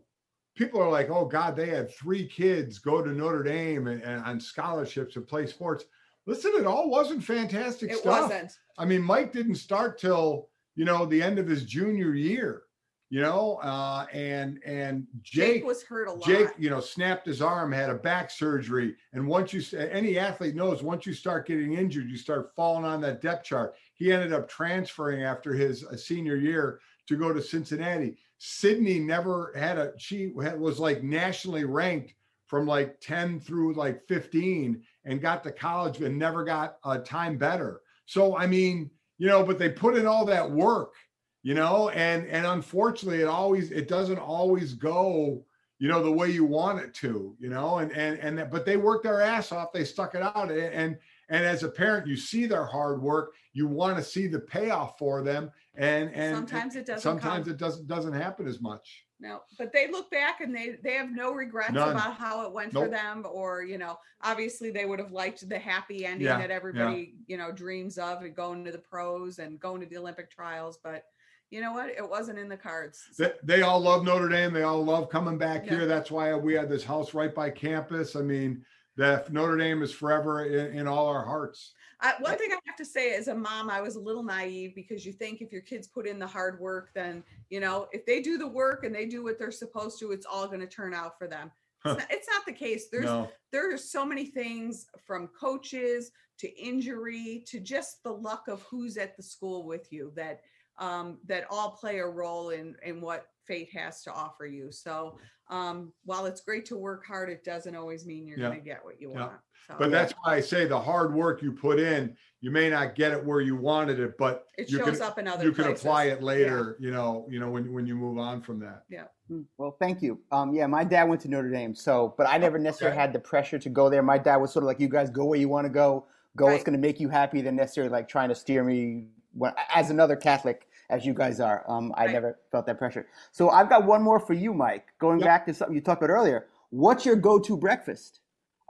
people 0.57 0.83
are 0.83 0.91
like, 0.91 1.11
oh 1.11 1.27
God, 1.27 1.55
they 1.55 1.69
had 1.69 1.95
three 1.95 2.27
kids 2.27 2.79
go 2.81 3.03
to 3.03 3.13
Notre 3.13 3.45
Dame 3.45 3.87
and, 3.87 4.03
and 4.03 4.25
on 4.25 4.41
scholarships 4.41 5.15
and 5.15 5.29
play 5.29 5.47
sports. 5.47 5.85
Listen, 6.27 6.53
it 6.59 6.67
all 6.67 6.91
wasn't 6.91 7.23
fantastic 7.23 7.93
it 7.93 7.99
stuff. 7.99 8.23
wasn't 8.23 8.59
I 8.77 8.85
mean, 8.85 9.03
Mike 9.03 9.33
didn't 9.33 9.55
start 9.55 9.99
till, 9.99 10.49
you 10.75 10.85
know, 10.85 11.07
the 11.07 11.23
end 11.23 11.39
of 11.39 11.47
his 11.47 11.65
junior 11.65 12.15
year. 12.15 12.65
you 13.09 13.21
know, 13.21 13.57
uh, 13.63 14.07
and 14.13 14.59
and 14.67 15.07
Jake, 15.23 15.55
Jake 15.55 15.65
was 15.65 15.83
hurt 15.85 16.09
a 16.09 16.13
lot. 16.13 16.25
Jake, 16.25 16.49
you 16.59 16.71
know, 16.71 16.81
snapped 16.81 17.27
his 17.27 17.41
arm, 17.41 17.71
had 17.71 17.89
a 17.89 17.95
back 17.95 18.31
surgery, 18.31 18.97
and 19.13 19.27
once 19.27 19.53
you 19.53 19.63
any 19.79 20.19
athlete 20.19 20.57
knows, 20.57 20.83
once 20.83 21.07
you 21.07 21.15
start 21.15 21.47
getting 21.47 21.75
injured, 21.75 22.11
you 22.11 22.17
start 22.17 22.53
falling 22.57 22.85
on 22.85 23.01
that 23.03 23.23
depth 23.23 23.45
chart. 23.45 23.77
He 23.95 24.13
ended 24.13 24.33
up 24.33 24.49
transferring 24.49 25.23
after 25.23 25.55
his 25.55 25.85
uh, 25.85 25.97
senior 25.97 26.37
year 26.37 26.81
to 27.07 27.17
go 27.17 27.33
to 27.33 27.41
Cincinnati. 27.41 28.17
Sydney 28.39 28.99
never 28.99 29.53
had 29.57 29.78
a 29.78 29.93
she 29.99 30.28
was 30.28 30.78
like 30.78 31.03
nationally 31.03 31.64
ranked 31.64 32.14
from 32.47 32.66
like 32.66 33.01
10 33.01 33.41
through 33.41 33.74
like 33.74 34.07
15 34.07 34.82
and 35.05 35.20
got 35.20 35.43
to 35.45 35.51
college 35.51 36.01
and 36.01 36.18
never 36.18 36.45
got 36.45 36.76
a 36.84 36.99
time 36.99 37.37
better. 37.37 37.80
So 38.07 38.37
I 38.37 38.47
mean, 38.47 38.91
you 39.18 39.26
know, 39.26 39.43
but 39.43 39.59
they 39.59 39.70
put 39.70 39.97
in 39.97 40.07
all 40.07 40.24
that 40.26 40.51
work, 40.51 40.95
you 41.43 41.55
know, 41.55 41.89
and 41.91 42.26
and 42.26 42.47
unfortunately 42.47 43.22
it 43.22 43.28
always 43.28 43.70
it 43.70 43.89
doesn't 43.89 44.18
always 44.18 44.74
go, 44.74 45.45
you 45.78 45.89
know, 45.89 46.03
the 46.03 46.12
way 46.12 46.30
you 46.30 46.45
want 46.45 46.80
it 46.80 46.95
to, 46.95 47.34
you 47.39 47.49
know, 47.49 47.78
and 47.78 47.91
and 47.93 48.18
and 48.20 48.39
that, 48.39 48.51
but 48.51 48.66
they 48.66 48.76
worked 48.76 49.05
their 49.05 49.22
ass 49.22 49.51
off, 49.51 49.72
they 49.72 49.84
stuck 49.84 50.14
it 50.14 50.22
out 50.22 50.51
and 50.51 50.99
and 51.28 51.45
as 51.45 51.62
a 51.62 51.68
parent 51.68 52.07
you 52.07 52.16
see 52.16 52.47
their 52.47 52.66
hard 52.66 53.03
work, 53.03 53.32
you 53.53 53.66
want 53.66 53.97
to 53.97 54.05
see 54.05 54.26
the 54.26 54.39
payoff 54.39 54.99
for 54.99 55.22
them 55.22 55.51
and 55.77 56.11
and 56.14 56.35
Sometimes 56.35 56.77
it 56.77 56.87
doesn't 56.87 57.03
Sometimes 57.03 57.45
come. 57.47 57.55
it 57.55 57.59
doesn't 57.59 57.87
doesn't 57.87 58.12
happen 58.12 58.47
as 58.47 58.61
much. 58.61 59.05
No, 59.18 59.41
but 59.59 59.72
they 59.72 59.91
look 59.91 60.11
back 60.11 60.41
and 60.43 60.55
they 60.55 60.77
they 60.85 60.93
have 60.93 61.11
no 61.11 61.33
regrets 61.33 61.72
None. 61.72 61.91
about 61.93 62.14
how 62.16 62.45
it 62.47 62.53
went 62.53 62.72
for 62.72 62.89
them, 62.89 63.24
or 63.31 63.62
you 63.62 63.79
know, 63.79 63.97
obviously 64.22 64.70
they 64.70 64.85
would 64.85 64.99
have 64.99 65.12
liked 65.12 65.49
the 65.49 65.59
happy 65.59 66.05
ending 66.05 66.27
Yeah, 66.27 66.39
that 66.39 66.51
yeah. 66.51 66.57
everybody 66.57 67.14
you 67.27 67.39
know 67.39 67.51
dreams 67.51 67.97
of, 67.97 68.22
and 68.22 68.35
going 68.37 68.64
to 68.66 68.72
the 68.72 68.79
pros 68.79 69.39
and 69.39 69.59
going 69.59 69.81
to 69.81 69.87
the 69.87 69.97
Olympic 69.97 70.31
trials. 70.31 70.79
But 70.85 71.05
you 71.51 71.61
know 71.62 71.72
what? 71.72 71.89
It 71.89 72.07
wasn't 72.09 72.39
in 72.39 72.49
the 72.49 72.57
cards. 72.57 73.01
They, 73.18 73.33
they 73.43 73.62
all 73.62 73.81
love 73.81 74.05
Notre 74.05 74.29
Dame. 74.29 74.53
They 74.53 74.64
all 74.64 74.85
love 74.85 75.09
coming 75.09 75.39
back 75.39 75.64
Yeah. 75.64 75.77
here. 75.77 75.87
That's 75.87 76.11
why 76.11 76.35
we 76.35 76.53
had 76.55 76.68
this 76.68 76.85
house 76.85 77.14
right 77.14 77.35
by 77.35 77.51
campus. 77.51 78.16
I 78.16 78.20
mean, 78.22 78.64
that 78.97 79.33
Notre 79.33 79.57
Dame 79.57 79.83
is 79.83 79.93
forever 79.93 80.45
in, 80.45 80.77
in 80.77 80.87
all 80.89 81.07
our 81.07 81.24
hearts. 81.24 81.72
I, 82.01 82.14
one 82.20 82.36
thing 82.36 82.51
I 82.53 82.59
have 82.66 82.76
to 82.76 82.84
say 82.84 83.14
as 83.14 83.28
a 83.28 83.34
mom, 83.34 83.70
I 83.70 83.80
was 83.80 83.97
a 83.97 84.01
little 84.01 84.22
naive 84.22 84.74
because 84.74 85.07
you 85.07 85.12
think 85.12 85.40
if 85.40 85.51
your 85.51 85.62
kids 85.62 85.86
put 85.86 86.07
in 86.07 86.18
the 86.18 86.26
hard 86.26 86.61
work, 86.61 86.90
then 86.94 87.24
you 87.49 87.61
know 87.61 87.88
if 87.92 88.05
they 88.05 88.20
do 88.20 88.36
the 88.36 88.47
work 88.47 88.84
and 88.84 88.94
they 88.94 89.07
do 89.07 89.22
what 89.22 89.38
they're 89.38 89.51
supposed 89.51 89.99
to, 90.01 90.12
it's 90.12 90.26
all 90.26 90.47
going 90.47 90.61
to 90.61 90.66
turn 90.66 90.92
out 90.92 91.18
for 91.18 91.26
them. 91.26 91.51
It's 91.84 91.99
not, 91.99 92.07
it's 92.11 92.28
not 92.28 92.44
the 92.44 92.53
case. 92.53 92.88
There's 92.90 93.07
No. 93.07 93.30
there's 93.53 93.90
so 93.90 94.05
many 94.05 94.26
things 94.26 94.86
from 95.07 95.28
coaches 95.28 96.11
to 96.38 96.49
injury 96.61 97.44
to 97.47 97.61
just 97.61 98.03
the 98.03 98.12
luck 98.12 98.49
of 98.49 98.61
who's 98.62 98.97
at 98.99 99.16
the 99.16 99.22
school 99.22 99.64
with 99.64 99.90
you 99.90 100.12
that 100.16 100.42
um, 100.78 101.18
that 101.26 101.47
all 101.51 101.70
play 101.70 102.01
a 102.01 102.07
role 102.07 102.51
in 102.51 102.76
in 102.82 103.01
what 103.01 103.28
fate 103.47 103.70
has 103.72 104.03
to 104.03 104.12
offer 104.12 104.47
you. 104.47 104.70
So 104.70 105.18
um, 105.49 105.92
while 106.05 106.26
it's 106.26 106.40
great 106.40 106.64
to 106.66 106.76
work 106.76 107.07
hard, 107.07 107.30
it 107.30 107.44
doesn't 107.44 107.74
always 107.74 108.07
mean 108.07 108.26
you're 108.26 108.38
Yeah. 108.38 108.49
going 108.49 108.59
to 108.61 108.64
get 108.64 108.84
what 108.84 109.01
you 109.01 109.11
Yeah. 109.12 109.26
want. 109.26 109.40
So, 109.66 109.74
But 109.78 109.90
that's 109.90 110.12
why 110.22 110.34
I 110.34 110.40
say 110.40 110.66
the 110.66 110.78
hard 110.78 111.14
work 111.14 111.42
you 111.42 111.53
put 111.53 111.80
in, 111.80 112.16
you 112.40 112.51
may 112.51 112.70
not 112.70 112.94
get 112.94 113.12
it 113.12 113.24
where 113.24 113.40
you 113.40 113.57
wanted 113.57 113.99
it, 113.99 114.16
but 114.16 114.47
It 114.59 114.70
you 114.70 114.78
shows 114.78 114.99
can, 114.99 115.03
up 115.03 115.18
in 115.18 115.26
other 115.26 115.44
you 115.44 115.53
can 115.53 115.66
apply 115.66 116.05
it 116.05 116.22
later, 116.22 116.76
you 116.78 116.90
know, 116.90 117.26
you 117.28 117.40
know, 117.40 117.51
when, 117.51 117.72
when 117.72 117.86
you 117.86 117.97
move 117.97 118.18
on 118.18 118.42
from 118.42 118.61
that. 118.61 118.84
Yeah. 118.88 119.05
Mm, 119.30 119.44
Well, 119.59 119.72
thank 119.80 120.03
you. 120.03 120.20
Um, 120.30 120.55
yeah, 120.55 120.66
my 120.68 120.84
dad 120.84 121.05
went 121.05 121.20
to 121.22 121.28
Notre 121.28 121.51
Dame, 121.51 121.74
so 121.74 122.14
but 122.16 122.28
I 122.28 122.38
never 122.38 122.59
necessarily 122.59 122.94
Okay. 122.97 123.01
had 123.03 123.12
the 123.12 123.18
pressure 123.18 123.59
to 123.59 123.68
go 123.68 123.90
there. 123.90 124.03
My 124.03 124.18
dad 124.18 124.36
was 124.36 124.53
sort 124.53 124.62
of 124.62 124.68
like, 124.68 124.78
"You 124.78 124.88
guys 124.88 125.11
go 125.11 125.24
where 125.24 125.38
you 125.38 125.49
want 125.49 125.64
to 125.64 125.68
go. 125.72 126.07
Go 126.36 126.47
what's 126.47 126.62
going 126.62 126.78
to 126.80 126.86
make 126.86 127.01
you 127.01 127.09
happy." 127.09 127.40
Than 127.42 127.57
necessarily 127.57 127.90
like 127.90 128.07
trying 128.07 128.28
to 128.28 128.36
steer 128.36 128.62
me. 128.62 129.09
When, 129.32 129.53
as 129.74 129.90
another 129.90 130.14
Catholic, 130.14 130.68
as 130.89 131.05
you 131.05 131.14
guys 131.14 131.41
are, 131.41 131.64
um, 131.68 131.93
I 131.97 132.05
Right. 132.07 132.12
never 132.12 132.39
felt 132.51 132.66
that 132.66 132.78
pressure. 132.78 133.07
So 133.32 133.51
I've 133.51 133.68
got 133.68 133.84
one 133.84 134.03
more 134.03 134.20
for 134.20 134.34
you, 134.34 134.55
Mike. 134.55 134.87
Going 134.99 135.18
Yep. 135.18 135.26
back 135.26 135.47
to 135.47 135.55
something 135.55 135.74
you 135.74 135.80
talked 135.80 136.03
about 136.03 136.12
earlier. 136.12 136.47
What's 136.70 137.05
your 137.07 137.16
go-to 137.16 137.57
breakfast? 137.57 138.20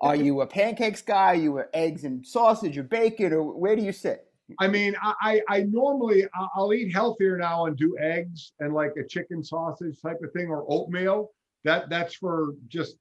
Are 0.00 0.16
you 0.16 0.42
a 0.42 0.46
pancakes 0.46 1.00
guy? 1.00 1.32
Are 1.32 1.34
you 1.34 1.58
a 1.58 1.66
eggs 1.72 2.04
and 2.04 2.26
sausage 2.26 2.76
or 2.76 2.82
bacon, 2.82 3.32
or 3.32 3.42
where 3.42 3.74
do 3.74 3.82
you 3.82 3.92
sit? 3.92 4.30
I 4.60 4.68
mean, 4.68 4.94
I, 5.02 5.42
I 5.48 5.62
normally 5.62 6.24
I'll 6.54 6.72
eat 6.72 6.92
healthier 6.92 7.36
now 7.36 7.66
and 7.66 7.76
do 7.76 7.96
eggs 7.98 8.52
and 8.60 8.74
like 8.74 8.92
a 8.96 9.06
chicken 9.08 9.42
sausage 9.42 10.00
type 10.00 10.18
of 10.22 10.32
thing 10.32 10.48
or 10.48 10.64
oatmeal. 10.68 11.32
That 11.64 11.88
that's 11.90 12.14
for 12.14 12.54
just 12.68 12.96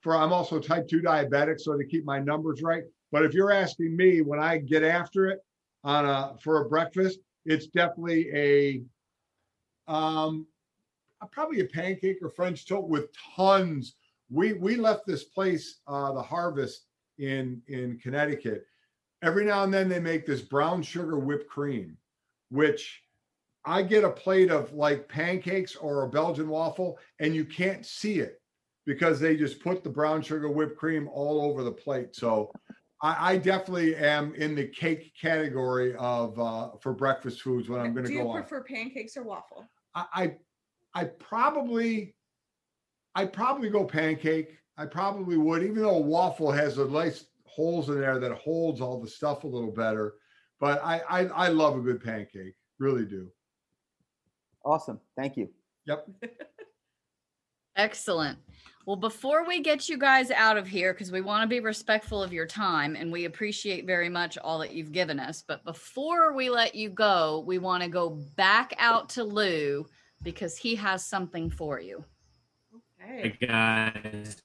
for 0.00 0.16
I'm 0.16 0.32
also 0.32 0.58
type 0.58 0.88
two 0.88 1.00
diabetic, 1.00 1.60
so 1.60 1.76
to 1.76 1.84
keep 1.84 2.04
my 2.04 2.18
numbers 2.18 2.62
right. 2.62 2.82
But 3.12 3.24
if 3.24 3.34
you're 3.34 3.52
asking 3.52 3.94
me 3.96 4.22
when 4.22 4.40
I 4.40 4.58
get 4.58 4.82
after 4.82 5.26
it 5.26 5.40
on 5.84 6.04
a 6.06 6.36
for 6.42 6.64
a 6.64 6.68
breakfast, 6.68 7.20
it's 7.48 7.66
definitely 7.66 8.30
a 8.34 8.82
um 9.92 10.46
probably 11.32 11.60
a 11.60 11.64
pancake 11.64 12.18
or 12.22 12.30
French 12.30 12.66
toast 12.66 12.88
with 12.88 13.08
tons. 13.36 13.94
We 14.30 14.52
we 14.54 14.76
left 14.76 15.06
this 15.06 15.24
place, 15.24 15.80
uh, 15.86 16.12
the 16.12 16.22
Harvest 16.22 16.86
in 17.18 17.60
in 17.66 17.98
Connecticut 17.98 18.64
every 19.22 19.44
now 19.44 19.64
and 19.64 19.72
then 19.72 19.88
they 19.88 20.00
make 20.00 20.26
this 20.26 20.42
brown 20.42 20.82
sugar 20.82 21.18
whipped 21.18 21.48
cream, 21.48 21.96
which 22.50 23.02
I 23.64 23.82
get 23.82 24.04
a 24.04 24.10
plate 24.10 24.50
of 24.50 24.72
like 24.72 25.08
pancakes 25.08 25.76
or 25.76 26.02
a 26.04 26.08
Belgian 26.08 26.48
waffle, 26.48 26.98
and 27.18 27.34
you 27.34 27.44
can't 27.44 27.84
see 27.84 28.20
it 28.20 28.40
because 28.86 29.20
they 29.20 29.36
just 29.36 29.60
put 29.60 29.84
the 29.84 29.90
brown 29.90 30.22
sugar 30.22 30.48
whipped 30.48 30.78
cream 30.78 31.08
all 31.12 31.42
over 31.42 31.62
the 31.62 31.72
plate. 31.72 32.14
So 32.14 32.50
I, 33.00 33.32
I 33.32 33.36
definitely 33.36 33.94
am 33.94 34.34
in 34.34 34.54
the 34.54 34.66
cake 34.66 35.12
category 35.20 35.94
of 35.96 36.38
uh, 36.38 36.70
for 36.80 36.92
breakfast 36.92 37.42
foods 37.42 37.68
when 37.68 37.80
I'm 37.80 37.92
going 37.92 38.06
to 38.06 38.10
go. 38.10 38.14
do 38.14 38.14
you 38.14 38.24
go 38.24 38.30
on. 38.30 38.42
prefer 38.42 38.64
pancakes 38.64 39.16
or 39.16 39.22
waffle? 39.22 39.66
I, 39.94 40.06
I 40.14 40.36
I 40.94 41.04
probably 41.04 42.14
I 43.14 43.26
probably 43.26 43.70
go 43.70 43.84
pancake. 43.84 44.58
I 44.76 44.86
probably 44.86 45.36
would, 45.36 45.62
even 45.62 45.82
though 45.82 45.96
a 45.96 46.00
waffle 46.00 46.50
has 46.52 46.78
a 46.78 46.86
nice 46.86 47.26
holes 47.46 47.88
in 47.88 48.00
there 48.00 48.18
that 48.18 48.32
holds 48.32 48.80
all 48.80 49.00
the 49.00 49.08
stuff 49.08 49.44
a 49.44 49.48
little 49.48 49.72
better. 49.72 50.14
But 50.60 50.82
I 50.82 51.02
I, 51.08 51.24
I 51.26 51.48
love 51.48 51.76
a 51.76 51.80
good 51.80 52.02
pancake, 52.02 52.54
really 52.78 53.04
do. 53.04 53.30
Awesome. 54.64 55.00
Thank 55.16 55.36
you. 55.36 55.48
Yep. 55.86 56.08
Excellent. 57.78 58.36
Well, 58.86 58.96
before 58.96 59.46
we 59.46 59.60
get 59.60 59.88
you 59.88 59.98
guys 59.98 60.30
out 60.30 60.56
of 60.56 60.66
here, 60.66 60.92
because 60.92 61.12
we 61.12 61.20
want 61.20 61.42
to 61.42 61.46
be 61.46 61.60
respectful 61.60 62.22
of 62.22 62.32
your 62.32 62.46
time 62.46 62.96
and 62.96 63.12
we 63.12 63.26
appreciate 63.26 63.86
very 63.86 64.08
much 64.08 64.36
all 64.38 64.58
that 64.58 64.72
you've 64.72 64.92
given 64.92 65.20
us. 65.20 65.44
But 65.46 65.64
before 65.64 66.32
we 66.32 66.50
let 66.50 66.74
you 66.74 66.88
go, 66.88 67.44
we 67.46 67.58
want 67.58 67.82
to 67.82 67.88
go 67.88 68.10
back 68.34 68.74
out 68.78 69.08
to 69.10 69.24
Lou 69.24 69.86
because 70.22 70.56
he 70.56 70.74
has 70.74 71.04
something 71.04 71.50
for 71.50 71.80
you. 71.80 72.02
Okay. 73.00 73.36
Hey 73.38 73.46
guys, 73.46 74.42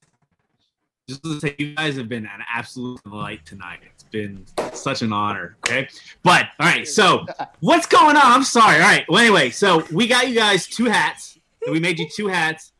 just 1.07 1.23
to 1.23 1.39
say, 1.39 1.55
you 1.57 1.73
guys 1.73 1.95
have 1.95 2.09
been 2.09 2.25
an 2.25 2.43
absolute 2.53 3.01
delight 3.03 3.45
tonight. 3.45 3.79
It's 3.93 4.03
been 4.03 4.45
such 4.73 5.01
an 5.01 5.13
honor. 5.13 5.55
Okay, 5.65 5.87
but 6.21 6.47
all 6.59 6.67
right. 6.67 6.87
So 6.87 7.25
what's 7.61 7.87
going 7.87 8.17
on? 8.17 8.23
I'm 8.25 8.43
sorry. 8.43 8.75
All 8.75 8.81
right. 8.81 9.05
Well, 9.07 9.21
anyway, 9.21 9.49
so 9.49 9.85
we 9.91 10.05
got 10.05 10.27
you 10.27 10.35
guys 10.35 10.67
two 10.67 10.85
hats. 10.85 11.39
We 11.67 11.79
made 11.79 11.97
you 11.97 12.09
two 12.13 12.27
hats. 12.27 12.72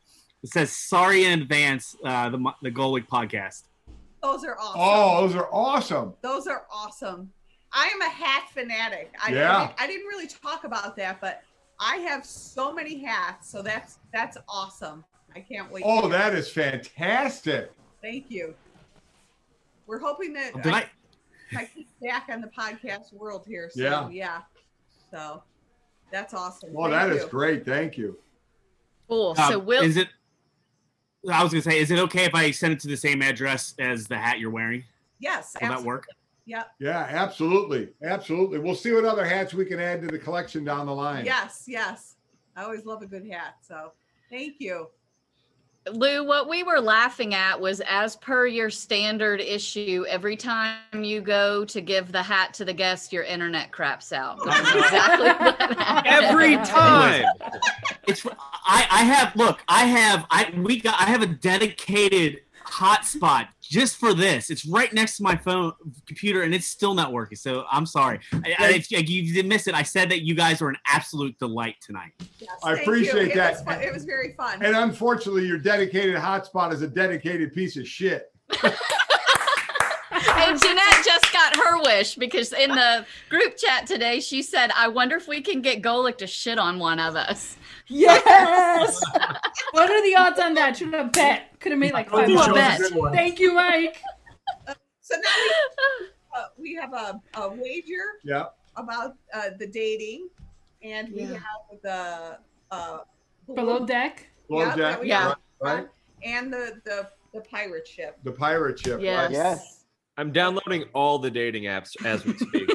It 0.44 0.50
says 0.50 0.70
"Sorry 0.70 1.24
in 1.24 1.40
advance." 1.42 1.96
Uh, 2.04 2.28
the 2.28 2.52
the 2.62 2.70
Golic 2.70 3.08
podcast. 3.08 3.62
Those 4.22 4.44
are 4.44 4.56
awesome. 4.58 4.80
Oh, 4.80 5.26
those 5.26 5.34
are 5.36 5.48
awesome. 5.52 6.14
Those 6.22 6.46
are 6.46 6.66
awesome. 6.72 7.32
I 7.72 7.86
am 7.92 8.00
a 8.02 8.08
hat 8.08 8.48
fanatic. 8.52 9.12
I, 9.20 9.30
I 9.30 9.34
Yeah. 9.34 9.66
didn't- 9.66 9.80
I 9.80 9.86
didn't 9.88 10.06
really 10.06 10.28
talk 10.28 10.64
about 10.64 10.96
that, 10.96 11.20
but 11.20 11.42
I 11.80 11.96
have 11.96 12.24
so 12.24 12.72
many 12.72 13.02
hats, 13.02 13.50
so 13.50 13.62
that's 13.62 13.98
that's 14.12 14.36
awesome. 14.48 15.02
I 15.34 15.40
can't 15.40 15.70
wait. 15.72 15.82
Oh, 15.86 16.02
hear 16.02 16.10
that 16.10 16.34
it. 16.34 16.38
is 16.38 16.50
fantastic. 16.50 17.72
Thank 18.02 18.30
you. 18.30 18.54
We're 19.86 19.98
hoping 19.98 20.32
that 20.34 20.62
Did 20.62 20.72
I, 20.72 20.78
I- 20.80 20.90
I 21.56 21.64
keep 21.74 21.88
back 22.02 22.28
on 22.30 22.40
the 22.40 22.48
podcast 22.48 23.12
world 23.12 23.44
here. 23.46 23.70
So 23.72 23.80
Yeah. 23.82 24.08
yeah. 24.10 24.40
So 25.10 25.42
that's 26.12 26.34
awesome. 26.34 26.72
Well, 26.72 26.90
Thank 26.90 27.08
that 27.10 27.16
is 27.16 27.22
you. 27.24 27.28
great. 27.30 27.64
Thank 27.64 27.96
you. 27.98 28.18
Cool. 29.08 29.34
So 29.36 29.60
Um, 29.60 29.66
we'll 29.66 29.82
is 29.82 29.96
it? 29.96 30.08
I 31.30 31.42
was 31.42 31.52
gonna 31.52 31.62
say, 31.62 31.78
is 31.78 31.90
it 31.90 31.98
okay 31.98 32.24
if 32.24 32.34
I 32.34 32.50
send 32.50 32.72
it 32.72 32.80
to 32.80 32.88
the 32.88 32.96
same 32.96 33.22
address 33.22 33.74
as 33.78 34.06
the 34.06 34.16
hat 34.16 34.38
you're 34.38 34.50
wearing? 34.50 34.84
Yes. 35.18 35.54
Will 35.60 35.68
that 35.68 35.82
work? 35.82 36.06
Yep. 36.46 36.70
Yeah, 36.78 37.06
absolutely. 37.08 37.88
Absolutely. 38.02 38.58
We'll 38.58 38.74
see 38.74 38.92
what 38.92 39.04
other 39.04 39.24
hats 39.24 39.54
we 39.54 39.64
can 39.64 39.80
add 39.80 40.02
to 40.02 40.08
the 40.08 40.18
collection 40.18 40.64
down 40.64 40.86
the 40.86 40.94
line. 40.94 41.24
Yes. 41.24 41.64
Yes. 41.66 42.16
I 42.56 42.64
always 42.64 42.84
love 42.84 43.02
a 43.02 43.06
good 43.06 43.26
hat. 43.30 43.56
So 43.66 43.92
thank 44.30 44.56
you. 44.58 44.88
Lou, 45.92 46.24
what 46.24 46.48
we 46.48 46.62
were 46.62 46.80
laughing 46.80 47.34
at 47.34 47.60
was 47.60 47.80
as 47.80 48.16
per 48.16 48.46
your 48.46 48.70
standard 48.70 49.40
issue, 49.40 50.06
every 50.08 50.36
time 50.36 50.78
you 51.02 51.20
go 51.20 51.64
to 51.66 51.80
give 51.82 52.10
the 52.10 52.22
hat 52.22 52.54
to 52.54 52.64
the 52.64 52.72
guest, 52.72 53.12
your 53.12 53.24
internet 53.24 53.70
craps 53.70 54.10
out. 54.12 54.38
Exactly. 54.46 55.28
Every 56.10 56.56
time. 56.56 57.26
It's 58.06 58.24
I 58.26 58.86
I 58.90 59.04
have 59.04 59.36
look 59.36 59.60
I 59.68 59.84
have 59.84 60.26
I 60.30 60.52
we 60.56 60.80
got 60.80 60.98
I 61.00 61.04
have 61.04 61.22
a 61.22 61.26
dedicated 61.26 62.40
hotspot 62.74 63.48
just 63.62 63.96
for 63.96 64.14
this. 64.14 64.50
It's 64.50 64.66
right 64.66 64.92
next 64.92 65.16
to 65.18 65.22
my 65.22 65.36
phone 65.36 65.72
computer, 66.06 66.42
and 66.42 66.54
it's 66.54 66.66
still 66.66 66.94
not 66.94 67.12
working. 67.12 67.36
So 67.36 67.64
I'm 67.70 67.86
sorry. 67.86 68.20
I, 68.32 68.54
I, 68.58 68.70
if 68.74 68.90
you 68.90 69.32
didn't 69.32 69.48
miss 69.48 69.66
it, 69.66 69.74
I 69.74 69.82
said 69.82 70.10
that 70.10 70.22
you 70.22 70.34
guys 70.34 70.60
were 70.60 70.68
an 70.70 70.78
absolute 70.86 71.38
delight 71.38 71.76
tonight. 71.80 72.12
I 72.62 72.74
appreciate 72.74 73.28
It 73.28 73.34
that. 73.36 73.64
was 73.64 73.80
It 73.80 73.92
was 73.92 74.04
very 74.04 74.34
fun. 74.34 74.64
And 74.64 74.76
unfortunately, 74.76 75.46
your 75.46 75.58
dedicated 75.58 76.16
hotspot 76.16 76.72
is 76.72 76.82
a 76.82 76.88
dedicated 76.88 77.52
piece 77.52 77.76
of 77.76 77.86
shit. 77.86 78.32
And 80.36 80.60
Jeanette 80.60 81.04
just 81.04 81.32
got 81.32 81.56
her 81.56 81.80
wish 81.82 82.14
because 82.16 82.52
in 82.52 82.70
the 82.70 83.04
group 83.28 83.56
chat 83.56 83.86
today, 83.86 84.20
she 84.20 84.42
said, 84.42 84.70
I 84.76 84.88
wonder 84.88 85.16
if 85.16 85.26
we 85.28 85.40
can 85.40 85.62
get 85.62 85.82
Golic 85.82 86.18
to 86.18 86.26
shit 86.26 86.58
on 86.58 86.78
one 86.78 86.98
of 86.98 87.16
us. 87.16 87.56
Yes. 87.88 89.00
what 89.72 89.90
are 89.90 90.02
the 90.02 90.16
odds 90.16 90.40
on 90.40 90.54
that? 90.54 90.76
Should 90.76 90.92
have 90.94 91.12
bet. 91.12 91.58
Could 91.60 91.72
have 91.72 91.78
made 91.78 91.92
like 91.92 92.08
five 92.10 92.28
bucks. 92.28 92.52
bet. 92.52 92.80
Thank 93.12 93.38
you, 93.40 93.54
Mike. 93.54 93.98
So 95.06 95.16
now 95.16 95.30
we, 96.00 96.06
uh, 96.34 96.44
we 96.56 96.74
have 96.76 96.94
a, 96.94 97.20
a 97.34 97.48
wager 97.50 98.04
Yeah. 98.22 98.44
about 98.74 99.16
uh, 99.34 99.50
the 99.58 99.66
dating, 99.66 100.30
and 100.82 101.10
we 101.12 101.24
Yeah. 101.24 101.34
have 101.34 101.82
the 101.82 102.38
uh, 102.70 102.98
Below 103.54 103.84
deck. 103.84 104.26
Below 104.48 104.60
Yeah, 104.60 104.74
deck, 104.76 105.00
yeah. 105.04 105.22
have- 105.28 105.36
Right? 105.60 105.88
and 106.24 106.50
the, 106.50 106.80
the 106.86 107.08
the 107.34 107.42
pirate 107.42 107.86
ship. 107.86 108.18
The 108.24 108.32
pirate 108.32 108.78
ship. 108.78 109.00
Yes. 109.02 109.24
Right? 109.24 109.30
Yes. 109.32 109.83
I'm 110.16 110.32
downloading 110.32 110.84
all 110.94 111.18
the 111.18 111.30
dating 111.30 111.64
apps 111.64 111.90
as 112.04 112.24
we 112.24 112.36
speak. 112.36 112.70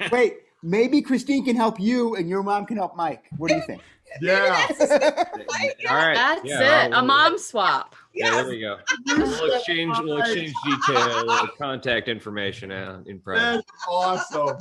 Wait, 0.12 0.34
maybe 0.62 1.02
Christine 1.02 1.44
can 1.44 1.56
help 1.56 1.80
you 1.80 2.14
and 2.16 2.28
your 2.28 2.42
mom 2.42 2.66
can 2.66 2.76
help 2.76 2.96
Mike. 2.96 3.24
What 3.36 3.48
do 3.48 3.56
you 3.56 3.62
think? 3.62 3.82
Yeah. 4.20 4.66
all 4.78 5.96
right. 5.96 6.14
That's 6.14 6.44
yeah, 6.44 6.84
it. 6.84 6.92
I'll- 6.92 7.02
A 7.02 7.06
mom 7.06 7.38
swap. 7.38 7.96
Yeah, 8.12 8.32
there 8.32 8.46
we 8.46 8.60
go. 8.60 8.76
We'll 9.06 9.54
exchange. 9.54 9.96
We'll 10.00 10.18
exchange 10.18 10.52
detail, 10.66 11.48
contact 11.56 12.08
information 12.08 12.70
uh, 12.70 13.00
in 13.06 13.20
private. 13.20 13.64
That's 13.64 13.66
awesome. 13.88 14.58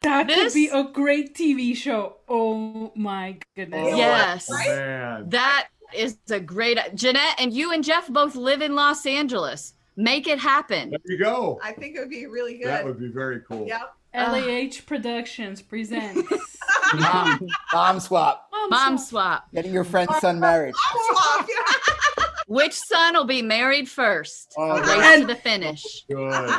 That 0.00 0.26
This- 0.26 0.52
could 0.52 0.54
be 0.54 0.68
a 0.72 0.82
great 0.92 1.36
TV 1.36 1.76
show. 1.76 2.16
Oh 2.28 2.90
my 2.96 3.38
goodness. 3.54 3.90
Oh, 3.92 3.96
Yes. 3.96 4.50
Man. 4.50 5.28
That 5.28 5.68
is 5.94 6.18
a 6.28 6.40
great 6.40 6.78
Jeanette 6.96 7.36
and 7.38 7.52
you 7.52 7.70
and 7.72 7.84
Jeff 7.84 8.08
both 8.08 8.34
live 8.34 8.60
in 8.60 8.74
Los 8.74 9.06
Angeles. 9.06 9.74
Make 9.96 10.26
it 10.26 10.38
happen. 10.38 10.90
There 10.90 10.98
you 11.04 11.18
go. 11.18 11.60
I 11.62 11.72
think 11.72 11.96
it 11.96 12.00
would 12.00 12.10
be 12.10 12.26
really 12.26 12.58
good. 12.58 12.68
That 12.68 12.84
would 12.84 12.98
be 12.98 13.08
very 13.08 13.40
cool. 13.40 13.66
Yep. 13.66 13.94
LAH 14.14 14.18
uh, 14.28 14.68
Productions 14.86 15.62
presents 15.62 16.30
Mom, 16.94 17.48
mom 17.72 17.98
swap. 18.00 18.50
Mom 18.68 18.98
swap. 18.98 19.48
Getting 19.54 19.72
your 19.72 19.84
friend's 19.84 20.18
son 20.18 20.38
married. 20.38 20.74
Mom 20.94 21.16
Swap. 21.46 21.48
Which 22.48 22.74
son 22.74 23.14
will 23.14 23.24
be 23.24 23.40
married 23.40 23.88
first? 23.88 24.52
Oh, 24.58 24.78
Race 24.78 25.20
to 25.20 25.26
the 25.26 25.36
finish. 25.36 26.04
good. 26.10 26.54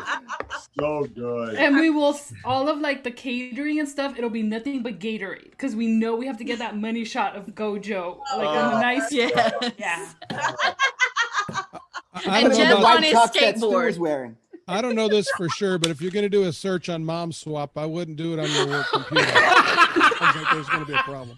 So 0.80 1.04
good. 1.14 1.56
and 1.56 1.76
we 1.76 1.92
will 1.92 2.20
all 2.44 2.68
of 2.68 2.80
like 2.80 3.04
the 3.04 3.12
catering 3.12 3.80
and 3.80 3.88
stuff. 3.88 4.18
It'll 4.18 4.32
be 4.32 4.42
nothing 4.42 4.82
but 4.82 4.98
Gatorade 4.98 5.52
because 5.52 5.76
we 5.76 5.86
know 5.86 6.16
we 6.16 6.26
have 6.26 6.38
to 6.38 6.44
get 6.44 6.58
that 6.60 6.76
money 6.76 7.06
shot 7.06 7.36
of 7.36 7.46
Gojo, 7.48 8.18
like 8.36 8.48
on 8.48 8.74
Oh. 8.74 8.76
Uh, 8.76 8.78
a 8.78 8.82
nice. 8.82 9.12
Yes. 9.12 9.72
Yeah. 9.78 10.10
Uh, 10.32 11.64
I 12.14 12.40
And 12.41 12.49
don't 12.49 12.57
know 12.57 12.76
Jeff 12.76 12.85
on 12.85 13.03
his 13.03 13.14
tux 13.14 13.34
that 13.34 13.57
Stu 13.57 13.65
skateboard. 13.68 13.85
was 13.85 13.99
wearing. 13.99 14.38
I 14.68 14.81
don't 14.81 14.95
know 14.95 15.10
this 15.10 15.30
for 15.35 15.49
sure, 15.49 15.77
but 15.77 15.90
if 15.91 16.02
you're 16.02 16.11
going 16.11 16.23
to 16.23 16.30
do 16.30 16.44
a 16.44 16.53
search 16.53 16.88
on 16.88 17.03
mom 17.03 17.31
swap, 17.34 17.77
I 17.77 17.85
wouldn't 17.85 18.15
do 18.18 18.34
it 18.34 18.40
on 18.40 18.49
your 18.52 18.68
work 18.68 18.88
computer. 18.88 19.26
Sounds 19.26 20.35
like 20.35 20.52
there's 20.53 20.69
going 20.69 20.85
to 20.85 20.91
be 20.91 20.94
a 20.94 21.03
problem. 21.03 21.38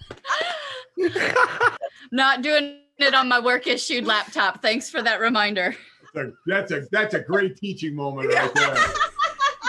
Not 2.11 2.41
doing 2.43 2.79
it 2.99 3.13
on 3.13 3.27
my 3.27 3.39
work 3.39 3.67
issued 3.67 4.05
laptop. 4.05 4.61
Thanks 4.61 4.89
for 4.89 5.01
that 5.01 5.19
reminder. 5.19 5.75
That's 6.13 6.27
a, 6.27 6.33
that's 6.45 6.71
a 6.71 6.87
that's 6.91 7.13
a 7.15 7.19
great 7.19 7.57
teaching 7.57 7.95
moment 7.95 8.33
right 8.33 8.53
there. 8.53 8.75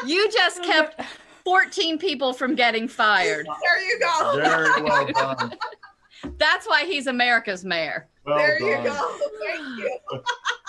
You 0.04 0.30
just 0.30 0.62
kept 0.62 1.00
14 1.44 1.98
people 1.98 2.34
from 2.34 2.54
getting 2.54 2.86
fired. 2.86 3.46
There 3.46 3.82
you 3.88 3.98
go. 3.98 4.36
Very 4.36 4.82
well 4.82 5.06
done. 5.06 5.54
That's 6.38 6.66
why 6.66 6.84
he's 6.84 7.06
America's 7.06 7.64
mayor. 7.64 8.08
Well 8.24 8.38
there 8.38 8.60
you 8.60 8.82
go. 8.82 9.18
Thank 9.44 9.78
you. 9.78 9.98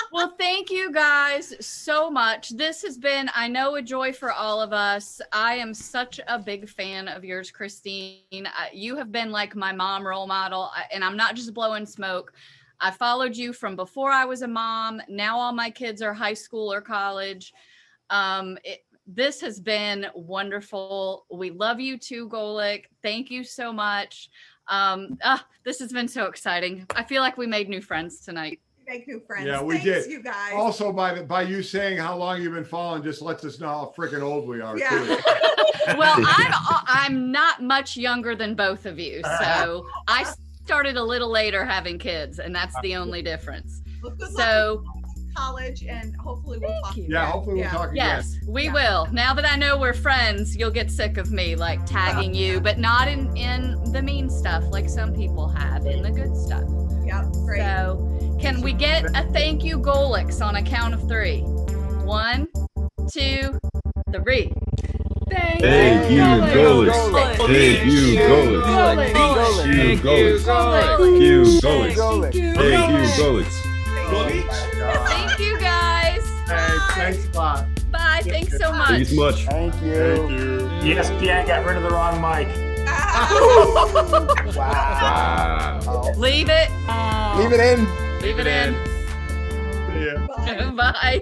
Well, 0.09 0.35
thank 0.37 0.71
you 0.71 0.91
guys 0.91 1.53
so 1.59 2.09
much. 2.09 2.49
This 2.49 2.81
has 2.83 2.97
been, 2.97 3.29
I 3.35 3.47
know, 3.49 3.75
a 3.75 3.81
joy 3.81 4.13
for 4.13 4.31
all 4.31 4.61
of 4.61 4.71
us. 4.71 5.19
I 5.33 5.55
am 5.55 5.73
such 5.73 6.19
a 6.27 6.39
big 6.39 6.69
fan 6.69 7.09
of 7.09 7.25
yours, 7.25 7.51
Christine. 7.51 8.23
Uh, 8.31 8.67
you 8.71 8.95
have 8.95 9.11
been 9.11 9.31
like 9.31 9.55
my 9.55 9.73
mom 9.73 10.07
role 10.07 10.25
model, 10.25 10.71
and 10.93 11.03
I'm 11.03 11.17
not 11.17 11.35
just 11.35 11.53
blowing 11.53 11.85
smoke. 11.85 12.33
I 12.79 12.91
followed 12.91 13.35
you 13.35 13.51
from 13.53 13.75
before 13.75 14.11
I 14.11 14.23
was 14.23 14.43
a 14.43 14.47
mom. 14.47 15.01
Now 15.09 15.37
all 15.37 15.51
my 15.51 15.69
kids 15.69 16.01
are 16.01 16.13
high 16.13 16.35
school 16.35 16.71
or 16.71 16.79
college. 16.79 17.53
Um, 18.09 18.57
it, 18.63 18.85
this 19.07 19.41
has 19.41 19.59
been 19.59 20.07
wonderful. 20.15 21.25
We 21.31 21.49
love 21.49 21.79
you 21.79 21.97
too, 21.97 22.29
Golic. 22.29 22.85
Thank 23.01 23.29
you 23.29 23.43
so 23.43 23.73
much. 23.73 24.29
Um, 24.69 25.17
ah, 25.23 25.45
this 25.63 25.79
has 25.79 25.91
been 25.91 26.07
so 26.07 26.25
exciting. 26.25 26.85
I 26.95 27.03
feel 27.03 27.21
like 27.21 27.37
we 27.37 27.47
made 27.47 27.69
new 27.69 27.81
friends 27.81 28.19
tonight. 28.19 28.59
Make 28.87 29.07
new 29.07 29.19
friends. 29.19 29.47
Yeah, 29.47 29.61
we 29.61 29.79
Thanks, 29.79 30.05
did. 30.05 30.11
You 30.11 30.23
guys. 30.23 30.53
Also, 30.55 30.93
by 30.93 31.13
the, 31.13 31.23
by 31.23 31.41
you 31.41 31.61
saying 31.61 31.97
how 31.97 32.15
long 32.15 32.41
you've 32.41 32.53
been 32.53 32.63
following, 32.63 33.03
just 33.03 33.21
lets 33.21 33.43
us 33.43 33.59
know 33.59 33.67
how 33.67 33.93
freaking 33.97 34.21
old 34.21 34.47
we 34.47 34.61
are. 34.61 34.77
Yeah. 34.77 34.89
Too. 34.89 35.17
well 35.97 36.15
i'm 36.17 36.53
i'm 36.87 37.31
not 37.31 37.61
much 37.61 37.95
younger 37.95 38.35
than 38.35 38.55
both 38.55 38.85
of 38.85 38.99
you 38.99 39.21
so 39.39 39.87
i 40.07 40.25
started 40.65 40.97
a 40.97 41.03
little 41.03 41.29
later 41.29 41.63
having 41.63 41.97
kids 41.97 42.39
and 42.39 42.53
that's 42.53 42.75
the 42.81 42.95
only 42.95 43.21
difference 43.21 43.81
Well, 44.03 44.13
good 44.15 44.29
so 44.31 44.83
with 44.95 44.96
college, 45.37 45.83
and 45.83 46.15
hopefully 46.17 46.57
we'll 46.59 46.79
talk. 46.81 46.95
Yeah, 46.97 47.25
hopefully 47.27 47.55
we'll 47.55 47.63
Yeah. 47.65 47.71
talk 47.71 47.91
again. 47.91 47.95
yes 47.95 48.35
we 48.47 48.65
Yeah. 48.65 48.73
will 48.73 49.07
now 49.11 49.33
that 49.33 49.45
i 49.45 49.55
know 49.55 49.77
we're 49.77 49.93
friends 49.93 50.55
you'll 50.55 50.71
get 50.71 50.89
sick 50.91 51.17
of 51.17 51.31
me 51.31 51.55
like 51.55 51.85
tagging 51.85 52.33
you 52.33 52.59
but 52.59 52.77
not 52.79 53.07
in 53.07 53.35
in 53.37 53.75
the 53.91 54.01
mean 54.01 54.29
stuff 54.29 54.63
like 54.69 54.89
some 54.89 55.13
people 55.13 55.47
have 55.49 55.85
in 55.85 56.01
the 56.01 56.11
good 56.11 56.35
stuff 56.35 56.63
Yep. 57.05 57.25
Great. 57.45 57.59
so 57.61 58.37
can 58.39 58.61
we 58.61 58.73
get 58.73 59.05
a 59.15 59.23
thank 59.33 59.63
you 59.63 59.77
Golics 59.79 60.41
on 60.45 60.55
a 60.55 60.61
count 60.63 60.93
of 60.93 61.07
three 61.07 61.41
one 62.03 62.47
two 63.11 63.59
three 64.13 64.51
Thank, 65.29 65.59
Thank 65.61 66.09
you, 66.11 66.19
Golic. 66.19 66.53
Golic. 66.53 67.35
Thank 67.47 67.85
you, 67.85 68.15
Golic. 68.17 68.61
Golic. 68.63 69.13
Thank 69.13 70.03
you, 70.05 70.39
Golic. 70.39 70.97
Thank 70.97 71.21
you, 71.21 71.59
Golic. 71.61 72.33
Thank 72.55 72.91
you, 72.91 73.05
Golic. 74.09 74.47
thank 75.07 75.39
you 75.39 75.59
guys 75.59 76.23
Hey, 76.47 76.77
thanks 76.95 77.27
a 77.27 77.37
lot. 77.37 77.65
bye 77.91 78.21
thanks 78.23 78.57
so 78.57 78.71
much 78.71 79.05
so 79.07 79.15
much. 79.15 79.43
Thank 79.45 79.73
Thank 79.75 79.83
you. 80.31 80.69
you. 80.83 80.95
ESPN 80.95 81.45
got 81.47 81.65
rid 81.65 81.77
of 81.77 81.83
the 81.83 81.89
wrong 81.89 82.21
mic. 82.21 82.47
Wow. 84.55 85.79
Wow. 85.85 86.13
leave 86.17 86.49
it 86.49 86.69
Leave 87.37 87.51
it 87.51 87.59
in. 87.59 87.85
leave 88.21 88.39
it 88.39 88.47
in 88.47 88.75
See 89.87 90.05
ya. 90.63 90.71
Bye. 90.71 91.21